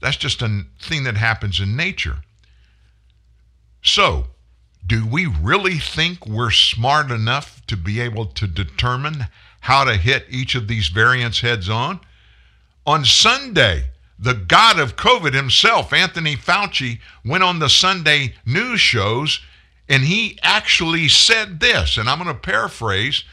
That's 0.01 0.17
just 0.17 0.41
a 0.41 0.65
thing 0.81 1.03
that 1.03 1.17
happens 1.17 1.59
in 1.59 1.75
nature. 1.75 2.17
So, 3.83 4.27
do 4.91 5.05
we 5.05 5.25
really 5.25 5.77
think 5.77 6.27
we're 6.27 6.51
smart 6.51 7.11
enough 7.11 7.65
to 7.65 7.77
be 7.77 8.01
able 8.01 8.25
to 8.25 8.45
determine 8.45 9.25
how 9.61 9.85
to 9.85 9.95
hit 9.95 10.25
each 10.29 10.53
of 10.53 10.67
these 10.67 10.89
variants 10.89 11.39
heads 11.39 11.69
on? 11.69 11.97
On 12.85 13.05
Sunday, 13.05 13.85
the 14.19 14.33
god 14.33 14.79
of 14.79 14.97
COVID 14.97 15.33
himself, 15.33 15.93
Anthony 15.93 16.35
Fauci, 16.35 16.99
went 17.23 17.41
on 17.41 17.59
the 17.59 17.69
Sunday 17.69 18.35
news 18.45 18.81
shows 18.81 19.39
and 19.87 20.03
he 20.03 20.37
actually 20.43 21.07
said 21.07 21.61
this, 21.61 21.95
and 21.95 22.09
I'm 22.09 22.21
going 22.21 22.27
to 22.27 22.41
paraphrase, 22.41 23.23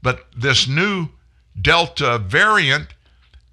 but 0.00 0.26
this 0.36 0.68
new 0.68 1.08
Delta 1.60 2.18
variant 2.20 2.94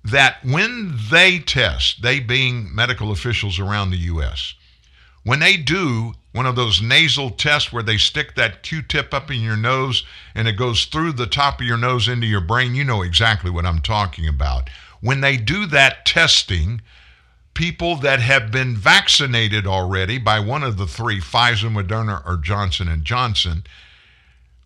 that 0.04 0.38
when 0.46 0.96
they 1.10 1.40
test, 1.40 2.04
they 2.04 2.20
being 2.20 2.76
medical 2.76 3.10
officials 3.10 3.58
around 3.58 3.90
the 3.90 3.98
U.S., 3.98 4.54
when 5.24 5.40
they 5.40 5.58
do 5.58 6.14
one 6.36 6.46
of 6.46 6.58
those 6.58 6.82
nasal 6.82 7.30
tests 7.30 7.72
where 7.72 7.82
they 7.82 7.96
stick 7.96 8.36
that 8.36 8.62
Q-tip 8.62 9.14
up 9.14 9.32
in 9.32 9.40
your 9.40 9.56
nose 9.56 10.04
and 10.36 10.50
it 10.50 10.58
goes 10.58 10.84
through 10.84 11.14
the 11.14 11.28
top 11.28 11.62
of 11.62 11.66
your 11.66 11.78
nose 11.78 12.10
into 12.10 12.28
your 12.28 12.42
brain, 12.42 12.76
you 12.76 12.84
know 12.84 13.04
exactly 13.04 13.50
what 13.50 13.66
I'm 13.66 13.80
talking 13.80 14.28
about. 14.28 14.70
When 15.00 15.22
they 15.22 15.38
do 15.38 15.66
that 15.68 16.06
testing, 16.06 16.82
people 17.54 17.96
that 17.96 18.20
have 18.20 18.52
been 18.52 18.76
vaccinated 18.76 19.66
already 19.66 20.18
by 20.18 20.42
one 20.42 20.62
of 20.62 20.76
the 20.76 20.86
three, 20.86 21.22
Pfizer, 21.22 21.74
Moderna, 21.74 22.22
or 22.28 22.36
Johnson 22.36 22.90
and 22.90 23.06
Johnson, 23.06 23.64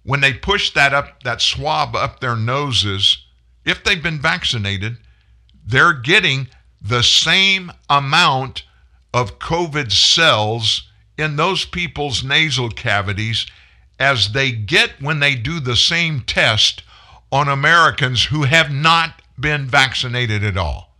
when 0.02 0.22
they 0.22 0.34
push 0.34 0.74
that 0.74 0.92
up, 0.92 1.22
that 1.22 1.40
swab 1.40 1.96
up 1.96 2.20
their 2.20 2.36
noses, 2.36 3.28
if 3.64 3.84
they've 3.84 4.02
been 4.02 4.20
vaccinated, 4.20 4.98
they're 5.64 5.94
getting 5.94 6.48
the 6.82 7.04
same 7.04 7.72
amount 7.92 8.64
of 9.14 9.38
COVID 9.38 9.92
cells 9.92 10.89
in 11.20 11.36
those 11.36 11.66
people's 11.66 12.24
nasal 12.24 12.70
cavities 12.70 13.46
as 14.00 14.32
they 14.32 14.52
get 14.52 15.02
when 15.02 15.20
they 15.20 15.36
do 15.36 15.60
the 15.60 15.76
same 15.76 16.22
test 16.22 16.84
on 17.32 17.48
Americans 17.48 18.26
who 18.26 18.44
have 18.44 18.72
not 18.72 19.22
been 19.40 19.66
vaccinated 19.66 20.44
at 20.44 20.58
all. 20.58 20.96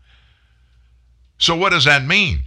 So, 1.38 1.56
what 1.56 1.70
does 1.70 1.86
that 1.86 2.06
mean? 2.06 2.44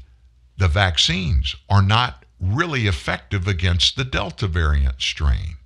The 0.58 0.68
vaccines 0.68 1.56
are 1.68 1.82
not 1.82 2.24
really 2.38 2.86
effective 2.86 3.48
against 3.48 3.96
the 3.96 4.04
Delta 4.04 4.46
variant 4.46 5.00
strain. 5.00 5.56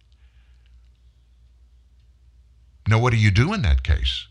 Now, 2.87 3.01
what 3.01 3.13
do 3.13 3.19
you 3.19 3.33
do 3.33 3.53
in 3.53 3.63
that 3.63 3.83
case? 3.83 4.29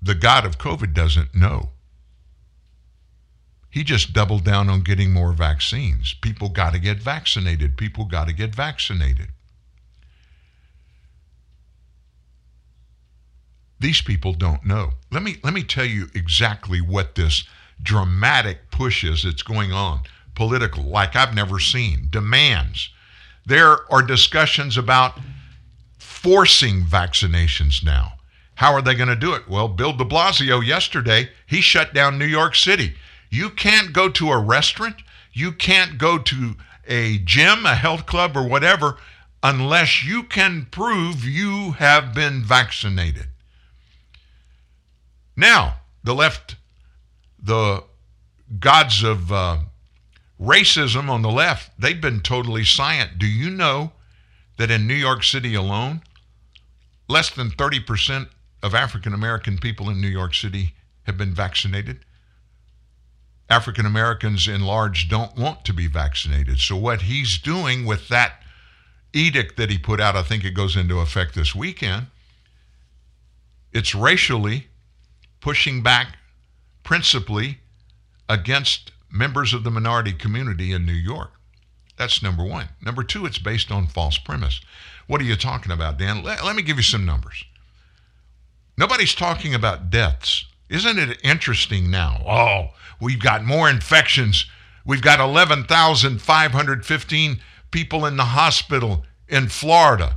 The 0.00 0.14
God 0.14 0.46
of 0.46 0.58
COVID 0.58 0.94
doesn't 0.94 1.34
know. 1.34 1.70
He 3.70 3.84
just 3.84 4.12
doubled 4.12 4.44
down 4.44 4.68
on 4.70 4.80
getting 4.80 5.12
more 5.12 5.32
vaccines. 5.32 6.14
People 6.14 6.48
got 6.48 6.72
to 6.72 6.78
get 6.78 6.98
vaccinated. 6.98 7.76
People 7.76 8.06
got 8.06 8.28
to 8.28 8.32
get 8.32 8.54
vaccinated. 8.54 9.28
These 13.80 14.00
people 14.00 14.32
don't 14.32 14.64
know. 14.64 14.92
Let 15.12 15.22
me 15.22 15.36
let 15.44 15.54
me 15.54 15.62
tell 15.62 15.84
you 15.84 16.08
exactly 16.14 16.80
what 16.80 17.14
this 17.14 17.44
dramatic 17.80 18.70
push 18.70 19.04
is 19.04 19.22
that's 19.22 19.42
going 19.42 19.72
on, 19.72 20.00
political, 20.34 20.82
like 20.82 21.14
I've 21.14 21.34
never 21.34 21.60
seen. 21.60 22.08
Demands. 22.10 22.90
There 23.46 23.90
are 23.92 24.02
discussions 24.02 24.76
about 24.76 25.18
forcing 25.98 26.82
vaccinations 26.82 27.84
now. 27.84 28.14
How 28.56 28.72
are 28.72 28.82
they 28.82 28.96
going 28.96 29.08
to 29.08 29.16
do 29.16 29.34
it? 29.34 29.48
Well, 29.48 29.68
Bill 29.68 29.92
de 29.92 30.04
Blasio 30.04 30.64
yesterday, 30.64 31.30
he 31.46 31.60
shut 31.60 31.94
down 31.94 32.18
New 32.18 32.26
York 32.26 32.56
City. 32.56 32.94
You 33.30 33.50
can't 33.50 33.92
go 33.92 34.08
to 34.08 34.30
a 34.30 34.38
restaurant, 34.38 34.96
you 35.32 35.52
can't 35.52 35.98
go 35.98 36.18
to 36.18 36.56
a 36.86 37.18
gym, 37.18 37.66
a 37.66 37.74
health 37.74 38.06
club, 38.06 38.36
or 38.36 38.46
whatever 38.46 38.98
unless 39.42 40.04
you 40.04 40.22
can 40.22 40.66
prove 40.70 41.24
you 41.24 41.72
have 41.72 42.14
been 42.14 42.42
vaccinated. 42.42 43.28
Now, 45.36 45.80
the 46.02 46.14
left, 46.14 46.56
the 47.40 47.84
gods 48.58 49.04
of 49.04 49.30
uh, 49.30 49.58
racism 50.40 51.08
on 51.08 51.22
the 51.22 51.30
left, 51.30 51.70
they've 51.78 52.00
been 52.00 52.20
totally 52.20 52.64
silent. 52.64 53.18
Do 53.18 53.26
you 53.26 53.50
know 53.50 53.92
that 54.56 54.70
in 54.70 54.86
New 54.86 54.94
York 54.94 55.22
City 55.22 55.54
alone, 55.54 56.02
less 57.08 57.30
than 57.30 57.50
30% 57.50 58.28
of 58.62 58.74
African 58.74 59.14
American 59.14 59.58
people 59.58 59.88
in 59.88 60.00
New 60.00 60.08
York 60.08 60.34
City 60.34 60.74
have 61.04 61.16
been 61.16 61.32
vaccinated? 61.32 62.00
African 63.50 63.86
Americans 63.86 64.46
in 64.46 64.62
large 64.62 65.08
don't 65.08 65.36
want 65.36 65.64
to 65.64 65.72
be 65.72 65.86
vaccinated. 65.86 66.60
So, 66.60 66.76
what 66.76 67.02
he's 67.02 67.38
doing 67.38 67.86
with 67.86 68.08
that 68.08 68.42
edict 69.12 69.56
that 69.56 69.70
he 69.70 69.78
put 69.78 70.00
out, 70.00 70.16
I 70.16 70.22
think 70.22 70.44
it 70.44 70.50
goes 70.50 70.76
into 70.76 71.00
effect 71.00 71.34
this 71.34 71.54
weekend, 71.54 72.06
it's 73.72 73.94
racially 73.94 74.68
pushing 75.40 75.82
back 75.82 76.18
principally 76.82 77.58
against 78.28 78.92
members 79.10 79.54
of 79.54 79.64
the 79.64 79.70
minority 79.70 80.12
community 80.12 80.72
in 80.72 80.84
New 80.84 80.92
York. 80.92 81.32
That's 81.96 82.22
number 82.22 82.44
one. 82.44 82.68
Number 82.82 83.02
two, 83.02 83.26
it's 83.26 83.38
based 83.38 83.72
on 83.72 83.86
false 83.86 84.18
premise. 84.18 84.60
What 85.06 85.20
are 85.20 85.24
you 85.24 85.36
talking 85.36 85.72
about, 85.72 85.98
Dan? 85.98 86.22
Let, 86.22 86.44
let 86.44 86.54
me 86.54 86.62
give 86.62 86.76
you 86.76 86.82
some 86.82 87.04
numbers. 87.04 87.44
Nobody's 88.76 89.14
talking 89.14 89.54
about 89.54 89.90
deaths. 89.90 90.44
Isn't 90.68 90.98
it 90.98 91.20
interesting 91.22 91.90
now? 91.90 92.22
Oh, 92.26 92.70
we've 93.00 93.20
got 93.20 93.44
more 93.44 93.70
infections. 93.70 94.46
We've 94.84 95.02
got 95.02 95.20
11,515 95.20 97.40
people 97.70 98.06
in 98.06 98.16
the 98.16 98.24
hospital 98.24 99.04
in 99.28 99.48
Florida. 99.48 100.16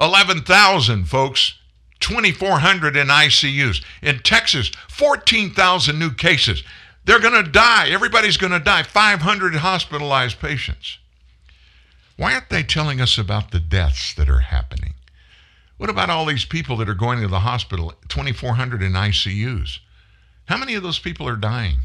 11,000, 0.00 1.04
folks. 1.04 1.54
2,400 2.00 2.96
in 2.96 3.08
ICUs. 3.08 3.82
In 4.02 4.18
Texas, 4.18 4.70
14,000 4.88 5.98
new 5.98 6.10
cases. 6.10 6.62
They're 7.04 7.20
going 7.20 7.42
to 7.42 7.50
die. 7.50 7.88
Everybody's 7.88 8.36
going 8.36 8.52
to 8.52 8.60
die. 8.60 8.82
500 8.82 9.56
hospitalized 9.56 10.40
patients. 10.40 10.98
Why 12.16 12.34
aren't 12.34 12.50
they 12.50 12.62
telling 12.62 13.00
us 13.00 13.18
about 13.18 13.50
the 13.50 13.60
deaths 13.60 14.14
that 14.14 14.28
are 14.28 14.40
happening? 14.40 14.94
What 15.76 15.90
about 15.90 16.10
all 16.10 16.26
these 16.26 16.44
people 16.44 16.76
that 16.78 16.88
are 16.88 16.94
going 16.94 17.20
to 17.20 17.28
the 17.28 17.40
hospital, 17.40 17.92
2,400 18.08 18.82
in 18.82 18.92
ICUs? 18.92 19.78
How 20.46 20.56
many 20.56 20.74
of 20.74 20.82
those 20.82 20.98
people 20.98 21.28
are 21.28 21.36
dying? 21.36 21.78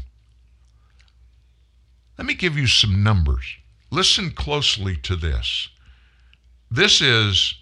Let 2.16 2.26
me 2.26 2.34
give 2.34 2.56
you 2.56 2.66
some 2.66 3.02
numbers. 3.02 3.44
Listen 3.90 4.30
closely 4.30 4.96
to 4.96 5.16
this. 5.16 5.68
This 6.70 7.00
is 7.00 7.54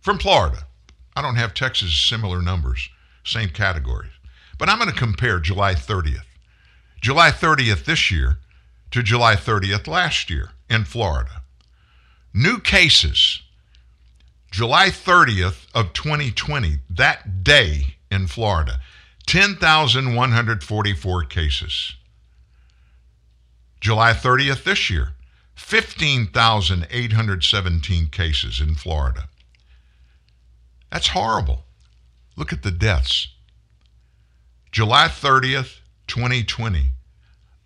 from 0.00 0.18
Florida. 0.18 0.66
I 1.14 1.22
don't 1.22 1.36
have 1.36 1.54
Texas 1.54 1.98
similar 1.98 2.42
numbers, 2.42 2.88
same 3.24 3.50
categories. 3.50 4.12
But 4.58 4.68
I'm 4.68 4.78
going 4.78 4.90
to 4.90 4.96
compare 4.96 5.38
July 5.38 5.74
30th. 5.74 6.24
July 7.00 7.30
30th 7.30 7.84
this 7.84 8.10
year 8.10 8.38
to 8.90 9.02
July 9.02 9.34
30th 9.36 9.86
last 9.86 10.28
year 10.28 10.50
in 10.68 10.84
Florida. 10.84 11.42
New 12.34 12.58
cases, 12.58 13.42
July 14.50 14.88
30th 14.88 15.66
of 15.74 15.92
2020, 15.92 16.78
that 16.90 17.42
day 17.42 17.96
in 18.10 18.26
Florida, 18.26 18.80
10,144 19.30 21.24
cases. 21.26 21.94
July 23.80 24.12
30th 24.12 24.64
this 24.64 24.90
year, 24.90 25.12
15,817 25.54 28.08
cases 28.08 28.60
in 28.60 28.74
Florida. 28.74 29.28
That's 30.90 31.06
horrible. 31.06 31.62
Look 32.36 32.52
at 32.52 32.64
the 32.64 32.72
deaths. 32.72 33.28
July 34.72 35.06
30th, 35.06 35.78
2020, 36.08 36.90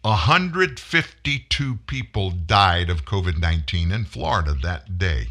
152 0.03 1.78
people 1.86 2.31
died 2.31 2.91
of 2.91 3.07
COVID 3.07 3.39
19 3.39 3.91
in 3.91 4.05
Florida 4.05 4.55
that 4.62 4.99
day. 4.99 5.28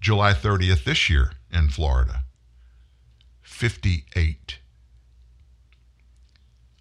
July 0.00 0.32
30th 0.32 0.84
this 0.84 1.10
year 1.10 1.32
in 1.50 1.70
Florida, 1.70 2.22
58. 3.54 4.58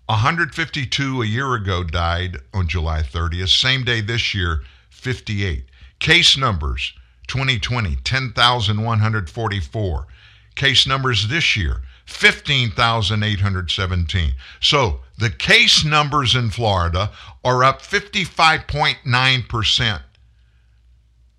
152 0.08 1.22
a 1.22 1.26
year 1.26 1.54
ago 1.54 1.84
died 1.84 2.38
on 2.52 2.68
July 2.68 3.04
30th. 3.04 3.50
Same 3.50 3.84
day 3.84 4.02
this 4.02 4.34
year, 4.34 4.64
58. 4.90 5.66
Case 6.00 6.36
numbers 6.36 6.94
2020, 7.28 7.98
10,144. 7.98 10.08
Case 10.56 10.88
numbers 10.88 11.28
this 11.28 11.56
year, 11.56 11.84
15,817. 12.06 14.34
So 14.60 15.02
the 15.20 15.30
case 15.30 15.86
numbers 15.86 16.34
in 16.36 16.50
Florida 16.50 17.12
are 17.44 17.64
up 17.64 17.84
55.9% 17.84 20.02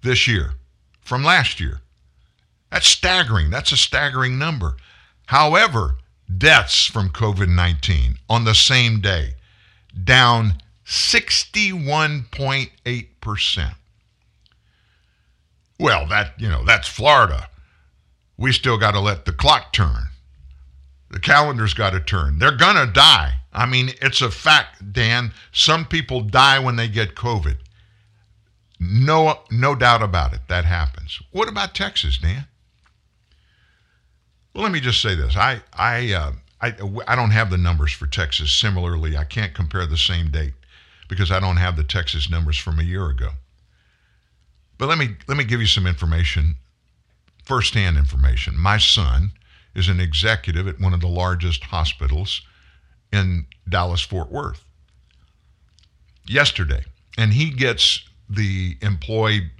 this 0.02 0.28
year 0.28 0.52
from 1.00 1.24
last 1.24 1.58
year. 1.58 1.80
That's 2.70 2.86
staggering. 2.86 3.50
That's 3.50 3.72
a 3.72 3.76
staggering 3.76 4.38
number. 4.38 4.76
However, 5.26 5.96
deaths 6.38 6.86
from 6.86 7.10
COVID 7.10 7.48
19 7.48 8.18
on 8.28 8.44
the 8.44 8.54
same 8.54 9.00
day 9.00 9.34
down 10.02 10.54
61.8%. 10.86 13.74
Well, 15.78 16.06
that, 16.08 16.32
you 16.38 16.48
know, 16.48 16.64
that's 16.64 16.88
Florida. 16.88 17.48
We 18.36 18.52
still 18.52 18.78
got 18.78 18.92
to 18.92 19.00
let 19.00 19.24
the 19.24 19.32
clock 19.32 19.72
turn. 19.72 20.08
The 21.10 21.20
calendar's 21.20 21.74
got 21.74 21.90
to 21.90 22.00
turn. 22.00 22.38
They're 22.38 22.56
going 22.56 22.76
to 22.76 22.92
die. 22.92 23.34
I 23.52 23.66
mean, 23.66 23.90
it's 24.02 24.20
a 24.20 24.30
fact, 24.30 24.92
Dan. 24.92 25.32
Some 25.52 25.84
people 25.84 26.22
die 26.22 26.58
when 26.58 26.76
they 26.76 26.88
get 26.88 27.14
COVID. 27.14 27.58
No, 28.80 29.40
no 29.50 29.76
doubt 29.76 30.02
about 30.02 30.34
it. 30.34 30.40
That 30.48 30.64
happens. 30.64 31.20
What 31.30 31.48
about 31.48 31.74
Texas, 31.74 32.18
Dan? 32.18 32.46
Well, 34.54 34.62
let 34.62 34.72
me 34.72 34.80
just 34.80 35.02
say 35.02 35.14
this. 35.14 35.36
I, 35.36 35.60
I, 35.72 36.12
uh, 36.12 36.32
I, 36.60 36.74
I 37.08 37.16
don't 37.16 37.32
have 37.32 37.50
the 37.50 37.58
numbers 37.58 37.92
for 37.92 38.06
Texas. 38.06 38.52
Similarly, 38.52 39.16
I 39.16 39.24
can't 39.24 39.52
compare 39.52 39.84
the 39.84 39.96
same 39.96 40.30
date 40.30 40.54
because 41.08 41.30
I 41.30 41.40
don't 41.40 41.56
have 41.56 41.76
the 41.76 41.84
Texas 41.84 42.30
numbers 42.30 42.56
from 42.56 42.78
a 42.78 42.84
year 42.84 43.08
ago. 43.08 43.30
But 44.78 44.88
let 44.88 44.98
me 44.98 45.16
let 45.28 45.36
me 45.36 45.44
give 45.44 45.60
you 45.60 45.66
some 45.66 45.86
information, 45.86 46.56
firsthand 47.44 47.96
information. 47.96 48.56
My 48.56 48.78
son 48.78 49.32
is 49.74 49.88
an 49.88 50.00
executive 50.00 50.66
at 50.66 50.80
one 50.80 50.92
of 50.92 51.00
the 51.00 51.08
largest 51.08 51.64
hospitals 51.64 52.42
in 53.12 53.46
Dallas 53.68 54.00
Fort 54.00 54.30
Worth. 54.32 54.64
Yesterday, 56.26 56.84
and 57.16 57.32
he 57.32 57.50
gets 57.50 58.08
the 58.28 58.76
employee 58.80 59.50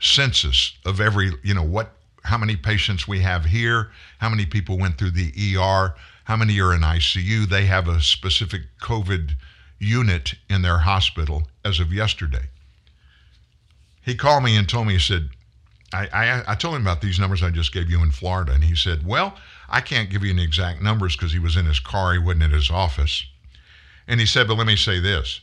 census 0.00 0.72
of 0.84 1.00
every, 1.00 1.32
you 1.44 1.54
know, 1.54 1.62
what 1.62 1.92
how 2.24 2.38
many 2.38 2.56
patients 2.56 3.06
we 3.06 3.20
have 3.20 3.44
here, 3.44 3.90
how 4.22 4.28
many 4.28 4.46
people 4.46 4.78
went 4.78 4.96
through 4.96 5.10
the 5.10 5.32
ER, 5.56 5.96
how 6.22 6.36
many 6.36 6.60
are 6.60 6.72
in 6.72 6.82
ICU. 6.82 7.44
They 7.48 7.64
have 7.64 7.88
a 7.88 8.00
specific 8.00 8.62
COVID 8.80 9.32
unit 9.80 10.34
in 10.48 10.62
their 10.62 10.78
hospital 10.78 11.48
as 11.64 11.80
of 11.80 11.92
yesterday. 11.92 12.44
He 14.00 14.14
called 14.14 14.44
me 14.44 14.56
and 14.56 14.68
told 14.68 14.86
me, 14.86 14.92
he 14.92 15.00
said, 15.00 15.30
I, 15.92 16.06
I, 16.12 16.52
I 16.52 16.54
told 16.54 16.76
him 16.76 16.82
about 16.82 17.00
these 17.00 17.18
numbers 17.18 17.42
I 17.42 17.50
just 17.50 17.74
gave 17.74 17.90
you 17.90 18.00
in 18.00 18.12
Florida, 18.12 18.52
and 18.52 18.62
he 18.62 18.76
said, 18.76 19.04
Well, 19.04 19.36
I 19.68 19.80
can't 19.80 20.08
give 20.08 20.22
you 20.22 20.30
any 20.32 20.44
exact 20.44 20.80
numbers 20.80 21.16
because 21.16 21.32
he 21.32 21.40
was 21.40 21.56
in 21.56 21.66
his 21.66 21.80
car, 21.80 22.12
he 22.12 22.20
wasn't 22.20 22.44
at 22.44 22.52
his 22.52 22.70
office. 22.70 23.26
And 24.06 24.20
he 24.20 24.26
said, 24.26 24.46
But 24.46 24.56
let 24.56 24.68
me 24.68 24.76
say 24.76 25.00
this. 25.00 25.40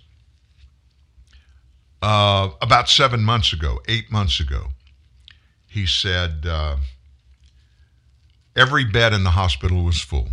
Uh, 2.02 2.52
about 2.62 2.88
seven 2.88 3.26
months 3.26 3.52
ago, 3.52 3.82
eight 3.90 4.10
months 4.10 4.40
ago, 4.40 4.68
he 5.68 5.86
said 5.86 6.46
uh, 6.48 6.78
every 8.60 8.84
bed 8.84 9.14
in 9.14 9.24
the 9.24 9.30
hospital 9.30 9.86
was 9.86 10.02
full. 10.02 10.28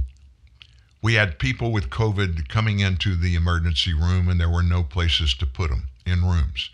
We 1.00 1.14
had 1.14 1.38
people 1.38 1.70
with 1.70 1.90
COVID 1.90 2.48
coming 2.48 2.80
into 2.80 3.14
the 3.14 3.36
emergency 3.36 3.94
room, 3.94 4.28
and 4.28 4.40
there 4.40 4.50
were 4.50 4.64
no 4.64 4.82
places 4.82 5.32
to 5.34 5.46
put 5.46 5.70
them 5.70 5.88
in 6.04 6.24
rooms. 6.24 6.70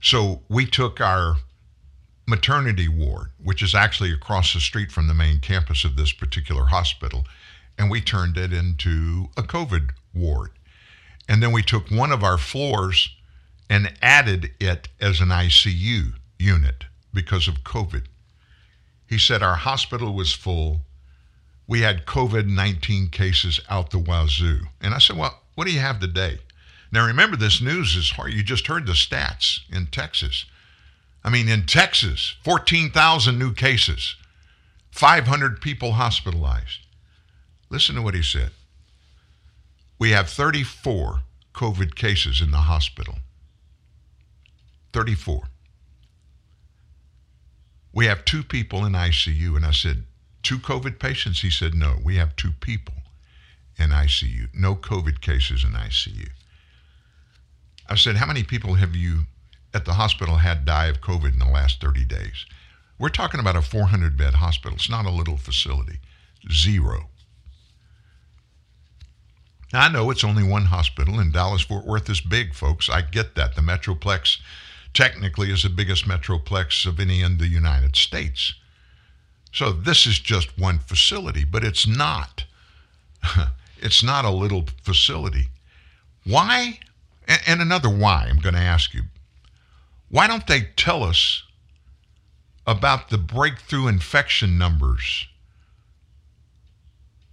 So 0.00 0.42
we 0.48 0.66
took 0.66 1.00
our 1.00 1.36
maternity 2.26 2.88
ward, 2.88 3.30
which 3.40 3.62
is 3.62 3.72
actually 3.72 4.12
across 4.12 4.52
the 4.52 4.58
street 4.58 4.90
from 4.90 5.06
the 5.06 5.14
main 5.14 5.38
campus 5.38 5.84
of 5.84 5.94
this 5.94 6.12
particular 6.12 6.66
hospital, 6.66 7.24
and 7.78 7.88
we 7.88 8.00
turned 8.00 8.36
it 8.36 8.52
into 8.52 9.28
a 9.36 9.42
COVID 9.42 9.90
ward. 10.12 10.50
And 11.28 11.40
then 11.40 11.52
we 11.52 11.62
took 11.62 11.88
one 11.88 12.10
of 12.10 12.24
our 12.24 12.38
floors 12.38 13.14
and 13.70 13.94
added 14.02 14.50
it 14.58 14.88
as 15.00 15.20
an 15.20 15.28
ICU 15.28 16.14
unit 16.40 16.84
because 17.14 17.46
of 17.46 17.62
COVID. 17.62 18.06
He 19.12 19.18
said 19.18 19.42
our 19.42 19.56
hospital 19.56 20.14
was 20.14 20.32
full. 20.32 20.80
We 21.66 21.82
had 21.82 22.06
COVID 22.06 22.46
19 22.46 23.10
cases 23.10 23.60
out 23.68 23.90
the 23.90 23.98
wazoo. 23.98 24.68
And 24.80 24.94
I 24.94 24.98
said, 25.00 25.18
Well, 25.18 25.38
what 25.54 25.66
do 25.66 25.70
you 25.74 25.80
have 25.80 26.00
today? 26.00 26.38
Now, 26.90 27.06
remember, 27.06 27.36
this 27.36 27.60
news 27.60 27.94
is 27.94 28.12
hard. 28.12 28.32
You 28.32 28.42
just 28.42 28.68
heard 28.68 28.86
the 28.86 28.94
stats 28.94 29.60
in 29.70 29.88
Texas. 29.88 30.46
I 31.22 31.28
mean, 31.28 31.46
in 31.46 31.66
Texas, 31.66 32.36
14,000 32.42 33.38
new 33.38 33.52
cases, 33.52 34.16
500 34.92 35.60
people 35.60 35.92
hospitalized. 35.92 36.78
Listen 37.68 37.96
to 37.96 38.02
what 38.02 38.14
he 38.14 38.22
said. 38.22 38.52
We 39.98 40.12
have 40.12 40.30
34 40.30 41.20
COVID 41.52 41.96
cases 41.96 42.40
in 42.40 42.50
the 42.50 42.64
hospital. 42.64 43.16
34. 44.94 45.50
We 47.92 48.06
have 48.06 48.24
two 48.24 48.42
people 48.42 48.84
in 48.84 48.92
ICU. 48.92 49.56
And 49.56 49.64
I 49.64 49.72
said, 49.72 50.04
Two 50.42 50.58
COVID 50.58 50.98
patients? 50.98 51.42
He 51.42 51.50
said, 51.50 51.74
No, 51.74 51.98
we 52.04 52.16
have 52.16 52.34
two 52.36 52.52
people 52.60 52.94
in 53.78 53.90
ICU. 53.90 54.48
No 54.54 54.74
COVID 54.74 55.20
cases 55.20 55.64
in 55.64 55.70
ICU. 55.70 56.28
I 57.88 57.94
said, 57.94 58.16
How 58.16 58.26
many 58.26 58.42
people 58.42 58.74
have 58.74 58.96
you 58.96 59.22
at 59.74 59.84
the 59.84 59.94
hospital 59.94 60.36
had 60.36 60.64
die 60.64 60.86
of 60.86 61.00
COVID 61.00 61.32
in 61.32 61.38
the 61.38 61.46
last 61.46 61.80
30 61.80 62.04
days? 62.04 62.46
We're 62.98 63.08
talking 63.08 63.40
about 63.40 63.56
a 63.56 63.62
400 63.62 64.16
bed 64.16 64.34
hospital. 64.34 64.76
It's 64.76 64.90
not 64.90 65.06
a 65.06 65.10
little 65.10 65.36
facility. 65.36 65.98
Zero. 66.50 67.08
Now, 69.72 69.82
I 69.82 69.88
know 69.88 70.10
it's 70.10 70.24
only 70.24 70.42
one 70.42 70.66
hospital, 70.66 71.18
and 71.18 71.32
Dallas 71.32 71.62
Fort 71.62 71.86
Worth 71.86 72.10
is 72.10 72.20
big, 72.20 72.54
folks. 72.54 72.90
I 72.90 73.00
get 73.00 73.34
that. 73.36 73.54
The 73.54 73.62
Metroplex 73.62 74.38
technically 74.94 75.50
is 75.50 75.62
the 75.62 75.68
biggest 75.68 76.06
Metroplex 76.06 76.86
of 76.86 77.00
any 77.00 77.22
in 77.22 77.38
the 77.38 77.48
United 77.48 77.96
States. 77.96 78.54
So 79.52 79.72
this 79.72 80.06
is 80.06 80.18
just 80.18 80.58
one 80.58 80.78
facility, 80.78 81.44
but 81.44 81.64
it's 81.64 81.86
not. 81.86 82.44
it's 83.78 84.02
not 84.02 84.24
a 84.24 84.30
little 84.30 84.66
facility. 84.82 85.48
Why? 86.24 86.78
And 87.46 87.60
another 87.60 87.88
why 87.88 88.26
I'm 88.28 88.38
going 88.38 88.54
to 88.54 88.60
ask 88.60 88.94
you. 88.94 89.02
Why 90.08 90.26
don't 90.26 90.46
they 90.46 90.68
tell 90.76 91.02
us 91.02 91.44
about 92.66 93.10
the 93.10 93.18
breakthrough 93.18 93.88
infection 93.88 94.58
numbers? 94.58 95.26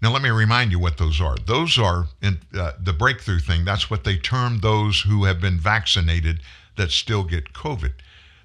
Now, 0.01 0.13
let 0.13 0.21
me 0.21 0.29
remind 0.29 0.71
you 0.71 0.79
what 0.79 0.97
those 0.97 1.19
are. 1.19 1.35
Those 1.35 1.77
are 1.77 2.07
in, 2.21 2.39
uh, 2.57 2.71
the 2.79 2.93
breakthrough 2.93 3.39
thing. 3.39 3.65
That's 3.65 3.89
what 3.89 4.05
they 4.05 4.17
term 4.17 4.59
those 4.59 5.01
who 5.01 5.25
have 5.25 5.41
been 5.41 5.59
vaccinated 5.59 6.39
that 6.79 6.91
still 6.91 7.23
get 7.23 7.53
COVID. 7.53 7.93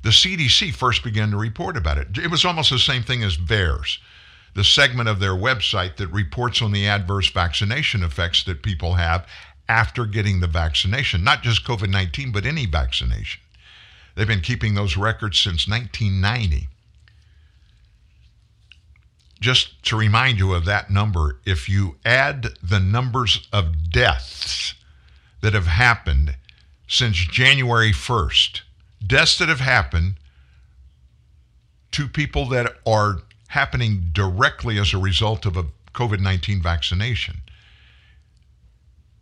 The 0.02 0.11
CDC 0.11 0.74
first 0.74 1.02
began 1.02 1.31
to 1.31 1.39
report 1.39 1.78
about 1.78 1.97
it. 1.97 2.19
It 2.19 2.31
was 2.31 2.44
almost 2.44 2.70
the 2.70 2.78
same 2.78 3.02
thing 3.02 3.24
as 3.24 3.39
VAERS, 3.39 3.98
the 4.55 4.65
segment 4.65 5.09
of 5.09 5.20
their 5.20 5.32
website 5.32 5.97
that 5.97 6.09
reports 6.09 6.61
on 6.61 6.73
the 6.73 6.86
adverse 6.86 7.31
vaccination 7.31 8.02
effects 8.05 8.44
that 8.44 8.62
people 8.62 8.94
have 8.94 9.27
after 9.69 10.05
getting 10.05 10.40
the 10.40 10.47
vaccination, 10.47 11.24
not 11.24 11.43
just 11.43 11.65
COVID 11.65 11.89
19, 11.90 12.32
but 12.32 12.44
any 12.44 12.66
vaccination. 12.66 13.40
They've 14.15 14.27
been 14.28 14.43
keeping 14.43 14.74
those 14.74 14.97
records 14.98 15.40
since 15.40 15.66
1990. 15.66 16.69
just 19.40 19.82
to 19.85 19.97
remind 19.97 20.39
you 20.39 20.55
of 20.55 20.65
that 20.65 20.90
number, 20.90 21.39
if 21.44 21.69
you 21.69 21.97
add 22.05 22.48
the 22.62 22.81
numbers 22.81 23.47
of 23.52 23.90
deaths 23.90 24.74
that 25.43 25.52
have 25.52 25.66
happened 25.66 26.36
since 26.94 27.16
January 27.16 27.90
1st, 27.90 28.60
deaths 29.04 29.36
that 29.38 29.48
have 29.48 29.60
happened 29.60 30.14
to 31.90 32.06
people 32.06 32.48
that 32.48 32.76
are 32.86 33.22
happening 33.48 34.10
directly 34.12 34.78
as 34.78 34.94
a 34.94 34.98
result 34.98 35.44
of 35.44 35.56
a 35.56 35.66
COVID 35.92 36.20
19 36.20 36.62
vaccination. 36.62 37.42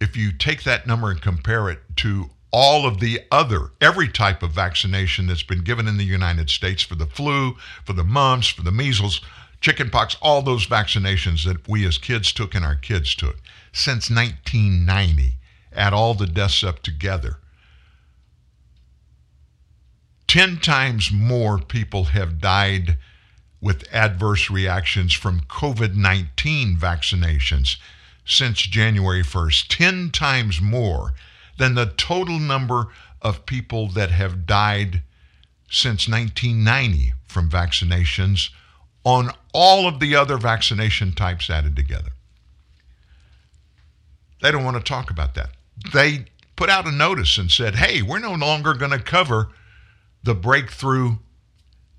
If 0.01 0.17
you 0.17 0.33
take 0.33 0.65
that 0.65 0.87
number 0.87 1.11
and 1.11 1.21
compare 1.21 1.71
it 1.71 1.81
to 1.97 2.31
all 2.51 2.87
of 2.87 3.01
the 3.01 3.21
other, 3.31 3.71
every 3.81 4.09
type 4.09 4.43
of 4.43 4.51
vaccination 4.51 5.27
that's 5.27 5.43
been 5.43 5.65
given 5.65 5.89
in 5.89 5.97
the 5.97 6.05
United 6.05 6.51
States 6.51 6.83
for 6.83 6.95
the 6.95 7.07
flu, 7.07 7.57
for 7.85 7.95
the 7.95 8.05
mumps, 8.05 8.49
for 8.49 8.63
the 8.63 8.71
measles, 8.71 9.23
chickenpox, 9.63 10.17
all 10.21 10.43
those 10.43 10.67
vaccinations 10.67 11.47
that 11.47 11.67
we 11.67 11.87
as 11.87 11.97
kids 11.97 12.33
took 12.33 12.55
and 12.55 12.65
our 12.65 12.77
kids 12.77 13.15
took 13.15 13.37
since 13.73 14.11
1990, 14.11 15.37
add 15.75 15.95
all 15.95 16.13
the 16.13 16.27
deaths 16.27 16.63
up 16.63 16.83
together. 16.83 17.39
10 20.33 20.61
times 20.61 21.13
more 21.13 21.59
people 21.59 22.05
have 22.05 22.41
died 22.41 22.97
with 23.61 23.85
adverse 23.93 24.49
reactions 24.49 25.13
from 25.13 25.41
COVID 25.41 25.95
19 25.95 26.75
vaccinations 26.79 27.77
since 28.25 28.63
January 28.63 29.23
1st. 29.23 29.67
10 29.69 30.11
times 30.11 30.59
more 30.59 31.13
than 31.59 31.75
the 31.75 31.85
total 31.85 32.39
number 32.39 32.87
of 33.21 33.45
people 33.45 33.89
that 33.89 34.11
have 34.11 34.47
died 34.47 35.03
since 35.71 36.09
1990 36.09 37.13
from 37.27 37.51
vaccinations 37.51 38.49
on 39.05 39.33
all 39.53 39.87
of 39.87 40.01
the 40.01 40.17
other 40.17 40.39
vaccination 40.39 41.13
types 41.13 41.51
added 41.51 41.77
together. 41.77 42.13
They 44.41 44.51
don't 44.51 44.65
want 44.65 44.79
to 44.79 44.83
talk 44.83 45.11
about 45.11 45.35
that. 45.35 45.51
They 45.93 46.25
put 46.57 46.71
out 46.71 46.87
a 46.87 46.91
notice 46.91 47.37
and 47.37 47.51
said, 47.51 47.75
hey, 47.75 48.01
we're 48.01 48.19
no 48.19 48.33
longer 48.33 48.73
going 48.73 48.93
to 48.93 48.99
cover 48.99 49.51
the 50.23 50.35
breakthrough 50.35 51.17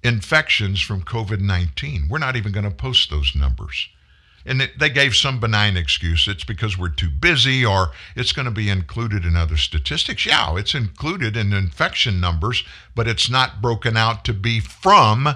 infections 0.04 0.82
from 0.82 1.04
COVID 1.04 1.40
19. 1.40 2.08
We're 2.10 2.18
not 2.20 2.36
even 2.36 2.52
going 2.52 2.70
to 2.70 2.72
post 2.72 3.10
those 3.10 3.36
numbers. 3.36 3.90
And 4.46 4.62
it, 4.62 4.78
they 4.78 4.90
gave 4.90 5.16
some 5.16 5.40
benign 5.40 5.78
excuse. 5.78 6.28
It's 6.28 6.44
because 6.44 6.78
we're 6.78 6.90
too 6.90 7.10
busy 7.10 7.66
or 7.66 7.92
it's 8.16 8.34
going 8.34 8.46
to 8.46 8.52
be 8.52 8.70
included 8.70 9.24
in 9.24 9.38
other 9.38 9.56
statistics. 9.56 10.26
Yeah, 10.26 10.58
it's 10.58 10.76
included 10.76 11.38
in 11.38 11.54
infection 11.54 12.20
numbers, 12.20 12.64
but 12.94 13.08
it's 13.08 13.30
not 13.30 13.62
broken 13.62 13.96
out 13.96 14.26
to 14.26 14.34
be 14.34 14.60
from 14.60 15.30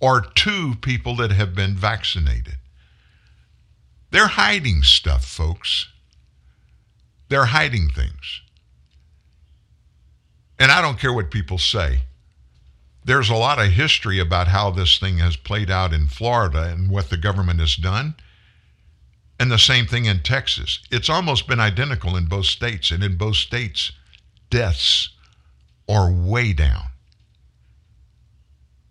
or 0.00 0.22
to 0.22 0.74
people 0.76 1.16
that 1.16 1.30
have 1.30 1.54
been 1.54 1.74
vaccinated. 1.74 2.56
They're 4.10 4.28
hiding 4.28 4.82
stuff, 4.82 5.24
folks. 5.24 5.88
They're 7.28 7.46
hiding 7.46 7.90
things. 7.90 8.42
And 10.58 10.70
I 10.70 10.80
don't 10.80 10.98
care 10.98 11.12
what 11.12 11.30
people 11.30 11.58
say. 11.58 12.00
There's 13.04 13.28
a 13.28 13.34
lot 13.34 13.58
of 13.58 13.72
history 13.72 14.18
about 14.18 14.48
how 14.48 14.70
this 14.70 14.98
thing 14.98 15.18
has 15.18 15.36
played 15.36 15.70
out 15.70 15.92
in 15.92 16.06
Florida 16.08 16.64
and 16.72 16.90
what 16.90 17.10
the 17.10 17.18
government 17.18 17.60
has 17.60 17.76
done. 17.76 18.14
And 19.38 19.50
the 19.50 19.58
same 19.58 19.86
thing 19.86 20.06
in 20.06 20.22
Texas. 20.22 20.78
It's 20.90 21.10
almost 21.10 21.46
been 21.46 21.60
identical 21.60 22.16
in 22.16 22.26
both 22.26 22.46
states. 22.46 22.90
And 22.90 23.02
in 23.02 23.16
both 23.16 23.36
states, 23.36 23.92
deaths 24.48 25.10
are 25.88 26.10
way 26.10 26.52
down. 26.52 26.84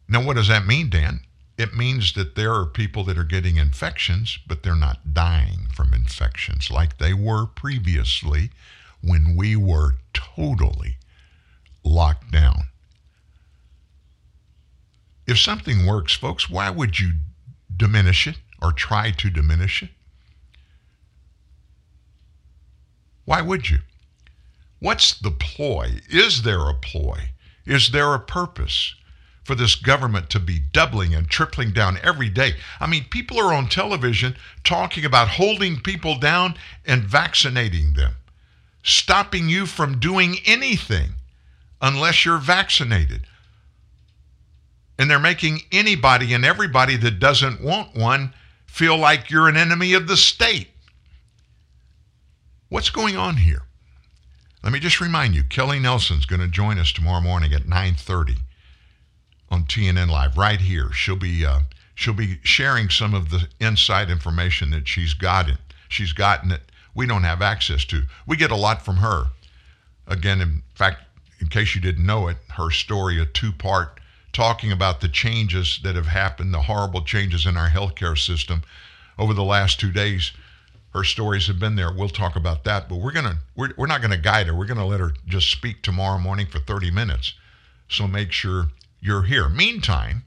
Now, 0.08 0.24
what 0.24 0.36
does 0.36 0.50
that 0.50 0.68
mean, 0.68 0.90
Dan? 0.90 1.22
It 1.58 1.76
means 1.76 2.14
that 2.14 2.36
there 2.36 2.54
are 2.54 2.66
people 2.66 3.04
that 3.06 3.18
are 3.18 3.24
getting 3.24 3.58
infections, 3.58 4.38
but 4.46 4.62
they're 4.62 4.76
not 4.76 5.14
dying 5.14 5.68
from 5.74 5.94
infections 5.94 6.70
like 6.70 6.98
they 6.98 7.14
were 7.14 7.46
previously 7.46 8.52
when 9.02 9.36
we 9.36 9.56
were 9.56 9.96
totally 10.14 10.98
locked 11.84 12.32
down. 12.32 12.66
If 15.26 15.40
something 15.40 15.86
works, 15.86 16.14
folks, 16.14 16.50
why 16.50 16.70
would 16.70 17.00
you 17.00 17.14
diminish 17.76 18.28
it 18.28 18.38
or 18.62 18.72
try 18.72 19.12
to 19.12 19.30
diminish 19.30 19.84
it? 19.84 19.90
Why 23.26 23.42
would 23.42 23.70
you? 23.70 23.80
What's 24.80 25.14
the 25.14 25.32
ploy? 25.32 26.02
Is 26.10 26.42
there 26.42 26.68
a 26.68 26.74
ploy? 26.74 27.30
Is 27.66 27.92
there 27.92 28.14
a 28.14 28.20
purpose 28.20 28.96
for 29.46 29.56
this 29.56 29.76
government 29.76 30.30
to 30.32 30.40
be 30.40 30.60
doubling 30.60 31.16
and 31.16 31.30
tripling 31.30 31.72
down 31.72 31.98
every 32.04 32.30
day? 32.30 32.56
I 32.82 32.88
mean, 32.88 33.06
people 33.10 33.40
are 33.40 33.54
on 33.54 33.70
television 33.70 34.36
talking 34.66 35.06
about 35.06 35.30
holding 35.30 35.80
people 35.80 36.18
down 36.18 36.56
and 36.86 37.04
vaccinating 37.04 37.94
them, 37.94 38.16
stopping 38.84 39.48
you 39.48 39.66
from 39.66 40.00
doing 40.00 40.38
anything 40.46 41.14
unless 41.82 42.26
you're 42.26 42.38
vaccinated. 42.38 43.26
And 44.98 45.10
they're 45.10 45.20
making 45.20 45.62
anybody 45.72 46.34
and 46.34 46.46
everybody 46.46 46.98
that 46.98 47.20
doesn't 47.20 47.62
want 47.62 47.96
one 47.96 48.34
feel 48.66 48.98
like 48.98 49.30
you're 49.30 49.50
an 49.50 49.58
enemy 49.58 49.94
of 49.94 50.08
the 50.08 50.18
state. 50.18 50.70
What's 52.70 52.90
going 52.90 53.18
on 53.18 53.38
here? 53.38 53.64
Let 54.64 54.72
me 54.72 54.80
just 54.80 55.02
remind 55.02 55.36
you, 55.36 55.44
Kelly 55.44 55.78
Nelson's 55.78 56.26
going 56.26 56.40
to 56.42 56.48
join 56.48 56.80
us 56.80 56.92
tomorrow 56.92 57.22
morning 57.22 57.54
at 57.54 57.68
9:30 57.68 58.38
on 59.52 59.66
TNN 59.66 60.10
Live 60.10 60.38
right 60.38 60.60
here. 60.60 60.92
She'll 60.94 61.18
be 61.18 61.46
uh, 61.46 61.60
she'll 61.94 62.14
be 62.14 62.40
sharing 62.44 62.90
some 62.90 63.14
of 63.14 63.30
the 63.30 63.48
inside 63.60 64.10
information 64.10 64.72
that 64.72 64.88
she's 64.88 65.14
gotten. 65.14 65.58
She's 65.90 66.14
gotten 66.14 66.50
that 66.50 66.62
we 66.96 67.06
don't 67.06 67.24
have 67.24 67.42
access 67.42 67.86
to. 67.86 68.04
We 68.26 68.38
get 68.38 68.52
a 68.52 68.56
lot 68.56 68.84
from 68.84 68.98
her. 68.98 69.26
Again, 70.08 70.42
in 70.42 70.64
fact, 70.74 71.04
in 71.40 71.48
case 71.48 71.76
you 71.76 71.82
didn't 71.82 72.06
know 72.06 72.28
it, 72.28 72.38
her 72.56 72.72
story, 72.72 73.20
a 73.20 73.26
two-part 73.26 74.00
talking 74.34 74.72
about 74.72 75.00
the 75.00 75.08
changes 75.08 75.80
that 75.84 75.96
have 75.96 76.08
happened, 76.08 76.54
the 76.54 76.64
horrible 76.64 77.04
changes 77.04 77.46
in 77.46 77.56
our 77.56 77.70
healthcare 77.70 78.18
system 78.18 78.64
over 79.18 79.34
the 79.34 79.44
last 79.44 79.80
two 79.80 79.92
days. 79.92 80.32
Her 80.94 81.04
stories 81.04 81.48
have 81.48 81.60
been 81.60 81.76
there. 81.76 81.92
We'll 81.92 82.10
talk 82.10 82.36
about 82.36 82.64
that, 82.66 82.90
but 82.90 82.98
we're 82.98 83.12
gonna 83.12 83.38
we're, 83.56 83.74
we're 83.78 83.88
not 83.88 84.02
gonna 84.02 84.18
guide 84.18 84.48
her. 84.48 84.54
We're 84.54 84.66
gonna 84.66 84.86
let 84.86 85.00
her 85.00 85.14
just 85.28 85.50
speak 85.50 85.82
tomorrow 85.82 86.20
morning 86.20 86.48
for 86.48 86.60
30 86.60 86.92
minutes. 86.92 87.34
So 87.88 88.08
make 88.08 88.32
sure 88.32 88.68
you're 89.00 89.24
here. 89.24 89.50
Meantime, 89.50 90.24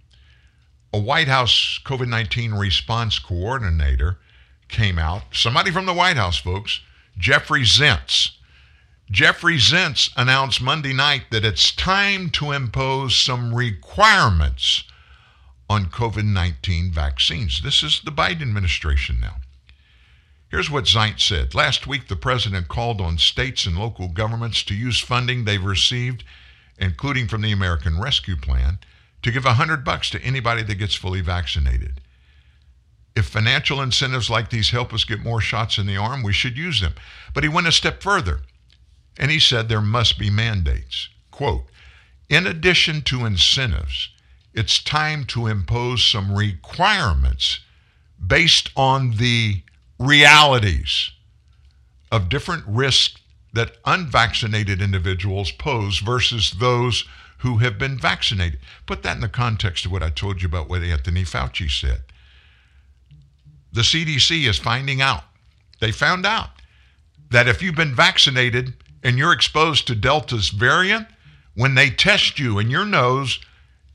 a 0.93 0.99
White 0.99 1.29
House 1.29 1.81
COVID 1.85 2.09
19 2.09 2.55
response 2.55 3.19
coordinator 3.19 4.19
came 4.69 4.99
out. 4.99 5.23
Somebody 5.33 5.71
from 5.71 5.87
the 5.87 5.95
White 5.95 6.17
House, 6.17 6.39
folks, 6.39 6.81
Jeffrey 7.19 7.63
Zients. 7.63 8.33
Jeffrey 9.11 9.57
Zients 9.57 10.11
announced 10.17 10.61
Monday 10.61 10.93
night 10.93 11.27
that 11.31 11.45
it's 11.45 11.71
time 11.71 12.29
to 12.31 12.51
impose 12.51 13.15
some 13.15 13.55
requirements 13.55 14.83
on 15.71 15.87
COVID 15.87 16.25
19 16.25 16.91
vaccines. 16.91 17.63
This 17.63 17.85
is 17.85 18.01
the 18.05 18.11
Biden 18.11 18.43
administration 18.43 19.21
now. 19.21 19.37
Here's 20.49 20.71
what 20.71 20.85
Zients 20.85 21.21
said. 21.21 21.55
Last 21.55 21.87
week, 21.87 22.09
the 22.09 22.17
president 22.17 22.67
called 22.67 23.01
on 23.01 23.19
states 23.19 23.65
and 23.65 23.79
local 23.79 24.09
governments 24.09 24.65
to 24.65 24.75
use 24.75 25.01
funding 25.01 25.45
they've 25.45 25.63
received, 25.65 26.25
including 26.77 27.29
from 27.29 27.43
the 27.43 27.53
American 27.53 28.01
Rescue 28.01 28.37
Plan, 28.37 28.79
to 29.23 29.31
give 29.31 29.45
100 29.45 29.85
bucks 29.85 30.11
to 30.11 30.23
anybody 30.23 30.65
that 30.65 30.77
gets 30.77 30.95
fully 30.97 31.21
vaccinated. 31.21 32.01
If 33.15 33.27
financial 33.27 33.81
incentives 33.81 34.29
like 34.29 34.51
these 34.51 34.71
help 34.71 34.93
us 34.93 35.05
get 35.05 35.21
more 35.21 35.41
shots 35.41 35.79
in 35.79 35.87
the 35.87 35.97
arm, 35.97 36.25
we 36.25 36.33
should 36.33 36.59
use 36.59 36.81
them. 36.81 36.95
But 37.33 37.45
he 37.45 37.49
went 37.49 37.67
a 37.67 37.73
step 37.73 38.03
further, 38.03 38.41
and 39.19 39.31
he 39.31 39.39
said 39.39 39.69
there 39.69 39.81
must 39.81 40.19
be 40.19 40.31
mandates. 40.31 41.09
Quote, 41.31 41.67
in 42.29 42.47
addition 42.47 43.03
to 43.03 43.25
incentives, 43.25 44.11
it's 44.55 44.83
time 44.83 45.25
to 45.27 45.47
impose 45.47 46.03
some 46.03 46.35
requirements 46.35 47.61
based 48.25 48.71
on 48.77 49.13
the 49.17 49.63
realities 49.99 51.11
of 52.11 52.29
different 52.29 52.65
risks 52.67 53.21
that 53.53 53.77
unvaccinated 53.85 54.83
individuals 54.83 55.51
pose 55.51 55.99
versus 55.99 56.53
those 56.53 57.05
who 57.39 57.59
have 57.59 57.79
been 57.79 57.99
vaccinated. 57.99 58.59
Put 58.87 59.03
that 59.03 59.17
in 59.17 59.21
the 59.21 59.29
context 59.29 59.87
of 59.87 59.93
what 59.93 60.03
I 60.03 60.11
told 60.11 60.43
you 60.43 60.47
about 60.47 60.69
what 60.69 60.83
Anthony 60.83 61.23
Fauci 61.23 61.71
said. 61.71 62.03
The 63.73 63.83
CDC 63.83 64.49
is 64.49 64.59
finding 64.59 65.01
out, 65.01 65.25
they 65.81 65.93
found 65.93 66.25
out 66.25 66.51
that 67.31 67.49
if 67.49 67.63
you've 67.63 67.75
been 67.75 67.95
vaccinated 67.95 68.75
and 69.03 69.19
you're 69.19 69.33
exposed 69.33 69.87
to 69.87 69.95
Delta's 69.95 70.51
variant, 70.51 71.07
when 71.55 71.75
they 71.75 71.91
test 71.91 72.39
you 72.39 72.59
in 72.59 72.71
your 72.71 72.85
nose, 72.85 73.41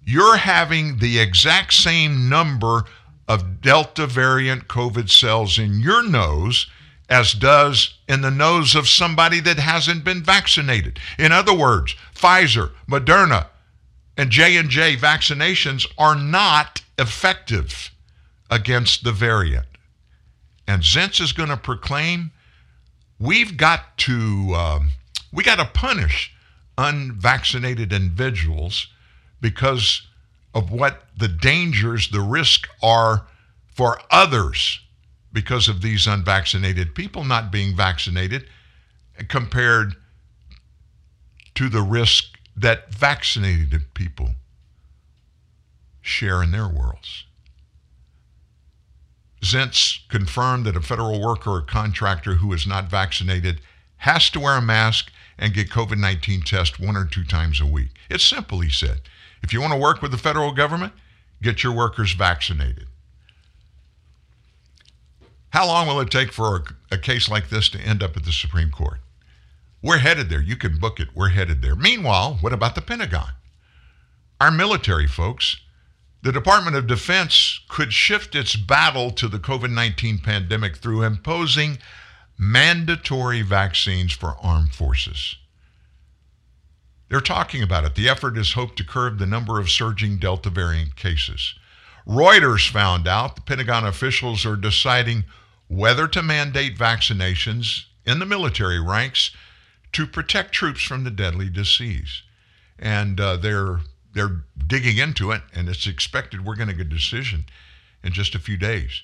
you're 0.03 0.37
having 0.37 0.97
the 0.97 1.19
exact 1.19 1.73
same 1.73 2.27
number 2.27 2.85
of 3.27 3.61
Delta 3.61 4.07
variant 4.07 4.67
COVID 4.67 5.09
cells 5.09 5.59
in 5.59 5.79
your 5.79 6.03
nose 6.03 6.67
as 7.09 7.33
does 7.33 7.97
in 8.07 8.21
the 8.21 8.31
nose 8.31 8.73
of 8.73 8.87
somebody 8.87 9.41
that 9.41 9.59
hasn't 9.59 10.03
been 10.03 10.23
vaccinated. 10.23 10.97
In 11.19 11.31
other 11.31 11.53
words, 11.53 11.95
Pfizer, 12.15 12.71
Moderna, 12.89 13.47
and 14.17 14.29
J&J 14.29 14.95
vaccinations 14.95 15.85
are 15.97 16.15
not 16.15 16.81
effective 16.97 17.91
against 18.49 19.03
the 19.03 19.11
variant. 19.11 19.67
And 20.67 20.83
Zients 20.83 21.19
is 21.19 21.33
going 21.33 21.49
to 21.49 21.57
proclaim 21.57 22.31
we've 23.21 23.55
got 23.55 23.97
to 23.99 24.53
um, 24.55 24.91
we 25.31 25.43
got 25.43 25.57
to 25.57 25.65
punish 25.65 26.33
unvaccinated 26.77 27.93
individuals 27.93 28.87
because 29.39 30.07
of 30.53 30.71
what 30.71 31.03
the 31.17 31.27
dangers, 31.27 32.09
the 32.09 32.21
risk 32.21 32.67
are 32.81 33.27
for 33.67 34.01
others 34.09 34.79
because 35.31 35.69
of 35.69 35.81
these 35.81 36.07
unvaccinated 36.07 36.93
people 36.93 37.23
not 37.23 37.51
being 37.51 37.75
vaccinated 37.75 38.45
compared 39.29 39.95
to 41.55 41.69
the 41.69 41.81
risk 41.81 42.37
that 42.55 42.93
vaccinated 42.93 43.93
people 43.93 44.31
share 46.01 46.43
in 46.43 46.51
their 46.51 46.67
worlds. 46.67 47.25
Zients 49.41 50.07
confirmed 50.07 50.65
that 50.65 50.75
a 50.75 50.81
federal 50.81 51.19
worker 51.19 51.51
or 51.51 51.61
contractor 51.61 52.35
who 52.35 52.53
is 52.53 52.67
not 52.67 52.89
vaccinated 52.89 53.61
has 53.97 54.29
to 54.31 54.39
wear 54.39 54.57
a 54.57 54.61
mask 54.61 55.11
and 55.37 55.53
get 55.53 55.69
COVID 55.69 55.97
19 55.97 56.41
test 56.41 56.79
one 56.79 56.95
or 56.95 57.05
two 57.05 57.23
times 57.23 57.59
a 57.59 57.65
week. 57.65 57.89
It's 58.09 58.23
simple, 58.23 58.59
he 58.59 58.69
said. 58.69 59.01
If 59.41 59.51
you 59.51 59.59
want 59.59 59.73
to 59.73 59.79
work 59.79 60.01
with 60.01 60.11
the 60.11 60.17
federal 60.17 60.51
government, 60.51 60.93
get 61.41 61.63
your 61.63 61.73
workers 61.73 62.13
vaccinated. 62.13 62.85
How 65.49 65.67
long 65.67 65.87
will 65.87 65.99
it 65.99 66.11
take 66.11 66.31
for 66.31 66.55
a, 66.55 66.95
a, 66.95 66.97
case 66.97 67.27
like 67.27 67.49
this 67.49 67.67
to 67.69 67.79
end 67.79 68.01
up 68.01 68.15
at 68.15 68.23
the 68.23 68.31
Supreme 68.31 68.71
Court? 68.71 68.99
We're 69.81 69.97
headed 69.97 70.29
there. 70.29 70.41
You 70.41 70.55
can 70.55 70.77
book 70.77 70.99
it. 70.99 71.09
We're 71.13 71.29
headed 71.29 71.61
there. 71.61 71.75
Meanwhile, 71.75 72.37
what 72.39 72.53
about 72.53 72.75
the 72.75 72.81
Pentagon? 72.81 73.31
Our 74.39 74.51
military 74.51 75.07
folks, 75.07 75.57
the 76.23 76.31
Department 76.31 76.75
of 76.75 76.87
Defense 76.87 77.61
could 77.67 77.93
shift 77.93 78.35
its 78.35 78.55
battle 78.55 79.11
to 79.11 79.27
the 79.27 79.39
COVID 79.39 79.71
19 79.71 80.19
pandemic 80.19 80.77
through 80.77 81.03
imposing 81.03 81.79
mandatory 82.37 83.41
vaccines 83.41 84.13
for 84.13 84.35
armed 84.41 84.73
forces. 84.73 85.35
They're 87.09 87.21
talking 87.21 87.61
about 87.61 87.83
it. 87.83 87.95
The 87.95 88.07
effort 88.07 88.37
is 88.37 88.53
hoped 88.53 88.77
to 88.77 88.85
curb 88.85 89.19
the 89.19 89.25
number 89.25 89.59
of 89.59 89.69
surging 89.69 90.17
Delta 90.17 90.49
variant 90.49 90.95
cases. 90.95 91.55
Reuters 92.07 92.69
found 92.69 93.07
out 93.07 93.35
the 93.35 93.41
Pentagon 93.41 93.85
officials 93.85 94.45
are 94.45 94.55
deciding 94.55 95.25
whether 95.67 96.07
to 96.07 96.23
mandate 96.23 96.77
vaccinations 96.77 97.85
in 98.05 98.19
the 98.19 98.25
military 98.25 98.79
ranks 98.79 99.31
to 99.91 100.07
protect 100.07 100.53
troops 100.53 100.81
from 100.81 101.03
the 101.03 101.11
deadly 101.11 101.49
disease. 101.49 102.23
And 102.79 103.19
uh, 103.19 103.37
they're 103.37 103.81
they're 104.13 104.43
digging 104.67 104.97
into 104.97 105.31
it, 105.31 105.41
and 105.53 105.69
it's 105.69 105.87
expected 105.87 106.45
we're 106.45 106.55
going 106.55 106.69
to 106.69 106.75
get 106.75 106.87
a 106.87 106.89
decision 106.89 107.45
in 108.03 108.13
just 108.13 108.35
a 108.35 108.39
few 108.39 108.57
days. 108.57 109.03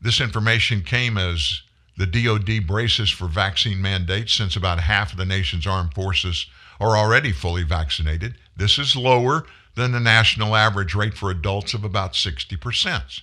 This 0.00 0.20
information 0.20 0.82
came 0.82 1.16
as 1.16 1.62
the 1.96 2.06
DoD 2.06 2.66
braces 2.66 3.10
for 3.10 3.26
vaccine 3.26 3.80
mandates 3.80 4.34
since 4.34 4.54
about 4.54 4.80
half 4.80 5.12
of 5.12 5.18
the 5.18 5.24
nation's 5.24 5.66
armed 5.66 5.94
forces 5.94 6.46
are 6.78 6.96
already 6.96 7.32
fully 7.32 7.62
vaccinated. 7.62 8.34
This 8.56 8.78
is 8.78 8.94
lower 8.94 9.46
than 9.74 9.92
the 9.92 10.00
national 10.00 10.54
average 10.54 10.94
rate 10.94 11.14
for 11.14 11.30
adults 11.30 11.74
of 11.74 11.84
about 11.84 12.12
60%. 12.12 13.20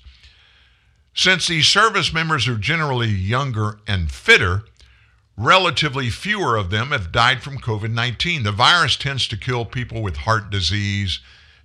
Since 1.15 1.47
these 1.47 1.67
service 1.67 2.11
members 2.11 2.47
are 2.47 2.57
generally 2.57 3.09
younger 3.09 3.79
and 3.85 4.11
fitter, 4.11 4.63
relatively 5.37 6.09
fewer 6.09 6.55
of 6.55 6.69
them 6.69 6.89
have 6.89 7.11
died 7.11 7.41
from 7.41 7.57
COVID 7.59 7.91
19. 7.91 8.43
The 8.43 8.51
virus 8.51 8.95
tends 8.95 9.27
to 9.27 9.37
kill 9.37 9.65
people 9.65 10.01
with 10.01 10.17
heart 10.17 10.49
disease, 10.49 11.19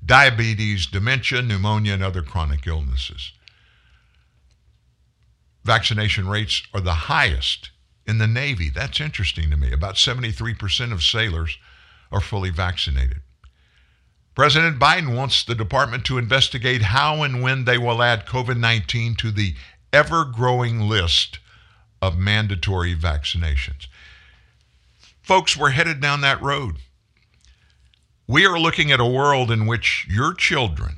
diabetes, 0.05 0.86
dementia, 0.86 1.43
pneumonia, 1.43 1.95
and 1.95 2.03
other 2.03 2.23
chronic 2.23 2.66
illnesses. 2.66 3.32
Vaccination 5.65 6.28
rates 6.28 6.62
are 6.73 6.81
the 6.81 6.95
highest 6.95 7.70
in 8.07 8.19
the 8.19 8.27
Navy. 8.27 8.70
That's 8.70 9.01
interesting 9.01 9.51
to 9.51 9.57
me. 9.57 9.70
About 9.70 9.97
73% 9.97 10.93
of 10.93 11.03
sailors 11.03 11.59
are 12.11 12.23
fully 12.23 12.51
vaccinated. 12.51 13.20
President 14.35 14.78
Biden 14.78 15.15
wants 15.15 15.45
the 15.45 15.55
department 15.55 16.05
to 16.07 16.16
investigate 16.16 16.81
how 16.81 17.23
and 17.23 17.43
when 17.43 17.65
they 17.65 17.77
will 17.77 18.03
add 18.03 18.24
COVID 18.24 18.57
19 18.57 19.16
to 19.16 19.31
the 19.31 19.55
ever 19.93 20.24
growing 20.24 20.81
list 20.81 21.39
of 22.00 22.18
mandatory 22.18 22.94
vaccinations. 22.94 23.86
Folks, 25.22 25.56
we're 25.56 25.70
headed 25.70 26.00
down 26.00 26.20
that 26.22 26.40
road. 26.40 26.76
We 28.26 28.46
are 28.46 28.58
looking 28.58 28.92
at 28.92 29.00
a 29.00 29.06
world 29.06 29.50
in 29.50 29.66
which 29.66 30.06
your 30.08 30.34
children, 30.34 30.96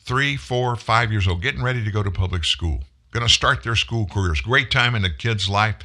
three, 0.00 0.36
four, 0.36 0.76
five 0.76 1.12
years 1.12 1.28
old, 1.28 1.42
getting 1.42 1.62
ready 1.62 1.84
to 1.84 1.90
go 1.90 2.02
to 2.02 2.10
public 2.10 2.44
school, 2.44 2.84
going 3.10 3.26
to 3.26 3.32
start 3.32 3.62
their 3.62 3.76
school 3.76 4.06
careers. 4.06 4.40
Great 4.40 4.70
time 4.70 4.94
in 4.94 5.04
a 5.04 5.12
kid's 5.12 5.48
life, 5.48 5.76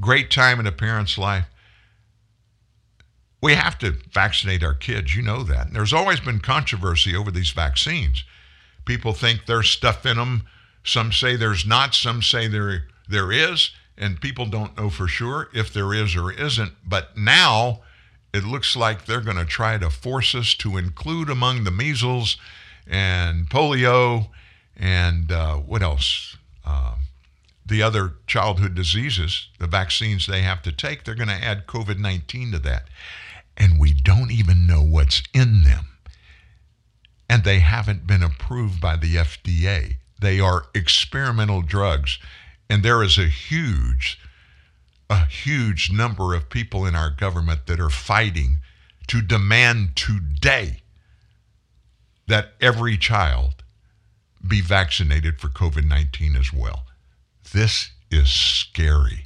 great 0.00 0.30
time 0.30 0.60
in 0.60 0.66
a 0.66 0.72
parent's 0.72 1.16
life. 1.16 1.46
We 3.42 3.54
have 3.54 3.78
to 3.78 3.96
vaccinate 4.12 4.62
our 4.62 4.74
kids. 4.74 5.16
You 5.16 5.22
know 5.22 5.42
that. 5.44 5.68
And 5.68 5.76
there's 5.76 5.92
always 5.92 6.20
been 6.20 6.40
controversy 6.40 7.16
over 7.16 7.30
these 7.30 7.50
vaccines. 7.50 8.24
People 8.84 9.12
think 9.12 9.46
there's 9.46 9.70
stuff 9.70 10.04
in 10.04 10.16
them. 10.16 10.42
Some 10.84 11.12
say 11.12 11.36
there's 11.36 11.66
not. 11.66 11.94
Some 11.94 12.22
say 12.22 12.48
there 12.48 12.86
there 13.08 13.32
is. 13.32 13.70
And 13.96 14.20
people 14.20 14.46
don't 14.46 14.76
know 14.78 14.88
for 14.88 15.06
sure 15.08 15.50
if 15.52 15.72
there 15.72 15.92
is 15.92 16.16
or 16.16 16.32
isn't. 16.32 16.72
But 16.86 17.18
now 17.18 17.80
it 18.32 18.44
looks 18.44 18.74
like 18.74 19.04
they're 19.04 19.20
going 19.20 19.36
to 19.36 19.44
try 19.44 19.76
to 19.76 19.90
force 19.90 20.34
us 20.34 20.54
to 20.54 20.76
include 20.78 21.28
among 21.28 21.64
the 21.64 21.70
measles 21.70 22.38
and 22.86 23.48
polio 23.50 24.28
and 24.76 25.30
uh, 25.30 25.56
what 25.56 25.82
else? 25.82 26.38
Uh, 26.64 26.94
the 27.66 27.82
other 27.82 28.14
childhood 28.26 28.74
diseases, 28.74 29.48
the 29.58 29.66
vaccines 29.66 30.26
they 30.26 30.42
have 30.42 30.62
to 30.62 30.72
take, 30.72 31.04
they're 31.04 31.14
going 31.14 31.28
to 31.28 31.34
add 31.34 31.66
COVID 31.66 31.98
19 31.98 32.52
to 32.52 32.58
that 32.60 32.88
and 33.60 33.78
we 33.78 33.92
don't 33.92 34.30
even 34.30 34.66
know 34.66 34.82
what's 34.82 35.22
in 35.34 35.62
them. 35.62 35.86
And 37.28 37.44
they 37.44 37.60
haven't 37.60 38.06
been 38.06 38.22
approved 38.22 38.80
by 38.80 38.96
the 38.96 39.16
FDA. 39.16 39.96
They 40.20 40.40
are 40.40 40.66
experimental 40.74 41.62
drugs. 41.62 42.18
And 42.68 42.82
there 42.82 43.02
is 43.02 43.18
a 43.18 43.26
huge, 43.26 44.20
a 45.08 45.26
huge 45.26 45.90
number 45.90 46.34
of 46.34 46.50
people 46.50 46.86
in 46.86 46.94
our 46.94 47.10
government 47.10 47.66
that 47.66 47.80
are 47.80 47.90
fighting 47.90 48.58
to 49.08 49.20
demand 49.20 49.96
today 49.96 50.82
that 52.28 52.52
every 52.60 52.96
child 52.96 53.64
be 54.46 54.60
vaccinated 54.60 55.40
for 55.40 55.48
COVID 55.48 55.86
19 55.86 56.36
as 56.36 56.52
well. 56.52 56.86
This 57.52 57.90
is 58.10 58.30
scary 58.30 59.24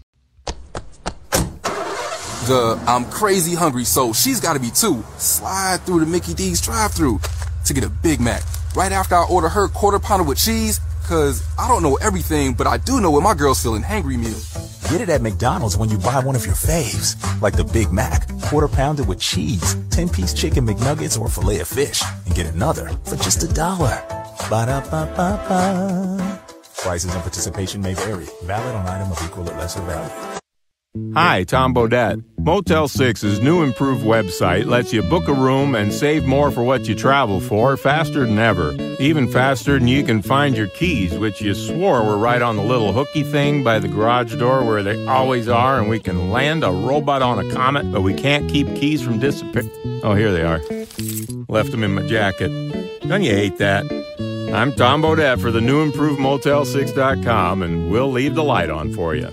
the 2.46 2.82
I'm 2.86 3.04
crazy 3.06 3.54
hungry, 3.54 3.84
so 3.84 4.12
she's 4.12 4.40
got 4.40 4.54
to 4.54 4.60
be 4.60 4.70
too. 4.70 5.04
Slide 5.18 5.80
through 5.82 6.00
the 6.00 6.06
Mickey 6.06 6.34
D's 6.34 6.60
drive-through 6.60 7.20
to 7.64 7.74
get 7.74 7.84
a 7.84 7.88
Big 7.88 8.20
Mac. 8.20 8.42
Right 8.74 8.90
after 8.90 9.14
I 9.14 9.24
order 9.24 9.48
her 9.48 9.68
quarter 9.68 10.00
pounder 10.00 10.24
with 10.24 10.38
cheese, 10.38 10.80
cause 11.06 11.46
I 11.56 11.68
don't 11.68 11.84
know 11.84 11.94
everything, 11.96 12.54
but 12.54 12.66
I 12.66 12.76
do 12.78 13.00
know 13.00 13.10
what 13.12 13.22
my 13.22 13.32
girl's 13.32 13.62
feeling 13.62 13.82
hangry 13.82 14.18
meal. 14.18 14.40
Get 14.90 15.00
it 15.00 15.12
at 15.12 15.22
McDonald's 15.22 15.76
when 15.76 15.90
you 15.90 15.98
buy 15.98 16.18
one 16.18 16.34
of 16.34 16.44
your 16.44 16.56
faves, 16.56 17.14
like 17.40 17.54
the 17.56 17.62
Big 17.62 17.92
Mac, 17.92 18.28
quarter 18.42 18.66
pounder 18.66 19.04
with 19.04 19.20
cheese, 19.20 19.76
10 19.90 20.08
piece 20.08 20.34
chicken 20.34 20.66
McNuggets, 20.66 21.18
or 21.18 21.28
filet 21.28 21.60
of 21.60 21.68
fish, 21.68 22.02
and 22.26 22.34
get 22.34 22.46
another 22.46 22.88
for 23.04 23.14
just 23.14 23.44
a 23.44 23.54
dollar. 23.54 24.02
Ba 24.50 24.66
da 24.66 24.80
ba 24.80 25.06
ba 25.16 25.44
ba. 25.48 26.40
Prices 26.76 27.14
and 27.14 27.22
participation 27.22 27.80
may 27.80 27.94
vary. 27.94 28.26
Valid 28.42 28.74
on 28.74 28.88
item 28.88 29.12
of 29.12 29.24
equal 29.24 29.48
or 29.48 29.56
lesser 29.56 29.82
value. 29.82 30.12
Hi, 31.14 31.44
Tom 31.44 31.74
Bodett. 31.74 32.22
Motel 32.44 32.88
6's 32.88 33.40
new 33.40 33.62
improved 33.62 34.04
website 34.04 34.66
lets 34.66 34.92
you 34.92 35.00
book 35.00 35.28
a 35.28 35.32
room 35.32 35.74
and 35.74 35.90
save 35.90 36.26
more 36.26 36.50
for 36.50 36.62
what 36.62 36.86
you 36.86 36.94
travel 36.94 37.40
for 37.40 37.74
faster 37.78 38.26
than 38.26 38.38
ever. 38.38 38.74
Even 39.00 39.26
faster 39.26 39.78
than 39.78 39.88
you 39.88 40.04
can 40.04 40.20
find 40.20 40.54
your 40.54 40.66
keys, 40.66 41.16
which 41.16 41.40
you 41.40 41.54
swore 41.54 42.04
were 42.04 42.18
right 42.18 42.42
on 42.42 42.56
the 42.56 42.62
little 42.62 42.92
hooky 42.92 43.22
thing 43.22 43.64
by 43.64 43.78
the 43.78 43.88
garage 43.88 44.36
door 44.36 44.62
where 44.62 44.82
they 44.82 45.06
always 45.06 45.48
are, 45.48 45.80
and 45.80 45.88
we 45.88 45.98
can 45.98 46.30
land 46.30 46.62
a 46.64 46.70
robot 46.70 47.22
on 47.22 47.38
a 47.38 47.50
comet, 47.50 47.90
but 47.90 48.02
we 48.02 48.12
can't 48.12 48.46
keep 48.50 48.66
keys 48.76 49.00
from 49.00 49.18
disappearing. 49.18 49.70
Oh, 50.02 50.12
here 50.12 50.30
they 50.30 50.42
are. 50.42 50.60
Left 51.48 51.70
them 51.70 51.82
in 51.82 51.94
my 51.94 52.06
jacket. 52.06 52.50
Don't 53.08 53.22
you 53.22 53.32
hate 53.32 53.56
that? 53.56 53.86
I'm 54.52 54.74
Tom 54.74 55.00
Bodett 55.00 55.40
for 55.40 55.50
the 55.50 55.62
new 55.62 55.80
improved 55.80 56.20
Motel6.com, 56.20 57.62
and 57.62 57.90
we'll 57.90 58.12
leave 58.12 58.34
the 58.34 58.44
light 58.44 58.68
on 58.68 58.92
for 58.92 59.14
you. 59.14 59.32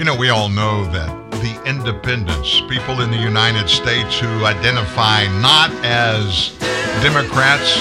You 0.00 0.06
know, 0.06 0.16
we 0.16 0.30
all 0.30 0.48
know 0.48 0.90
that 0.92 1.30
the 1.30 1.62
independents, 1.68 2.62
people 2.70 3.02
in 3.02 3.10
the 3.10 3.18
United 3.18 3.68
States 3.68 4.18
who 4.18 4.46
identify 4.46 5.26
not 5.42 5.70
as 5.84 6.56
Democrats, 7.02 7.76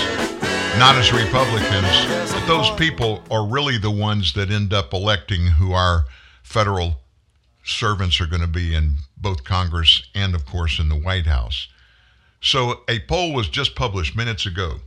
not 0.77 0.95
as 0.97 1.13
Republicans, 1.13 2.33
but 2.33 2.45
those 2.45 2.69
people 2.71 3.23
are 3.31 3.47
really 3.47 3.77
the 3.77 3.89
ones 3.89 4.33
that 4.33 4.51
end 4.51 4.73
up 4.73 4.93
electing 4.93 5.45
who 5.45 5.71
our 5.71 6.07
federal 6.43 6.97
servants 7.63 8.19
are 8.19 8.27
going 8.27 8.41
to 8.41 8.47
be 8.47 8.75
in 8.75 8.95
both 9.15 9.45
Congress 9.45 10.03
and, 10.13 10.35
of 10.35 10.45
course, 10.45 10.77
in 10.77 10.89
the 10.89 10.99
White 10.99 11.25
House. 11.25 11.69
So 12.41 12.81
a 12.89 12.99
poll 12.99 13.31
was 13.31 13.47
just 13.47 13.75
published 13.75 14.17
minutes 14.17 14.45
ago. 14.45 14.81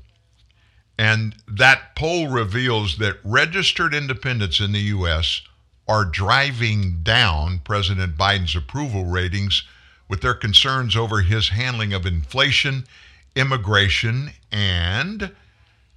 And 0.99 1.35
that 1.49 1.97
poll 1.97 2.29
reveals 2.29 2.99
that 2.99 3.17
registered 3.25 3.95
independents 3.95 4.61
in 4.61 4.73
the 4.73 4.81
U.S. 4.81 5.41
are 5.89 6.05
driving 6.05 7.03
down 7.03 7.61
President 7.61 8.17
Biden's 8.17 8.55
approval 8.55 9.05
ratings 9.05 9.65
with 10.09 10.21
their 10.21 10.35
concerns 10.35 10.95
over 10.95 11.23
his 11.23 11.49
handling 11.49 11.93
of 11.93 12.07
inflation, 12.07 12.85
immigration, 13.35 14.31
and 14.51 15.33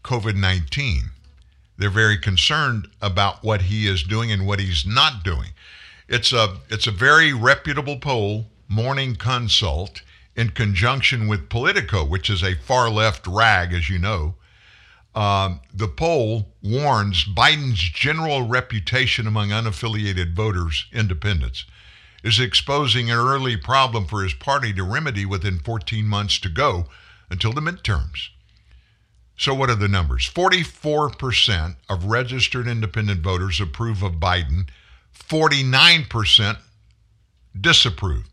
COVID 0.04 0.36
19. 0.36 1.12
They're 1.78 1.90
very 1.90 2.18
concerned 2.18 2.88
about 3.02 3.44
what 3.44 3.64
he 3.64 3.88
is 3.88 4.04
doing 4.04 4.32
and 4.32 4.48
what 4.48 4.60
he's 4.60 4.86
not 4.86 5.24
doing. 5.24 5.50
It's 6.08 6.32
a, 6.32 6.58
it's 6.70 6.88
a 6.88 6.92
very 6.92 7.34
reputable 7.34 7.98
poll, 7.98 8.48
Morning 8.68 9.16
Consult, 9.16 10.02
in 10.36 10.50
conjunction 10.50 11.28
with 11.28 11.50
Politico, 11.50 12.06
which 12.06 12.30
is 12.30 12.44
a 12.44 12.56
far 12.56 12.90
left 12.90 13.28
rag, 13.28 13.74
as 13.74 13.90
you 13.90 14.00
know. 14.00 14.36
Um, 15.16 15.62
the 15.74 15.88
poll 15.88 16.50
warns 16.62 17.24
Biden's 17.24 17.80
general 17.80 18.48
reputation 18.48 19.28
among 19.28 19.50
unaffiliated 19.50 20.34
voters, 20.34 20.88
independents, 20.92 21.64
is 22.22 22.40
exposing 22.40 23.10
an 23.10 23.18
early 23.18 23.56
problem 23.56 24.06
for 24.08 24.24
his 24.24 24.34
party 24.34 24.74
to 24.74 24.84
remedy 24.84 25.26
within 25.26 25.60
14 25.60 26.06
months 26.06 26.38
to 26.40 26.50
go 26.50 26.88
until 27.30 27.54
the 27.54 27.62
midterms. 27.62 28.30
So, 29.38 29.54
what 29.54 29.70
are 29.70 29.76
the 29.76 29.88
numbers? 29.88 30.30
44% 30.30 31.76
of 31.90 32.06
registered 32.06 32.68
independent 32.68 33.22
voters 33.22 33.62
approve 33.62 34.04
of 34.04 34.14
Biden, 34.14 34.68
49% 35.18 36.58
disapprove. 37.60 38.26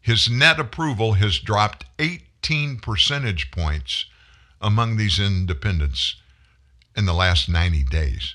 His 0.00 0.28
net 0.28 0.58
approval 0.58 1.14
has 1.14 1.38
dropped 1.38 1.84
18 1.98 2.78
percentage 2.78 3.50
points 3.50 4.06
among 4.60 4.96
these 4.96 5.18
independents 5.18 6.16
in 6.96 7.04
the 7.04 7.14
last 7.14 7.48
90 7.48 7.84
days. 7.84 8.34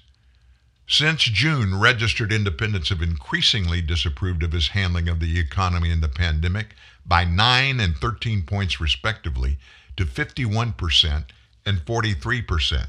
Since 0.88 1.24
June, 1.24 1.80
registered 1.80 2.34
independents 2.34 2.90
have 2.90 3.02
increasingly 3.02 3.82
disapproved 3.82 4.44
of 4.44 4.52
his 4.52 4.70
handling 4.70 5.08
of 5.08 5.20
the 5.20 5.40
economy 5.40 5.90
and 5.90 6.04
the 6.04 6.10
pandemic 6.10 6.76
by 7.06 7.24
9 7.24 7.80
and 7.80 7.96
13 7.96 8.44
points, 8.44 8.82
respectively, 8.82 9.58
to 9.96 10.06
51% 10.06 11.26
and 11.66 11.86
43%. 11.86 12.88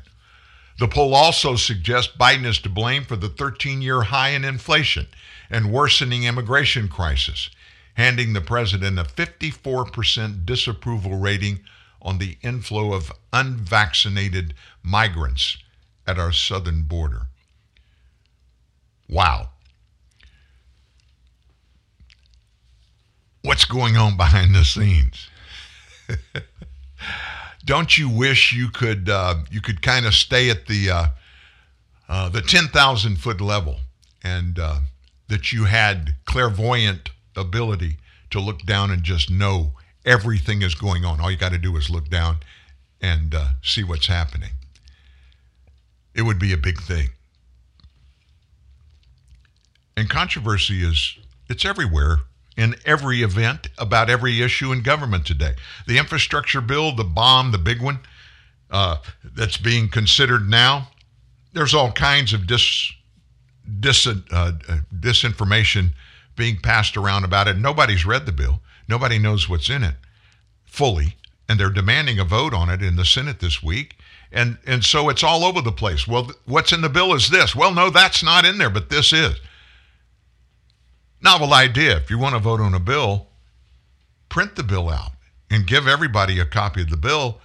The 0.79 0.89
poll 0.89 1.15
also 1.15 1.57
suggests 1.57 2.13
Biden 2.17 2.45
is 2.45 2.59
to 2.61 2.69
blame 2.69 3.05
for 3.05 3.17
the 3.17 3.29
13 3.29 3.83
year 3.83 4.03
high 4.03 4.31
in 4.31 4.45
inflation 4.45 5.07
and 5.49 5.73
worsening 5.73 6.25
immigration 6.25 6.89
crisis, 6.89 7.51
handing 7.95 8.33
the 8.33 8.41
president 8.41 8.99
a 8.99 9.05
54% 9.05 10.45
disapproval 10.45 11.19
rating 11.19 11.61
on 12.03 12.19
the 12.19 12.37
inflow 12.43 12.93
of 12.93 13.13
unvaccinated 13.33 14.55
migrants 14.83 15.57
at 16.07 16.19
our 16.19 16.33
southern 16.33 16.83
border. 16.83 17.23
Wow. 19.09 19.51
What's 23.43 23.65
going 23.65 23.97
on 23.97 24.17
behind 24.17 24.55
the 24.55 24.65
scenes? 24.65 25.29
Don't 27.65 27.97
you 27.97 28.09
wish 28.09 28.53
you 28.53 28.69
could 28.69 29.09
uh, 29.09 29.37
you 29.51 29.61
could 29.61 29.83
kind 29.83 30.05
of 30.05 30.15
stay 30.15 30.51
at 30.51 30.67
the 30.67 30.91
uh, 30.91 31.07
uh, 32.09 32.29
the 32.29 32.43
ten 32.43 32.67
thousand 32.69 33.17
foot 33.17 33.41
level 33.41 33.79
and 34.23 34.59
uh, 34.59 34.81
that 35.29 35.53
you 35.53 35.65
had 35.65 36.15
clairvoyant 36.25 37.11
ability 37.37 37.99
to 38.31 38.41
look 38.41 38.63
down 38.63 38.91
and 38.91 39.03
just 39.03 39.31
know 39.31 39.73
everything 40.05 40.63
is 40.63 40.75
going 40.75 41.05
on. 41.05 41.21
All 41.21 41.31
you 41.31 41.37
got 41.37 41.53
to 41.53 41.59
do 41.59 41.77
is 41.77 41.91
look 41.91 42.09
down 42.09 42.39
and 43.01 43.35
uh, 43.35 43.49
see 43.63 43.83
what's 43.83 44.07
happening. 44.07 44.51
It 46.15 46.23
would 46.23 46.39
be 46.39 46.53
a 46.53 46.59
big 46.59 46.81
thing. 46.81 47.09
And 49.97 50.09
controversy 50.09 50.83
is 50.83 51.19
it's 51.49 51.65
everywhere 51.65 52.21
in 52.57 52.77
every 52.85 53.23
event 53.23 53.69
about 53.79 54.11
every 54.11 54.43
issue 54.43 54.73
in 54.73 54.83
government 54.83 55.27
today. 55.27 55.55
The 55.87 55.99
infrastructure 55.99 56.61
bill, 56.61 56.95
the 56.95 57.05
bomb, 57.05 57.53
the 57.53 57.59
big 57.59 57.81
one 57.81 58.01
uh, 58.71 58.97
that's 59.37 59.57
being 59.57 59.89
considered 59.89 60.49
now. 60.49 60.89
There's 61.53 61.75
all 61.75 61.93
kinds 61.93 62.33
of 62.33 62.47
dis, 62.47 62.93
dis, 63.81 64.07
uh, 64.07 64.53
disinformation 64.95 65.91
being 66.37 66.57
passed 66.57 66.97
around 66.97 67.25
about 67.25 67.49
it. 67.49 67.59
Nobody's 67.59 68.07
read 68.07 68.27
the 68.27 68.33
bill. 68.33 68.61
Nobody 68.89 69.19
knows 69.19 69.49
what's 69.49 69.71
in 69.71 69.83
it 69.83 69.95
fully, 70.65 71.17
and 71.49 71.61
they're 71.61 71.71
demanding 71.71 72.19
a 72.19 72.25
vote 72.25 72.55
on 72.55 72.71
it 72.71 72.83
in 72.83 72.97
the 72.97 73.05
Senate 73.05 73.41
this 73.41 73.63
week. 73.63 73.97
And 74.33 74.57
and 74.67 74.83
so 74.83 75.09
it's 75.11 75.23
all 75.23 75.45
over 75.45 75.61
the 75.61 75.73
place. 75.73 76.09
Well, 76.09 76.31
what's 76.47 76.73
in 76.73 76.81
the 76.81 76.89
bill 76.89 77.15
is 77.15 77.29
this. 77.29 77.55
Well, 77.55 77.75
no, 77.75 77.91
that's 77.91 78.23
not 78.23 78.47
in 78.47 78.59
there, 78.59 78.71
but 78.71 78.89
this 78.89 79.13
is. 79.13 79.37
Novel 81.21 81.53
idea. 81.53 81.97
If 81.97 82.11
you 82.11 82.19
want 82.19 82.35
to 82.35 82.41
vote 82.41 82.61
on 82.61 82.75
a 82.75 82.81
bill, 82.81 83.29
print 84.29 84.57
the 84.57 84.63
bill 84.63 84.89
out 84.89 85.13
and 85.51 85.67
give 85.67 85.87
everybody 85.87 86.41
a 86.41 86.47
copy 86.47 86.81
of 86.81 86.91
the 86.91 86.97
bill. 86.97 87.41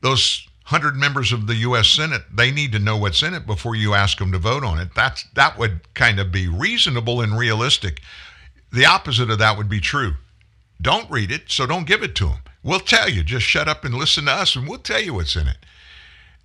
Those 0.00 0.46
100 0.68 0.96
members 0.96 1.32
of 1.32 1.46
the 1.46 1.54
U.S. 1.56 1.88
Senate, 1.88 2.22
they 2.34 2.50
need 2.50 2.72
to 2.72 2.80
know 2.80 2.96
what's 2.96 3.22
in 3.22 3.34
it 3.34 3.46
before 3.46 3.76
you 3.76 3.94
ask 3.94 4.18
them 4.18 4.32
to 4.32 4.38
vote 4.38 4.64
on 4.64 4.80
it. 4.80 4.88
That's 4.96 5.24
that 5.34 5.56
would 5.56 5.94
kind 5.94 6.18
of 6.18 6.32
be 6.32 6.48
reasonable 6.48 7.20
and 7.20 7.38
realistic. 7.38 8.02
The 8.72 8.84
opposite 8.84 9.30
of 9.30 9.38
that 9.38 9.56
would 9.56 9.68
be 9.68 9.80
true. 9.80 10.14
Don't 10.80 11.10
read 11.10 11.30
it, 11.30 11.50
so 11.50 11.66
don't 11.66 11.86
give 11.86 12.02
it 12.02 12.14
to 12.16 12.26
them. 12.26 12.40
We'll 12.62 12.80
tell 12.80 13.08
you. 13.08 13.22
Just 13.22 13.46
shut 13.46 13.68
up 13.68 13.84
and 13.84 13.94
listen 13.94 14.26
to 14.26 14.32
us, 14.32 14.56
and 14.56 14.68
we'll 14.68 14.78
tell 14.78 15.00
you 15.00 15.14
what's 15.14 15.36
in 15.36 15.48
it. 15.48 15.58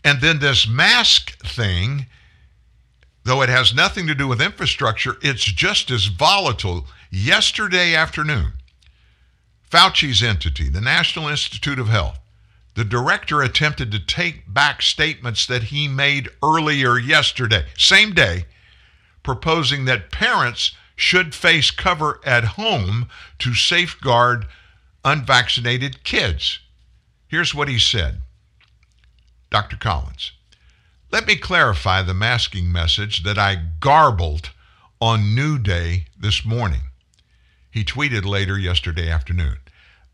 And 0.03 0.22
then 0.22 0.40
this 0.40 0.68
mask 0.68 1.38
thing, 1.40 2.06
though 3.24 3.41
it 3.41 3.49
has 3.49 3.74
nothing 3.74 4.08
to 4.08 4.16
do 4.16 4.28
with 4.28 4.41
infrastructure, 4.41 5.18
it's 5.22 5.44
just 5.44 5.91
as 5.91 6.06
volatile. 6.06 6.88
Yesterday 7.12 7.94
afternoon, 7.94 8.53
Fauci's 9.70 10.24
entity, 10.24 10.70
the 10.70 10.82
National 10.82 11.28
Institute 11.28 11.80
of 11.80 11.90
Health, 11.90 12.20
the 12.76 12.86
director 12.86 13.41
attempted 13.41 13.91
to 13.91 13.99
take 13.99 14.52
back 14.52 14.82
statements 14.82 15.45
that 15.45 15.64
he 15.64 15.88
made 15.88 16.30
earlier 16.41 16.98
yesterday, 16.98 17.66
same 17.78 18.14
day, 18.14 18.45
proposing 19.24 19.86
that 19.86 20.12
parents 20.12 20.72
should 21.02 21.34
face 21.34 21.72
cover 21.72 22.22
at 22.23 22.44
home 22.44 23.07
to 23.40 23.56
safeguard 23.56 24.45
unvaccinated 25.03 26.03
kids. 26.03 26.60
Here's 27.28 27.56
what 27.56 27.68
he 27.68 27.80
said 27.80 28.22
Dr. 29.49 29.78
Collins. 29.78 30.32
Let 31.11 31.26
me 31.26 31.36
clarify 31.36 32.03
the 32.03 32.14
masking 32.14 32.72
message 32.72 33.23
that 33.23 33.40
I 33.40 33.64
garbled 33.80 34.52
on 35.02 35.34
New 35.34 35.57
Day 35.57 36.06
this 36.18 36.45
morning. 36.45 36.84
He 37.72 37.84
tweeted 37.84 38.23
later 38.23 38.57
yesterday 38.60 39.10
afternoon. 39.10 39.57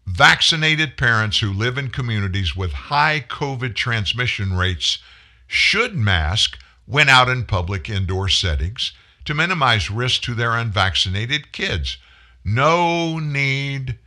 Vaccinated 0.06 0.96
parents 0.96 1.40
who 1.40 1.52
live 1.52 1.78
in 1.78 1.90
communities 1.90 2.56
with 2.56 2.72
high 2.72 3.26
COVID 3.28 3.76
transmission 3.76 4.54
rates 4.54 5.00
should 5.48 5.96
mask 5.96 6.58
when 6.86 7.10
out 7.10 7.28
in 7.28 7.44
public 7.44 7.90
indoor 7.90 8.30
settings 8.30 8.94
to 9.28 9.34
minimize 9.34 9.92
risk 9.92 10.22
to 10.22 10.34
their 10.34 10.56
unvaccinated 10.56 11.52
kids. 11.52 11.98
No 12.46 13.20
need 13.20 14.00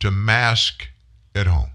to 0.00 0.10
mask 0.10 0.88
at 1.36 1.46
home. 1.46 1.70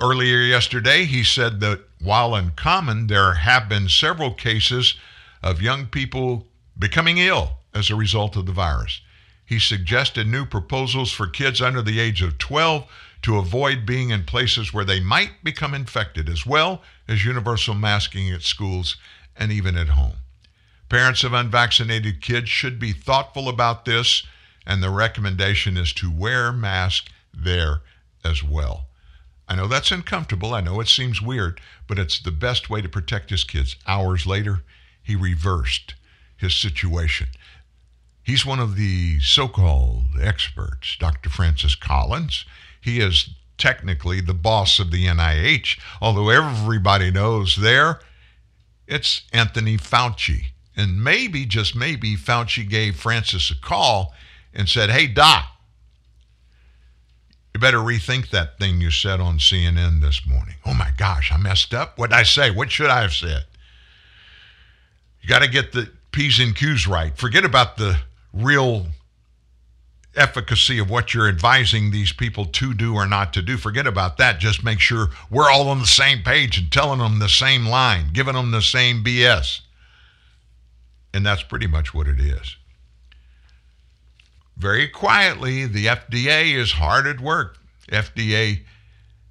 Earlier 0.00 0.38
yesterday, 0.38 1.04
he 1.04 1.24
said 1.24 1.58
that 1.60 1.80
while 2.00 2.34
uncommon, 2.34 3.08
there 3.08 3.34
have 3.34 3.68
been 3.68 3.88
several 3.88 4.32
cases 4.34 4.94
of 5.42 5.60
young 5.60 5.86
people 5.86 6.46
becoming 6.78 7.18
ill 7.18 7.58
as 7.74 7.90
a 7.90 7.96
result 7.96 8.36
of 8.36 8.46
the 8.46 8.52
virus. 8.52 9.00
He 9.44 9.58
suggested 9.58 10.28
new 10.28 10.44
proposals 10.46 11.10
for 11.10 11.26
kids 11.26 11.60
under 11.60 11.82
the 11.82 11.98
age 11.98 12.22
of 12.22 12.38
12 12.38 12.86
to 13.22 13.38
avoid 13.38 13.86
being 13.86 14.10
in 14.10 14.24
places 14.24 14.72
where 14.72 14.84
they 14.84 15.00
might 15.00 15.42
become 15.42 15.74
infected, 15.74 16.28
as 16.28 16.46
well 16.46 16.82
as 17.08 17.24
universal 17.24 17.74
masking 17.74 18.30
at 18.30 18.42
schools 18.42 18.96
and 19.38 19.52
even 19.52 19.76
at 19.76 19.88
home. 19.88 20.16
Parents 20.88 21.24
of 21.24 21.32
unvaccinated 21.32 22.22
kids 22.22 22.48
should 22.48 22.78
be 22.78 22.92
thoughtful 22.92 23.48
about 23.48 23.84
this, 23.84 24.22
and 24.64 24.82
the 24.82 24.90
recommendation 24.90 25.76
is 25.76 25.92
to 25.94 26.10
wear 26.10 26.52
masks 26.52 27.10
there 27.34 27.80
as 28.24 28.42
well. 28.42 28.86
I 29.48 29.54
know 29.54 29.68
that's 29.68 29.92
uncomfortable. 29.92 30.54
I 30.54 30.60
know 30.60 30.80
it 30.80 30.88
seems 30.88 31.22
weird, 31.22 31.60
but 31.86 31.98
it's 31.98 32.18
the 32.18 32.32
best 32.32 32.68
way 32.68 32.82
to 32.82 32.88
protect 32.88 33.30
his 33.30 33.44
kids. 33.44 33.76
Hours 33.86 34.26
later, 34.26 34.62
he 35.02 35.14
reversed 35.14 35.94
his 36.36 36.54
situation. 36.54 37.28
He's 38.22 38.44
one 38.44 38.58
of 38.58 38.74
the 38.74 39.20
so 39.20 39.46
called 39.46 40.06
experts, 40.20 40.96
Dr. 40.98 41.30
Francis 41.30 41.76
Collins. 41.76 42.44
He 42.80 42.98
is 43.00 43.30
technically 43.56 44.20
the 44.20 44.34
boss 44.34 44.80
of 44.80 44.90
the 44.90 45.06
NIH, 45.06 45.78
although 46.00 46.28
everybody 46.28 47.10
knows 47.10 47.56
there 47.56 48.00
it's 48.86 49.22
Anthony 49.32 49.76
Fauci. 49.76 50.46
And 50.76 51.02
maybe, 51.02 51.46
just 51.46 51.74
maybe, 51.74 52.16
Fauci 52.16 52.68
gave 52.68 52.96
Francis 52.96 53.50
a 53.50 53.56
call 53.56 54.14
and 54.52 54.68
said, 54.68 54.90
Hey, 54.90 55.06
Doc, 55.06 55.46
you 57.54 57.60
better 57.60 57.78
rethink 57.78 58.30
that 58.30 58.58
thing 58.58 58.80
you 58.80 58.90
said 58.90 59.18
on 59.18 59.38
CNN 59.38 60.02
this 60.02 60.26
morning. 60.26 60.56
Oh 60.66 60.74
my 60.74 60.90
gosh, 60.98 61.32
I 61.32 61.38
messed 61.38 61.72
up. 61.72 61.98
What 61.98 62.10
did 62.10 62.16
I 62.16 62.22
say? 62.22 62.50
What 62.50 62.70
should 62.70 62.90
I 62.90 63.00
have 63.00 63.14
said? 63.14 63.44
You 65.22 65.28
got 65.28 65.40
to 65.40 65.48
get 65.48 65.72
the 65.72 65.90
P's 66.12 66.38
and 66.38 66.54
Q's 66.54 66.86
right. 66.86 67.16
Forget 67.16 67.44
about 67.44 67.78
the 67.78 67.98
real 68.34 68.86
efficacy 70.16 70.78
of 70.78 70.90
what 70.90 71.12
you're 71.12 71.28
advising 71.28 71.90
these 71.90 72.12
people 72.12 72.46
to 72.46 72.74
do 72.74 72.94
or 72.94 73.06
not 73.06 73.32
to 73.34 73.42
do. 73.42 73.56
Forget 73.56 73.86
about 73.86 74.16
that. 74.16 74.40
Just 74.40 74.64
make 74.64 74.80
sure 74.80 75.08
we're 75.30 75.50
all 75.50 75.68
on 75.68 75.80
the 75.80 75.86
same 75.86 76.22
page 76.22 76.58
and 76.58 76.70
telling 76.70 76.98
them 76.98 77.18
the 77.18 77.28
same 77.28 77.66
line, 77.66 78.12
giving 78.12 78.34
them 78.34 78.50
the 78.50 78.62
same 78.62 79.04
BS. 79.04 79.60
And 81.14 81.24
that's 81.24 81.42
pretty 81.42 81.66
much 81.66 81.94
what 81.94 82.08
it 82.08 82.20
is. 82.20 82.56
Very 84.56 84.88
quietly, 84.88 85.66
the 85.66 85.86
FDA 85.86 86.54
is 86.54 86.72
hard 86.72 87.06
at 87.06 87.20
work. 87.20 87.58
FDA 87.88 88.64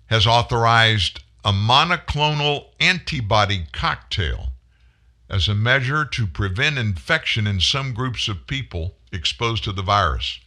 has 0.08 0.28
authorized 0.28 1.24
a 1.44 1.52
monoclonal 1.52 2.66
antibody 2.80 3.66
cocktail 3.72 4.50
as 5.30 5.48
a 5.48 5.56
measure 5.56 6.06
to 6.06 6.28
prevent 6.28 6.78
infection 6.78 7.48
in 7.48 7.60
some 7.60 7.94
groups 7.94 8.28
of 8.28 8.48
people 8.48 8.96
exposed 9.12 9.64
to 9.64 9.72
the 9.72 9.82
virus. 9.82 10.40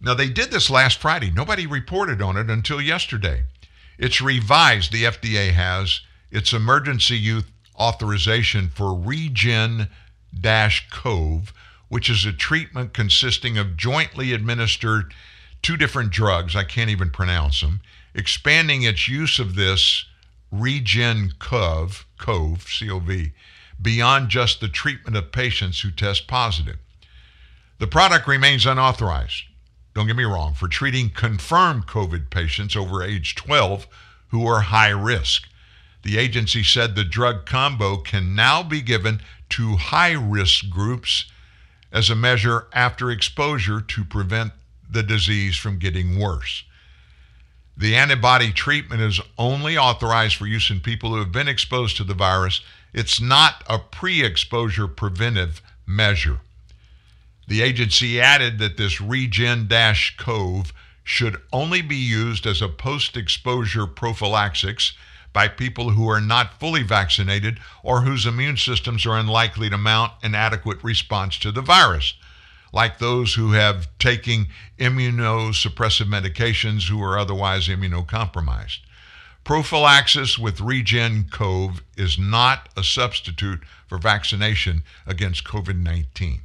Now, 0.00 0.14
they 0.14 0.30
did 0.30 0.50
this 0.50 0.70
last 0.70 0.98
Friday. 0.98 1.30
Nobody 1.30 1.66
reported 1.66 2.22
on 2.22 2.36
it 2.36 2.48
until 2.48 2.80
yesterday. 2.80 3.44
It's 3.98 4.20
revised, 4.20 4.92
the 4.92 5.04
FDA 5.04 5.52
has, 5.52 6.00
its 6.30 6.52
emergency 6.52 7.18
use 7.18 7.44
authorization 7.78 8.68
for 8.68 8.94
Regen 8.94 9.88
Cove, 10.90 11.52
which 11.88 12.08
is 12.08 12.24
a 12.24 12.32
treatment 12.32 12.94
consisting 12.94 13.58
of 13.58 13.76
jointly 13.76 14.32
administered 14.32 15.12
two 15.60 15.76
different 15.76 16.10
drugs. 16.10 16.56
I 16.56 16.64
can't 16.64 16.88
even 16.90 17.10
pronounce 17.10 17.60
them. 17.60 17.80
Expanding 18.14 18.82
its 18.82 19.08
use 19.08 19.38
of 19.38 19.54
this 19.54 20.06
REGEN-COV, 20.50 22.06
Cove, 22.18 22.62
C 22.62 22.90
O 22.90 22.98
V, 23.00 23.32
beyond 23.80 24.30
just 24.30 24.60
the 24.60 24.68
treatment 24.68 25.16
of 25.16 25.32
patients 25.32 25.80
who 25.80 25.90
test 25.90 26.26
positive. 26.26 26.76
The 27.78 27.86
product 27.86 28.26
remains 28.26 28.66
unauthorized, 28.66 29.44
don't 29.94 30.06
get 30.06 30.16
me 30.16 30.24
wrong, 30.24 30.54
for 30.54 30.68
treating 30.68 31.10
confirmed 31.10 31.86
COVID 31.86 32.30
patients 32.30 32.76
over 32.76 33.02
age 33.02 33.34
12 33.34 33.86
who 34.28 34.46
are 34.46 34.60
high 34.60 34.90
risk. 34.90 35.48
The 36.02 36.18
agency 36.18 36.62
said 36.62 36.94
the 36.94 37.04
drug 37.04 37.44
combo 37.44 37.96
can 37.96 38.34
now 38.34 38.62
be 38.62 38.80
given 38.80 39.20
to 39.50 39.76
high 39.76 40.12
risk 40.12 40.70
groups 40.70 41.30
as 41.92 42.08
a 42.08 42.14
measure 42.14 42.66
after 42.72 43.10
exposure 43.10 43.80
to 43.80 44.04
prevent 44.04 44.52
the 44.88 45.02
disease 45.02 45.56
from 45.56 45.78
getting 45.78 46.18
worse. 46.18 46.64
The 47.76 47.96
antibody 47.96 48.52
treatment 48.52 49.02
is 49.02 49.20
only 49.38 49.76
authorized 49.76 50.36
for 50.36 50.46
use 50.46 50.70
in 50.70 50.80
people 50.80 51.10
who 51.10 51.18
have 51.18 51.32
been 51.32 51.48
exposed 51.48 51.96
to 51.96 52.04
the 52.04 52.14
virus 52.14 52.60
it's 52.92 53.20
not 53.20 53.62
a 53.68 53.78
pre 53.78 54.24
exposure 54.24 54.88
preventive 54.88 55.62
measure. 55.86 56.40
The 57.50 57.62
agency 57.62 58.20
added 58.20 58.60
that 58.60 58.76
this 58.76 59.00
Regen 59.00 59.68
Cove 60.16 60.72
should 61.02 61.42
only 61.52 61.82
be 61.82 61.96
used 61.96 62.46
as 62.46 62.62
a 62.62 62.68
post 62.68 63.16
exposure 63.16 63.88
prophylaxis 63.88 64.92
by 65.32 65.48
people 65.48 65.90
who 65.90 66.08
are 66.08 66.20
not 66.20 66.60
fully 66.60 66.84
vaccinated 66.84 67.58
or 67.82 68.02
whose 68.02 68.24
immune 68.24 68.56
systems 68.56 69.04
are 69.04 69.18
unlikely 69.18 69.68
to 69.68 69.76
mount 69.76 70.12
an 70.22 70.36
adequate 70.36 70.80
response 70.84 71.36
to 71.38 71.50
the 71.50 71.60
virus, 71.60 72.14
like 72.72 72.98
those 73.00 73.34
who 73.34 73.50
have 73.50 73.88
taken 73.98 74.46
immunosuppressive 74.78 76.06
medications 76.06 76.88
who 76.88 77.02
are 77.02 77.18
otherwise 77.18 77.66
immunocompromised. 77.66 78.78
Prophylaxis 79.42 80.38
with 80.38 80.60
REGEN-COV 80.60 81.82
is 81.96 82.16
not 82.16 82.68
a 82.76 82.84
substitute 82.84 83.64
for 83.88 83.98
vaccination 83.98 84.84
against 85.04 85.42
COVID 85.42 85.82
19. 85.82 86.42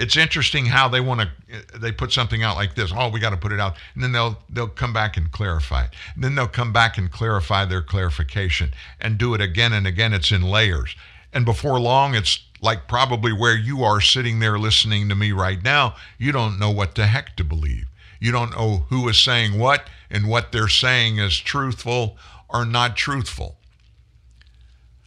It's 0.00 0.16
interesting 0.16 0.64
how 0.64 0.88
they 0.88 1.00
want 1.00 1.20
to 1.20 1.78
they 1.78 1.92
put 1.92 2.10
something 2.10 2.42
out 2.42 2.56
like 2.56 2.74
this. 2.74 2.90
Oh, 2.96 3.10
we 3.10 3.20
got 3.20 3.30
to 3.30 3.36
put 3.36 3.52
it 3.52 3.60
out, 3.60 3.76
and 3.94 4.02
then 4.02 4.12
they'll 4.12 4.38
they'll 4.48 4.66
come 4.66 4.94
back 4.94 5.18
and 5.18 5.30
clarify 5.30 5.84
it. 5.84 5.90
And 6.14 6.24
then 6.24 6.34
they'll 6.34 6.48
come 6.48 6.72
back 6.72 6.96
and 6.96 7.10
clarify 7.10 7.66
their 7.66 7.82
clarification 7.82 8.72
and 8.98 9.18
do 9.18 9.34
it 9.34 9.42
again 9.42 9.74
and 9.74 9.86
again. 9.86 10.14
It's 10.14 10.32
in 10.32 10.42
layers, 10.42 10.96
and 11.34 11.44
before 11.44 11.78
long, 11.78 12.14
it's 12.14 12.42
like 12.62 12.88
probably 12.88 13.32
where 13.34 13.56
you 13.56 13.84
are 13.84 14.00
sitting 14.00 14.38
there 14.38 14.58
listening 14.58 15.10
to 15.10 15.14
me 15.14 15.32
right 15.32 15.62
now. 15.62 15.96
You 16.16 16.32
don't 16.32 16.58
know 16.58 16.70
what 16.70 16.94
the 16.94 17.06
heck 17.06 17.36
to 17.36 17.44
believe. 17.44 17.84
You 18.18 18.32
don't 18.32 18.52
know 18.52 18.86
who 18.88 19.06
is 19.08 19.18
saying 19.18 19.58
what 19.58 19.86
and 20.10 20.28
what 20.28 20.50
they're 20.50 20.68
saying 20.68 21.18
is 21.18 21.38
truthful 21.38 22.16
or 22.48 22.64
not 22.64 22.96
truthful. 22.96 23.58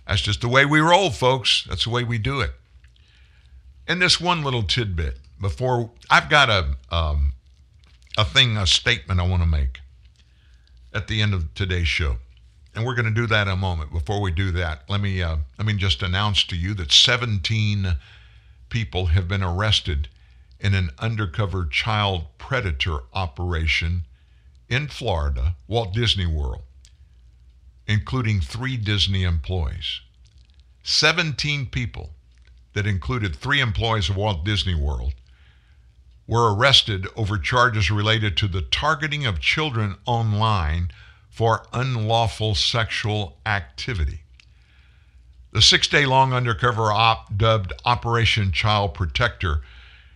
That's 0.08 0.22
just 0.22 0.42
the 0.42 0.50
way 0.50 0.66
we 0.66 0.82
roll, 0.82 1.10
folks. 1.10 1.66
That's 1.68 1.86
the 1.86 1.90
way 1.90 2.04
we 2.04 2.20
do 2.20 2.42
it. 2.42 2.52
And 3.88 4.02
this 4.02 4.20
one 4.20 4.44
little 4.44 4.64
tidbit 4.64 5.20
before 5.40 5.92
I've 6.10 6.30
got 6.30 6.50
a 6.50 6.76
um, 6.90 7.34
a 8.18 8.24
thing, 8.24 8.58
a 8.58 8.66
statement 8.66 9.20
I 9.20 9.28
want 9.28 9.42
to 9.42 9.48
make 9.48 9.82
at 10.94 11.08
the 11.08 11.22
end 11.22 11.34
of 11.34 11.54
today's 11.54 11.88
show, 11.88 12.18
and 12.74 12.86
we're 12.86 12.96
going 12.96 13.06
to 13.06 13.12
do 13.12 13.28
that 13.28 13.48
in 13.48 13.54
a 13.54 13.58
moment. 13.58 13.92
Before 13.92 14.22
we 14.22 14.32
do 14.32 14.52
that, 14.52 14.84
let 14.88 15.02
me 15.02 15.22
uh, 15.22 15.38
let 15.58 15.68
me 15.68 15.74
just 15.74 16.02
announce 16.02 16.44
to 16.46 16.56
you 16.56 16.74
that 16.76 16.92
17 16.92 17.98
people 18.70 19.08
have 19.08 19.28
been 19.28 19.44
arrested 19.44 20.08
in 20.60 20.74
an 20.74 20.92
undercover 20.98 21.66
child 21.66 22.26
predator 22.38 23.00
operation 23.14 24.04
in 24.70 24.88
Florida, 24.88 25.56
Walt 25.68 25.94
Disney 25.94 26.26
World, 26.26 26.64
including 27.86 28.40
three 28.40 28.78
Disney 28.78 29.24
employees. 29.24 30.00
17 30.84 31.66
people 31.68 32.12
that 32.74 32.88
included 32.88 33.36
three 33.36 33.60
employees 33.60 34.10
of 34.10 34.18
Walt 34.18 34.44
Disney 34.44 34.76
World 34.76 35.14
were 36.28 36.54
arrested 36.54 37.08
over 37.16 37.38
charges 37.38 37.92
related 37.92 38.38
to 38.38 38.48
the 38.48 38.62
targeting 38.62 39.26
of 39.26 39.40
children 39.40 39.96
online 40.06 40.90
for 41.30 41.66
unlawful 41.74 42.56
sexual 42.56 43.38
activity. 43.46 44.22
The 45.52 45.62
six 45.62 45.88
day 45.88 46.06
long 46.06 46.34
undercover 46.34 46.92
op, 46.92 47.38
dubbed 47.38 47.74
Operation 47.86 48.52
Child 48.52 48.94
Protector, 48.94 49.62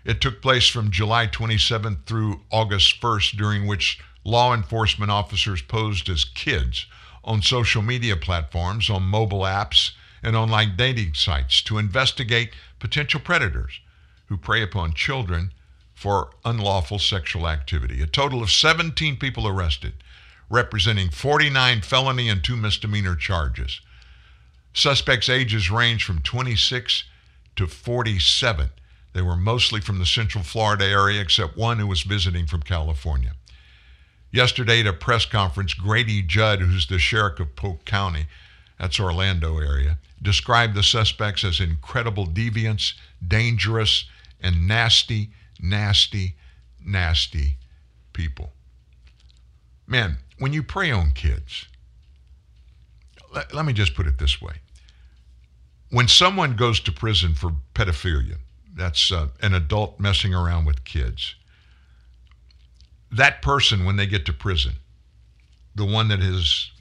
it 0.05 0.21
took 0.21 0.41
place 0.41 0.67
from 0.67 0.89
July 0.89 1.27
27th 1.27 2.05
through 2.05 2.41
August 2.49 3.01
1st, 3.01 3.37
during 3.37 3.67
which 3.67 3.99
law 4.23 4.53
enforcement 4.53 5.11
officers 5.11 5.61
posed 5.61 6.09
as 6.09 6.23
kids 6.23 6.85
on 7.23 7.41
social 7.41 7.81
media 7.81 8.15
platforms, 8.15 8.89
on 8.89 9.03
mobile 9.03 9.41
apps, 9.41 9.91
and 10.23 10.35
online 10.35 10.75
dating 10.75 11.13
sites 11.13 11.61
to 11.63 11.77
investigate 11.77 12.51
potential 12.79 13.19
predators 13.19 13.79
who 14.27 14.37
prey 14.37 14.61
upon 14.61 14.93
children 14.93 15.51
for 15.93 16.29
unlawful 16.45 16.99
sexual 16.99 17.47
activity. 17.47 18.01
A 18.01 18.07
total 18.07 18.43
of 18.43 18.51
17 18.51 19.17
people 19.17 19.47
arrested, 19.47 19.93
representing 20.49 21.09
49 21.09 21.81
felony 21.81 22.29
and 22.29 22.43
two 22.43 22.55
misdemeanor 22.55 23.15
charges. 23.15 23.81
Suspects' 24.73 25.29
ages 25.29 25.71
range 25.71 26.03
from 26.03 26.19
26 26.19 27.03
to 27.55 27.67
47. 27.67 28.69
They 29.13 29.21
were 29.23 29.35
mostly 29.35 29.81
from 29.81 29.97
the 29.97 30.05
Central 30.05 30.43
Florida 30.43 30.85
area, 30.85 31.19
except 31.19 31.57
one 31.57 31.79
who 31.79 31.87
was 31.87 32.03
visiting 32.03 32.45
from 32.45 32.61
California. 32.61 33.31
Yesterday, 34.31 34.81
at 34.81 34.87
a 34.87 34.93
press 34.93 35.25
conference, 35.25 35.73
Grady 35.73 36.21
Judd, 36.21 36.59
who's 36.59 36.85
the 36.85 36.99
sheriff 36.99 37.39
of 37.39 37.55
Polk 37.55 37.85
County, 37.85 38.27
that's 38.77 38.99
Orlando 38.99 39.57
area, 39.57 39.97
described 40.21 40.75
the 40.75 40.83
suspects 40.83 41.43
as 41.43 41.59
incredible 41.59 42.25
deviants, 42.25 42.93
dangerous, 43.25 44.05
and 44.41 44.67
nasty, 44.67 45.29
nasty, 45.59 46.35
nasty 46.83 47.57
people. 48.13 48.51
Man, 49.85 50.17
when 50.39 50.53
you 50.53 50.63
prey 50.63 50.91
on 50.91 51.11
kids, 51.11 51.67
let, 53.33 53.53
let 53.53 53.65
me 53.65 53.73
just 53.73 53.95
put 53.95 54.07
it 54.07 54.17
this 54.17 54.41
way. 54.41 54.55
When 55.89 56.07
someone 56.07 56.55
goes 56.55 56.79
to 56.81 56.91
prison 56.91 57.33
for 57.33 57.51
pedophilia, 57.73 58.37
that's 58.75 59.11
uh, 59.11 59.27
an 59.41 59.53
adult 59.53 59.99
messing 59.99 60.33
around 60.33 60.65
with 60.65 60.83
kids, 60.83 61.35
that 63.11 63.41
person, 63.41 63.85
when 63.85 63.95
they 63.95 64.05
get 64.05 64.25
to 64.25 64.33
prison, 64.33 64.73
the 65.75 65.85
one 65.85 66.09
that 66.09 66.19
is 66.19 66.71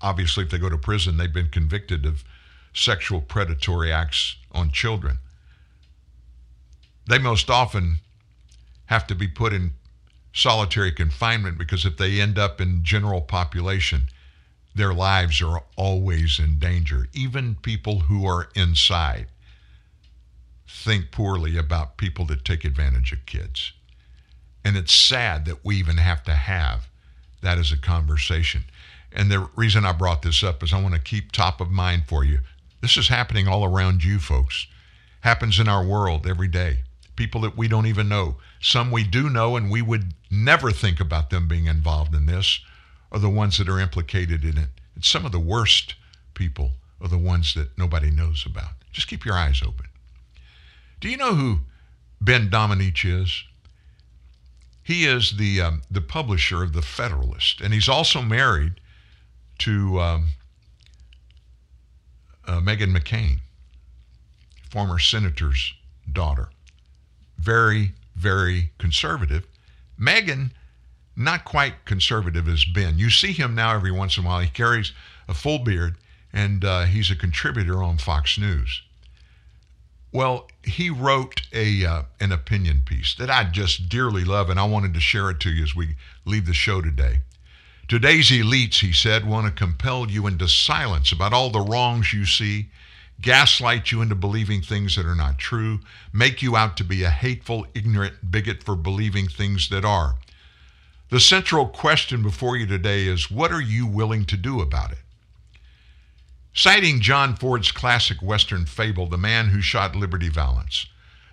obviously, 0.00 0.44
if 0.44 0.50
they 0.50 0.58
go 0.58 0.68
to 0.68 0.78
prison, 0.78 1.16
they've 1.16 1.32
been 1.32 1.48
convicted 1.48 2.04
of 2.04 2.24
sexual 2.72 3.20
predatory 3.20 3.92
acts 3.92 4.36
on 4.52 4.70
children. 4.70 5.18
They 7.08 7.18
most 7.18 7.50
often 7.50 7.98
have 8.86 9.06
to 9.08 9.14
be 9.14 9.28
put 9.28 9.52
in 9.52 9.72
solitary 10.32 10.92
confinement 10.92 11.58
because 11.58 11.84
if 11.84 11.96
they 11.96 12.20
end 12.20 12.38
up 12.38 12.60
in 12.60 12.84
general 12.84 13.20
population, 13.20 14.06
their 14.74 14.94
lives 14.94 15.42
are 15.42 15.64
always 15.76 16.38
in 16.38 16.58
danger. 16.58 17.08
Even 17.12 17.56
people 17.56 18.00
who 18.00 18.24
are 18.26 18.48
inside 18.54 19.26
think 20.68 21.10
poorly 21.10 21.56
about 21.56 21.96
people 21.96 22.24
that 22.26 22.44
take 22.44 22.64
advantage 22.64 23.12
of 23.12 23.26
kids. 23.26 23.72
And 24.64 24.76
it's 24.76 24.92
sad 24.92 25.46
that 25.46 25.64
we 25.64 25.76
even 25.76 25.96
have 25.96 26.22
to 26.24 26.34
have 26.34 26.88
that 27.42 27.58
as 27.58 27.72
a 27.72 27.78
conversation. 27.78 28.64
And 29.12 29.30
the 29.30 29.48
reason 29.56 29.84
I 29.84 29.92
brought 29.92 30.22
this 30.22 30.44
up 30.44 30.62
is 30.62 30.72
I 30.72 30.80
want 30.80 30.94
to 30.94 31.00
keep 31.00 31.32
top 31.32 31.60
of 31.60 31.70
mind 31.70 32.04
for 32.06 32.24
you. 32.24 32.40
This 32.80 32.96
is 32.96 33.08
happening 33.08 33.46
all 33.46 33.64
around 33.64 34.04
you, 34.04 34.18
folks. 34.18 34.66
Happens 35.20 35.58
in 35.60 35.68
our 35.68 35.84
world 35.84 36.26
every 36.26 36.48
day. 36.48 36.80
People 37.16 37.42
that 37.42 37.56
we 37.56 37.68
don't 37.68 37.86
even 37.86 38.08
know. 38.08 38.36
Some 38.60 38.90
we 38.90 39.04
do 39.04 39.28
know, 39.28 39.56
and 39.56 39.70
we 39.70 39.82
would 39.82 40.14
never 40.30 40.70
think 40.70 41.00
about 41.00 41.30
them 41.30 41.48
being 41.48 41.66
involved 41.66 42.14
in 42.14 42.26
this, 42.26 42.60
are 43.12 43.18
the 43.18 43.28
ones 43.28 43.58
that 43.58 43.68
are 43.68 43.78
implicated 43.80 44.44
in 44.44 44.56
it. 44.56 44.68
And 44.94 45.04
some 45.04 45.26
of 45.26 45.32
the 45.32 45.40
worst 45.40 45.94
people 46.34 46.72
are 47.00 47.08
the 47.08 47.18
ones 47.18 47.54
that 47.54 47.76
nobody 47.76 48.10
knows 48.10 48.46
about. 48.46 48.72
Just 48.92 49.08
keep 49.08 49.24
your 49.24 49.34
eyes 49.34 49.62
open. 49.62 49.86
Do 51.00 51.08
you 51.08 51.16
know 51.16 51.34
who 51.34 51.60
Ben 52.20 52.48
Domenech 52.48 53.04
is? 53.04 53.44
He 54.82 55.04
is 55.04 55.36
the 55.36 55.60
um, 55.60 55.82
the 55.90 56.00
publisher 56.00 56.62
of 56.62 56.72
the 56.72 56.82
Federalist, 56.82 57.60
and 57.60 57.72
he's 57.72 57.88
also 57.88 58.22
married 58.22 58.80
to 59.58 60.00
um, 60.00 60.28
uh, 62.50 62.60
Meghan 62.60 62.96
McCain, 62.96 63.38
former 64.70 64.98
senator's 64.98 65.72
daughter. 66.10 66.48
Very, 67.38 67.92
very 68.16 68.72
conservative. 68.78 69.46
Megan, 69.96 70.52
not 71.14 71.44
quite 71.44 71.84
conservative 71.84 72.48
as 72.48 72.64
Ben. 72.64 72.98
You 72.98 73.08
see 73.08 73.32
him 73.32 73.54
now 73.54 73.74
every 73.74 73.92
once 73.92 74.16
in 74.16 74.24
a 74.24 74.26
while. 74.26 74.40
He 74.40 74.48
carries 74.48 74.92
a 75.28 75.34
full 75.34 75.60
beard, 75.60 75.96
and 76.32 76.64
uh, 76.64 76.84
he's 76.84 77.10
a 77.10 77.16
contributor 77.16 77.82
on 77.82 77.98
Fox 77.98 78.36
News. 78.36 78.82
Well, 80.12 80.48
he 80.64 80.90
wrote 80.90 81.42
a 81.52 81.86
uh, 81.86 82.02
an 82.18 82.32
opinion 82.32 82.82
piece 82.84 83.14
that 83.14 83.30
I 83.30 83.44
just 83.44 83.88
dearly 83.88 84.24
love, 84.24 84.50
and 84.50 84.58
I 84.58 84.64
wanted 84.64 84.92
to 84.94 85.00
share 85.00 85.30
it 85.30 85.38
to 85.40 85.50
you 85.50 85.62
as 85.62 85.76
we 85.76 85.94
leave 86.24 86.46
the 86.46 86.54
show 86.54 86.82
today. 86.82 87.20
Today's 87.90 88.30
elites, 88.30 88.78
he 88.78 88.92
said, 88.92 89.26
want 89.26 89.46
to 89.46 89.52
compel 89.52 90.08
you 90.08 90.28
into 90.28 90.46
silence 90.46 91.10
about 91.10 91.32
all 91.32 91.50
the 91.50 91.58
wrongs 91.58 92.12
you 92.12 92.24
see, 92.24 92.68
gaslight 93.20 93.90
you 93.90 94.00
into 94.00 94.14
believing 94.14 94.62
things 94.62 94.94
that 94.94 95.04
are 95.04 95.16
not 95.16 95.38
true, 95.38 95.80
make 96.12 96.40
you 96.40 96.56
out 96.56 96.76
to 96.76 96.84
be 96.84 97.02
a 97.02 97.10
hateful, 97.10 97.66
ignorant 97.74 98.30
bigot 98.30 98.62
for 98.62 98.76
believing 98.76 99.26
things 99.26 99.70
that 99.70 99.84
are. 99.84 100.14
The 101.08 101.18
central 101.18 101.66
question 101.66 102.22
before 102.22 102.56
you 102.56 102.64
today 102.64 103.08
is 103.08 103.28
what 103.28 103.50
are 103.50 103.60
you 103.60 103.88
willing 103.88 104.24
to 104.26 104.36
do 104.36 104.60
about 104.60 104.92
it? 104.92 104.98
Citing 106.54 107.00
John 107.00 107.34
Ford's 107.34 107.72
classic 107.72 108.22
Western 108.22 108.66
fable, 108.66 109.08
The 109.08 109.18
Man 109.18 109.48
Who 109.48 109.60
Shot 109.60 109.96
Liberty 109.96 110.28
Valance, 110.28 110.86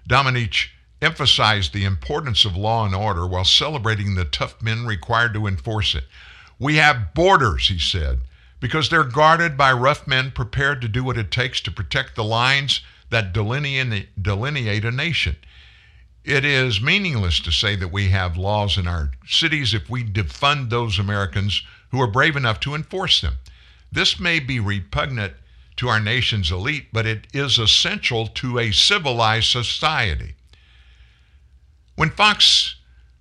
Domenech 0.09 0.69
emphasized 1.03 1.71
the 1.71 1.85
importance 1.85 2.45
of 2.45 2.57
law 2.57 2.84
and 2.84 2.95
order 2.95 3.27
while 3.27 3.45
celebrating 3.45 4.15
the 4.15 4.25
tough 4.25 4.59
men 4.59 4.88
required 4.88 5.35
to 5.35 5.45
enforce 5.45 5.93
it. 5.93 6.05
We 6.59 6.77
have 6.77 7.13
borders, 7.13 7.67
he 7.67 7.79
said, 7.79 8.21
because 8.59 8.89
they're 8.89 9.03
guarded 9.03 9.57
by 9.57 9.71
rough 9.71 10.07
men 10.07 10.31
prepared 10.31 10.81
to 10.81 10.88
do 10.88 11.03
what 11.03 11.17
it 11.17 11.29
takes 11.29 11.61
to 11.61 11.71
protect 11.71 12.15
the 12.15 12.23
lines 12.23 12.81
that 13.09 13.31
delineate, 13.31 14.85
a 14.85 14.91
nation. 14.91 15.35
It 16.23 16.43
is 16.43 16.81
meaningless 16.81 17.39
to 17.41 17.51
say 17.51 17.75
that 17.77 17.91
we 17.91 18.09
have 18.09 18.35
laws 18.35 18.77
in 18.77 18.88
our 18.88 19.11
cities 19.25 19.73
if 19.73 19.89
we 19.89 20.03
defund 20.03 20.69
those 20.69 20.99
Americans 20.99 21.63
who 21.91 22.01
are 22.01 22.07
brave 22.07 22.35
enough 22.35 22.59
to 22.61 22.75
enforce 22.75 23.21
them. 23.21 23.35
This 23.91 24.19
may 24.19 24.39
be 24.39 24.59
repugnant 24.59 25.34
to 25.77 25.88
our 25.88 25.99
nation's 25.99 26.51
elite, 26.51 26.88
but 26.91 27.05
it 27.05 27.27
is 27.34 27.59
essential 27.59 28.27
to 28.27 28.57
a 28.57 28.71
civilized 28.71 29.51
society. 29.51 30.35
When 31.95 32.09
Fox 32.09 32.76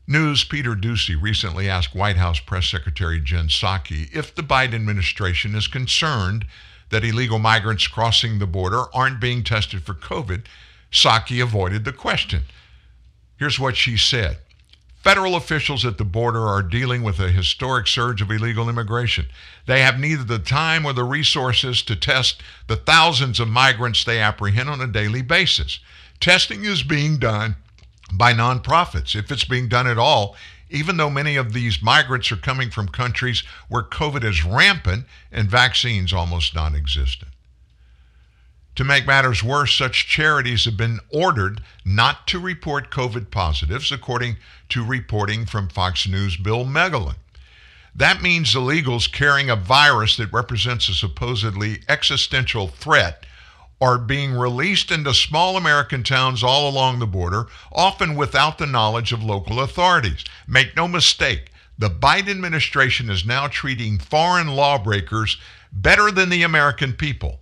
News' 0.08 0.44
Peter 0.44 0.76
Doocy 0.76 1.20
recently 1.20 1.68
asked 1.68 1.92
White 1.92 2.16
House 2.16 2.38
Press 2.38 2.68
Secretary 2.68 3.20
Jen 3.20 3.48
Psaki 3.48 4.08
if 4.14 4.32
the 4.32 4.42
Biden 4.42 4.74
administration 4.74 5.56
is 5.56 5.66
concerned 5.66 6.46
that 6.90 7.04
illegal 7.04 7.40
migrants 7.40 7.88
crossing 7.88 8.38
the 8.38 8.46
border 8.46 8.84
aren't 8.94 9.20
being 9.20 9.42
tested 9.42 9.82
for 9.82 9.94
COVID, 9.94 10.44
Psaki 10.92 11.42
avoided 11.42 11.84
the 11.84 11.92
question. 11.92 12.42
Here's 13.36 13.58
what 13.58 13.76
she 13.76 13.96
said 13.96 14.38
Federal 14.94 15.34
officials 15.34 15.84
at 15.84 15.98
the 15.98 16.04
border 16.04 16.46
are 16.46 16.62
dealing 16.62 17.02
with 17.02 17.18
a 17.18 17.30
historic 17.30 17.88
surge 17.88 18.22
of 18.22 18.30
illegal 18.30 18.68
immigration. 18.68 19.26
They 19.66 19.80
have 19.80 19.98
neither 19.98 20.22
the 20.22 20.38
time 20.38 20.86
or 20.86 20.92
the 20.92 21.02
resources 21.02 21.82
to 21.82 21.96
test 21.96 22.44
the 22.68 22.76
thousands 22.76 23.40
of 23.40 23.48
migrants 23.48 24.04
they 24.04 24.20
apprehend 24.20 24.68
on 24.68 24.80
a 24.80 24.86
daily 24.86 25.22
basis. 25.22 25.80
Testing 26.20 26.64
is 26.64 26.84
being 26.84 27.18
done 27.18 27.56
by 28.12 28.32
nonprofits, 28.32 29.14
if 29.16 29.30
it's 29.30 29.44
being 29.44 29.68
done 29.68 29.86
at 29.86 29.98
all, 29.98 30.36
even 30.68 30.96
though 30.96 31.10
many 31.10 31.36
of 31.36 31.52
these 31.52 31.82
migrants 31.82 32.30
are 32.32 32.36
coming 32.36 32.70
from 32.70 32.88
countries 32.88 33.42
where 33.68 33.82
COVID 33.82 34.24
is 34.24 34.44
rampant 34.44 35.04
and 35.30 35.50
vaccines 35.50 36.12
almost 36.12 36.54
non 36.54 36.74
existent. 36.74 37.32
To 38.76 38.84
make 38.84 39.06
matters 39.06 39.42
worse, 39.42 39.72
such 39.72 40.06
charities 40.06 40.66
have 40.66 40.76
been 40.76 41.00
ordered 41.10 41.62
not 41.84 42.26
to 42.28 42.38
report 42.38 42.90
COVID 42.90 43.30
positives, 43.30 43.90
according 43.90 44.36
to 44.68 44.84
reporting 44.84 45.46
from 45.46 45.68
Fox 45.68 46.06
News' 46.06 46.36
Bill 46.36 46.66
Melugin. 46.66 47.16
That 47.94 48.20
means 48.20 48.54
illegals 48.54 49.10
carrying 49.10 49.48
a 49.48 49.56
virus 49.56 50.18
that 50.18 50.32
represents 50.32 50.90
a 50.90 50.94
supposedly 50.94 51.80
existential 51.88 52.68
threat 52.68 53.24
are 53.80 53.98
being 53.98 54.32
released 54.32 54.90
into 54.90 55.12
small 55.12 55.56
American 55.56 56.02
towns 56.02 56.42
all 56.42 56.68
along 56.68 56.98
the 56.98 57.06
border, 57.06 57.46
often 57.72 58.16
without 58.16 58.58
the 58.58 58.66
knowledge 58.66 59.12
of 59.12 59.22
local 59.22 59.60
authorities. 59.60 60.24
Make 60.46 60.74
no 60.76 60.88
mistake, 60.88 61.50
the 61.78 61.90
Biden 61.90 62.30
administration 62.30 63.10
is 63.10 63.26
now 63.26 63.48
treating 63.48 63.98
foreign 63.98 64.48
lawbreakers 64.48 65.36
better 65.72 66.10
than 66.10 66.30
the 66.30 66.42
American 66.42 66.94
people. 66.94 67.40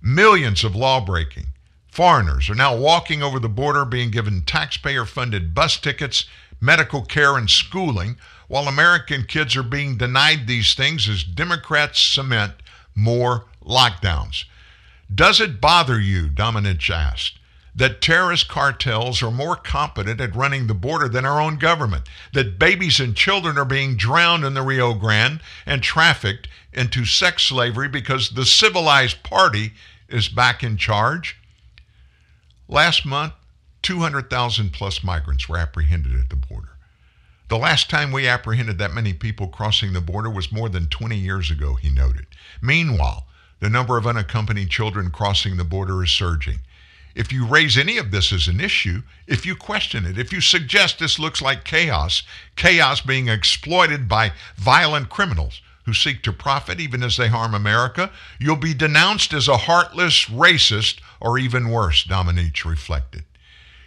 Millions 0.00 0.62
of 0.62 0.76
lawbreaking 0.76 1.46
foreigners 1.94 2.50
are 2.50 2.56
now 2.56 2.76
walking 2.76 3.22
over 3.22 3.38
the 3.38 3.48
border 3.48 3.84
being 3.84 4.10
given 4.10 4.42
taxpayer 4.42 5.04
funded 5.04 5.54
bus 5.54 5.78
tickets, 5.78 6.26
medical 6.60 7.02
care, 7.02 7.36
and 7.36 7.48
schooling, 7.48 8.16
while 8.48 8.68
American 8.68 9.24
kids 9.24 9.56
are 9.56 9.62
being 9.62 9.96
denied 9.96 10.46
these 10.46 10.74
things 10.74 11.08
as 11.08 11.22
Democrats 11.24 12.00
cement 12.00 12.52
more 12.94 13.46
lockdowns. 13.64 14.44
Does 15.12 15.40
it 15.40 15.60
bother 15.60 16.00
you, 16.00 16.28
Domenech 16.28 16.90
asked, 16.90 17.38
that 17.74 18.00
terrorist 18.00 18.48
cartels 18.48 19.22
are 19.22 19.30
more 19.30 19.56
competent 19.56 20.20
at 20.20 20.36
running 20.36 20.66
the 20.66 20.74
border 20.74 21.08
than 21.08 21.24
our 21.24 21.40
own 21.40 21.56
government, 21.56 22.08
that 22.32 22.58
babies 22.58 23.00
and 23.00 23.16
children 23.16 23.58
are 23.58 23.64
being 23.64 23.96
drowned 23.96 24.44
in 24.44 24.54
the 24.54 24.62
Rio 24.62 24.94
Grande 24.94 25.40
and 25.66 25.82
trafficked 25.82 26.46
into 26.72 27.04
sex 27.04 27.42
slavery 27.44 27.88
because 27.88 28.30
the 28.30 28.44
civilized 28.44 29.22
party 29.24 29.72
is 30.08 30.28
back 30.28 30.62
in 30.62 30.76
charge. 30.76 31.36
Last 32.68 33.04
month, 33.04 33.32
200,000 33.82 34.72
plus 34.72 35.02
migrants 35.02 35.48
were 35.48 35.58
apprehended 35.58 36.18
at 36.18 36.30
the 36.30 36.36
border. 36.36 36.70
The 37.48 37.58
last 37.58 37.90
time 37.90 38.10
we 38.10 38.26
apprehended 38.26 38.78
that 38.78 38.94
many 38.94 39.12
people 39.12 39.48
crossing 39.48 39.92
the 39.92 40.00
border 40.00 40.30
was 40.30 40.50
more 40.50 40.68
than 40.68 40.88
20 40.88 41.16
years 41.16 41.50
ago, 41.50 41.74
he 41.74 41.90
noted. 41.90 42.26
Meanwhile, 42.62 43.26
the 43.60 43.70
number 43.70 43.96
of 43.96 44.06
unaccompanied 44.06 44.70
children 44.70 45.10
crossing 45.10 45.56
the 45.56 45.64
border 45.64 46.02
is 46.02 46.10
surging. 46.10 46.60
If 47.14 47.32
you 47.32 47.46
raise 47.46 47.78
any 47.78 47.96
of 47.96 48.10
this 48.10 48.32
as 48.32 48.48
an 48.48 48.60
issue, 48.60 49.02
if 49.26 49.46
you 49.46 49.54
question 49.54 50.04
it, 50.04 50.18
if 50.18 50.32
you 50.32 50.40
suggest 50.40 50.98
this 50.98 51.18
looks 51.18 51.40
like 51.40 51.64
chaos, 51.64 52.24
chaos 52.56 53.00
being 53.00 53.28
exploited 53.28 54.08
by 54.08 54.32
violent 54.56 55.10
criminals 55.10 55.60
who 55.84 55.94
seek 55.94 56.22
to 56.22 56.32
profit 56.32 56.80
even 56.80 57.02
as 57.02 57.16
they 57.16 57.28
harm 57.28 57.54
America, 57.54 58.10
you'll 58.40 58.56
be 58.56 58.74
denounced 58.74 59.32
as 59.32 59.46
a 59.46 59.56
heartless 59.56 60.24
racist 60.26 60.98
or 61.20 61.38
even 61.38 61.70
worse, 61.70 62.04
Domenech 62.04 62.64
reflected. 62.64 63.24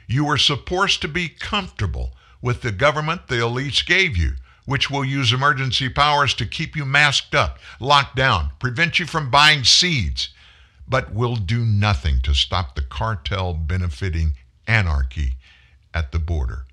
You 0.07 0.23
were 0.23 0.37
supposed 0.37 1.01
to 1.01 1.07
be 1.07 1.27
comfortable 1.27 2.13
with 2.41 2.61
the 2.61 2.71
government 2.71 3.27
the 3.27 3.35
elites 3.35 3.85
gave 3.85 4.15
you, 4.15 4.33
which 4.67 4.91
will 4.91 5.05
use 5.05 5.31
emergency 5.31 5.87
powers 5.87 6.33
to 6.33 6.45
keep 6.45 6.75
you 6.75 6.83
masked 6.83 7.33
up, 7.33 7.57
locked 7.79 8.17
down, 8.17 8.51
prevent 8.59 8.99
you 8.99 9.05
from 9.05 9.31
buying 9.31 9.63
seeds, 9.63 10.27
but 10.85 11.13
will 11.13 11.37
do 11.37 11.63
nothing 11.63 12.19
to 12.21 12.35
stop 12.35 12.75
the 12.75 12.81
cartel 12.81 13.53
benefiting 13.53 14.33
anarchy 14.67 15.35
at 15.93 16.11
the 16.11 16.19
border. 16.19 16.65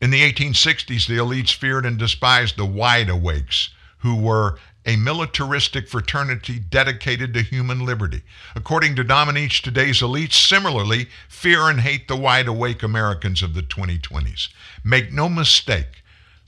In 0.00 0.10
the 0.10 0.20
1860s, 0.20 1.06
the 1.06 1.16
elites 1.16 1.54
feared 1.54 1.86
and 1.86 1.96
despised 1.96 2.56
the 2.56 2.66
wide 2.66 3.08
awakes, 3.08 3.70
who 3.98 4.16
were 4.16 4.58
a 4.84 4.96
militaristic 4.96 5.88
fraternity 5.88 6.58
dedicated 6.58 7.32
to 7.34 7.42
human 7.42 7.86
liberty. 7.86 8.22
According 8.56 8.96
to 8.96 9.04
Domenech, 9.04 9.62
today's 9.62 10.00
elites 10.00 10.32
similarly 10.32 11.06
fear 11.28 11.68
and 11.68 11.80
hate 11.80 12.08
the 12.08 12.16
wide 12.16 12.48
awake 12.48 12.82
Americans 12.82 13.42
of 13.42 13.54
the 13.54 13.62
2020s. 13.62 14.48
Make 14.82 15.12
no 15.12 15.28
mistake, 15.28 16.01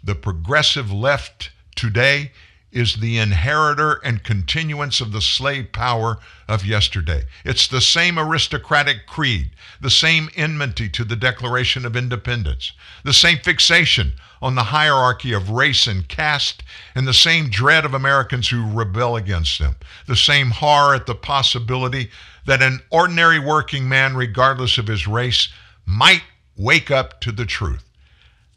the 0.05 0.14
progressive 0.14 0.93
left 0.93 1.51
today 1.74 2.31
is 2.70 2.97
the 2.97 3.18
inheritor 3.18 4.01
and 4.05 4.24
continuance 4.24 5.01
of 5.01 5.12
the 5.12 5.20
slave 5.20 5.70
power 5.72 6.18
of 6.48 6.66
yesterday. 6.66 7.22
It's 7.44 7.68
the 7.68 7.81
same 7.81 8.18
aristocratic 8.18 9.06
creed, 9.06 9.51
the 9.81 9.90
same 9.90 10.28
enmity 10.36 10.89
to 10.90 11.05
the 11.05 11.16
Declaration 11.16 11.86
of 11.86 11.97
Independence, 11.97 12.72
the 13.05 13.12
same 13.12 13.39
fixation 13.39 14.14
on 14.43 14.56
the 14.56 14.64
hierarchy 14.64 15.32
of 15.32 15.51
race 15.51 15.86
and 15.86 16.06
caste, 16.09 16.64
and 16.94 17.06
the 17.06 17.14
same 17.14 17.48
dread 17.48 17.85
of 17.85 17.94
Americans 17.94 18.48
who 18.48 18.68
rebel 18.68 19.16
against 19.16 19.60
them, 19.60 19.76
the 20.06 20.16
same 20.16 20.51
horror 20.51 20.94
at 20.94 21.06
the 21.06 21.14
possibility 21.14 22.10
that 22.44 22.60
an 22.60 22.81
ordinary 22.90 23.39
working 23.39 23.89
man, 23.89 24.16
regardless 24.16 24.76
of 24.78 24.89
his 24.89 25.06
race, 25.06 25.48
might 25.86 26.22
wake 26.56 26.90
up 26.90 27.20
to 27.20 27.32
the 27.32 27.47
truth. 27.47 27.85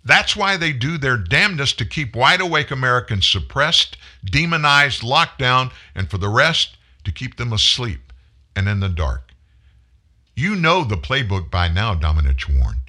That's 0.07 0.38
why 0.38 0.55
they 0.55 0.71
do 0.71 0.97
their 0.97 1.17
damnedest 1.17 1.77
to 1.79 1.85
keep 1.85 2.15
wide 2.15 2.39
awake 2.39 2.71
Americans 2.71 3.27
suppressed, 3.27 3.97
demonized, 4.23 5.03
locked 5.03 5.38
down, 5.38 5.71
and 5.93 6.09
for 6.09 6.17
the 6.17 6.29
rest, 6.29 6.77
to 7.03 7.11
keep 7.11 7.35
them 7.35 7.51
asleep 7.51 8.13
and 8.55 8.69
in 8.69 8.79
the 8.79 8.88
dark. 8.88 9.31
You 10.34 10.55
know 10.55 10.85
the 10.85 10.95
playbook 10.95 11.51
by 11.51 11.67
now, 11.67 11.93
Domenech 11.93 12.47
warned. 12.47 12.79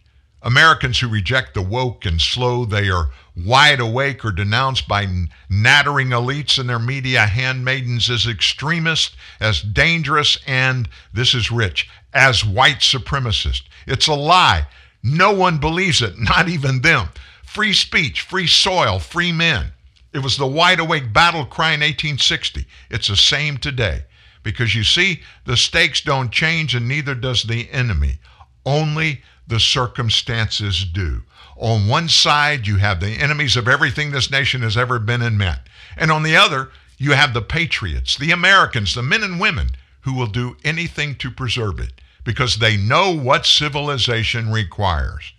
Americans 0.42 1.00
who 1.00 1.08
reject 1.08 1.54
the 1.54 1.62
woke 1.62 2.06
and 2.06 2.20
slow 2.20 2.64
they 2.64 2.88
are 2.88 3.10
wide 3.34 3.80
awake 3.80 4.24
or 4.24 4.30
denounced 4.30 4.86
by 4.86 5.06
nattering 5.50 6.10
elites 6.10 6.56
and 6.56 6.68
their 6.68 6.78
media 6.78 7.26
handmaidens 7.26 8.08
as 8.08 8.28
extremist, 8.28 9.16
as 9.40 9.60
dangerous, 9.60 10.38
and, 10.46 10.88
this 11.12 11.34
is 11.34 11.50
rich, 11.50 11.88
as 12.14 12.44
white 12.44 12.78
supremacist. 12.78 13.62
It's 13.88 14.06
a 14.06 14.14
lie. 14.14 14.68
No 15.02 15.32
one 15.32 15.58
believes 15.58 16.02
it, 16.02 16.18
not 16.18 16.48
even 16.48 16.82
them. 16.82 17.08
Free 17.44 17.72
speech, 17.72 18.20
free 18.20 18.46
soil, 18.46 18.98
free 18.98 19.32
men. 19.32 19.72
It 20.12 20.20
was 20.20 20.36
the 20.36 20.46
wide 20.46 20.80
awake 20.80 21.12
battle 21.12 21.44
cry 21.44 21.68
in 21.68 21.80
1860. 21.80 22.66
It's 22.90 23.08
the 23.08 23.16
same 23.16 23.58
today. 23.58 24.04
Because 24.42 24.74
you 24.74 24.84
see, 24.84 25.22
the 25.44 25.56
stakes 25.56 26.00
don't 26.00 26.30
change 26.30 26.74
and 26.74 26.88
neither 26.88 27.14
does 27.14 27.42
the 27.42 27.70
enemy. 27.70 28.18
Only 28.64 29.22
the 29.46 29.60
circumstances 29.60 30.84
do. 30.84 31.22
On 31.56 31.88
one 31.88 32.08
side, 32.08 32.66
you 32.66 32.76
have 32.76 33.00
the 33.00 33.18
enemies 33.18 33.56
of 33.56 33.66
everything 33.66 34.10
this 34.10 34.30
nation 34.30 34.62
has 34.62 34.76
ever 34.76 34.98
been 34.98 35.22
and 35.22 35.36
meant. 35.36 35.60
And 35.96 36.10
on 36.10 36.22
the 36.22 36.36
other, 36.36 36.70
you 36.96 37.12
have 37.12 37.34
the 37.34 37.42
patriots, 37.42 38.16
the 38.16 38.30
Americans, 38.30 38.94
the 38.94 39.02
men 39.02 39.22
and 39.22 39.40
women 39.40 39.70
who 40.02 40.14
will 40.14 40.26
do 40.26 40.56
anything 40.64 41.16
to 41.16 41.30
preserve 41.30 41.80
it 41.80 42.00
because 42.28 42.58
they 42.58 42.76
know 42.76 43.10
what 43.10 43.46
civilization 43.46 44.52
requires. 44.52 45.32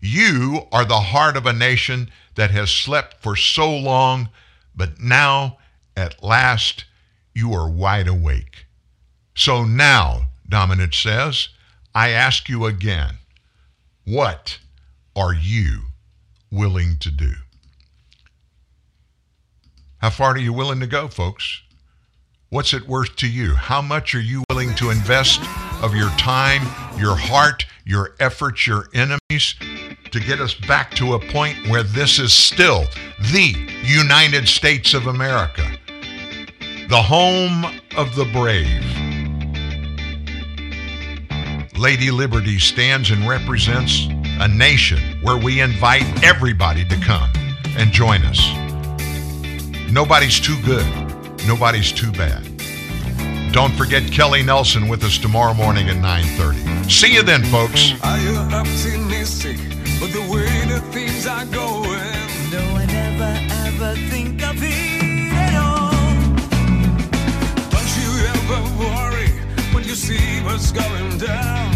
You 0.00 0.62
are 0.72 0.84
the 0.84 0.98
heart 0.98 1.36
of 1.36 1.46
a 1.46 1.52
nation 1.52 2.10
that 2.34 2.50
has 2.50 2.72
slept 2.72 3.22
for 3.22 3.36
so 3.36 3.72
long, 3.72 4.30
but 4.74 4.98
now, 4.98 5.58
at 5.96 6.24
last, 6.24 6.86
you 7.36 7.52
are 7.52 7.70
wide 7.70 8.08
awake. 8.08 8.66
So 9.36 9.64
now, 9.64 10.22
Domenech 10.50 11.00
says, 11.00 11.50
I 11.94 12.08
ask 12.08 12.48
you 12.48 12.66
again, 12.66 13.18
what 14.04 14.58
are 15.14 15.34
you 15.34 15.82
willing 16.50 16.96
to 16.98 17.12
do? 17.12 17.34
How 19.98 20.10
far 20.10 20.32
are 20.32 20.38
you 20.38 20.52
willing 20.52 20.80
to 20.80 20.88
go, 20.88 21.06
folks? 21.06 21.62
What's 22.48 22.74
it 22.74 22.88
worth 22.88 23.14
to 23.18 23.28
you? 23.28 23.54
How 23.54 23.80
much 23.80 24.16
are 24.16 24.20
you 24.20 24.42
willing 24.50 24.74
to 24.74 24.90
invest 24.90 25.40
of 25.84 25.94
your 25.94 26.08
time, 26.16 26.62
your 26.98 27.14
heart, 27.14 27.66
your 27.84 28.14
efforts, 28.18 28.66
your 28.66 28.88
enemies 28.94 29.54
to 30.10 30.18
get 30.18 30.40
us 30.40 30.54
back 30.54 30.92
to 30.92 31.12
a 31.12 31.18
point 31.18 31.58
where 31.68 31.82
this 31.82 32.18
is 32.18 32.32
still 32.32 32.84
the 33.32 33.54
United 33.84 34.48
States 34.48 34.94
of 34.94 35.08
America, 35.08 35.62
the 36.88 37.02
home 37.02 37.66
of 37.98 38.16
the 38.16 38.24
brave? 38.32 38.82
Lady 41.76 42.10
Liberty 42.10 42.58
stands 42.58 43.10
and 43.10 43.28
represents 43.28 44.06
a 44.40 44.48
nation 44.48 45.20
where 45.20 45.36
we 45.36 45.60
invite 45.60 46.24
everybody 46.24 46.86
to 46.86 46.96
come 47.00 47.30
and 47.76 47.92
join 47.92 48.22
us. 48.22 48.40
Nobody's 49.92 50.40
too 50.40 50.58
good. 50.62 50.86
Nobody's 51.46 51.92
too 51.92 52.10
bad. 52.12 52.53
Don't 53.54 53.72
forget 53.76 54.10
Kelly 54.10 54.42
Nelson 54.42 54.88
with 54.88 55.04
us 55.04 55.16
tomorrow 55.16 55.54
morning 55.54 55.88
at 55.88 55.98
9:30. 55.98 56.90
See 56.90 57.14
you 57.14 57.22
then, 57.22 57.44
folks. 57.44 57.92
Are 58.02 58.18
you 58.18 58.36
optimistic 58.36 59.58
the 60.00 60.26
way 60.28 60.66
things 60.90 61.24
are 61.24 61.46
going? 61.46 62.18
No, 62.50 62.62
ever 63.64 63.94
think 64.10 64.42
of 64.42 64.56
it 64.60 65.32
at 65.32 65.54
all. 65.54 65.92
Don't 67.70 67.92
you 68.00 68.10
ever 68.34 68.60
worry 68.82 69.30
when 69.72 69.84
you 69.84 69.94
see 69.94 70.40
what's 70.42 70.72
going 70.72 71.18
down? 71.18 71.74